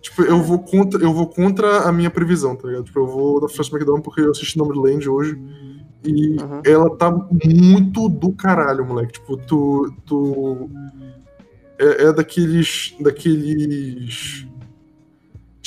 Tipo, 0.00 0.22
eu 0.22 0.42
vou 0.42 0.58
contra, 0.58 1.00
eu 1.02 1.12
vou 1.12 1.26
contra 1.26 1.88
a 1.88 1.92
minha 1.92 2.10
previsão, 2.10 2.56
tá 2.56 2.66
ligado? 2.66 2.84
Tipo, 2.84 3.00
eu 3.00 3.06
vou 3.06 3.40
da 3.40 3.48
Frances 3.48 3.72
McDormand 3.72 4.02
porque 4.02 4.20
eu 4.20 4.30
assisti 4.30 4.58
Nomadland 4.58 5.08
hoje 5.08 5.38
e 6.04 6.40
Uhum. 6.40 6.62
ela 6.64 6.96
tá 6.96 7.10
muito 7.44 8.08
do 8.08 8.32
caralho, 8.32 8.84
moleque. 8.84 9.14
Tipo, 9.14 9.36
tu. 9.36 9.92
tu 10.06 10.70
é, 11.78 12.04
é 12.04 12.12
daqueles. 12.12 12.94
daqueles. 13.00 14.46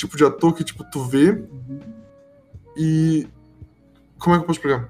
Tipo 0.02 0.16
de 0.16 0.24
ator 0.24 0.52
que, 0.52 0.64
tipo, 0.64 0.82
tu 0.90 1.04
vê 1.04 1.44
e. 2.76 3.28
Como 4.18 4.34
é 4.34 4.38
que 4.38 4.42
eu 4.42 4.46
posso 4.48 4.58
explicar? 4.58 4.88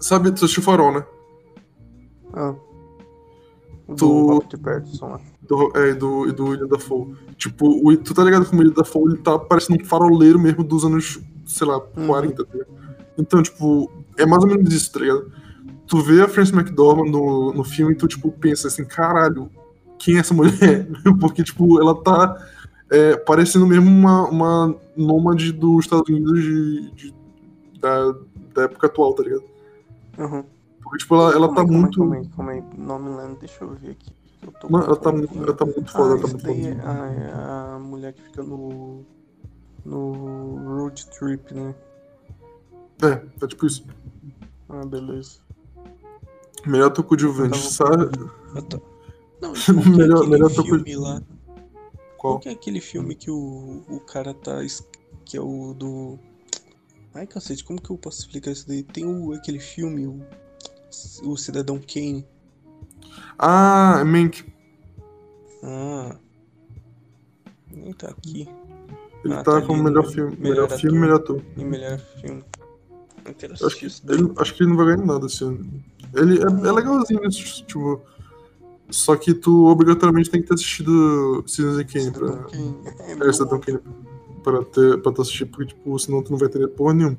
Sabe, 0.00 0.30
tu 0.30 0.44
assistiu 0.44 0.62
Farol, 0.62 0.92
né? 0.92 1.04
Ah. 2.32 2.54
Do 3.88 3.94
Tu- 3.96 4.26
Robert 4.26 4.58
Pattinson 4.60 5.06
lá. 5.08 5.20
Do, 5.42 5.72
é, 5.76 5.92
do, 5.94 6.28
e 6.28 6.32
do 6.32 6.44
William 6.46 6.68
Dafoe. 6.68 7.16
Tipo, 7.36 7.66
o, 7.84 7.96
tu 7.96 8.14
tá 8.14 8.22
ligado 8.22 8.46
como 8.46 8.58
o 8.60 8.64
William 8.64 8.76
Dafoe 8.76 9.10
ele 9.12 9.18
tá 9.22 9.36
parecendo 9.40 9.82
um 9.82 9.84
faroleiro 9.84 10.38
mesmo 10.38 10.62
dos 10.62 10.84
anos, 10.84 11.20
sei 11.44 11.66
lá, 11.66 11.78
Uhum. 11.96 12.06
40, 12.06 12.44
tá 12.44 12.52
ligado? 12.52 12.70
Então, 13.18 13.42
tipo, 13.42 13.90
é 14.16 14.24
mais 14.24 14.44
ou 14.44 14.48
menos 14.50 14.72
isso, 14.72 14.92
tá 14.92 15.00
ligado? 15.00 15.32
Tu 15.88 15.98
vê 16.00 16.20
a 16.22 16.28
Frances 16.28 16.54
McDormand 16.54 17.10
no, 17.10 17.52
no 17.52 17.64
filme 17.64 17.92
e 17.92 17.96
tu, 17.96 18.06
tipo, 18.06 18.30
pensa 18.30 18.68
assim, 18.68 18.84
caralho, 18.84 19.50
quem 19.98 20.16
é 20.16 20.20
essa 20.20 20.32
mulher? 20.32 20.86
Porque, 21.20 21.42
tipo, 21.42 21.80
ela 21.80 21.94
tá 22.02 22.36
é, 22.90 23.16
parecendo 23.16 23.66
mesmo 23.66 23.88
uma, 23.88 24.28
uma 24.28 24.76
nômade 24.96 25.52
dos 25.52 25.84
Estados 25.84 26.08
Unidos 26.08 26.40
de, 26.42 26.90
de- 26.92 27.14
da, 27.80 28.12
da 28.54 28.62
época 28.64 28.86
atual, 28.86 29.14
tá 29.14 29.22
ligado? 29.22 29.44
Uhum. 30.18 30.44
Porque, 30.82 30.98
tipo, 30.98 31.14
ela, 31.16 31.32
ela 31.34 31.48
tá 31.48 31.56
Calma 31.56 31.72
muito... 31.78 31.98
Calma 31.98 32.14
aí, 32.16 32.28
calma 32.28 32.52
aí, 32.52 32.62
calma. 32.62 32.76
Nomeland, 32.86 33.38
deixa 33.40 33.64
eu 33.64 33.70
ver 33.74 33.90
aqui. 33.90 34.12
Eu 34.42 34.52
tô 34.52 34.68
Mano, 34.70 34.84
ela 34.86 34.96
tá, 34.96 35.10
muito- 35.12 35.36
ela 35.42 35.52
tá 35.54 35.64
muito 35.64 35.90
foda, 35.90 36.04
ah, 36.04 36.18
ela 36.18 36.20
tá 36.22 36.28
muito 36.28 36.42
foda. 36.46 36.58
é, 36.58 36.80
ah, 36.84 37.72
é 37.72 37.74
a 37.74 37.78
mulher 37.78 38.12
que 38.12 38.22
fica 38.22 38.42
no. 38.42 39.04
No 39.84 40.56
road 40.78 41.06
trip, 41.16 41.54
né? 41.54 41.72
É, 43.02 43.44
é 43.44 43.46
tipo 43.46 43.66
isso. 43.66 43.84
Ah, 44.68 44.84
beleza. 44.84 45.38
Melhor 46.66 46.90
coadjuvante, 47.04 47.56
Eu 47.56 47.70
sabe? 47.70 48.10
Ah, 48.56 48.62
tá. 48.62 48.80
Não, 49.40 49.52
que 49.52 49.70
é 49.70 49.74
Melhor- 49.74 50.28
melhor 50.28 50.50
tô 50.52 50.62
lá? 50.96 51.22
Qual? 52.26 52.38
Que 52.40 52.48
é 52.48 52.52
aquele 52.52 52.80
filme 52.80 53.14
que 53.14 53.30
o, 53.30 53.82
o 53.88 54.00
cara 54.00 54.34
tá. 54.34 54.58
Que 55.24 55.36
é 55.36 55.40
o 55.40 55.72
do. 55.74 56.18
Ai, 57.14 57.26
cacete, 57.26 57.64
como 57.64 57.80
que 57.80 57.90
eu 57.90 57.96
posso 57.96 58.20
explicar 58.20 58.50
isso 58.50 58.68
daí? 58.68 58.82
Tem 58.82 59.04
o, 59.06 59.32
aquele 59.32 59.58
filme, 59.58 60.06
o, 60.06 60.20
o 61.24 61.36
Cidadão 61.36 61.80
Kane. 61.80 62.26
Ah, 63.38 64.02
Mank. 64.04 64.44
Ah. 65.62 66.16
Nem 67.70 67.92
tá 67.92 68.08
aqui. 68.08 68.48
Ele 69.24 69.34
Ah, 69.34 69.42
tá 69.42 69.60
tá 69.60 69.62
como 69.66 69.82
melhor 69.82 70.04
filme. 70.06 70.36
Melhor 70.36 70.64
Melhor, 70.68 70.78
filme, 70.78 70.98
melhor 70.98 71.16
ator. 71.16 71.42
E 71.56 71.64
melhor 71.64 71.98
filme. 72.20 72.44
Eu 73.24 73.34
quero 73.34 73.54
Acho 73.54 73.66
assistir 73.66 73.80
que, 73.80 73.86
isso 73.86 74.06
daí. 74.06 74.18
ele, 74.18 74.32
acho 74.38 74.54
que 74.54 74.62
ele 74.62 74.70
não 74.70 74.76
vai 74.76 74.86
ganhar 74.86 75.06
nada 75.06 75.26
esse 75.26 75.42
ano. 75.44 75.84
Ele 76.14 76.38
é, 76.38 76.42
é 76.68 76.72
legalzinho, 76.72 77.28
tipo. 77.28 78.02
Só 78.90 79.16
que 79.16 79.34
tu 79.34 79.66
obrigatoriamente 79.66 80.30
tem 80.30 80.40
que 80.40 80.46
ter 80.48 80.54
assistido 80.54 81.42
Citizen 81.46 81.84
Kane 81.86 82.10
pra. 82.12 82.46
É, 83.08 83.28
É. 83.28 83.32
Cidadão 83.32 83.58
Kane 83.60 83.78
pra, 84.44 84.62
ter, 84.64 84.98
pra 85.02 85.10
tu 85.12 85.22
assistir, 85.22 85.46
porque, 85.46 85.66
tipo, 85.66 85.98
senão 85.98 86.22
tu 86.22 86.30
não 86.30 86.38
vai 86.38 86.48
ter 86.48 86.66
porra 86.68 86.94
nenhuma. 86.94 87.18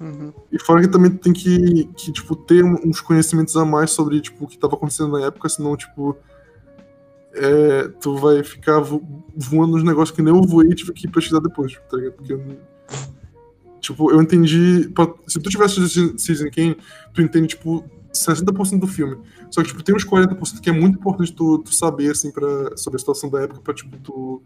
Uhum. 0.00 0.32
E 0.50 0.58
fora 0.58 0.80
que 0.80 0.88
também 0.88 1.10
tu 1.10 1.18
tem 1.18 1.32
que, 1.32 1.84
que 1.96 2.10
tipo, 2.10 2.34
ter 2.34 2.64
uns 2.64 3.00
conhecimentos 3.00 3.56
a 3.56 3.64
mais 3.64 3.90
sobre, 3.90 4.20
tipo, 4.20 4.44
o 4.44 4.48
que 4.48 4.58
tava 4.58 4.74
acontecendo 4.74 5.12
na 5.12 5.26
época, 5.26 5.48
senão, 5.48 5.76
tipo, 5.76 6.16
é, 7.34 7.88
tu 8.00 8.16
vai 8.16 8.42
ficar 8.42 8.80
vo- 8.80 9.02
voando 9.36 9.72
nos 9.76 9.84
negócios 9.84 10.14
que 10.14 10.22
nem 10.22 10.34
eu 10.34 10.42
voei 10.42 10.68
e 10.70 10.74
tive 10.74 10.92
que 10.92 11.06
pesquisar 11.08 11.40
depois, 11.40 11.74
tá 11.90 11.96
ligado? 11.96 12.14
Porque, 12.14 12.32
eu 12.32 12.42
tipo, 13.80 14.10
eu 14.10 14.22
entendi, 14.22 14.90
se 15.26 15.38
tu 15.40 15.50
tivesse 15.50 15.78
assistido 15.78 16.18
Season 16.18 16.50
Kane, 16.50 16.76
tu 17.12 17.20
entende, 17.20 17.48
tipo, 17.48 17.84
60% 18.14 18.78
do 18.78 18.86
filme. 18.86 19.18
Só 19.50 19.60
que, 19.62 19.68
tipo, 19.68 19.82
tem 19.82 19.94
uns 19.94 20.04
40% 20.04 20.60
que 20.60 20.70
é 20.70 20.72
muito 20.72 20.98
importante 20.98 21.32
tu, 21.32 21.58
tu 21.58 21.74
saber, 21.74 22.10
assim, 22.12 22.30
pra, 22.30 22.76
sobre 22.76 22.96
a 22.96 22.98
situação 23.00 23.28
da 23.28 23.42
época, 23.42 23.60
pra, 23.60 23.74
tipo, 23.74 23.96
tu, 23.98 24.40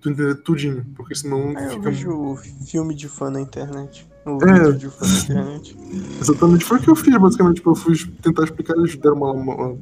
tu 0.00 0.08
entender 0.10 0.34
tudinho, 0.42 0.86
porque 0.94 1.14
senão 1.14 1.56
É, 1.58 1.66
eu 1.66 1.70
fica... 1.70 1.82
vejo 1.90 2.36
filme 2.66 2.94
de 2.94 3.08
fã 3.08 3.30
na 3.30 3.40
internet. 3.40 4.08
O 4.24 4.38
É. 4.44 4.70
vídeo 4.70 4.78
de 4.78 4.88
fã 4.90 5.06
na 5.06 5.18
internet. 5.18 5.76
Exatamente, 6.20 6.64
foi 6.64 6.78
o 6.78 6.80
que 6.80 6.90
eu 6.90 6.96
fiz, 6.96 7.16
basicamente. 7.18 7.56
Tipo, 7.56 7.70
eu 7.70 7.74
fui 7.76 7.94
tentar 8.22 8.44
explicar, 8.44 8.76
eles 8.76 8.94
deram 8.96 9.16
uma, 9.16 9.32
uma, 9.32 9.76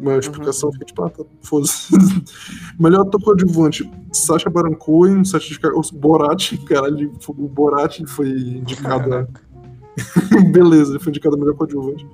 uma 0.00 0.16
explicação, 0.18 0.68
eu 0.68 0.72
fiquei 0.72 0.86
tipo, 0.88 1.02
ah, 1.04 1.10
tá, 1.10 1.24
foda-se. 1.42 1.92
Melhor 2.78 3.02
ator 3.02 3.22
coadjuvante, 3.22 3.88
Sacha 4.12 4.50
Baron 4.50 4.74
Cohen, 4.74 5.24
Sacha 5.24 5.48
de 5.48 5.60
Borat, 5.98 6.56
caralho, 6.66 7.12
o 7.28 7.48
Borat 7.48 8.00
foi 8.06 8.28
indicado. 8.30 9.14
a-. 9.14 9.26
Beleza, 10.50 10.92
ele 10.92 10.98
foi 11.00 11.10
indicado 11.10 11.36
a 11.36 11.38
melhor 11.38 11.54
coadjuvante. 11.54 12.06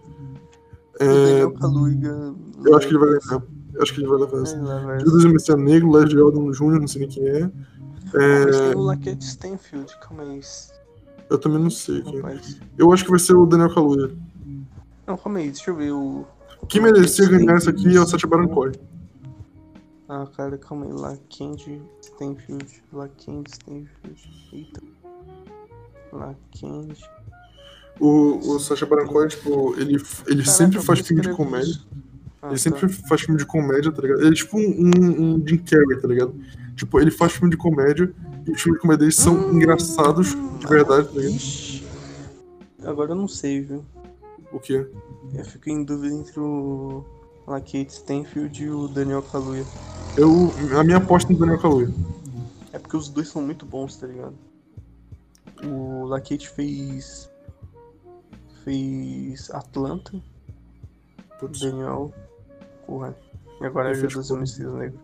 É, 1.01 1.07
Daniel 1.07 1.53
Kaluuya. 1.55 2.35
eu 2.65 2.77
acho 2.77 2.87
que 2.89 2.95
ele 2.95 2.99
vai 2.99 3.09
ganhar. 3.19 3.43
Eu 3.75 3.83
acho 3.83 3.95
que 3.95 4.01
ele 4.01 4.09
vai 4.09 4.19
levar 4.19 4.43
essa. 4.43 4.61
Vai. 4.61 5.01
Judas 5.01 5.25
e 5.25 5.29
Messias 5.29 5.59
Negro, 5.59 5.91
Leslie 5.93 6.21
Odom 6.23 6.51
Jr., 6.51 6.81
não 6.81 6.89
sei 6.89 7.01
nem 7.03 7.11
quem 7.11 7.29
é. 7.29 7.43
Ah, 7.45 7.51
mas 8.47 8.57
É, 8.57 8.69
tem 8.71 8.77
o 8.77 8.81
Laquette 8.83 9.25
Stanfield, 9.25 9.95
calma 10.01 10.23
aí. 10.25 10.41
eu 11.31 11.39
também 11.39 11.61
não 11.63 11.71
sei 11.71 12.01
é. 12.01 12.17
Rapaz. 12.17 12.59
Eu 12.77 12.93
acho 12.93 13.05
que 13.05 13.11
vai 13.11 13.21
ser 13.21 13.35
o 13.35 13.47
Daniel 13.47 13.73
Kaluuya. 13.73 14.11
Não, 15.07 15.17
calma 15.17 15.39
aí, 15.39 15.47
deixa 15.51 15.71
eu 15.71 15.77
ver 15.77 15.93
o. 15.93 16.25
Quem 16.69 16.81
merecia 16.83 17.29
ganhar 17.29 17.57
isso 17.59 17.71
aqui 17.71 17.97
é 17.97 18.01
o 18.01 18.07
Sacha 18.07 18.27
Baron 18.27 18.49
Cohen. 18.49 18.73
Ah, 20.09 20.27
cara, 20.37 20.57
calma 20.59 20.87
aí. 20.87 20.93
Laquette 20.93 21.81
Stanfield. 22.03 22.83
Laquette 22.93 23.53
Stanfield. 23.53 24.49
Eita. 24.53 24.81
Laquette. 26.13 27.05
O, 28.01 28.39
o 28.55 28.61
Sacha 28.61 28.87
Baron 28.87 29.07
Cohen, 29.09 29.29
tipo, 29.29 29.75
ele, 29.75 29.95
ele 29.95 30.43
Caraca, 30.43 30.51
sempre 30.51 30.81
faz 30.81 31.01
filme 31.01 31.23
de 31.23 31.31
comédia. 31.33 31.75
Ah, 32.41 32.49
Ele 32.51 32.59
sempre 32.59 32.81
tá. 32.89 33.09
faz 33.09 33.23
filme 33.23 33.37
de 33.39 33.45
comédia, 33.45 33.91
tá 33.91 34.01
ligado? 34.01 34.21
Ele 34.21 34.29
é 34.31 34.35
tipo 34.35 34.57
um, 34.57 34.63
um, 34.63 35.35
um 35.35 35.45
Jim 35.47 35.59
Carrey, 35.59 36.01
tá 36.01 36.07
ligado? 36.07 36.33
Tipo, 36.77 37.01
ele 37.01 37.11
faz 37.11 37.33
filme 37.33 37.51
de 37.51 37.57
comédia 37.57 38.15
e 38.47 38.53
os 38.53 38.63
filmes 38.63 38.79
de 38.79 38.83
comédia 38.83 38.99
dele 39.01 39.13
são 39.13 39.35
Hum. 39.35 39.55
engraçados 39.57 40.29
de 40.61 40.67
verdade, 40.69 41.09
tá 41.09 41.15
ligado? 41.15 41.35
Ixi. 41.35 41.85
Agora 42.85 43.11
eu 43.11 43.17
não 43.17 43.27
sei, 43.27 43.63
viu? 43.63 43.85
O 44.53 44.61
quê? 44.61 44.87
Eu 45.35 45.45
fico 45.45 45.69
em 45.69 45.83
dúvida 45.85 46.15
entre 46.15 46.39
o 46.39 47.05
Lakeith 47.47 47.91
Stanfield 47.91 48.63
e 48.63 48.71
o 48.71 48.87
Daniel 48.87 49.21
Kaluuya. 49.23 49.65
Eu, 50.17 50.53
a 50.79 50.85
minha 50.85 50.99
aposta 50.99 51.33
no 51.33 51.39
Daniel 51.41 51.59
Kaluuya. 51.59 51.93
É 52.73 52.79
porque 52.79 52.97
os 52.97 53.09
dois 53.09 53.27
são 53.29 53.43
muito 53.43 53.67
bons, 53.67 53.97
tá 53.97 54.07
ligado? 54.07 54.35
O 55.65 56.05
Lakeith 56.07 56.47
fez. 56.55 57.28
Fez 58.69 59.51
Atlanta, 59.51 60.13
Putz, 61.41 61.61
Daniel. 61.61 62.13
Porra. 62.87 63.17
E 63.61 63.65
agora 63.65 63.89
é 63.89 63.93
Ele 63.93 64.01
fez 64.01 64.13
Judas 64.13 64.29
e 64.29 64.33
o 64.33 64.37
Messias 64.37 64.73
Negro. 64.75 64.99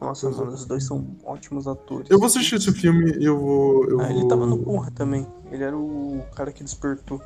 Nossa, 0.00 0.26
é. 0.28 0.30
mano, 0.30 0.52
os 0.52 0.64
dois 0.66 0.84
são 0.84 1.06
ótimos 1.24 1.66
atores. 1.66 2.10
Eu 2.10 2.18
vou 2.18 2.26
assistir 2.26 2.56
esse 2.56 2.72
filme 2.72 3.12
e 3.18 3.24
eu 3.24 3.38
vou. 3.38 3.88
Eu 3.88 4.00
Ah, 4.00 4.10
ele 4.10 4.20
vou... 4.20 4.28
tava 4.28 4.46
no 4.46 4.58
Corra 4.58 4.90
também. 4.90 5.26
Ele 5.50 5.62
era 5.62 5.76
o 5.76 6.22
cara 6.34 6.52
que 6.52 6.64
despertou. 6.64 7.20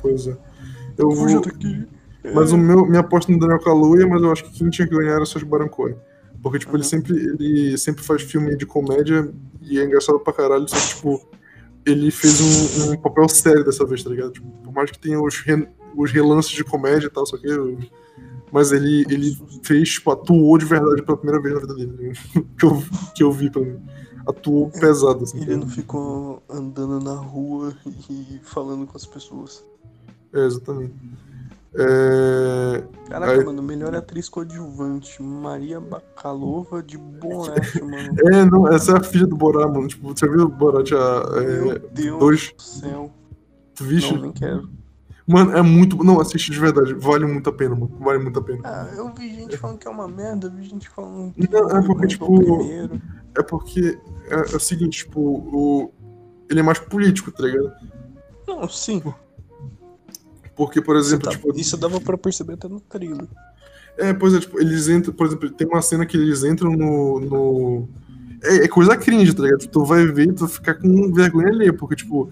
Pois 0.00 0.26
é. 0.26 0.36
Eu 0.96 1.10
vou. 1.10 1.26
Mas 2.34 2.52
o 2.52 2.56
meu, 2.56 2.86
minha 2.86 3.00
aposta 3.00 3.30
no 3.30 3.38
Daniel 3.38 3.60
Kaluuya, 3.60 4.06
mas 4.06 4.22
eu 4.22 4.32
acho 4.32 4.44
que 4.44 4.52
quem 4.52 4.70
tinha 4.70 4.88
que 4.88 4.94
ganhar 4.96 5.14
era 5.16 5.24
o 5.24 5.46
Baron 5.46 5.68
Cohen. 5.68 5.96
Porque, 6.42 6.58
tipo, 6.58 6.72
ele, 6.72 6.82
Uhum. 6.82 6.88
sempre, 6.88 7.12
ele 7.14 7.76
sempre 7.78 8.02
faz 8.02 8.22
filme 8.22 8.56
de 8.56 8.64
comédia 8.66 9.30
e 9.62 9.78
é 9.78 9.84
engraçado 9.84 10.18
pra 10.20 10.32
caralho, 10.32 10.68
só 10.68 10.76
que, 10.76 10.94
tipo, 10.94 11.20
ele 11.86 12.10
fez 12.10 12.40
um, 12.40 12.92
um 12.92 12.96
papel 12.96 13.28
sério 13.28 13.64
dessa 13.64 13.84
vez, 13.86 14.02
tá 14.02 14.10
ligado? 14.10 14.32
Tipo, 14.32 14.48
por 14.62 14.72
mais 14.72 14.90
que 14.90 14.98
tenha 14.98 15.20
os, 15.20 15.38
re- 15.40 15.68
os 15.96 16.10
relances 16.12 16.50
de 16.52 16.64
comédia 16.64 17.06
e 17.06 17.10
tal, 17.10 17.26
só 17.26 17.36
que. 17.36 17.46
eu- 17.46 17.78
Mas 18.52 18.70
ele, 18.72 19.04
ele 19.10 19.36
fez, 19.62 19.90
tipo, 19.90 20.10
atuou 20.10 20.56
de 20.58 20.64
verdade 20.64 21.02
pela 21.02 21.16
primeira 21.18 21.42
vez 21.42 21.54
na 21.54 21.60
vida 21.60 21.74
dele. 21.74 22.12
tá 22.14 22.40
que, 22.58 22.64
eu, 22.66 22.82
que 23.16 23.22
eu 23.22 23.32
vi, 23.32 23.50
pelo 23.50 23.66
menos. 23.66 23.82
Atuou 24.26 24.70
pesado, 24.70 25.24
assim. 25.24 25.38
tá 25.38 25.44
Ele 25.44 25.52
ligado? 25.54 25.66
não 25.68 25.74
ficou 25.74 26.42
andando 26.48 26.98
na 27.00 27.14
rua 27.14 27.76
e 28.08 28.40
falando 28.42 28.86
com 28.86 28.96
as 28.96 29.04
pessoas. 29.04 29.62
É, 30.32 30.46
exatamente. 30.46 30.94
É... 31.76 32.84
Caraca, 33.08 33.32
Aí- 33.32 33.44
mano, 33.44 33.62
melhor 33.62 33.94
atriz 33.94 34.28
coadjuvante. 34.28 35.22
Maria 35.22 35.80
Bakalova 35.80 36.82
de 36.82 36.96
Borat, 36.98 37.74
mano. 37.82 38.14
é, 38.32 38.44
não, 38.44 38.68
essa 38.68 38.92
é 38.92 38.96
a 38.98 39.02
filha 39.02 39.26
do 39.26 39.36
Borá, 39.36 39.66
mano. 39.66 39.88
Tipo, 39.88 40.08
você 40.16 40.28
viu 40.28 40.42
o 40.44 40.48
Borat. 40.48 40.90
Meu 40.90 41.72
É, 41.72 41.78
Deus 41.92 42.18
dois. 42.18 42.52
do 42.56 42.62
céu. 42.62 43.10
tu 43.74 43.84
viste? 43.84 44.14
Não, 44.14 44.22
nem 44.22 44.32
quero. 44.32 44.68
Mano, 45.26 45.56
é 45.56 45.62
muito. 45.62 46.02
Não, 46.04 46.20
assiste 46.20 46.50
de 46.50 46.58
verdade. 46.60 46.92
Vale 46.94 47.24
muito 47.26 47.48
a 47.48 47.52
pena, 47.52 47.74
mano. 47.74 47.90
Vale 47.98 48.18
muito 48.18 48.38
a 48.38 48.42
pena. 48.42 48.60
Ah, 48.64 48.88
eu 48.94 49.12
vi 49.14 49.34
gente 49.34 49.56
falando 49.56 49.78
que 49.78 49.88
é 49.88 49.90
uma 49.90 50.06
merda, 50.06 50.48
eu 50.48 50.52
vi 50.52 50.64
gente 50.64 50.88
falando 50.88 51.32
Não, 51.50 51.70
é 51.70 51.82
porque, 51.82 52.04
eu 52.04 52.08
tipo, 52.08 52.36
primeiro. 52.36 53.00
É 53.36 53.42
porque 53.42 53.98
é, 54.28 54.34
é 54.52 54.56
o 54.56 54.60
seguinte, 54.60 54.98
tipo, 55.04 55.20
o. 55.20 55.90
Ele 56.50 56.60
é 56.60 56.62
mais 56.62 56.78
político, 56.78 57.32
tá 57.32 57.42
ligado? 57.44 57.72
Não, 58.46 58.68
sim. 58.68 59.02
Porque, 60.56 60.80
por 60.80 60.96
exemplo, 60.96 61.24
tá- 61.24 61.30
tipo. 61.30 61.52
isso 61.58 61.76
dava 61.76 62.00
pra 62.00 62.16
perceber 62.16 62.54
até 62.54 62.68
no 62.68 62.80
trailer. 62.80 63.26
É, 63.98 64.12
pois 64.12 64.34
é, 64.34 64.40
tipo, 64.40 64.60
eles 64.60 64.88
entram, 64.88 65.12
por 65.14 65.26
exemplo, 65.26 65.50
tem 65.50 65.66
uma 65.66 65.82
cena 65.82 66.04
que 66.06 66.16
eles 66.16 66.42
entram 66.44 66.72
no. 66.72 67.20
no... 67.20 67.88
É, 68.42 68.64
é 68.64 68.68
coisa 68.68 68.96
cringe, 68.96 69.32
tá 69.34 69.42
ligado? 69.42 69.60
Tipo, 69.60 69.72
tu 69.72 69.84
vai 69.84 70.04
ver 70.06 70.28
e 70.28 70.32
tu 70.32 70.40
vai 70.46 70.48
ficar 70.48 70.74
com 70.74 71.12
vergonha 71.12 71.48
alheia, 71.48 71.72
porque, 71.72 71.96
tipo, 71.96 72.28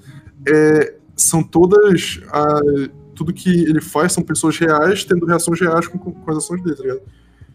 é, 0.47 0.95
são 1.17 1.43
todas. 1.43 2.21
A, 2.31 2.61
tudo 3.15 3.33
que 3.33 3.51
ele 3.65 3.81
faz 3.81 4.13
são 4.13 4.23
pessoas 4.23 4.57
reais 4.59 5.05
tendo 5.05 5.27
reações 5.27 5.61
reais 5.61 5.87
com, 5.87 5.99
com 5.99 6.31
as 6.31 6.39
ações 6.39 6.63
dele, 6.63 6.77
tá 6.77 6.83
ligado? 6.83 7.03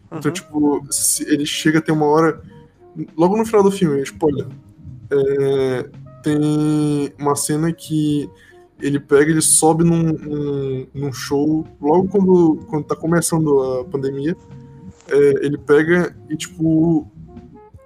Então, 0.06 0.20
Uhum. 0.24 0.32
tipo, 0.32 0.86
se 0.90 1.22
ele 1.24 1.44
chega 1.44 1.78
a 1.78 1.82
ter 1.82 1.92
uma 1.92 2.06
hora. 2.06 2.40
Logo 3.16 3.36
no 3.36 3.44
final 3.44 3.62
do 3.62 3.70
filme, 3.70 4.00
spoiler. 4.02 4.46
é, 5.10 5.88
tem 6.22 7.12
uma 7.18 7.36
cena 7.36 7.72
que 7.72 8.28
ele 8.80 9.00
pega, 9.00 9.30
ele 9.30 9.40
sobe 9.40 9.84
num, 9.84 10.12
num, 10.12 10.86
num 10.94 11.12
show, 11.12 11.66
logo 11.80 12.08
quando, 12.08 12.64
quando 12.68 12.84
tá 12.84 12.96
começando 12.96 13.80
a 13.80 13.84
pandemia. 13.84 14.36
é, 15.10 15.46
ele 15.46 15.58
pega 15.58 16.14
e, 16.28 16.36
tipo. 16.36 17.06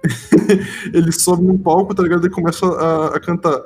ele 0.93 1.11
sobe 1.13 1.43
num 1.43 1.57
palco, 1.57 1.95
tá 1.95 2.03
ligado? 2.03 2.27
E 2.27 2.29
começa 2.29 2.65
a, 2.65 3.15
a 3.15 3.19
cantar. 3.19 3.61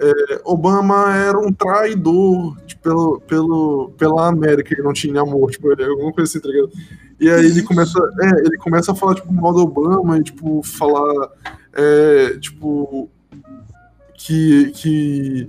é, 0.00 0.40
Obama 0.44 1.14
era 1.14 1.38
um 1.38 1.52
traidor 1.52 2.56
tipo, 2.66 2.82
pelo, 2.82 3.20
pelo, 3.20 3.90
pela 3.96 4.28
América, 4.28 4.74
ele 4.74 4.82
não 4.82 4.92
tinha 4.92 5.20
amor, 5.20 5.50
tipo, 5.50 5.70
ele- 5.72 5.84
alguma 5.84 6.12
coisa 6.12 6.28
assim, 6.30 6.40
tá 6.40 6.48
ligado? 6.48 6.70
E 7.18 7.30
aí 7.30 7.46
ele 7.46 7.62
começa, 7.62 7.98
é, 8.20 8.40
ele 8.40 8.58
começa 8.58 8.92
a 8.92 8.94
falar, 8.94 9.14
tipo, 9.14 9.32
mal 9.32 9.54
do 9.54 9.60
Obama 9.60 10.18
e, 10.18 10.22
tipo, 10.24 10.62
falar, 10.62 11.30
é, 11.72 12.36
tipo, 12.38 13.08
que, 14.14 14.70
que 14.72 15.48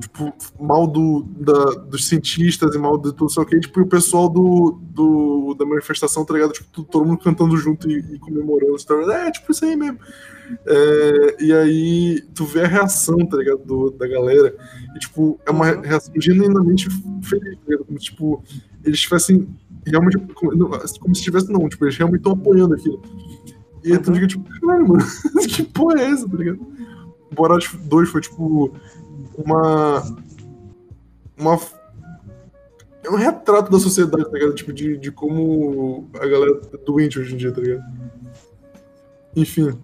tipo, 0.00 0.32
mal 0.60 0.86
do, 0.86 1.22
da, 1.38 1.64
dos 1.88 2.06
cientistas 2.06 2.74
e 2.74 2.78
mal 2.78 2.98
de 2.98 3.12
tudo, 3.14 3.30
sei 3.30 3.42
o 3.42 3.46
que, 3.46 3.58
tipo, 3.60 3.80
e 3.80 3.82
o 3.82 3.86
pessoal 3.86 4.28
do, 4.28 4.78
do, 4.82 5.54
da 5.58 5.64
manifestação, 5.64 6.24
tá 6.24 6.34
ligado? 6.34 6.52
Tipo, 6.52 6.82
todo 6.84 7.04
mundo 7.04 7.18
cantando 7.18 7.56
junto 7.56 7.90
e, 7.90 7.98
e 8.14 8.18
comemorando, 8.18 8.76
tá 8.84 8.94
ligado? 8.94 9.12
É, 9.12 9.30
tipo, 9.30 9.50
isso 9.52 9.64
aí 9.64 9.76
mesmo. 9.76 9.98
É, 10.66 11.36
e 11.44 11.52
aí 11.52 12.22
tu 12.34 12.44
vê 12.44 12.62
a 12.62 12.68
reação, 12.68 13.18
tá 13.26 13.36
ligado, 13.36 13.64
do, 13.64 13.90
da 13.90 14.06
galera, 14.06 14.54
e, 14.94 14.98
tipo, 14.98 15.38
é 15.46 15.50
uma 15.50 15.72
Uhum. 15.72 15.80
reação 15.80 16.14
genuinamente 16.20 16.88
feliz, 17.22 17.56
tá 17.58 17.62
ligado? 17.68 17.84
Como, 17.86 17.98
tipo, 17.98 18.42
eles 18.84 19.00
tivessem 19.00 19.48
realmente, 19.84 20.18
como, 20.34 21.14
se 21.14 21.22
tivesse, 21.22 21.50
não, 21.50 21.68
tipo, 21.68 21.84
eles 21.84 21.96
realmente 21.96 22.20
estão 22.20 22.32
apoiando 22.32 22.74
aquilo. 22.74 23.00
E 23.84 23.92
aí 23.92 23.98
tu 23.98 24.08
Uhum. 24.08 24.14
fica, 24.14 24.26
tipo, 24.26 24.44
caralho, 24.60 24.88
mano, 24.88 25.04
que 25.48 25.62
porra 25.62 26.00
é 26.00 26.10
essa, 26.10 26.28
tá 26.28 26.36
ligado? 26.36 26.60
Borat 27.34 27.66
2 27.74 28.08
foi, 28.08 28.20
tipo, 28.20 28.72
uma. 29.36 30.02
Uma. 31.38 31.58
É 33.04 33.10
um 33.10 33.16
retrato 33.16 33.70
da 33.70 33.78
sociedade, 33.78 34.24
tá 34.24 34.32
ligado? 34.32 34.54
Tipo, 34.54 34.72
de, 34.72 34.96
de 34.96 35.12
como 35.12 36.08
a 36.14 36.26
galera 36.26 36.60
é 36.72 36.76
doente 36.78 37.18
hoje 37.18 37.34
em 37.34 37.36
dia, 37.36 37.52
tá 37.52 37.60
ligado? 37.60 37.84
Enfim. 39.34 39.78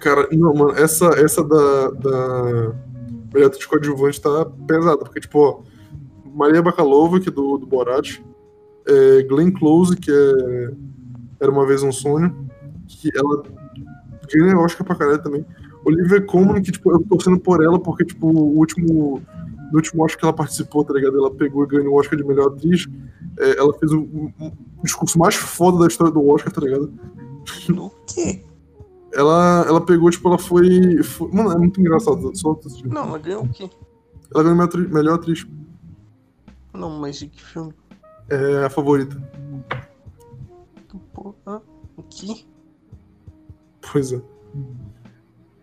Cara, 0.00 0.28
não, 0.32 0.54
mano, 0.54 0.72
essa, 0.72 1.06
essa 1.18 1.42
da. 1.42 1.90
da 1.90 2.74
Melhor 3.32 3.48
atriz 3.48 3.66
coadjuvante 3.66 4.20
tá 4.20 4.44
pesada, 4.64 4.98
porque, 4.98 5.18
tipo, 5.18 5.40
ó, 5.40 5.62
Maria 6.24 6.62
Bakalova, 6.62 7.18
que 7.18 7.28
é 7.28 7.32
do, 7.32 7.58
do 7.58 7.66
Borat, 7.66 8.20
é, 8.86 9.22
Glenn 9.22 9.50
Close, 9.50 9.96
que 9.96 10.08
é 10.08 10.70
Era 11.40 11.50
Uma 11.50 11.66
Vez 11.66 11.82
um 11.82 11.90
Sonho, 11.90 12.48
que 12.86 13.10
ela 13.16 13.42
ganha 14.32 14.56
Oscar 14.56 14.86
pra 14.86 14.94
caralho 14.94 15.22
também. 15.22 15.44
Olivia 15.84 16.20
Colman, 16.22 16.62
que, 16.62 16.72
tipo, 16.72 16.90
eu 16.90 16.98
tô 17.00 17.16
torcendo 17.16 17.38
por 17.38 17.62
ela, 17.62 17.78
porque, 17.78 18.04
tipo, 18.04 18.26
o 18.28 18.56
último. 18.58 19.20
No 19.70 19.78
último 19.78 20.04
Oscar 20.04 20.18
que 20.20 20.24
ela 20.26 20.32
participou, 20.32 20.84
tá 20.84 20.92
ligado? 20.92 21.16
Ela 21.18 21.30
pegou 21.30 21.64
e 21.64 21.66
ganhou 21.66 21.94
o 21.94 21.98
Oscar 21.98 22.16
de 22.16 22.24
melhor 22.24 22.48
atriz. 22.48 22.86
É, 23.38 23.58
ela 23.58 23.72
fez 23.78 23.90
o, 23.92 23.98
um, 24.00 24.32
um 24.40 24.82
discurso 24.84 25.18
mais 25.18 25.34
foda 25.34 25.78
da 25.78 25.86
história 25.86 26.12
do 26.12 26.24
Oscar, 26.28 26.52
tá 26.52 26.60
ligado? 26.60 26.92
No 27.68 27.90
quê? 28.06 28.42
Ela, 29.12 29.64
ela 29.66 29.80
pegou, 29.84 30.10
tipo, 30.10 30.28
ela 30.28 30.38
foi, 30.38 31.02
foi- 31.02 31.30
Mano, 31.32 31.50
é 31.52 31.58
muito 31.58 31.80
engraçado. 31.80 32.30
Só. 32.36 32.58
Não, 32.84 33.08
ela 33.08 33.18
ganhou 33.18 33.42
o 33.44 33.48
quê? 33.48 33.68
Ela 34.32 34.44
ganhou 34.44 34.56
melhor 34.56 34.64
atriz, 34.68 34.90
melhor 34.90 35.14
atriz. 35.14 35.46
Não, 36.72 36.90
mas 37.00 37.16
de 37.18 37.28
que 37.28 37.42
filme? 37.42 37.72
É 38.28 38.64
a 38.64 38.70
favorita. 38.70 39.16
Que 40.88 40.98
porra? 41.12 41.62
O 41.96 42.02
quê? 42.02 42.44
Pois 43.92 44.12
é. 44.12 44.20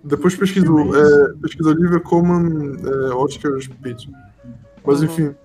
Depois 0.04 0.36
pesquiso, 0.36 0.96
é, 0.96 1.34
pesquiso 1.42 1.70
Olivia 1.70 2.00
Colman, 2.00 2.76
é, 2.84 3.14
Oscars 3.14 3.68
Pete. 3.68 4.10
Mas 4.86 5.00
Uhum. 5.00 5.06
enfim. 5.06 5.36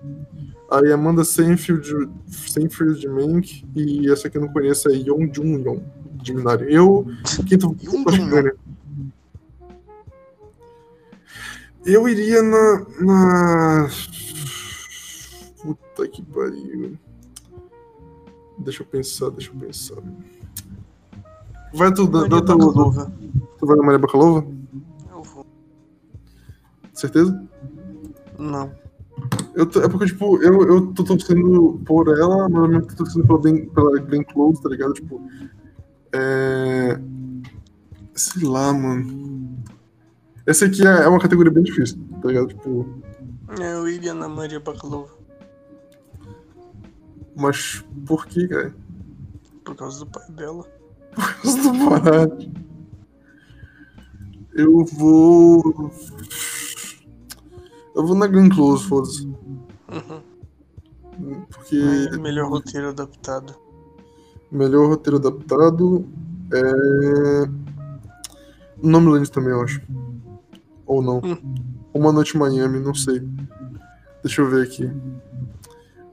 Aí 0.69 0.91
Amanda 0.91 1.23
Seinfeld, 1.23 2.09
Seinfeld 2.27 2.99
de 2.99 3.07
Mank 3.07 3.65
e 3.75 4.11
essa 4.11 4.29
que 4.29 4.37
eu 4.37 4.41
não 4.41 4.49
conheço 4.49 4.89
é 4.89 4.93
Yeon 4.93 5.31
Jun 5.33 5.59
Yeon 5.59 5.79
de 6.21 6.33
Minari. 6.33 6.73
Eu, 6.73 7.05
quinto. 7.47 7.75
Eu 11.85 12.09
iria 12.09 12.41
na, 12.41 12.85
na. 12.99 13.89
Puta 15.61 16.07
que 16.09 16.21
pariu. 16.21 16.97
Deixa 18.59 18.81
eu 18.83 18.87
pensar, 18.87 19.29
deixa 19.29 19.51
eu 19.51 19.55
pensar. 19.55 20.01
Vai 21.73 21.93
tu, 21.93 22.09
Maria 22.09 22.29
teu, 22.29 22.57
Bakalova. 22.57 23.11
tu 23.59 23.65
vai 23.65 23.75
na 23.77 23.83
Maria 23.83 23.99
Bakalova? 23.99 24.47
Eu 25.11 25.23
vou. 25.23 25.45
Certeza? 26.93 27.47
Não. 28.39 28.71
Eu 29.55 29.65
tô- 29.65 29.81
é 29.81 29.89
porque, 29.89 30.05
tipo, 30.05 30.41
eu, 30.43 30.61
eu 30.67 30.93
tô 30.93 31.03
torcendo 31.03 31.81
por 31.85 32.07
ela, 32.17 32.47
mas 32.49 32.61
ao 32.61 32.67
mesmo 32.67 32.85
tô 32.87 32.95
torcendo 32.95 33.25
pela, 33.25 33.39
ben, 33.41 33.65
pela 33.69 33.99
Glenn 33.99 34.23
Close, 34.23 34.61
tá 34.61 34.69
ligado? 34.69 34.93
Tipo, 34.93 35.21
é... 36.13 36.99
Sei 38.13 38.43
lá, 38.47 38.71
mano. 38.73 39.57
Essa 40.45 40.65
aqui 40.65 40.85
é, 40.87 41.03
é 41.03 41.07
uma 41.07 41.19
categoria 41.19 41.51
bem 41.51 41.63
difícil, 41.63 41.99
tá 42.21 42.27
ligado? 42.29 42.47
Tipo, 42.49 42.85
É, 43.59 43.73
eu 43.73 43.87
iria 43.89 44.13
na 44.13 44.27
Maria 44.29 44.59
Bakalova. 44.59 45.09
Mas 47.35 47.83
por 48.05 48.25
que, 48.25 48.47
cara? 48.47 48.73
Por 49.63 49.75
causa 49.75 49.99
do 49.99 50.05
pai 50.11 50.25
dela. 50.31 50.65
Por 51.17 51.41
causa 51.41 51.61
do 51.63 51.73
Borat. 51.73 52.49
Eu 54.53 54.85
vou. 54.85 55.91
Eu 57.95 58.05
vou 58.05 58.15
na 58.15 58.27
Glenn 58.27 58.49
Close, 58.49 58.83
foda-se. 58.87 59.25
Uhum. 59.25 60.21
Porque 61.49 61.75
É, 62.13 62.17
melhor 62.17 62.49
roteiro 62.49 62.89
adaptado. 62.89 63.55
melhor 64.51 64.87
roteiro 64.89 65.17
adaptado 65.17 66.05
é. 66.53 67.49
Nomeland 68.81 69.31
também, 69.31 69.51
eu 69.51 69.61
acho. 69.61 69.81
Ou 70.85 71.01
não. 71.01 71.17
Hum. 71.23 71.37
Uma 71.93 72.11
Noite 72.11 72.35
em 72.35 72.39
Miami, 72.39 72.79
não 72.79 72.93
sei. 72.93 73.27
Deixa 74.23 74.41
eu 74.41 74.49
ver 74.49 74.63
aqui. 74.67 74.89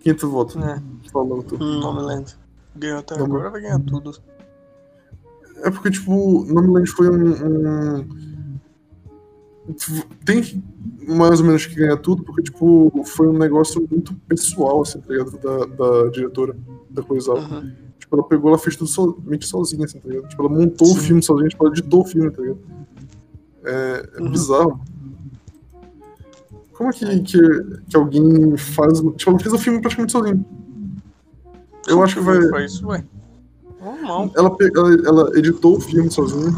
Quinto 0.00 0.30
voto. 0.30 0.58
É, 0.58 0.82
Falando 1.12 1.42
tu. 1.42 1.58
Nomeland. 1.58 2.34
Ganhou 2.76 2.98
até 3.00 3.16
Nome- 3.18 3.34
agora, 3.34 3.50
vai 3.50 3.60
ganhar 3.60 3.78
tudo. 3.80 4.12
É 5.64 5.70
porque, 5.70 5.90
tipo, 5.90 6.44
Nomeland 6.44 6.88
foi 6.90 7.08
um, 7.10 7.98
um- 7.98 8.04
Tem 10.24 10.42
que 10.42 10.62
mais 11.08 11.40
ou 11.40 11.46
menos 11.46 11.64
que 11.66 11.74
ganhar 11.74 11.96
tudo, 11.98 12.22
porque, 12.22 12.42
tipo, 12.42 12.92
foi 13.06 13.26
um 13.28 13.38
negócio 13.38 13.86
muito 13.90 14.14
pessoal, 14.28 14.82
assim, 14.82 15.00
tá 15.00 15.12
ligado? 15.12 15.38
Da, 15.38 15.64
da 15.64 16.10
diretora 16.10 16.54
da 16.90 17.02
coisa. 17.02 17.32
Uhum. 17.32 17.72
Tipo, 17.98 18.16
ela 18.16 18.24
pegou, 18.24 18.48
ela 18.50 18.58
fez 18.58 18.76
tudo 18.76 18.88
somente 18.88 19.46
sozinha, 19.46 19.84
assim, 19.86 19.98
tá 20.00 20.08
ligado? 20.08 20.28
Tipo, 20.28 20.42
ela 20.46 20.50
montou 20.54 20.88
o 20.88 20.94
Sim. 20.94 21.00
filme 21.00 21.22
sozinha, 21.22 21.48
tipo, 21.48 21.64
ela 21.64 21.74
editou 21.74 22.02
o 22.02 22.04
filme, 22.04 22.30
tá 22.30 22.42
ligado? 22.42 22.58
É, 23.64 24.08
é 24.16 24.20
Uhum. 24.22 24.30
bizarro. 24.30 24.80
Como 26.74 26.90
é 26.90 26.92
que, 26.92 27.20
que, 27.20 27.38
que 27.88 27.96
alguém 27.96 28.56
faz. 28.56 29.00
Tipo, 29.16 29.30
ela 29.30 29.38
fez 29.38 29.54
o 29.54 29.58
filme 29.58 29.80
praticamente 29.80 30.12
sozinha. 30.12 30.44
Eu 31.86 32.02
acho 32.02 32.16
que 32.16 32.20
vai. 32.22 32.64
Isso, 32.64 32.86
vai. 32.86 33.04
Normal. 33.84 34.32
Ela, 34.34 34.56
ela, 34.74 35.06
ela 35.06 35.38
editou 35.38 35.76
o 35.76 35.80
filme 35.80 36.10
sozinha. 36.10 36.50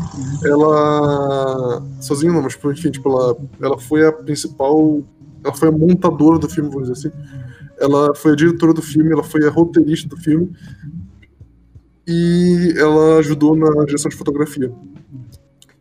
Ela. 0.44 1.82
Sozinha 2.00 2.32
não, 2.32 2.40
mas 2.40 2.52
tipo, 2.52 2.70
enfim, 2.70 2.90
tipo, 2.90 3.08
ela, 3.08 3.36
ela 3.60 3.78
foi 3.78 4.06
a 4.06 4.12
principal. 4.12 5.02
Ela 5.42 5.52
foi 5.52 5.68
a 5.68 5.72
montadora 5.72 6.38
do 6.38 6.48
filme, 6.48 6.70
vamos 6.70 6.88
dizer 6.88 7.08
assim. 7.08 7.16
Ela 7.80 8.14
foi 8.14 8.32
a 8.32 8.36
diretora 8.36 8.72
do 8.72 8.80
filme, 8.80 9.12
ela 9.12 9.24
foi 9.24 9.44
a 9.46 9.50
roteirista 9.50 10.08
do 10.08 10.16
filme. 10.16 10.52
E 12.06 12.74
ela 12.76 13.18
ajudou 13.18 13.56
na 13.56 13.84
direção 13.84 14.08
de 14.08 14.16
fotografia. 14.16 14.72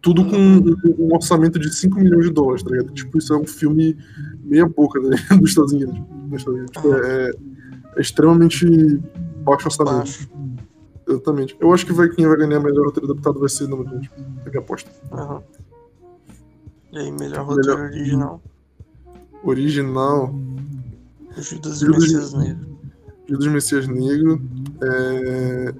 Tudo 0.01 0.25
com 0.25 0.37
um, 0.37 0.75
um 0.99 1.13
orçamento 1.13 1.59
de 1.59 1.73
5 1.73 1.99
milhões 1.99 2.25
de 2.25 2.31
dólares, 2.31 2.63
tá 2.63 2.71
ligado? 2.71 2.91
Tipo, 2.91 3.17
isso 3.19 3.33
é 3.33 3.37
um 3.37 3.45
filme 3.45 3.95
meia 4.43 4.67
boca 4.67 4.99
né, 4.99 5.15
dos 5.39 5.49
Estados 5.49 5.73
Unidos. 5.73 5.95
Dos 6.29 6.39
Estados 6.39 6.59
Unidos. 6.59 6.71
Tipo, 6.71 6.93
é, 6.95 7.31
é 7.97 8.01
extremamente 8.01 8.65
baixo 9.43 9.67
orçamento. 9.67 9.97
Baixo. 9.97 10.29
Exatamente. 11.07 11.55
Eu 11.59 11.71
acho 11.73 11.85
que 11.85 11.93
vai, 11.93 12.09
quem 12.09 12.25
vai 12.27 12.37
ganhar 12.37 12.59
melhor 12.59 12.85
roteiro 12.87 13.11
adaptado 13.11 13.39
vai 13.39 13.49
ser 13.49 13.67
número 13.67 13.89
20. 13.99 14.11
É 14.45 14.49
minha 14.49 14.59
aposta. 14.61 14.89
Aham. 15.11 15.41
E 16.91 16.97
aí, 16.97 17.11
melhor 17.11 17.45
roteiro 17.45 17.77
Melhor- 17.77 17.91
original. 17.91 18.41
Original, 19.43 20.33
Judas 21.37 21.81
e 21.81 21.85
Judas- 21.85 22.01
Messias 22.03 22.33
Negro. 22.33 22.77
Judas 23.27 23.47
Messias 23.47 23.87
Negro, 23.87 24.41
é... 24.81 25.73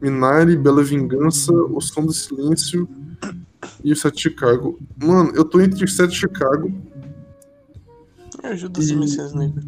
Minari, 0.00 0.56
Bela 0.56 0.82
Vingança, 0.84 1.52
O 1.52 1.80
Som 1.80 2.04
do 2.06 2.12
Silêncio 2.12 2.88
e 3.82 3.92
o 3.92 3.96
Sete 3.96 4.16
de 4.16 4.22
Chicago. 4.22 4.78
Mano, 5.02 5.32
eu 5.34 5.44
tô 5.44 5.60
entre 5.60 5.84
os 5.84 5.96
Sete 5.96 6.10
de 6.10 6.16
Chicago. 6.18 6.70
É 8.42 8.54
Judas 8.54 8.88
e 8.88 8.92
E- 8.92 8.96
Messias 8.96 9.32
Negro. 9.34 9.62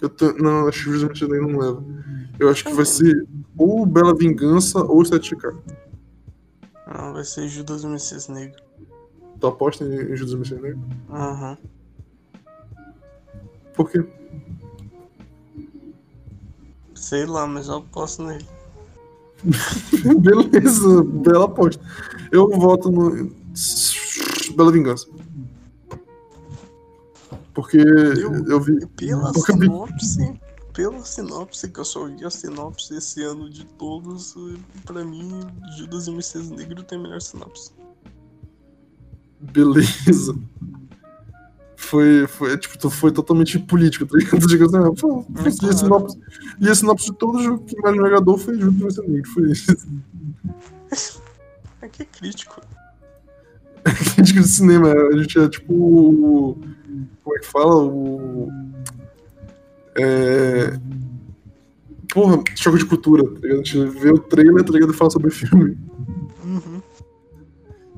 Eu 0.00 0.08
tô... 0.08 0.32
Não, 0.34 0.68
acho 0.68 0.84
que 0.84 0.90
Messias 0.90 1.30
Negro 1.30 1.48
não 1.48 1.58
leva. 1.58 1.84
Eu 2.38 2.50
acho 2.50 2.64
que 2.64 2.72
vai 2.72 2.84
ser 2.84 3.26
ou 3.56 3.86
Bela 3.86 4.14
Vingança 4.14 4.82
ou 4.82 5.04
Sete 5.04 5.22
de 5.22 5.28
Chicago. 5.28 5.62
Não, 6.86 7.12
vai 7.12 7.24
ser 7.24 7.48
Judas 7.48 7.82
e 7.82 7.86
Messias 7.86 8.28
Negro. 8.28 8.62
Tu 9.40 9.46
aposta 9.46 9.84
em 9.84 10.16
Judas 10.16 10.34
Messias 10.34 10.60
Negro? 10.60 10.80
Aham. 11.10 11.58
Por 13.74 13.90
quê? 13.90 14.04
Sei 16.94 17.26
lá, 17.26 17.46
mas 17.46 17.68
eu 17.68 17.76
aposto 17.76 18.22
nele. 18.22 18.46
Beleza, 20.20 21.04
bela 21.04 21.44
aposta. 21.44 21.82
Eu 22.32 22.48
voto 22.50 22.90
no. 22.90 23.30
Bela 24.56 24.72
Vingança. 24.72 25.06
Porque 27.56 27.78
eu, 27.78 28.34
Eu- 28.46 28.60
vi. 28.60 28.86
Pela 28.96 29.32
Porque 29.32 29.50
eu 29.52 29.56
vi- 29.56 29.64
sinopse, 29.66 30.40
pela 30.74 31.02
sinopse, 31.06 31.68
que 31.70 31.80
eu 31.80 31.84
só 31.86 32.06
vi 32.06 32.22
a 32.22 32.28
sinopse 32.30 32.94
esse 32.94 33.22
ano 33.22 33.48
de 33.48 33.64
todos, 33.64 34.34
pra 34.84 35.02
mim, 35.02 35.40
Judas 35.78 36.06
e 36.06 36.10
Messias 36.10 36.50
Negro 36.50 36.82
tem 36.82 36.98
a 36.98 37.02
melhor 37.02 37.20
sinopse. 37.22 37.72
Beleza. 39.40 40.38
Foi, 41.76 42.26
foi, 42.26 42.58
tipo, 42.58 42.76
tu 42.78 42.90
foi 42.90 43.10
totalmente 43.10 43.58
político, 43.58 44.04
tá 44.06 44.18
ligado? 44.18 44.48
Chegou 44.50 44.66
assim, 44.68 44.76
ah, 44.76 45.42
É 45.44 45.66
e, 45.66 45.68
a 45.70 45.72
sinopse, 45.72 46.18
e 46.60 46.68
a 46.68 46.74
sinopse 46.74 47.06
de 47.06 47.16
todos 47.16 47.46
o 47.46 47.58
que 47.58 47.80
mais 47.80 47.96
me 47.96 48.04
agradou 48.04 48.36
foi 48.36 48.58
Judas 48.58 48.82
Messias 48.82 49.08
Negro, 49.08 49.30
foi 49.30 49.50
isso. 49.52 51.22
Aqui 51.80 52.02
é 52.02 52.04
crítico. 52.06 52.60
Crítica 54.14 54.40
de 54.40 54.48
cinema, 54.48 54.92
a 54.92 55.16
gente 55.16 55.38
é 55.38 55.48
tipo. 55.48 56.58
O- 56.96 57.06
Como 57.24 57.36
é 57.36 57.40
que 57.40 57.46
fala? 57.46 57.76
O. 57.84 58.48
É. 59.98 60.78
Porra, 62.12 62.42
choque 62.54 62.78
de 62.78 62.86
cultura, 62.86 63.24
tá 63.24 63.40
ligado? 63.40 63.60
A 63.60 63.64
gente 63.64 63.84
vê 63.98 64.10
o 64.10 64.18
trailer, 64.18 64.64
tá 64.64 64.72
ligado? 64.72 64.92
E 64.92 64.96
fala 64.96 65.10
sobre 65.10 65.28
o 65.28 65.30
filme. 65.30 65.76
Uhum. 66.44 66.80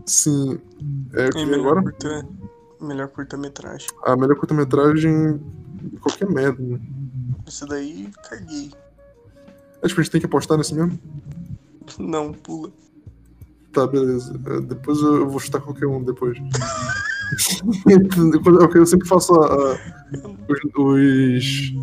Sim. 0.07 0.59
É 1.13 1.25
o 1.27 1.29
E 1.29 1.31
que 1.31 1.45
melhor 1.47 1.79
agora? 1.79 1.83
curta, 1.83 2.27
melhor 2.81 3.09
curta-metragem. 3.09 3.89
A 4.05 4.17
melhor 4.17 4.37
curta-metragem. 4.37 5.41
Qualquer 6.01 6.29
merda, 6.29 6.63
né? 6.63 6.81
Esse 7.47 7.67
daí, 7.67 8.11
caguei. 8.29 8.73
Acho 9.83 9.95
que 9.95 10.01
a 10.01 10.05
gente 10.05 10.11
tem 10.13 10.21
que 10.21 10.27
apostar 10.27 10.59
nesse 10.59 10.75
mesmo? 10.75 10.99
Não, 11.99 12.33
pula. 12.33 12.71
Tá, 13.73 13.87
beleza. 13.87 14.39
É, 14.47 14.61
Depois 14.61 14.99
eu 15.01 15.29
vou 15.29 15.39
chutar 15.39 15.61
qualquer 15.61 15.87
um 15.87 16.03
depois. 16.03 16.37
Eu 18.75 18.87
sempre 18.87 19.09
faço 19.09 19.35
a- 19.35 19.47
a- 19.47 19.79
os. 20.49 20.61
os- 20.79 21.75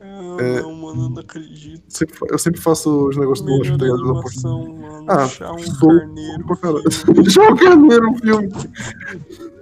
Ah, 0.00 0.36
É. 0.42 0.60
não, 0.62 0.74
mano, 0.74 1.04
eu 1.04 1.10
não 1.10 1.18
acredito. 1.18 1.82
sempre 1.88 2.16
eu 2.30 2.38
sempre 2.38 2.60
faço 2.60 3.08
os 3.08 3.16
negócios 3.16 3.46
do 3.46 3.52
Melhor 3.58 3.78
tá 3.78 3.84
ligado? 3.84 4.04
Mano. 4.04 5.04
Ah, 5.08 5.52
um 5.52 5.58
sou- 5.58 5.88
carneiro. 5.98 7.30
Shao 7.30 7.56
Carneiro, 7.56 8.14
filme. 8.22 8.48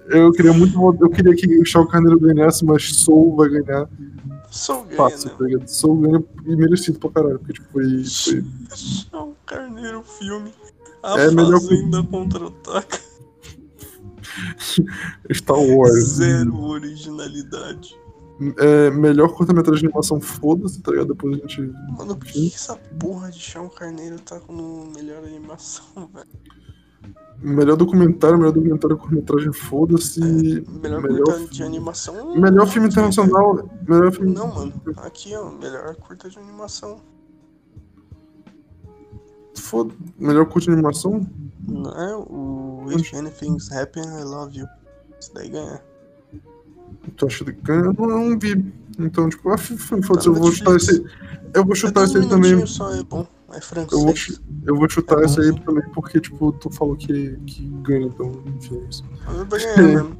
Eu 0.09 0.32
queria 0.32 0.52
muito. 0.52 0.78
Eu 1.01 1.11
queria 1.11 1.35
que 1.35 1.59
o 1.61 1.65
Shao 1.65 1.86
Carneiro 1.86 2.19
ganhasse, 2.20 2.65
mas 2.65 2.94
Soul 2.97 3.36
vai 3.36 3.48
ganhar 3.48 3.89
Sou 4.51 4.85
gay, 4.85 4.97
fácil, 4.97 5.31
né? 5.31 5.35
tá 5.39 5.44
ligado? 5.44 5.69
Soul 5.69 5.97
ganha 5.97 6.24
e 6.47 6.56
merecido 6.56 6.98
pra 6.98 7.11
caralho, 7.11 7.39
porque 7.39 7.55
tipo, 7.55 7.69
foi. 7.73 8.05
foi... 8.05 8.44
Um 9.20 9.32
carneiro 9.47 10.02
filme. 10.02 10.52
A 11.02 11.20
É 11.20 11.31
melhor 11.31 11.61
Fazenda 11.61 12.02
contra-ataca. 12.02 12.98
Star 15.32 15.59
Wars. 15.59 16.05
Zero 16.05 16.55
originalidade. 16.62 17.97
É, 18.59 18.90
melhor 18.90 19.32
curta-metragem 19.32 19.82
de 19.82 19.86
animação, 19.86 20.20
foda-se, 20.20 20.82
tá 20.82 20.90
ligado? 20.90 21.09
Depois 21.15 21.36
a 21.36 21.40
gente. 21.40 21.61
Mano, 21.97 22.16
por 22.16 22.27
que 22.27 22.48
essa 22.52 22.74
porra 22.98 23.31
de 23.31 23.39
Chão 23.39 23.69
Carneiro 23.69 24.19
tá 24.20 24.40
no 24.48 24.86
melhor 24.94 25.23
animação, 25.24 25.85
velho? 26.12 26.27
Melhor 27.40 27.77
documentário, 27.77 28.39
melhor 28.39 28.52
documentário 28.52 28.97
curta-metragem, 28.97 29.52
foda-se. 29.52 30.20
Melhor, 30.20 31.02
Melhor 31.02 31.24
curta 31.24 31.40
fi- 31.40 31.48
de 31.55 31.62
animação. 31.62 32.35
Melhor 32.40 32.66
filme 32.66 32.89
internacional. 32.89 33.69
Melhor 33.86 34.12
filme. 34.12 34.32
Não, 34.35 34.52
mano. 34.52 34.73
Aqui, 34.98 35.35
ó. 35.36 35.51
Melhor 35.51 35.94
curta 35.97 36.28
de 36.28 36.39
animação. 36.39 37.01
Foda. 39.56 39.94
Melhor 40.19 40.47
curta 40.47 40.66
de 40.66 40.73
animação? 40.73 41.27
Não 41.69 41.91
é 41.91 42.16
o 42.16 42.86
If 42.91 43.15
Anything's 43.15 43.70
Happen, 43.73 44.03
I 44.05 44.24
Love 44.24 44.59
You. 44.59 44.66
Isso 45.20 45.32
daí 45.35 45.49
ganha. 45.49 45.81
Tu 47.16 47.27
acha 47.27 47.45
que 47.45 47.53
ganha? 47.53 47.85
Eu 47.85 47.93
não, 47.95 48.31
eu 48.32 48.39
vi. 48.39 48.73
Então, 48.99 49.28
tipo, 49.28 49.49
ah, 49.51 49.59
foda-se, 49.59 50.09
Tá 50.09 50.31
eu 50.31 50.35
vou 50.35 50.53
chutar 50.53 50.77
esse. 50.77 51.05
Eu 51.55 51.65
vou 51.65 51.73
É 51.73 51.77
chutar 51.77 52.05
esse 52.05 52.19
aí 52.19 52.28
também. 52.28 52.66
só, 52.66 52.95
é 52.95 53.03
bom. 53.03 53.27
É 53.51 53.57
Eu 53.57 53.61
vou, 54.01 54.15
francês. 54.16 54.41
eu 54.66 54.77
vou 54.77 54.91
chutar 54.91 55.20
É 55.20 55.24
esse 55.27 55.41
aí 55.41 55.61
também 55.61 55.85
porque, 55.95 56.20
tipo, 56.20 56.51
tu 56.53 56.70
falou 56.70 56.97
que, 56.97 57.36
que 57.47 57.66
ganha, 57.82 58.07
então, 58.07 58.43
enfim, 58.57 58.78
é 58.78 58.89
isso. 58.89 59.05
Mas 59.27 59.36
vai 59.49 59.61
ganhar 59.61 59.77
mesmo. 59.82 60.16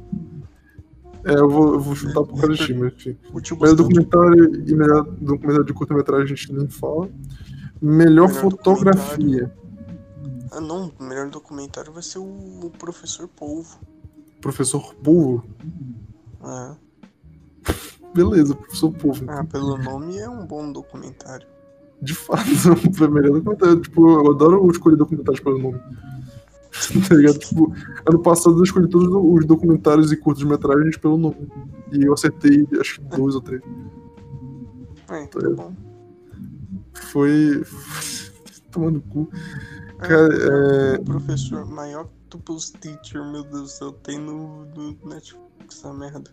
É, 1.25 1.33
eu 1.33 1.49
vou, 1.49 1.73
eu 1.73 1.79
vou 1.79 1.95
chutar 1.95 2.23
por 2.23 2.39
causa 2.39 2.53
de 2.53 2.65
time, 2.65 2.87
enfim. 2.87 3.17
Melhor 3.59 3.75
documentário 3.75 4.69
e 4.69 4.75
melhor 4.75 5.03
documentário 5.19 5.65
de 5.65 5.73
curta-metragem 5.73 6.23
a 6.23 6.27
gente 6.27 6.53
nem 6.53 6.67
fala. 6.69 7.09
Melhor, 7.81 8.27
Melhor 8.27 8.29
fotografia. 8.29 9.51
Ah, 10.51 10.61
não. 10.61 10.91
O 10.99 11.03
melhor 11.03 11.29
documentário 11.29 11.91
vai 11.91 12.03
ser 12.03 12.19
o 12.19 12.71
Professor 12.77 13.27
Polvo. 13.27 13.79
Professor 14.41 14.93
Polvo. 14.95 15.43
É. 16.43 16.75
beleza, 18.13 18.55
professor 18.55 18.91
Povo. 18.93 19.25
Ah, 19.27 19.43
pelo 19.43 19.77
nome 19.77 20.17
é 20.17 20.29
um 20.29 20.45
bom 20.45 20.71
documentário. 20.71 21.47
De 22.01 22.13
fato, 22.13 22.43
foi 22.93 23.07
melhor 23.07 23.33
documentário. 23.33 23.81
Tipo, 23.81 24.09
eu 24.09 24.31
adoro 24.31 24.69
escolher 24.69 24.97
documentários 24.97 25.41
pelo 25.41 25.57
nome. 25.57 25.79
tá 27.07 27.15
ligado? 27.15 27.39
Tipo, 27.39 27.73
ano 28.05 28.19
passado 28.19 28.57
eu 28.57 28.63
escolhi 28.63 28.89
todos 28.89 29.07
os 29.07 29.45
documentários 29.45 30.11
e 30.11 30.17
curtas-metragens 30.17 30.97
pelo 30.97 31.17
nome. 31.17 31.49
E 31.91 32.03
eu 32.03 32.13
acertei, 32.13 32.67
acho 32.79 32.99
que 32.99 33.17
dois 33.17 33.35
ou 33.35 33.41
três. 33.41 33.61
É, 35.09 35.25
tá 35.27 35.49
bom. 35.51 35.73
Foi. 36.93 37.63
Tomando 38.71 39.01
cu. 39.01 39.29
Cara, 39.99 40.95
é. 40.95 40.97
Professor 40.99 41.65
Maior 41.65 42.05
Octopus 42.25 42.71
Teacher, 42.71 43.23
meu 43.31 43.43
Deus 43.43 43.61
do 43.61 43.67
céu, 43.67 43.91
tem 43.91 44.19
no, 44.19 44.65
no 44.65 44.97
Netflix 45.05 45.43
essa 45.69 45.93
merda. 45.93 46.29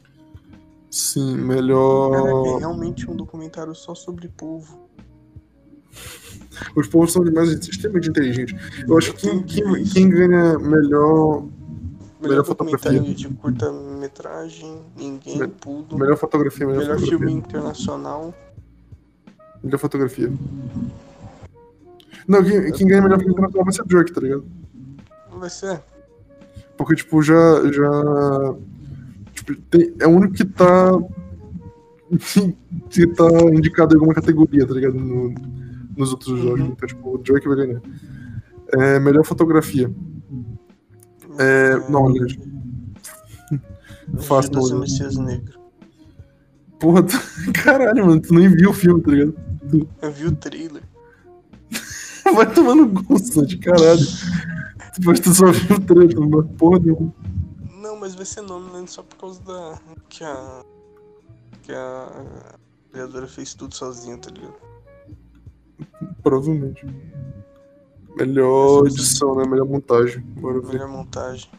Sim, 0.90 1.32
Cara, 1.32 1.40
é 1.40 1.44
melhor. 1.47 2.59
realmente 2.59 3.10
um 3.10 3.16
documentário 3.16 3.74
só 3.74 3.94
sobre 3.94 4.28
povo. 4.28 4.78
Os 6.76 6.86
povos 6.86 7.12
são 7.12 7.24
demais 7.24 7.48
extremamente 7.51 8.10
inteligentes. 8.10 8.55
Eu 8.86 8.98
acho 8.98 9.14
que 9.14 9.20
quem, 9.28 9.43
quem, 9.43 9.84
quem 9.84 10.09
ganha 10.10 10.59
melhor. 10.59 11.44
Melhor 12.20 12.44
fotografia. 12.44 12.93
documentário 12.93 13.14
de 13.16 13.28
curta-metragem, 13.30 14.80
ninguém, 14.97 15.39
Me- 15.39 15.48
pudo. 15.48 15.97
Melhor 15.98 16.16
fotografia, 16.16 16.66
melhor, 16.66 16.80
Melhor 16.82 16.98
fotografia. 16.98 17.26
filme 17.26 17.32
internacional. 17.43 18.34
Melhor 19.62 19.78
fotografia. 19.78 20.32
Não, 22.28 22.43
quem, 22.44 22.73
quem 22.73 22.86
ganha 22.86 23.03
melhor 23.03 23.19
filme 23.19 23.32
internacional 23.32 23.65
vai 23.65 23.73
ser 23.74 23.85
Drake, 23.85 24.12
tá 24.12 24.20
ligado? 24.20 24.44
Vai 25.39 25.51
ser. 25.51 25.82
Porque, 26.77 26.94
tipo, 26.94 27.23
já. 27.23 27.35
já 27.73 28.55
tipo, 29.35 29.55
tem- 29.70 29.93
é 30.01 30.07
o 30.07 30.11
único 30.11 30.35
que 30.35 30.44
tá. 30.44 30.93
que 32.90 33.07
tá 33.09 33.24
indicado 33.53 33.94
em 33.94 33.97
alguma 33.99 34.15
categoria, 34.15 34.66
tá 34.66 34.74
ligado? 34.74 34.94
No- 34.94 35.35
nos 35.97 36.11
outros 36.12 36.40
jogos. 36.40 36.61
Uhum. 36.61 36.66
Então, 36.69 36.89
tipo, 36.89 37.15
o 37.15 37.19
Drake 37.19 37.47
vai 37.49 37.57
ganhar. 37.57 37.81
É, 38.74 38.99
melhor 39.01 39.24
fotografia. 39.24 39.90
É, 41.39 41.90
não, 41.90 42.07
aliás. 42.09 42.36
Fácil, 44.20 44.53
Judas 44.55 44.69
e 44.69 44.70
não, 44.70 44.70
o 44.70 44.74
né? 44.74 44.81
Messias 44.81 45.16
Negro. 45.16 45.59
Porra, 46.78 47.03
tu- 47.03 47.16
caralho, 47.62 48.07
mano, 48.07 48.20
tu 48.20 48.35
nem 48.35 48.49
viu 48.49 48.70
o 48.70 48.74
filme, 48.74 49.01
tá 49.03 49.11
ligado? 49.11 49.35
Eu 50.03 50.12
vi 50.12 50.27
o 50.27 50.32
trailer. 50.32 50.82
Vai 52.35 52.53
tomando 52.53 52.86
gosto 53.03 53.47
de 53.47 53.59
caralho. 53.59 54.07
Depois 54.99 55.20
tu 55.20 55.35
só 55.35 55.51
viu 55.51 55.77
o 55.77 55.81
trailer, 55.81 56.20
mas 56.20 56.47
porra 56.57 56.78
nenhuma. 56.78 57.12
Não, 57.81 57.97
mas 57.97 58.15
vai 58.15 58.24
ser 58.24 58.43
nome, 58.43 58.70
né? 58.73 58.85
Só 58.86 59.03
por 59.03 59.16
causa 59.16 59.43
da. 59.43 59.81
Que 60.09 60.23
a. 60.23 60.65
Que 61.62 61.73
a. 61.73 62.55
criadora 62.93 63.27
fez 63.27 63.55
tudo 63.55 63.74
sozinha, 63.74 64.19
tá 64.19 64.31
ligado? 64.31 64.55
Provavelmente. 66.23 66.86
Melhor 68.16 68.86
edição, 68.86 69.35
né? 69.35 69.44
Melhor 69.49 69.66
montagem. 69.66 70.20
Bora 70.20 70.61
ver. 70.61 70.74
Melhor 70.74 70.89
montagem. 70.89 71.51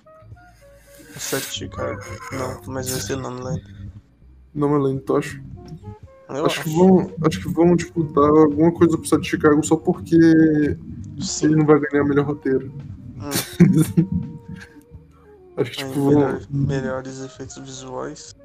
O 1.15 1.19
Sete 1.19 1.49
de 1.49 1.55
Chicago. 1.55 2.01
Não, 2.31 2.61
mas 2.67 2.89
vai 2.89 3.01
ser 3.01 3.15
nome 3.17 3.41
lá. 3.41 3.55
Não 4.53 4.69
me 4.69 4.83
lembro, 4.83 5.03
tu 5.03 5.15
acha? 5.15 5.43
Eu 6.29 6.45
Acho 6.45 6.63
que 6.63 6.69
vão, 6.69 7.11
acho 7.27 7.41
que 7.41 7.49
vão 7.49 7.75
tipo, 7.75 8.03
dar 8.03 8.27
alguma 8.29 8.71
coisa 8.71 8.97
pro 8.97 9.21
de 9.21 9.27
Chicago 9.29 9.63
só 9.65 9.75
porque 9.75 10.15
ele 10.15 10.77
Sim. 11.19 11.49
não 11.55 11.65
vai 11.65 11.79
ganhar 11.79 12.03
melhor 12.05 12.25
roteiro. 12.25 12.71
Hum, 13.17 13.29
Acho 15.57 15.71
que 15.71 15.77
tipo, 15.77 15.93
vão. 15.93 16.05
melhor- 16.15 16.41
melhores 16.49 17.19
efeitos 17.23 17.57
visuais. 17.57 18.35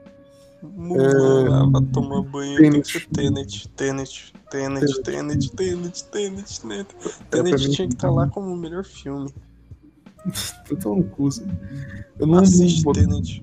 Mulan, 0.63 1.71
vai 1.71 1.83
tomar 1.93 2.23
banho. 2.23 2.57
Tenet. 2.59 3.09
Tenet, 3.13 3.69
Tenet, 3.71 4.33
Tenet, 4.51 5.03
Tenet, 5.03 5.51
Tenet, 5.53 5.53
Tenet, 5.55 6.61
Tenet. 6.61 6.97
Tenet 7.31 7.65
mim- 7.69 7.73
tinha 7.75 7.89
que 7.89 7.95
estar 7.95 8.11
lá 8.11 8.27
como 8.29 8.53
o 8.53 8.57
melhor 8.57 8.85
filme. 8.85 9.33
Eu 10.69 10.77
tô 10.77 10.97
no 10.97 11.05
cu, 11.05 11.29
assim. 11.29 11.47
Eu 12.19 12.27
não, 12.27 12.41
Assiste 12.41 12.85
não- 12.85 12.93
Tenet. 12.93 13.43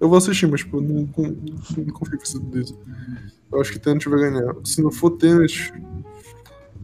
Eu 0.00 0.08
vou 0.08 0.16
assistir, 0.18 0.46
mas 0.46 0.60
tipo, 0.60 0.80
não, 0.80 1.08
não, 1.16 1.36
não 1.76 1.92
confio 1.92 2.18
que 2.18 2.24
isso. 2.60 2.78
Eu 3.54 3.60
acho 3.60 3.72
que 3.72 3.78
Tenet 3.78 4.08
vai 4.08 4.18
ganhar. 4.18 4.54
Se 4.64 4.82
não 4.82 4.90
for 4.90 5.12
Tenet, 5.12 5.72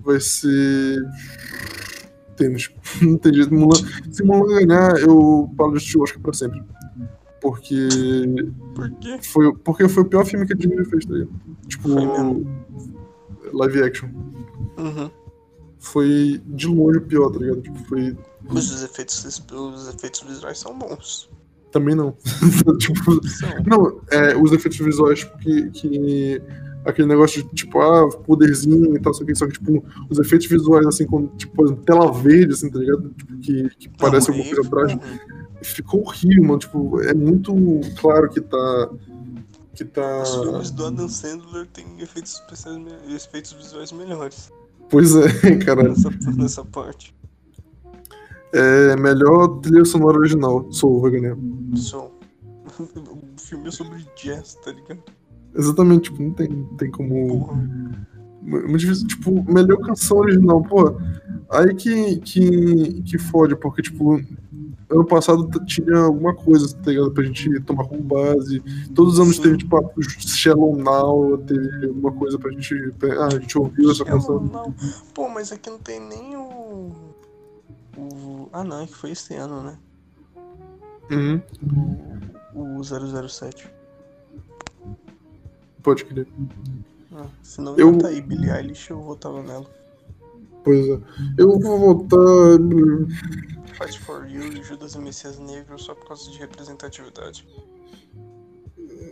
vai 0.05 0.21
ser. 0.21 1.05
Tenet. 2.37 2.75
Não 3.03 3.19
tem 3.19 3.35
jeito. 3.35 3.53
Mulan... 3.53 3.77
Se 4.11 4.23
Mulan 4.23 4.65
ganhar, 4.65 4.97
eu 4.99 5.53
paro 5.57 5.73
de 5.73 5.79
assistir 5.79 5.99
o 5.99 6.03
Oscar 6.03 6.23
pra 6.23 6.33
sempre. 6.33 6.63
Porque. 7.41 7.89
Por 8.75 8.91
quê? 8.93 9.19
Foi, 9.21 9.53
porque 9.57 9.89
foi 9.89 10.03
o 10.05 10.07
pior 10.07 10.25
filme 10.25 10.47
que 10.47 10.53
a 10.53 10.57
Disney 10.57 10.85
fez, 10.85 11.05
tá 11.05 11.13
ligado? 11.13 11.33
Tipo. 11.67 11.89
Live 13.53 13.83
action. 13.83 14.09
Uhum. 14.79 15.11
Foi 15.81 16.41
de 16.47 16.67
longe 16.69 16.99
o 16.99 17.03
pior, 17.03 17.31
tá 17.31 17.41
ligado? 17.41 17.63
Tipo, 17.63 17.79
foi. 17.85 18.17
Mas 18.43 18.71
os 18.71 18.83
efeitos, 18.85 19.25
os 19.25 19.89
efeitos 19.89 20.21
visuais 20.21 20.59
são 20.59 20.79
bons. 20.79 21.29
Também 21.71 21.95
não. 21.95 22.17
tipo. 22.79 23.21
Não, 23.67 24.01
é, 24.11 24.37
os 24.37 24.53
efeitos 24.53 24.79
visuais 24.79 25.21
tipo, 25.21 25.39
que, 25.39 25.71
que. 25.71 26.43
Aquele 26.85 27.09
negócio 27.09 27.43
de, 27.43 27.49
tipo, 27.51 27.79
ah, 27.79 28.09
poderzinho 28.25 28.97
e 28.97 29.01
tal, 29.01 29.13
só 29.13 29.23
que, 29.23 29.35
só 29.35 29.47
que, 29.47 29.53
tipo, 29.53 29.85
os 30.09 30.19
efeitos 30.19 30.47
visuais, 30.47 30.87
assim, 30.87 31.05
com, 31.05 31.27
tipo, 31.37 31.55
por 31.55 31.67
exemplo, 31.67 31.85
tela 31.85 32.11
verde, 32.11 32.55
assim, 32.55 32.71
tá 32.71 32.79
ligado? 32.79 33.11
Tipo, 33.11 33.37
que, 33.39 33.69
que 33.77 33.89
parece 33.99 34.31
alguma 34.31 34.47
coisa 34.47 34.67
atrás. 34.67 34.93
ficou 34.93 35.03
ruim. 35.03 35.21
Ficou 35.63 36.01
horrível, 36.07 36.45
mano. 36.45 36.59
Tipo, 36.59 37.03
é 37.03 37.13
muito 37.13 37.55
claro 38.01 38.31
que 38.31 38.41
tá. 38.41 38.91
Que 39.75 39.85
tá. 39.85 40.23
Os 40.23 40.35
filmes 40.37 40.71
do 40.71 40.87
Adam 40.87 41.09
Sandler 41.09 41.67
têm 41.67 42.01
efeitos 42.01 42.33
especiais, 42.33 42.81
efeitos 43.15 43.53
visuais 43.53 43.93
melhores 43.93 44.51
Pois 44.91 45.15
é, 45.15 45.57
caralho. 45.65 45.91
nessa, 45.91 46.11
nessa 46.37 46.65
parte. 46.65 47.15
É 48.53 48.97
melhor 48.97 49.61
trilha 49.61 49.85
sonora 49.85 50.19
original. 50.19 50.71
Soul 50.73 51.01
vai 51.03 51.13
ganhar. 51.13 51.37
Só. 51.75 52.11
O 52.79 53.41
filme 53.41 53.69
é 53.69 53.71
sobre 53.71 54.05
jazz, 54.17 54.57
tá 54.65 54.73
ligado? 54.73 55.03
Exatamente, 55.55 56.11
tipo, 56.11 56.23
não 56.23 56.33
tem, 56.33 56.49
não 56.49 56.77
tem 56.77 56.91
como. 56.91 57.47
Porra. 57.47 57.69
Muito 58.43 58.79
difícil, 58.79 59.07
tipo, 59.07 59.53
melhor 59.53 59.79
canção 59.79 60.19
original, 60.19 60.63
pô. 60.63 60.97
Aí 61.51 61.75
que, 61.75 62.17
que, 62.21 63.03
que 63.03 63.19
fode, 63.19 63.55
porque, 63.57 63.83
tipo, 63.83 64.21
ano 64.89 65.05
passado 65.05 65.49
tinha 65.67 65.99
alguma 65.99 66.35
coisa, 66.35 66.75
tá 66.77 66.91
ligado? 66.91 67.11
Pra 67.13 67.25
gente 67.25 67.61
tomar 67.61 67.85
como 67.85 68.03
base. 68.03 68.63
Todos 68.95 69.15
os 69.15 69.21
anos 69.21 69.37
Sim. 69.37 69.43
teve, 69.43 69.59
tipo, 69.59 69.77
a 69.77 69.83
Shallow 70.19 70.77
Now, 70.77 71.39
teve 71.39 71.87
alguma 71.87 72.13
coisa 72.13 72.39
pra 72.39 72.51
gente. 72.51 72.75
Ah, 73.19 73.27
a 73.27 73.31
gente 73.31 73.59
ouviu 73.59 73.91
essa 73.91 74.05
Shallow 74.05 74.21
canção. 74.21 74.41
Now. 74.41 74.75
Pô, 75.13 75.29
mas 75.29 75.53
aqui 75.53 75.69
não 75.69 75.79
tem 75.79 76.01
nem 76.01 76.37
o. 76.37 77.10
O. 77.97 78.49
Ah 78.53 78.65
não, 78.65 78.83
é 78.83 78.87
que 78.87 78.95
foi 78.95 79.11
esse 79.11 79.35
ano, 79.35 79.63
né? 79.63 79.79
Uhum, 81.11 81.43
O, 82.55 82.79
o 82.81 82.85
007. 83.29 83.69
pode 85.83 86.05
crer. 86.05 86.29
Ah, 87.13 87.27
se 87.43 87.61
não 87.61 87.77
Eu- 87.77 87.97
tá 87.99 88.09
aí, 88.09 88.21
Billie 88.21 88.51
Eilish, 88.51 88.91
eu 88.91 89.01
votava 89.01 89.43
nela. 89.43 89.67
Pois 90.63 90.87
é. 90.89 91.01
Eu 91.39 91.59
vou 91.59 91.79
votar. 91.79 92.59
Fight 93.75 93.99
for 94.01 94.29
You, 94.29 94.63
Judas 94.63 94.95
e 94.95 94.99
Messias 94.99 95.39
Negro 95.39 95.79
só 95.79 95.95
por 95.95 96.07
causa 96.09 96.31
de 96.31 96.39
representatividade. 96.39 97.47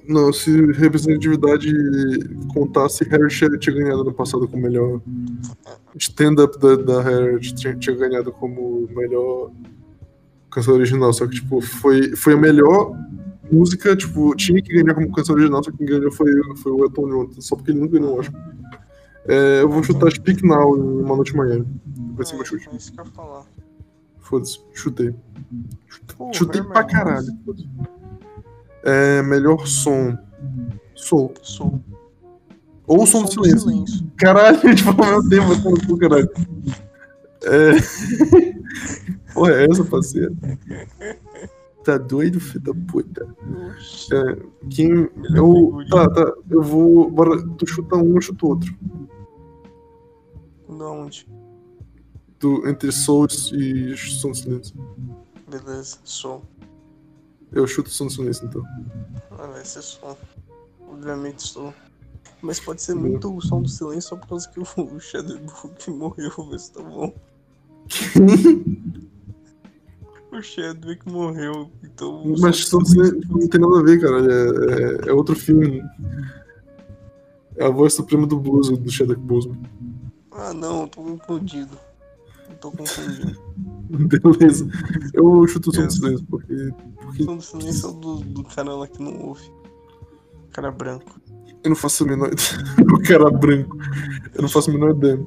Não, 0.09 0.33
se 0.33 0.73
representatividade 0.73 1.71
contasse, 2.55 3.05
Harry 3.05 3.29
tinha, 3.29 3.51
tinha 3.59 3.77
ganhado 3.77 4.05
no 4.05 4.13
passado 4.15 4.49
como 4.49 4.63
melhor 4.63 5.03
stand-up 5.97 6.59
da, 6.59 6.77
da 6.77 7.03
Harriet, 7.03 7.55
tinha, 7.55 7.77
tinha 7.77 7.95
ganhado 7.95 8.33
como 8.33 8.89
melhor 8.97 9.51
canção 10.51 10.75
original, 10.75 11.13
só 11.13 11.27
que, 11.27 11.35
tipo, 11.35 11.61
foi, 11.61 12.17
foi 12.17 12.33
a 12.33 12.37
melhor 12.39 12.97
música, 13.53 13.95
tipo, 13.95 14.35
tinha 14.35 14.63
que 14.63 14.73
ganhar 14.73 14.95
como 14.95 15.13
canção 15.13 15.35
original, 15.35 15.63
só 15.63 15.71
que 15.71 15.77
quem 15.77 15.87
ganhou 15.87 16.11
foi, 16.11 16.31
foi 16.57 16.73
o 16.73 16.85
Elton 16.85 17.09
John, 17.09 17.31
só 17.41 17.55
porque 17.55 17.73
ele 17.73 17.81
não 17.81 17.89
ganhou, 17.89 18.15
eu 18.15 18.21
acho. 18.21 18.33
É, 19.27 19.61
eu 19.61 19.69
vou 19.69 19.83
chutar 19.83 20.11
Speak 20.11 20.43
Now 20.43 20.75
em 20.75 21.03
Uma 21.03 21.17
Noite 21.17 21.37
Manhã. 21.37 21.67
Vai 22.15 22.25
ser 22.25 22.35
meu 22.37 22.47
chute. 22.47 22.67
É 22.67 22.73
ia 22.73 23.05
falar. 23.11 23.45
Foda-se, 24.21 24.59
chutei. 24.73 25.15
Chutei 26.33 26.61
irmão. 26.63 26.73
pra 26.73 26.85
caralho. 26.85 27.27
foda-se. 27.45 27.69
É, 28.83 29.23
melhor 29.23 29.67
som. 29.67 30.17
Soul. 30.95 31.35
Sou. 31.43 31.81
Ou 32.87 33.07
som, 33.07 33.23
do 33.25 33.31
silêncio. 33.31 34.11
Caralho, 34.17 34.59
a 34.59 34.71
gente 34.71 34.83
falou 34.83 35.23
mesmo 35.25 35.55
tempo, 35.63 35.93
no 35.93 35.99
caralho. 35.99 36.31
É. 37.45 37.73
Porra, 39.35 39.53
é 39.53 39.67
essa, 39.71 39.85
parceiro? 39.85 40.35
Tá 41.85 41.99
doido, 41.99 42.41
filho 42.41 42.61
da 42.61 42.75
puta. 42.91 43.27
É, 44.13 44.37
quem. 44.71 45.09
Eu. 45.35 45.79
Tá, 45.91 46.09
tá. 46.11 46.33
Eu 46.51 46.63
vou. 46.63 47.11
Bora. 47.11 47.43
Tu 47.57 47.67
chuta 47.67 47.97
um, 47.97 48.15
eu 48.15 48.21
chuto 48.21 48.49
outro. 48.49 48.75
Da 50.69 50.91
onde? 50.91 51.27
Do, 52.41 52.69
entre 52.69 52.93
Souls 52.93 53.53
e 53.53 53.97
Som 53.97 54.31
do 54.31 54.37
Silêncio. 54.37 54.77
Beleza, 55.51 55.99
som. 56.05 56.43
Eu 57.53 57.67
chuto 57.67 57.91
Som 57.91 58.07
do 58.07 58.13
Silêncio, 58.13 58.47
então. 58.47 58.63
Ah, 59.33 59.47
vai 59.47 59.65
ser 59.65 59.83
som. 59.83 60.17
Obviamente 60.91 61.41
estou. 61.41 61.73
Mas 62.43 62.61
pode 62.61 62.83
ser 62.83 62.95
muito 62.95 63.35
o 63.35 63.41
som 63.41 63.63
do 63.63 63.69
silêncio 63.69 64.11
só 64.11 64.17
por 64.17 64.29
causa 64.29 64.49
que 64.49 64.61
o 64.61 64.65
Shadowbook 65.01 65.91
morreu, 65.91 66.59
se 66.59 66.73
tá 66.73 66.83
bom. 66.83 67.13
o 70.31 70.43
Chadwick 70.43 71.09
morreu, 71.11 71.71
então. 71.83 72.23
o 72.23 72.41
Mas 72.41 72.65
som 72.67 72.79
do 72.79 72.87
silêncio- 72.89 73.21
não 73.29 73.49
tem 73.49 73.61
nada 73.61 73.81
a 73.81 73.83
ver, 73.83 74.01
cara. 74.01 74.19
É, 74.21 75.07
é- 75.07 75.11
é 75.11 75.13
outro 75.13 75.35
filme. 75.35 75.83
É 77.57 77.65
a 77.67 77.71
voz 77.71 77.95
suprema 77.95 78.27
do 78.27 78.39
blues, 78.39 78.69
do 78.69 78.91
Chadwick 78.91 79.21
Boseman. 79.21 79.61
Ah, 80.31 80.53
não, 80.53 80.87
tô 80.87 81.03
confundido. 81.03 81.77
Tô 82.61 82.73
confundindo. 82.73 83.41
Beleza. 83.89 84.69
Eu 85.15 85.47
chuto 85.49 85.71
o 85.71 85.75
som 85.75 85.87
do 85.87 85.93
silêncio, 85.93 86.27
porque. 86.27 86.55
O 86.55 86.73
porque 86.97 87.25
som 87.25 87.37
do 87.37 87.43
silêncio 87.43 87.87
é 87.87 87.91
o 87.91 87.95
do, 87.95 88.17
do 88.21 88.45
cara 88.45 88.75
lá 88.75 88.87
que 88.87 89.03
não 89.03 89.19
ouve. 89.21 89.51
Cara 90.53 90.71
branco. 90.71 91.21
eu 91.63 91.71
não 91.71 91.77
faço 91.77 92.05
a 92.05 92.07
menor 92.07 92.31
O 92.93 93.03
cara 93.03 93.31
branco. 93.31 93.77
Eu 94.35 94.43
não 94.43 94.49
faço 94.49 94.71
a 94.71 94.73
menor 94.73 94.91
ideia. 94.91 95.19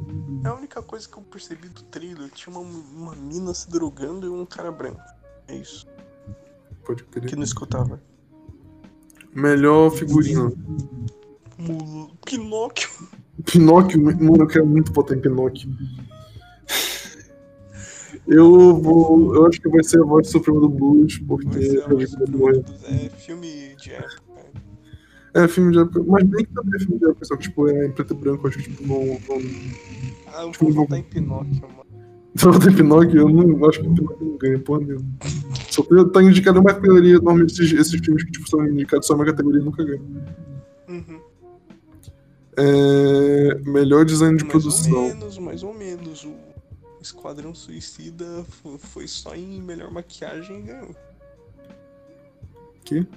É 0.43 0.47
a 0.47 0.55
única 0.55 0.81
coisa 0.81 1.07
que 1.07 1.17
eu 1.17 1.23
percebi 1.23 1.69
do 1.69 1.83
trailer. 1.83 2.29
Tinha 2.31 2.55
uma, 2.55 2.67
uma 2.95 3.15
mina 3.15 3.53
se 3.53 3.69
drogando 3.69 4.27
e 4.27 4.29
um 4.29 4.45
cara 4.45 4.71
branco. 4.71 5.01
É 5.47 5.55
isso. 5.55 5.87
Pode 6.85 7.03
crer. 7.05 7.29
Que 7.29 7.35
não 7.35 7.43
escutava. 7.43 8.01
Melhor 9.33 9.91
figurino. 9.91 10.53
Pinóquio. 12.25 12.89
Pinóquio, 13.45 14.01
mano, 14.03 14.43
eu 14.43 14.47
quero 14.47 14.65
muito 14.65 14.91
votar 14.91 15.17
em 15.17 15.21
Pinóquio. 15.21 15.69
Eu 18.33 18.75
vou. 18.81 19.35
Eu 19.35 19.45
acho 19.47 19.59
que 19.61 19.67
vai 19.69 19.83
ser 19.83 19.99
a 20.01 20.05
voz 20.05 20.27
suprema 20.29 20.59
do 20.61 20.69
blues, 20.69 21.17
porque. 21.27 21.45
Do- 21.49 22.49
É 22.85 23.09
filme 23.09 23.75
de 23.75 23.91
época. 23.91 24.21
É 25.33 25.47
filme 25.47 25.71
de 25.71 25.79
época, 25.79 26.03
mas 26.07 26.23
bem 26.25 26.45
que 26.45 26.53
também 26.53 26.75
é 26.75 26.79
filme 26.79 26.97
de 26.99 27.05
época, 27.05 27.25
só 27.25 27.35
que 27.35 27.43
tipo, 27.43 27.67
é 27.67 27.87
em 27.87 27.91
preto 27.91 28.13
e 28.13 28.17
branco, 28.17 28.47
acho 28.47 28.57
que 28.57 28.63
tipo, 28.69 28.85
não. 28.87 29.05
não... 29.05 29.17
Ah, 30.33 30.43
eu 30.43 30.51
Tipo, 30.51 30.65
vou- 30.65 30.73
votar 30.73 30.99
em 30.99 31.03
Pinóquio, 31.03 31.61
mano. 31.61 31.81
Se 32.35 32.45
eu 32.45 32.51
votar 32.53 32.71
em 32.71 32.75
Pinóquio, 32.75 33.19
eu 33.21 33.29
não 33.29 33.65
acho 33.69 33.81
que 33.81 33.89
Pinóquio 33.89 34.25
não 34.27 34.37
ganha, 34.37 34.59
porra 34.59 34.79
nenhuma. 34.85 35.05
Só 35.69 35.83
tem, 35.83 36.09
tá 36.09 36.23
indicado 36.23 36.59
uma 36.59 36.73
categoria, 36.73 37.13
normalmente 37.15 37.53
esses, 37.53 37.71
esses 37.79 37.99
filmes 37.99 38.23
que 38.23 38.31
tipo, 38.31 38.49
são 38.49 38.65
indicados 38.67 39.07
só 39.07 39.13
uma 39.15 39.25
categoria 39.25 39.61
nunca 39.61 39.83
ganham. 39.83 40.03
Uhum. 40.89 41.19
É, 42.57 43.55
melhor 43.65 44.03
design 44.05 44.37
de 44.37 44.43
mais 44.43 44.51
produção. 44.51 44.93
ou 44.93 45.07
menos, 45.15 45.37
mais 45.37 45.63
ou 45.63 45.73
menos. 45.73 46.23
O 46.25 46.33
Esquadrão 47.01 47.53
Suicida 47.55 48.43
fo- 48.43 48.77
foi 48.77 49.07
só 49.07 49.35
em 49.35 49.61
melhor 49.61 49.89
maquiagem 49.91 50.59
e 50.59 50.61
ganhou. 50.63 50.95
Que? 52.85 53.07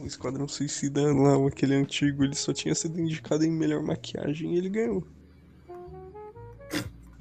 O 0.00 0.06
Esquadrão 0.06 0.46
Suicida 0.46 1.12
lá, 1.12 1.36
aquele 1.48 1.74
antigo, 1.74 2.22
ele 2.24 2.34
só 2.36 2.52
tinha 2.52 2.74
sido 2.74 3.00
indicado 3.00 3.44
em 3.44 3.50
melhor 3.50 3.82
maquiagem 3.82 4.54
e 4.54 4.58
ele 4.58 4.68
ganhou. 4.68 5.04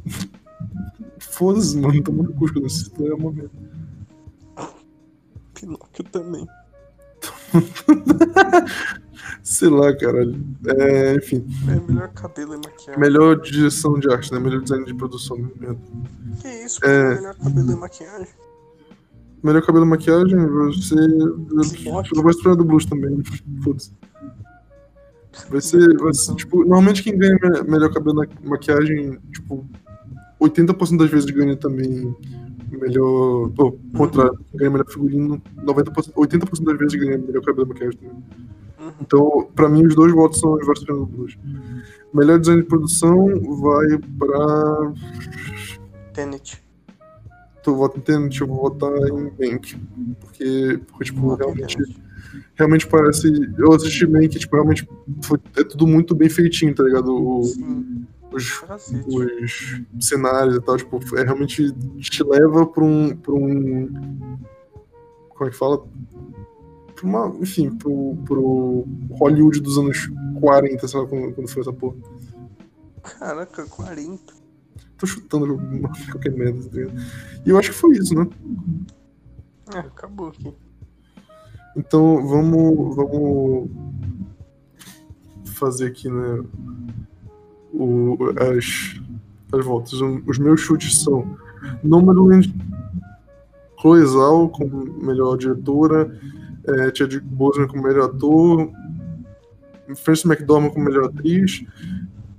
Foda-se, 1.20 1.78
mano, 1.78 2.02
tá 2.04 2.12
muito 2.12 2.34
custo 2.34 2.60
nesse 2.60 2.92
é 3.04 3.14
uma 3.14 3.32
merda. 3.32 3.52
Pinóquio 5.54 6.04
também. 6.06 6.48
Sei 9.44 9.70
lá, 9.70 9.96
caralho. 9.96 10.36
É, 10.68 11.16
enfim. 11.16 11.46
É 11.70 11.92
melhor 11.92 12.10
cabelo 12.10 12.54
e 12.56 12.58
maquiagem. 12.58 13.00
Melhor 13.00 13.40
direção 13.42 14.00
de 14.00 14.12
arte, 14.12 14.32
né? 14.32 14.40
Melhor 14.40 14.62
design 14.62 14.86
de 14.86 14.94
produção. 14.94 15.38
Merda. 15.60 15.78
Que 16.42 16.48
isso, 16.66 16.80
É. 16.84 17.14
é... 17.14 17.16
melhor 17.16 17.36
cabelo 17.36 17.72
e 17.72 17.76
maquiagem. 17.76 18.28
Melhor 19.44 19.62
cabelo 19.66 19.86
e 19.86 19.90
maquiagem, 19.90 20.38
você. 20.48 20.96
Eu 20.96 22.22
vou 22.22 22.30
esperar 22.32 22.56
do 22.56 22.66
Blues 22.66 22.86
também. 22.86 23.22
Foda-se. 23.64 23.92
Vai 25.50 25.60
ser, 25.62 25.98
vai 25.98 26.14
ser, 26.14 26.34
tipo, 26.36 26.60
normalmente 26.62 27.04
quem 27.04 27.18
ganha 27.18 27.38
me- 27.42 27.64
melhor 27.70 27.92
cabelo 27.94 28.24
e 28.24 28.48
maquiagem, 28.48 29.20
tipo, 29.34 29.66
80% 30.40 30.98
das 30.98 31.10
vezes 31.10 31.30
ganha 31.30 31.56
também 31.58 32.16
melhor. 32.72 33.52
Ou, 33.58 33.80
contrário, 33.96 34.38
quem 34.50 34.60
ganha 34.60 34.72
melhor 34.72 34.88
figurino, 34.90 35.42
90%, 35.58 36.14
80% 36.16 36.64
das 36.64 36.78
vezes 36.78 36.96
ganha 37.00 37.18
melhor 37.18 37.42
cabelo 37.44 37.66
e 37.66 37.70
maquiagem 37.70 38.00
também. 38.00 38.24
Então, 39.02 39.48
pra 39.56 39.68
mim, 39.70 39.86
os 39.86 39.96
dois 39.96 40.14
votos 40.14 40.40
são 40.40 40.54
os 40.54 40.86
do 40.86 41.06
Blues. 41.06 41.38
Melhor 42.14 42.40
design 42.40 42.62
de 42.62 42.68
produção 42.68 43.26
vai 43.62 43.98
pra. 44.18 44.94
Tenet. 46.14 46.64
Tu 47.64 47.76
vota 47.76 47.98
em 47.98 48.02
Tenet, 48.02 48.40
eu 48.40 48.48
vou 48.48 48.62
votar 48.62 48.92
em 48.92 49.30
Bank. 49.30 49.76
Porque, 50.22 50.80
porque 50.88 51.04
tipo, 51.06 51.34
realmente, 51.36 51.76
Tenet. 51.78 52.02
realmente 52.56 52.88
parece. 52.88 53.28
Eu 53.58 53.74
assisti 53.74 54.06
Bank, 54.06 54.30
tipo, 54.40 54.56
realmente 54.56 54.88
foi, 55.24 55.40
é 55.58 55.64
tudo 55.64 55.86
muito 55.88 56.16
bem 56.16 56.30
feitinho, 56.30 56.74
tá 56.74 56.84
ligado? 56.84 57.14
O- 57.14 57.44
Sim, 57.44 58.06
os, 59.08 59.82
os 59.98 60.08
cenários 60.08 60.56
e 60.58 60.62
tal, 60.62 60.76
tipo, 60.78 61.00
é 61.18 61.24
realmente 61.24 61.72
te 62.02 62.24
leva 62.24 62.66
pra 62.66 62.84
um. 62.84 63.16
Pra 63.16 63.34
um 63.34 64.38
como 65.30 65.48
é 65.48 65.52
que 65.52 65.58
fala? 65.58 65.84
Pra 66.96 67.06
uma, 67.06 67.28
enfim, 67.42 67.70
pro, 67.76 68.16
pro 68.26 68.88
Hollywood 69.12 69.60
dos 69.60 69.78
anos 69.78 70.10
40, 70.40 70.88
sei 70.88 71.00
lá 71.00 71.08
quando, 71.08 71.34
quando 71.34 71.48
foi 71.50 71.62
essa 71.62 71.74
porra. 71.74 71.96
Caraca, 73.04 73.66
40. 73.66 74.34
Tô 74.98 75.06
chutando 75.06 75.58
qualquer 76.10 76.32
merda, 76.32 76.64
tá 76.64 76.76
ligado? 76.76 77.02
E 77.46 77.50
eu 77.50 77.58
acho 77.58 77.72
que 77.72 77.78
foi 77.78 77.98
isso, 77.98 78.16
né? 78.16 78.28
É, 79.74 79.80
acabou 79.80 80.30
aqui. 80.30 80.54
Então 81.76 82.26
vamos, 82.26 82.96
vamos 82.96 83.70
fazer 85.46 85.88
aqui, 85.88 86.10
né? 86.10 86.44
O, 87.74 88.18
as, 88.40 89.02
as 89.52 89.66
voltas. 89.66 90.00
Os 90.26 90.38
meus 90.38 90.62
chutes 90.62 91.02
são 91.02 91.38
Nomadland, 91.84 92.54
Chloe 93.82 94.06
Zhao 94.06 94.50
como 94.50 94.86
melhor 95.04 95.38
diretora, 95.38 96.18
é, 96.68 96.94
Chadwick 96.94 97.26
Boseman 97.26 97.68
como 97.68 97.84
melhor 97.84 98.10
ator, 98.10 98.72
Frances 99.96 100.26
McDormand 100.26 100.72
como 100.72 100.86
melhor 100.86 101.06
atriz, 101.06 101.64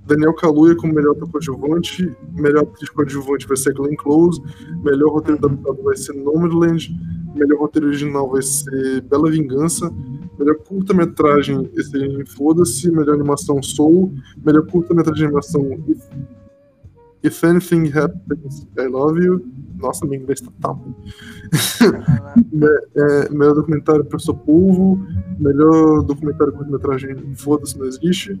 Daniel 0.05 0.33
Kaluuya 0.33 0.75
como 0.75 0.93
melhor 0.93 1.15
ator 1.15 1.29
coadjuvante, 1.29 2.15
melhor 2.33 2.63
atriz 2.63 2.89
coadjuvante 2.89 3.47
vai 3.47 3.57
ser 3.57 3.73
Glenn 3.73 3.95
Close, 3.95 4.41
melhor 4.83 5.11
roteiro 5.11 5.37
adaptado 5.45 5.83
vai 5.83 5.97
ser 5.97 6.13
Nomadland, 6.13 6.89
melhor 7.35 7.59
roteiro 7.59 7.87
original 7.87 8.29
vai 8.29 8.41
ser 8.41 9.01
Bela 9.01 9.29
Vingança, 9.29 9.93
melhor 10.39 10.55
curta-metragem 10.57 11.69
esse 11.75 12.25
Foda-se, 12.25 12.89
melhor 12.91 13.15
animação 13.15 13.61
Soul, 13.61 14.13
melhor 14.43 14.65
curta-metragem 14.67 15.19
de 15.19 15.25
animação 15.25 15.77
If, 17.27 17.43
Anything 17.43 17.91
Happens, 17.97 18.67
I 18.77 18.87
Love 18.87 19.23
You. 19.23 19.45
Nossa, 19.75 20.05
meu 20.05 20.19
inglês 20.19 20.41
tá 20.41 20.69
ruim. 20.69 20.95
Caraca. 21.77 22.43
É, 22.95 23.29
melhor 23.29 23.53
documentário 23.53 24.03
Professor 24.05 24.33
Polvo, 24.33 24.99
melhor 25.39 26.01
documentário 26.03 26.53
curta-metragem 26.53 27.35
Foda-se, 27.35 27.77
não 27.77 27.85
existe. 27.85 28.39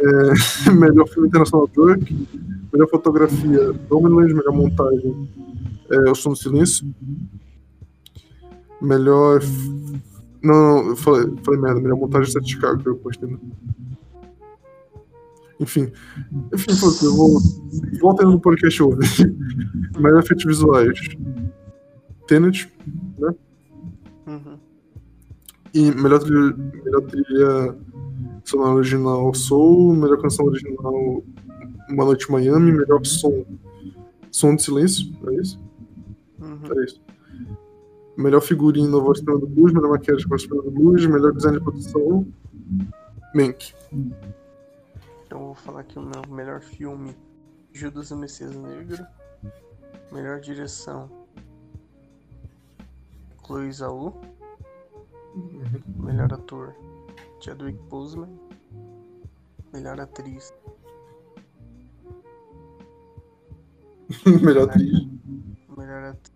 É, 0.00 0.70
melhor 0.72 1.06
filme 1.08 1.28
internacional 1.28 1.68
Drunk, 1.68 2.28
melhor 2.72 2.88
fotografia 2.88 3.72
Dominland, 3.88 4.34
melhor 4.34 4.52
montagem 4.52 5.28
é, 5.90 6.10
O 6.10 6.14
Som 6.14 6.30
do 6.30 6.36
Silêncio. 6.36 6.92
Melhor. 8.80 9.40
Não, 10.42 10.54
não, 10.54 10.88
eu 10.88 10.96
falei, 10.96 11.32
falei 11.42 11.60
merda, 11.60 11.80
melhor 11.80 11.96
montagem 11.96 12.40
de 12.40 12.50
Chicago 12.50 12.82
que 12.82 12.88
eu 12.88 12.96
postei. 12.96 13.30
né? 13.30 13.38
Enfim. 15.60 15.92
Enfim, 16.52 16.72
eu 17.04 17.16
vou. 17.16 17.40
Volta 18.00 18.24
no 18.24 18.40
podcast 18.40 18.82
ouve. 18.82 19.06
melhor 19.98 20.20
efeitos 20.20 20.44
visuais. 20.44 20.98
Tenet, 22.26 22.68
Uhum. 24.26 24.58
E 25.74 25.90
melhor 25.90 26.18
trilha, 26.20 26.56
melhor 26.84 27.02
trilha 27.02 27.76
sonora 28.44 28.74
original 28.76 29.34
Soul, 29.34 29.94
melhor 29.94 30.20
canção 30.20 30.46
original 30.46 31.22
Uma 31.90 32.04
Noite 32.04 32.30
Miami, 32.30 32.72
melhor 32.72 33.04
som 33.04 33.44
Som 34.30 34.56
de 34.56 34.62
Silêncio, 34.62 35.12
é 35.28 35.34
isso? 35.34 35.60
Uhum. 36.40 36.60
É 36.78 36.84
isso. 36.84 37.00
Melhor 38.16 38.40
figurino 38.40 39.00
Voz 39.00 39.18
Suprema 39.18 39.40
do 39.40 39.46
Blues, 39.46 39.72
melhor 39.72 39.90
maquiagem 39.90 40.26
Voz 40.26 40.46
do 40.46 40.70
Blues, 40.70 41.06
melhor 41.06 41.32
design 41.32 41.58
de 41.58 41.64
produção 41.64 42.26
Mank. 43.34 43.74
Então 45.34 45.42
eu 45.42 45.46
vou 45.46 45.54
falar 45.56 45.80
aqui 45.80 45.98
o 45.98 46.02
meu 46.02 46.22
melhor 46.28 46.60
filme 46.60 47.18
Judas 47.72 48.10
e 48.10 48.14
o 48.14 48.16
Messias 48.16 48.54
Negro. 48.54 49.04
Melhor 50.12 50.38
direção 50.40 51.10
Chloe 53.44 53.72
Zhao. 53.72 54.14
Melhor 55.96 56.32
ator 56.32 56.76
Chadwick 57.40 57.76
Boseman. 57.88 58.38
Melhor 59.72 59.98
atriz 59.98 60.54
melhor 64.40 64.70
atriz. 64.70 65.08
Melhor 65.76 66.04
atriz 66.04 66.32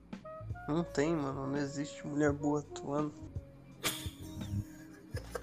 Não 0.66 0.82
tem, 0.82 1.14
mano. 1.14 1.46
Não 1.46 1.56
existe 1.56 2.04
mulher 2.04 2.32
boa 2.32 2.58
atuando. 2.58 3.14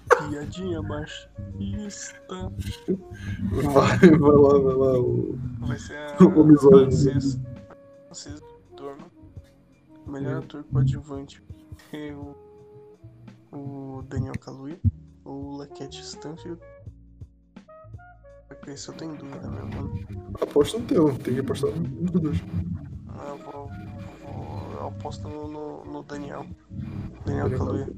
Piadinha 0.08 0.82
machista. 0.82 2.52
Vai, 3.50 3.98
vai 3.98 4.32
lá, 4.32 4.58
vai 4.58 4.74
lá. 4.74 4.98
O... 4.98 5.38
Vai 5.60 5.78
ser 5.78 5.96
a. 5.96 6.16
O 6.24 6.44
misógino. 6.44 6.92
Francis. 6.92 7.40
Francis 8.06 8.42
Dorman. 8.76 9.10
Melhor 10.06 10.38
ator 10.38 10.64
coadjuvante. 10.64 11.42
É 11.92 12.12
o. 12.12 12.34
O 13.52 14.02
Daniel 14.08 14.34
Kaluuya. 14.40 14.78
Ou 15.24 15.56
Lakeith 15.56 15.94
Stanfield. 15.94 16.60
Esse 18.66 18.88
eu 18.88 18.94
tenho 18.94 19.16
dúvida, 19.16 19.48
meu 19.48 19.66
mano. 19.66 19.94
Aposta 20.40 20.78
no 20.78 20.86
teu, 20.86 21.16
tem 21.18 21.34
que 21.34 21.40
apostar 21.40 21.70
nos 21.70 22.10
dois. 22.10 22.38
Ah, 23.08 23.28
Eu 23.28 23.38
vou. 23.38 23.68
vou 23.68 24.72
eu 24.72 24.88
aposto 24.88 25.28
no, 25.28 25.48
no, 25.48 25.84
no 25.84 26.02
Daniel. 26.02 26.46
Daniel 27.24 27.48
Daniel 27.48 27.58
Kaluuya. 27.58 27.88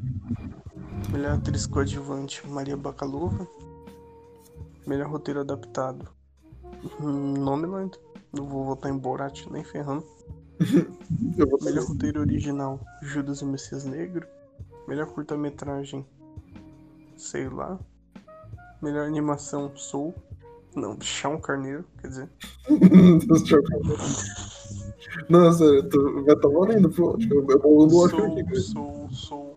Melhor 1.10 1.32
atriz 1.32 1.66
coadjuvante, 1.66 2.46
Maria 2.46 2.76
Bakalova. 2.76 3.46
Melhor 4.86 5.08
roteiro 5.08 5.40
adaptado, 5.40 6.08
hum, 7.00 7.34
Nomeland. 7.34 7.98
Não 8.32 8.46
vou 8.46 8.64
votar 8.64 8.90
em 8.90 8.98
Borat 8.98 9.46
nem 9.50 9.64
ferrando. 9.64 10.04
Eu 11.38 11.58
Melhor 11.62 11.84
roteiro 11.84 12.20
original, 12.20 12.80
Judas 13.02 13.40
e 13.40 13.44
Messias 13.44 13.84
Negro. 13.84 14.26
Melhor 14.86 15.06
curta-metragem, 15.06 16.06
sei 17.16 17.48
lá. 17.48 17.78
Melhor 18.82 19.06
animação, 19.06 19.74
Soul. 19.76 20.14
Não, 20.74 21.00
Chão 21.00 21.40
Carneiro, 21.40 21.84
quer 22.00 22.08
dizer. 22.08 22.30
Não, 25.28 25.52
sério, 25.52 25.88
tu 25.88 26.24
vai 26.24 26.34
estar 26.34 26.48
valendo, 26.48 26.90
pô. 26.90 27.16
Acho 27.16 27.28
que 27.28 27.34
eu 27.34 27.46
eu 27.48 27.60
vou 27.60 27.86
no 27.86 27.96
Oscar 27.96 28.30
aqui, 28.30 28.56
Soul, 28.56 29.08
cara. 29.08 29.47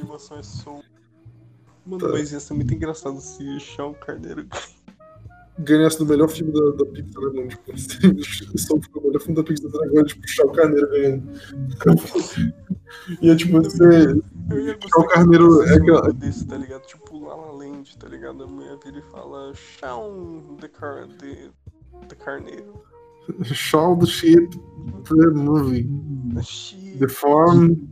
Animação 0.00 0.38
é 0.38 0.42
Soul. 0.42 0.82
Mano, 1.86 2.04
Tá. 2.04 2.12
mas 2.12 2.32
ia 2.32 2.40
ser 2.40 2.54
muito 2.54 2.74
engraçado 2.74 3.20
se 3.20 3.60
Chão 3.60 3.94
Carneiro 3.94 4.46
Ganhasse 5.58 5.98
do 5.98 6.04
melhor 6.04 6.28
filme 6.28 6.52
da, 6.52 6.70
da 6.72 6.84
Pixar, 6.84 7.32
né? 7.32 7.46
Tipo, 7.48 7.78
se 8.58 8.72
o 8.72 9.02
melhor 9.02 9.20
filme 9.20 9.36
da 9.36 9.42
Pixar 9.42 9.70
agora, 9.84 10.04
tipo, 10.04 10.28
Chau 10.28 10.50
Carneiro 10.52 10.90
ganhando. 10.90 11.32
E 13.22 13.30
é 13.30 13.34
tipo, 13.36 13.62
você. 13.62 14.04
Chau 14.10 15.02
gostar 15.02 15.14
Carneiro 15.14 15.62
é 15.62 15.76
aquela. 15.76 16.12
desse, 16.12 16.46
tá 16.46 16.58
ligado? 16.58 16.82
Tipo 16.86 17.24
La 17.26 17.34
La 17.36 17.52
Land, 17.52 17.96
tá 17.96 18.06
ligado? 18.06 18.42
A 18.44 18.46
mulher 18.46 18.76
vira 18.84 18.98
e 18.98 19.02
fala 19.10 19.52
Chão 19.54 20.56
de, 20.60 20.68
car... 20.68 21.06
de... 21.06 21.50
de 22.06 22.16
Carneiro. 22.16 22.74
Shaun 23.42 23.98
the 23.98 24.06
Sheep, 24.06 24.50
the 25.08 25.30
movie. 25.30 25.88
Chip. 26.42 26.98
The 26.98 27.08
Farm, 27.08 27.88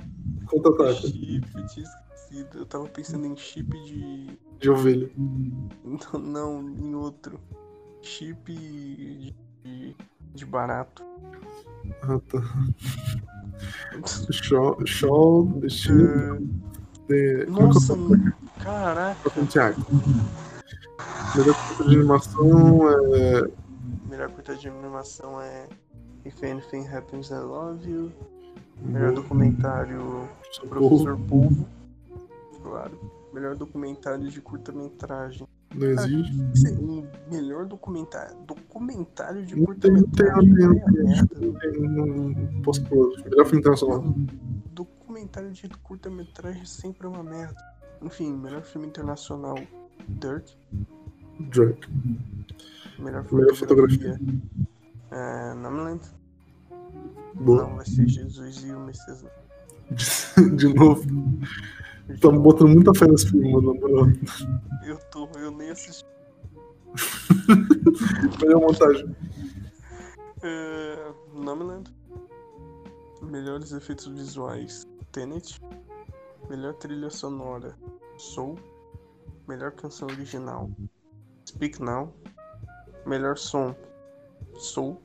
Chip, 0.94 1.46
tinha 1.52 1.86
esquecido. 1.86 2.58
Eu 2.58 2.66
tava 2.66 2.86
pensando 2.88 3.26
em 3.26 3.36
chip 3.36 3.70
de. 3.84 4.38
de 4.58 4.70
ovelha. 4.70 5.10
Não, 5.16 6.20
não 6.20 6.68
em 6.70 6.94
outro. 6.94 7.40
Chip 8.02 8.52
de. 8.52 9.34
de, 9.64 9.96
de 10.34 10.46
barato. 10.46 11.04
Ah, 12.02 12.18
tá. 12.28 12.40
The 13.92 15.68
Sheep, 15.68 16.50
the. 17.08 17.46
Nossa, 17.46 17.94
caraca. 18.62 19.30
Tiago. 19.46 19.84
Melhor 21.36 21.54
curta 21.54 21.84
de 21.84 21.96
animação 21.96 22.90
é. 22.90 23.50
Melhor 24.08 24.30
curta 24.30 24.54
de 24.54 24.68
animação 24.68 25.40
é 25.40 25.68
If 26.24 26.42
Anything 26.42 26.86
Happens 26.88 27.30
I 27.30 27.38
Love 27.38 27.90
You. 27.90 28.12
Melhor 28.82 29.12
documentário 29.12 30.28
Professor 30.68 31.18
Polvo. 31.28 31.66
Claro. 32.62 32.98
Melhor 33.32 33.56
documentário 33.56 34.28
de 34.28 34.40
curta-metragem. 34.40 35.46
Não 35.74 35.86
existe. 35.88 36.32
Sim, 36.56 36.76
Um 36.78 37.08
melhor 37.30 37.66
documentário. 37.66 38.36
Documentário 38.46 39.44
de 39.44 39.56
Não 39.56 39.62
não 39.62 39.66
não 39.66 39.74
curta-metragem. 39.74 40.48
não 40.52 42.06
não 42.06 42.06
não- 42.06 42.28
não 42.28 42.62
posso 42.62 42.84
pôr. 42.84 43.10
Melhor 43.24 43.44
filme 43.46 43.58
internacional. 43.60 44.04
Documentário 44.72 45.50
de 45.52 45.68
curta-metragem 45.68 46.64
sempre 46.64 47.06
é 47.06 47.10
uma 47.10 47.22
merda. 47.24 47.56
Enfim, 48.02 48.32
melhor 48.36 48.62
filme 48.62 48.86
internacional. 48.86 49.56
Dirt. 50.08 50.52
Drake. 51.40 51.88
Melhor 52.98 53.26
Melhor 53.32 53.54
fotografia. 53.56 54.20
É, 55.10 55.54
Nomeland. 55.54 56.02
Boa. 57.34 57.62
Não, 57.62 57.76
vai 57.76 57.86
ser 57.86 58.06
Jesus 58.06 58.64
e 58.64 58.72
o 58.72 58.80
Messias. 58.80 59.24
De 60.56 60.72
novo. 60.74 61.04
Tamo 62.20 62.40
botando 62.40 62.68
muita 62.68 62.94
fé 62.94 63.06
nesse 63.06 63.30
filme, 63.30 63.52
mano. 63.52 63.74
na 63.74 63.80
moral. 63.80 64.06
Eu 64.84 64.98
tô, 65.10 65.28
eu 65.38 65.50
nem 65.50 65.70
assisti. 65.70 66.04
Melhor 68.40 68.60
montagem. 68.60 69.16
É, 70.42 71.12
Nomeland. 71.34 71.90
Melhores 73.22 73.72
efeitos 73.72 74.06
visuais. 74.06 74.86
Tenet. 75.12 75.60
Melhor 76.48 76.74
trilha 76.74 77.10
sonora. 77.10 77.74
Soul. 78.18 78.58
Melhor 79.48 79.72
canção 79.72 80.08
original. 80.08 80.70
Speak 81.48 81.82
Now. 81.82 82.12
Melhor 83.06 83.38
som. 83.38 83.74
Soul. 84.56 85.00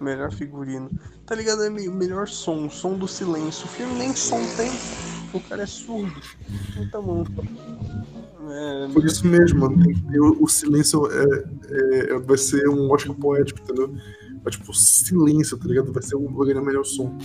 Melhor 0.00 0.32
figurino. 0.32 0.90
Tá 1.26 1.34
ligado? 1.34 1.62
É 1.62 1.70
melhor 1.70 2.26
som. 2.28 2.68
Som 2.68 2.98
do 2.98 3.06
silêncio. 3.06 3.66
O 3.66 3.68
filme 3.68 3.94
nem 3.94 4.14
som 4.14 4.40
tem. 4.56 4.70
O 5.32 5.40
cara 5.40 5.62
é 5.62 5.66
surdo. 5.66 6.20
Então 6.76 6.84
tá 6.90 7.00
bom. 7.00 7.24
É, 8.50 8.88
Por 8.92 9.04
isso 9.04 9.26
mesmo, 9.26 9.60
mano. 9.60 9.76
O, 10.40 10.44
o 10.44 10.48
silêncio 10.48 11.06
é, 11.10 12.10
é- 12.14 12.18
vai 12.18 12.36
ser 12.36 12.68
um 12.68 12.90
Oscar 12.92 13.14
poético, 13.14 13.60
entendeu? 13.60 13.94
É 14.44 14.50
tipo, 14.50 14.74
silêncio, 14.74 15.56
tá 15.56 15.66
ligado? 15.68 15.92
Vai 15.92 16.02
ser 16.02 16.16
um 16.16 16.26
vai 16.34 16.48
ganhar 16.48 16.62
melhor 16.62 16.84
som. 16.84 17.16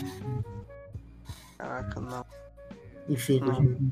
Caraca, 1.57 1.99
não. 1.99 2.23
Enfim, 3.10 3.39
Não. 3.39 3.56
continua. 3.56 3.91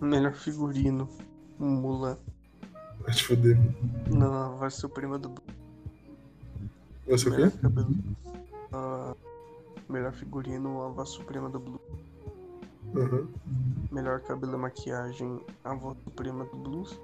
Melhor 0.00 0.34
figurino. 0.34 1.08
Mulan. 1.58 2.18
Vai 3.00 3.14
te 3.14 3.24
foder. 3.24 3.58
Não, 4.10 4.56
vai 4.58 4.70
ser 4.70 4.86
o 4.86 4.88
prima 4.88 5.18
do 5.18 5.30
Vai 7.06 7.18
ser 7.18 7.28
o 7.28 7.32
Melhor 7.32 7.50
quê? 7.50 7.58
cabelo. 7.62 7.94
Ah, 8.72 9.14
melhor 9.88 10.12
figurino, 10.12 10.82
a 10.82 10.88
voz 10.88 11.08
suprema 11.10 11.48
do 11.50 11.58
Blue. 11.60 11.80
Aham. 12.96 13.28
Melhor 13.90 14.20
cabelo 14.20 14.54
e 14.54 14.58
maquiagem, 14.58 15.40
a 15.64 15.74
voz 15.74 15.96
suprema 16.04 16.44
do 16.44 16.56
Blues. 16.56 16.98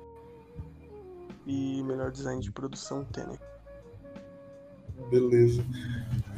E 1.47 1.83
melhor 1.83 2.11
design 2.11 2.41
de 2.41 2.51
produção, 2.51 3.05
Tenet. 3.07 3.39
Beleza. 5.11 5.65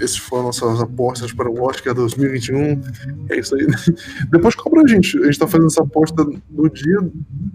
Esses 0.01 0.16
foram 0.18 0.44
nossas 0.44 0.80
apostas 0.80 1.32
para 1.32 1.51
o 1.51 1.60
Oscar 1.62 1.94
2021. 1.94 2.80
É 3.28 3.39
isso 3.39 3.55
aí. 3.56 3.66
Depois 4.30 4.55
cobra 4.55 4.82
a 4.82 4.86
gente. 4.86 5.18
A 5.18 5.24
gente 5.24 5.39
tá 5.39 5.48
fazendo 5.48 5.66
essa 5.66 5.82
aposta 5.82 6.24
no 6.48 6.70
dia, 6.70 6.98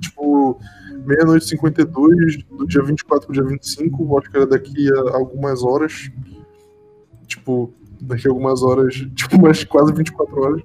tipo, 0.01 0.59
meia-noite 1.07 1.45
e 1.45 1.49
52, 1.49 2.43
do 2.43 2.67
dia 2.67 2.83
24 2.83 3.27
pro 3.27 3.33
dia 3.33 3.43
25. 3.43 4.03
O 4.03 4.17
Oscar 4.17 4.43
é 4.43 4.45
daqui 4.45 4.89
a 4.91 5.15
algumas 5.15 5.63
horas. 5.63 6.11
Tipo, 7.25 7.73
daqui 8.01 8.27
a 8.27 8.31
algumas 8.31 8.61
horas, 8.61 8.95
tipo, 9.15 9.41
mais 9.41 9.63
quase 9.63 9.93
24 9.93 10.41
horas. 10.41 10.61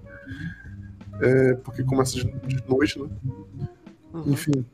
É, 1.21 1.55
porque 1.55 1.85
começa 1.85 2.17
de 2.17 2.25
de 2.25 2.69
noite, 2.69 3.01
né? 3.01 3.09
Uhum. 4.13 4.33
Enfim. 4.33 4.65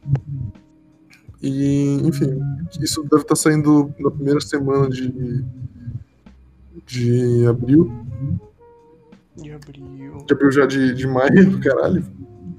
E, 1.40 2.00
enfim, 2.04 2.40
isso 2.80 3.02
deve 3.04 3.22
estar 3.22 3.36
saindo 3.36 3.94
na 3.98 4.10
primeira 4.10 4.40
semana 4.40 4.88
de, 4.88 5.44
de 6.84 7.46
abril. 7.46 7.92
De 9.36 9.52
abril. 9.52 10.24
De 10.26 10.34
abril 10.34 10.50
já 10.50 10.66
de, 10.66 10.94
de 10.94 11.06
maio, 11.06 11.58
caralho. 11.62 12.04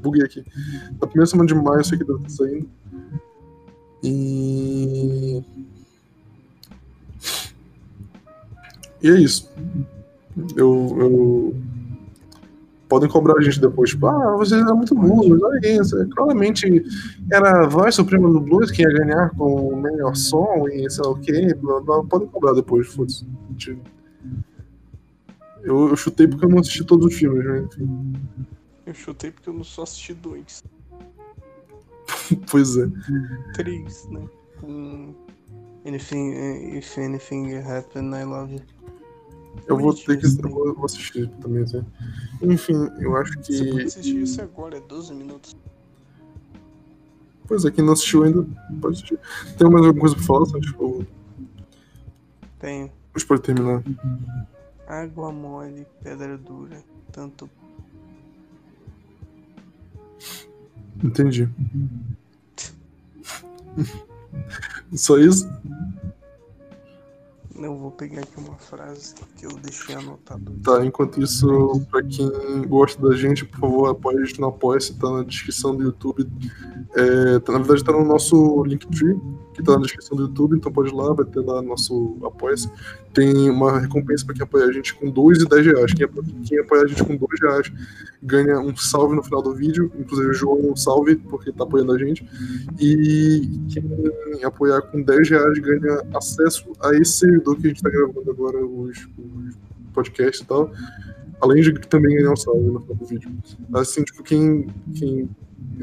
Buguei 0.01 0.23
aqui. 0.23 0.45
Na 1.01 1.07
primeira 1.07 1.25
semana 1.25 1.47
de 1.47 1.55
maio 1.55 1.79
eu 1.79 1.83
sei 1.83 1.97
que 1.97 2.05
deve 2.05 2.19
estar 2.19 2.29
saindo. 2.29 2.69
E. 4.03 5.43
E 9.01 9.09
é 9.09 9.19
isso. 9.19 9.51
Eu. 10.55 10.97
eu... 10.99 11.55
Podem 12.87 13.07
cobrar 13.07 13.37
a 13.37 13.41
gente 13.41 13.61
depois. 13.61 13.91
Tipo, 13.91 14.07
ah, 14.07 14.35
vocês 14.35 14.59
eram 14.59 14.77
muito 14.77 14.95
burros, 14.95 15.39
olha 15.43 15.59
isso. 15.63 15.95
É, 16.01 16.07
Claramente 16.07 16.83
era 17.31 17.65
a 17.65 17.67
voz 17.67 17.93
suprema 17.93 18.27
do 18.31 18.39
blues 18.39 18.71
que 18.71 18.81
ia 18.81 18.89
ganhar 18.89 19.29
com 19.37 19.73
o 19.73 19.79
melhor 19.79 20.15
som 20.15 20.67
e 20.67 20.89
sei 20.89 21.03
lá 21.03 21.11
o 21.11 21.19
que. 21.19 21.53
Podem 22.09 22.27
cobrar 22.29 22.53
depois, 22.53 22.87
foda-se. 22.87 23.27
Eu, 25.61 25.89
eu 25.89 25.95
chutei 25.95 26.27
porque 26.27 26.45
eu 26.45 26.49
não 26.49 26.59
assisti 26.59 26.83
todos 26.83 27.05
os 27.05 27.13
filmes, 27.13 27.45
né? 27.45 27.59
Enfim. 27.59 28.13
Eu 28.87 28.93
chutei 28.95 29.29
porque 29.29 29.49
eu 29.49 29.53
não 29.53 29.63
só 29.63 29.83
assisti 29.83 30.15
dois. 30.15 30.63
Pois 32.49 32.77
é. 32.77 32.87
Três, 33.53 34.07
né? 34.09 34.27
Com 34.59 35.15
Anything, 35.85 36.77
If 36.77 36.97
Anything 36.97 37.55
Happen, 37.57 38.13
I 38.13 38.23
Love 38.23 38.55
You. 38.55 38.61
Eu 39.67 39.77
vou 39.77 39.93
ter 39.93 40.17
que 40.17 40.27
Bonitinho, 40.27 40.67
eu 40.67 40.75
vou, 40.75 40.85
assistir 40.85 41.29
também, 41.41 41.63
assim. 41.63 41.83
Enfim, 42.41 42.89
eu 42.99 43.15
acho 43.17 43.33
Você 43.41 43.65
pode 43.65 43.77
que. 43.77 43.81
assistir 43.83 44.21
isso 44.21 44.41
agora, 44.41 44.77
é 44.77 44.81
12 44.81 45.13
minutos. 45.13 45.55
Pois 47.47 47.65
é, 47.65 47.71
quem 47.71 47.83
não 47.83 47.93
assistiu 47.93 48.23
ainda, 48.23 48.47
pode 48.79 48.97
assistir. 48.97 49.19
Tem 49.57 49.69
mais 49.69 49.85
alguma 49.85 50.01
coisa 50.01 50.15
pra 50.15 50.23
falar? 50.23 50.45
Ou 50.77 51.05
Tem 52.59 52.83
a 52.83 53.17
gente 53.17 53.27
pode 53.27 53.41
terminar? 53.41 53.83
água 54.87 55.31
mole, 55.31 55.85
pedra 56.03 56.37
dura, 56.37 56.83
tanto 57.11 57.49
Entendi. 61.03 61.49
Só 64.93 65.17
isso? 65.17 65.47
Não 67.55 67.77
vou 67.77 67.91
pegar 67.91 68.21
aqui 68.21 68.37
uma 68.37 68.55
frase 68.55 69.15
que 69.35 69.45
eu 69.45 69.51
deixei 69.57 69.93
anotado. 69.93 70.49
Tá, 70.63 70.85
enquanto 70.85 71.21
isso, 71.21 71.85
pra 71.91 72.01
quem 72.03 72.31
gosta 72.69 73.01
da 73.05 73.13
gente, 73.17 73.43
por 73.43 73.59
favor, 73.59 73.89
apoie 73.89 74.17
a 74.17 74.23
gente 74.25 74.39
no 74.39 74.47
Apoia-se, 74.47 74.97
tá 74.97 75.11
na 75.11 75.23
descrição 75.23 75.75
do 75.75 75.83
YouTube. 75.83 76.25
É, 76.95 77.39
tá- 77.39 77.51
na 77.51 77.57
verdade, 77.59 77.83
tá 77.83 77.91
no 77.91 78.05
nosso 78.05 78.63
Linktree, 78.63 79.19
que 79.53 79.61
tá 79.61 79.73
na 79.73 79.81
descrição 79.81 80.15
do 80.15 80.23
YouTube, 80.23 80.55
então 80.55 80.71
pode 80.71 80.87
ir 80.89 80.95
lá, 80.95 81.11
vai 81.13 81.25
ter 81.25 81.41
lá 81.41 81.61
nosso 81.61 82.15
Apoia-se. 82.23 82.71
Tem 83.13 83.49
uma 83.49 83.79
recompensa 83.79 84.25
pra 84.25 84.35
quem 84.35 84.43
apoia 84.43 84.65
a 84.65 84.71
gente 84.71 84.93
com 84.93 85.09
2 85.09 85.41
e 85.41 85.49
10 85.49 85.65
reais. 85.65 85.93
Quem, 85.93 86.07
quem 86.43 86.59
apoia 86.59 86.83
a 86.83 86.87
gente 86.87 87.03
com 87.03 87.15
2 87.15 87.41
reais 87.41 87.71
ganha 88.21 88.59
um 88.59 88.75
salve 88.75 89.15
no 89.15 89.23
final 89.23 89.41
do 89.41 89.53
vídeo, 89.53 89.91
inclusive 89.97 90.29
o 90.29 90.33
João 90.33 90.71
um 90.71 90.75
salve, 90.75 91.15
porque 91.15 91.51
tá 91.51 91.63
apoiando 91.63 91.93
a 91.93 91.97
gente. 91.97 92.27
E 92.79 93.49
quem 93.69 94.43
apoiar 94.43 94.81
com 94.83 95.01
10 95.01 95.29
reais 95.29 95.59
ganha 95.59 96.03
acesso 96.13 96.71
a 96.81 96.93
esse 96.95 97.13
servidor 97.13 97.57
que 97.57 97.67
a 97.67 97.69
gente 97.69 97.81
tá 97.81 97.89
gravando 97.89 98.29
agora, 98.29 98.63
os, 98.65 98.97
os 98.97 99.55
podcasts 99.93 100.41
e 100.41 100.45
tal. 100.45 100.71
Além 101.41 101.61
de 101.61 101.73
também 101.87 102.15
ganhar 102.15 102.31
um 102.31 102.35
salve 102.35 102.69
no 102.69 102.79
final 102.79 102.95
do 102.95 103.05
vídeo. 103.05 103.31
Assim, 103.73 104.03
tipo, 104.03 104.21
quem, 104.23 104.67
quem 104.93 105.29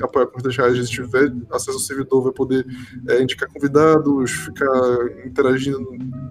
apoia 0.02 0.26
com 0.26 0.40
10 0.40 0.56
reais 0.56 0.88
tiver 0.88 1.32
acesso 1.50 1.72
ao 1.72 1.78
servidor 1.78 2.22
vai 2.22 2.32
poder 2.32 2.66
é, 3.08 3.22
indicar 3.22 3.50
convidados, 3.52 4.30
ficar 4.30 5.26
interagindo 5.26 5.84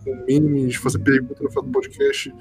com 0.04 0.26
memes, 0.28 0.76
fazer 0.76 1.00
perguntas 1.00 1.42
no 1.42 1.50
final 1.50 1.64
do 1.64 1.72
podcast, 1.72 2.34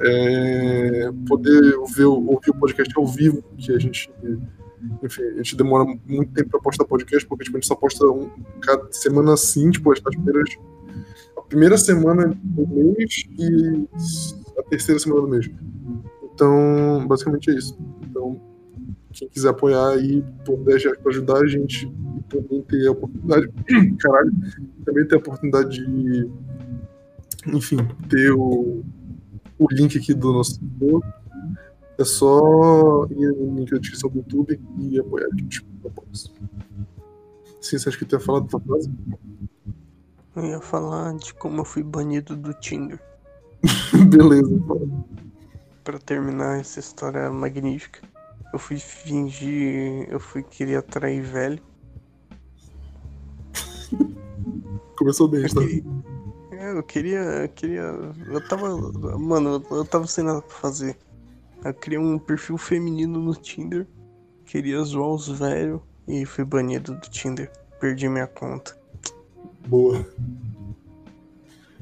é, 0.00 1.10
poder 1.28 1.76
ouvir, 1.76 2.04
ouvir 2.04 2.50
o 2.50 2.58
podcast 2.58 2.92
ao 2.96 3.06
vivo, 3.06 3.42
que 3.56 3.72
a 3.72 3.78
gente 3.78 4.10
enfim, 5.02 5.22
a 5.22 5.36
gente 5.36 5.56
demora 5.56 5.84
muito 6.06 6.32
tempo 6.32 6.50
pra 6.50 6.60
postar 6.60 6.84
podcast, 6.84 7.26
porque 7.26 7.44
tipo, 7.44 7.56
a 7.56 7.60
gente 7.60 7.66
só 7.66 7.74
posta 7.74 8.06
um, 8.06 8.30
cada 8.60 8.90
semana 8.92 9.32
assim, 9.32 9.70
tipo, 9.70 9.92
as 9.92 10.00
primeiras. 10.00 10.56
A 11.36 11.40
primeira 11.42 11.78
semana 11.78 12.36
do 12.42 12.66
mês 12.66 13.24
e 13.38 13.88
a 14.58 14.62
terceira 14.64 14.98
semana 14.98 15.22
do 15.22 15.28
mês. 15.28 15.50
Então, 16.34 17.06
basicamente 17.06 17.50
é 17.50 17.54
isso. 17.54 17.78
Então, 18.02 18.40
quem 19.16 19.28
quiser 19.28 19.48
apoiar 19.48 19.88
aí 19.92 20.22
por 20.44 20.58
10 20.58 20.84
reais 20.84 20.98
pra 20.98 21.10
ajudar 21.10 21.38
a 21.38 21.46
gente 21.46 21.86
e 21.86 22.22
também 22.24 22.62
ter 22.62 22.86
a 22.86 22.90
oportunidade. 22.92 23.50
Caralho, 23.98 24.32
também 24.84 25.08
ter 25.08 25.14
a 25.14 25.18
oportunidade 25.18 25.70
de. 25.70 26.30
Enfim, 27.46 27.78
ter 28.10 28.32
o, 28.32 28.84
o 29.58 29.66
link 29.72 29.96
aqui 29.96 30.12
do 30.12 30.32
nosso 30.32 30.56
servidor. 30.56 31.02
É 31.98 32.04
só 32.04 33.06
ir 33.10 33.32
no 33.32 33.56
link 33.56 33.70
da 33.70 33.78
descrição 33.78 34.10
do 34.10 34.18
YouTube 34.18 34.60
e 34.78 34.98
apoiar 35.00 35.28
a 35.32 35.36
gente. 35.36 35.66
Apoia-se. 35.82 36.30
Sim, 37.62 37.78
você 37.78 37.88
acha 37.88 37.98
que 37.98 38.04
tu 38.04 38.16
ia 38.16 38.20
falar 38.20 38.40
da 38.40 38.48
tua 38.48 38.60
frase? 38.60 38.90
Eu 40.34 40.44
ia 40.44 40.60
falar 40.60 41.16
de 41.16 41.32
como 41.32 41.62
eu 41.62 41.64
fui 41.64 41.82
banido 41.82 42.36
do 42.36 42.52
Tinder. 42.52 43.00
Beleza, 44.10 44.62
fala. 44.68 44.86
Pra 45.82 45.98
terminar 45.98 46.60
essa 46.60 46.80
história 46.80 47.30
magnífica. 47.30 48.00
Eu 48.56 48.58
fui 48.58 48.78
fingir. 48.78 50.08
Eu 50.08 50.18
fui 50.18 50.42
querer 50.42 50.76
atrair 50.76 51.20
velho. 51.20 51.62
Começou 54.96 55.28
bem, 55.28 55.46
tá? 55.46 55.60
é, 56.56 56.72
Eu 56.72 56.82
queria. 56.82 57.18
Eu 57.18 57.48
queria. 57.50 57.82
Eu 57.82 58.48
tava. 58.48 58.74
Mano, 59.18 59.62
eu 59.70 59.84
tava 59.84 60.06
sem 60.06 60.24
nada 60.24 60.40
pra 60.40 60.56
fazer. 60.56 60.96
Eu 61.62 61.74
criei 61.74 61.98
um 62.00 62.18
perfil 62.18 62.56
feminino 62.56 63.20
no 63.20 63.34
Tinder. 63.34 63.86
Queria 64.46 64.82
zoar 64.84 65.10
os 65.10 65.28
velhos. 65.28 65.82
E 66.08 66.24
fui 66.24 66.42
banido 66.42 66.94
do 66.94 67.10
Tinder. 67.10 67.52
Perdi 67.78 68.08
minha 68.08 68.26
conta. 68.26 68.74
Boa. 69.66 69.98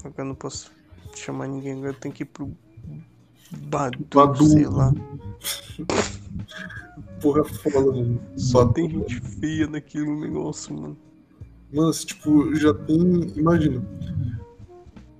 Agora 0.00 0.22
eu 0.22 0.24
não 0.24 0.34
posso 0.34 0.72
chamar 1.14 1.46
ninguém. 1.46 1.74
Agora 1.74 1.90
eu 1.90 2.00
tenho 2.00 2.12
que 2.12 2.24
ir 2.24 2.26
pro. 2.26 2.50
Badu, 3.68 4.04
Badu. 4.12 4.44
sei 4.44 4.66
lá. 4.66 4.92
Porra, 7.20 7.44
foda, 7.44 7.80
mano. 7.80 8.20
Só 8.36 8.66
tem 8.66 8.88
gente 8.90 9.20
feia 9.20 9.66
naquele 9.66 10.10
negócio, 10.20 10.74
mano. 10.74 10.96
Mano, 11.72 11.92
se, 11.92 12.06
tipo, 12.06 12.54
já 12.54 12.72
tem. 12.74 13.32
Imagina. 13.36 13.82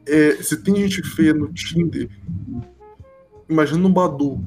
É, 0.06 0.36
se 0.42 0.56
tem 0.62 0.76
gente 0.76 1.02
feia 1.02 1.32
no 1.32 1.50
Tinder, 1.52 2.08
imagina 3.48 3.78
no 3.78 3.88
Badu. 3.88 4.38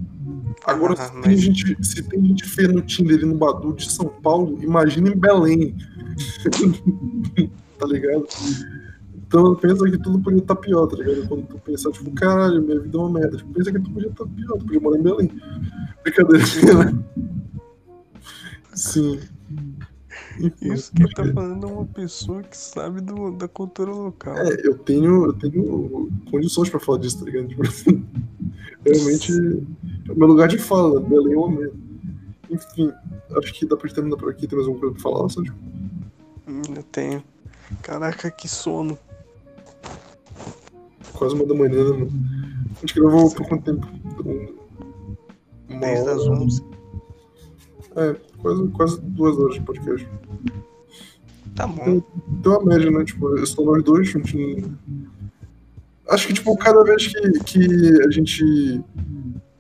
Agora, 0.65 0.94
Ah, 0.94 1.06
se, 1.07 1.11
tem 1.14 1.22
mas- 1.26 1.41
gente, 1.41 1.85
se 1.85 2.03
tem 2.03 2.23
gente 2.26 2.44
feia 2.45 2.68
no 2.68 2.81
Tinder 2.81 3.19
e 3.22 3.26
no 3.26 3.35
Badu 3.35 3.73
de 3.73 3.91
São 3.91 4.07
Paulo, 4.07 4.61
imagina 4.64 5.10
em 5.10 5.18
Belém. 5.18 5.76
tá 7.80 7.85
ligado? 7.85 8.26
Então 9.27 9.55
pensa 9.55 9.83
que 9.89 9.97
tudo 9.97 10.19
podia 10.19 10.39
estar 10.39 10.55
pior, 10.55 10.87
tá 10.87 10.95
ligado? 10.95 11.27
Quando 11.27 11.45
tu 11.47 11.59
pensar, 11.59 11.91
tipo, 11.91 12.09
caralho, 12.11 12.61
minha 12.61 12.79
vida 12.79 12.97
é 12.97 13.01
uma 13.01 13.19
merda. 13.19 13.37
Tipo, 13.37 13.53
pensa 13.53 13.71
que 13.71 13.79
tudo 13.79 13.91
podia 13.93 14.09
estar 14.09 14.25
pior, 14.25 14.57
tu 14.57 14.65
podia 14.65 14.79
morar 14.79 14.97
em 14.97 15.03
Belém. 15.03 15.31
Brincadeira. 16.03 16.45
Sim. 18.73 19.19
Enfim, 20.39 20.73
Isso 20.73 20.93
que 20.93 21.03
ele 21.03 21.13
tá 21.13 21.25
falando 21.33 21.67
é 21.67 21.71
uma 21.71 21.85
pessoa 21.85 22.43
que 22.43 22.55
sabe 22.55 23.01
do, 23.01 23.31
da 23.31 23.47
cultura 23.47 23.91
local. 23.91 24.37
É, 24.37 24.49
eu 24.63 24.77
tenho, 24.77 25.25
eu 25.25 25.33
tenho 25.33 26.09
condições 26.29 26.69
pra 26.69 26.79
falar 26.79 26.99
disso, 26.99 27.19
tá 27.19 27.25
ligado? 27.25 27.47
Tipo 27.47 27.67
assim, 27.67 28.05
realmente 28.85 29.31
é 30.07 30.11
o 30.11 30.15
meu 30.15 30.27
lugar 30.27 30.47
de 30.47 30.57
fala, 30.57 31.01
Belém 31.01 31.33
é 31.33 31.37
uma 31.37 31.49
merda. 31.49 31.75
Enfim, 32.49 32.93
acho 33.35 33.53
que 33.53 33.65
dá 33.65 33.75
pra 33.75 33.89
terminar 33.91 34.15
por 34.15 34.29
aqui. 34.29 34.47
Tem 34.47 34.55
mais 34.57 34.67
alguma 34.67 34.79
coisa 34.79 34.93
pra 34.93 35.03
falar, 35.03 35.29
Sérgio? 35.29 35.53
Hum, 36.47 36.61
Eu 36.75 36.83
tenho. 36.83 37.23
Caraca, 37.81 38.31
que 38.31 38.47
sono. 38.47 38.97
Quase 41.18 41.35
uma 41.35 41.45
da 41.45 41.53
manhã, 41.56 41.84
né, 41.84 41.98
mano? 41.98 42.11
A 42.76 42.80
gente 42.81 42.94
gravou 42.99 43.34
por 43.34 43.48
quanto 43.48 43.64
tempo? 43.64 43.88
Um- 44.26 44.56
Uma 45.69 45.80
Desde 45.81 46.10
as 46.10 46.22
hora. 46.27 46.39
11. 46.41 46.64
É, 47.95 48.15
quase, 48.38 48.68
quase 48.69 49.02
duas 49.02 49.38
horas 49.38 49.56
de 49.56 49.61
podcast. 49.61 50.07
Tá 51.56 51.65
bom. 51.65 51.99
Tem 52.44 52.52
uma 52.52 52.64
média, 52.65 52.91
né? 52.91 53.03
Tipo, 53.03 53.45
são 53.48 53.65
nós 53.65 53.84
dois, 53.84 54.07
a 54.07 54.11
gente 54.11 54.64
Acho 56.10 56.27
que, 56.27 56.34
tipo, 56.34 56.56
cada 56.57 56.84
vez 56.84 57.07
que, 57.07 57.19
que 57.44 58.02
a 58.03 58.11
gente 58.11 58.81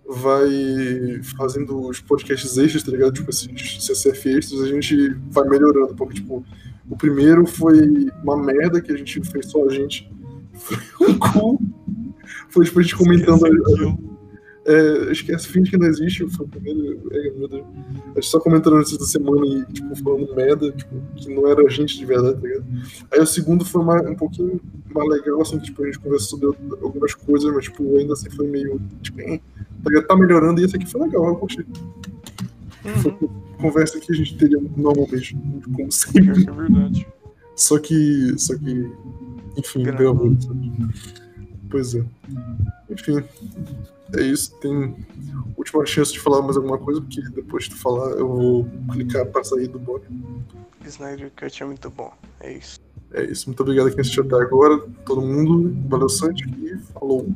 vai 0.07 1.19
fazendo 1.37 1.87
os 1.89 1.99
podcasts 1.99 2.57
extras, 2.57 2.83
tá 2.83 2.91
ligado? 2.91 3.13
Tipo, 3.13 3.29
esses 3.31 3.83
CCF 3.83 4.29
extras, 4.37 4.61
a 4.61 4.67
gente 4.67 5.09
vai 5.31 5.45
melhorando. 5.49 5.93
Porque, 5.95 6.13
tipo, 6.15 6.45
o 6.89 6.95
primeiro 6.95 7.45
foi 7.45 8.09
uma 8.23 8.37
merda 8.37 8.79
que 8.79 8.91
a 8.93 8.95
gente 8.97 9.19
fez 9.29 9.47
só 9.47 9.65
a 9.65 9.73
gente. 9.73 10.09
Foi 10.57 10.77
um 11.09 11.17
cu. 11.19 11.59
Foi, 12.49 12.65
tipo, 12.65 12.79
a 12.79 12.81
gente 12.83 12.95
comentando... 12.95 13.41
É, 14.69 15.13
esquece, 15.13 15.47
finge 15.47 15.71
que 15.71 15.77
não 15.77 15.87
existe, 15.87 16.27
foi 16.27 16.45
o 16.45 16.49
primeiro. 16.49 16.99
É, 17.13 17.31
meu 17.31 17.47
Deus. 17.47 17.63
A 18.11 18.19
gente 18.19 18.25
só 18.27 18.37
comentando 18.37 18.75
notícias 18.75 18.99
da 18.99 19.05
semana 19.05 19.45
e, 19.45 19.65
tipo, 19.71 19.95
falando 19.95 20.35
merda, 20.35 20.69
tipo, 20.73 20.93
que 21.15 21.33
não 21.33 21.47
era 21.47 21.61
a 21.65 21.69
gente 21.69 21.97
de 21.97 22.05
verdade, 22.05 22.35
tá 22.41 22.45
ligado? 22.45 22.65
Aí 23.13 23.19
o 23.21 23.25
segundo 23.25 23.63
foi 23.63 23.81
mais, 23.85 24.05
um 24.05 24.15
pouquinho 24.15 24.59
mais 24.93 25.07
legal, 25.07 25.41
assim, 25.41 25.57
que 25.57 25.67
tipo, 25.67 25.81
a 25.83 25.85
gente 25.85 25.99
conversou 25.99 26.37
sobre 26.37 26.57
algumas 26.81 27.13
coisas, 27.15 27.49
mas, 27.53 27.63
tipo, 27.63 27.95
ainda 27.95 28.11
assim 28.11 28.29
foi 28.29 28.45
meio, 28.45 28.81
tipo, 29.01 29.21
hein, 29.21 29.39
tá 29.85 29.89
ligado? 29.89 30.07
Tá 30.07 30.17
melhorando 30.17 30.59
e 30.59 30.65
esse 30.65 30.75
aqui 30.75 30.85
foi 30.85 30.99
legal, 30.99 31.25
eu 31.29 31.35
curti. 31.37 31.65
Foi 33.01 33.11
Uhum. 33.21 33.29
conversa 33.61 33.99
que 34.01 34.11
a 34.11 34.15
gente 34.15 34.37
teria 34.37 34.61
normalmente, 34.75 35.33
como 35.63 35.77
Pior 35.77 35.91
sempre. 35.91 36.43
é 36.45 36.51
verdade. 36.51 37.07
Só 37.55 37.79
que, 37.79 38.33
só 38.37 38.53
que, 38.57 38.91
enfim, 39.57 39.83
deu 39.83 40.09
a 40.09 40.13
volta? 40.13 40.47
Pois 41.69 41.95
é. 41.95 42.03
Enfim, 42.89 43.23
é 44.15 44.21
isso. 44.21 44.55
Tem 44.59 44.95
última 45.57 45.85
chance 45.85 46.13
de 46.13 46.19
falar 46.19 46.41
mais 46.41 46.55
alguma 46.55 46.77
coisa, 46.77 47.01
porque 47.01 47.21
depois 47.29 47.65
de 47.65 47.71
tu 47.71 47.77
falar 47.77 48.11
eu 48.11 48.27
vou 48.27 48.67
clicar 48.91 49.25
pra 49.25 49.43
sair 49.43 49.67
do 49.67 49.79
blog. 49.79 50.03
Snyder 50.85 51.31
Cut 51.35 51.61
é 51.61 51.65
muito 51.65 51.89
bom. 51.89 52.13
É 52.39 52.53
isso. 52.53 52.79
É 53.13 53.23
isso. 53.25 53.47
Muito 53.47 53.61
obrigado 53.61 53.87
a 53.87 53.91
quem 53.91 53.99
assistiu 53.99 54.23
até 54.23 54.35
agora. 54.35 54.79
Todo 55.05 55.21
mundo. 55.21 55.75
Valeu, 55.89 56.09
Santi. 56.09 56.47
E 56.49 56.77
falou. 56.93 57.27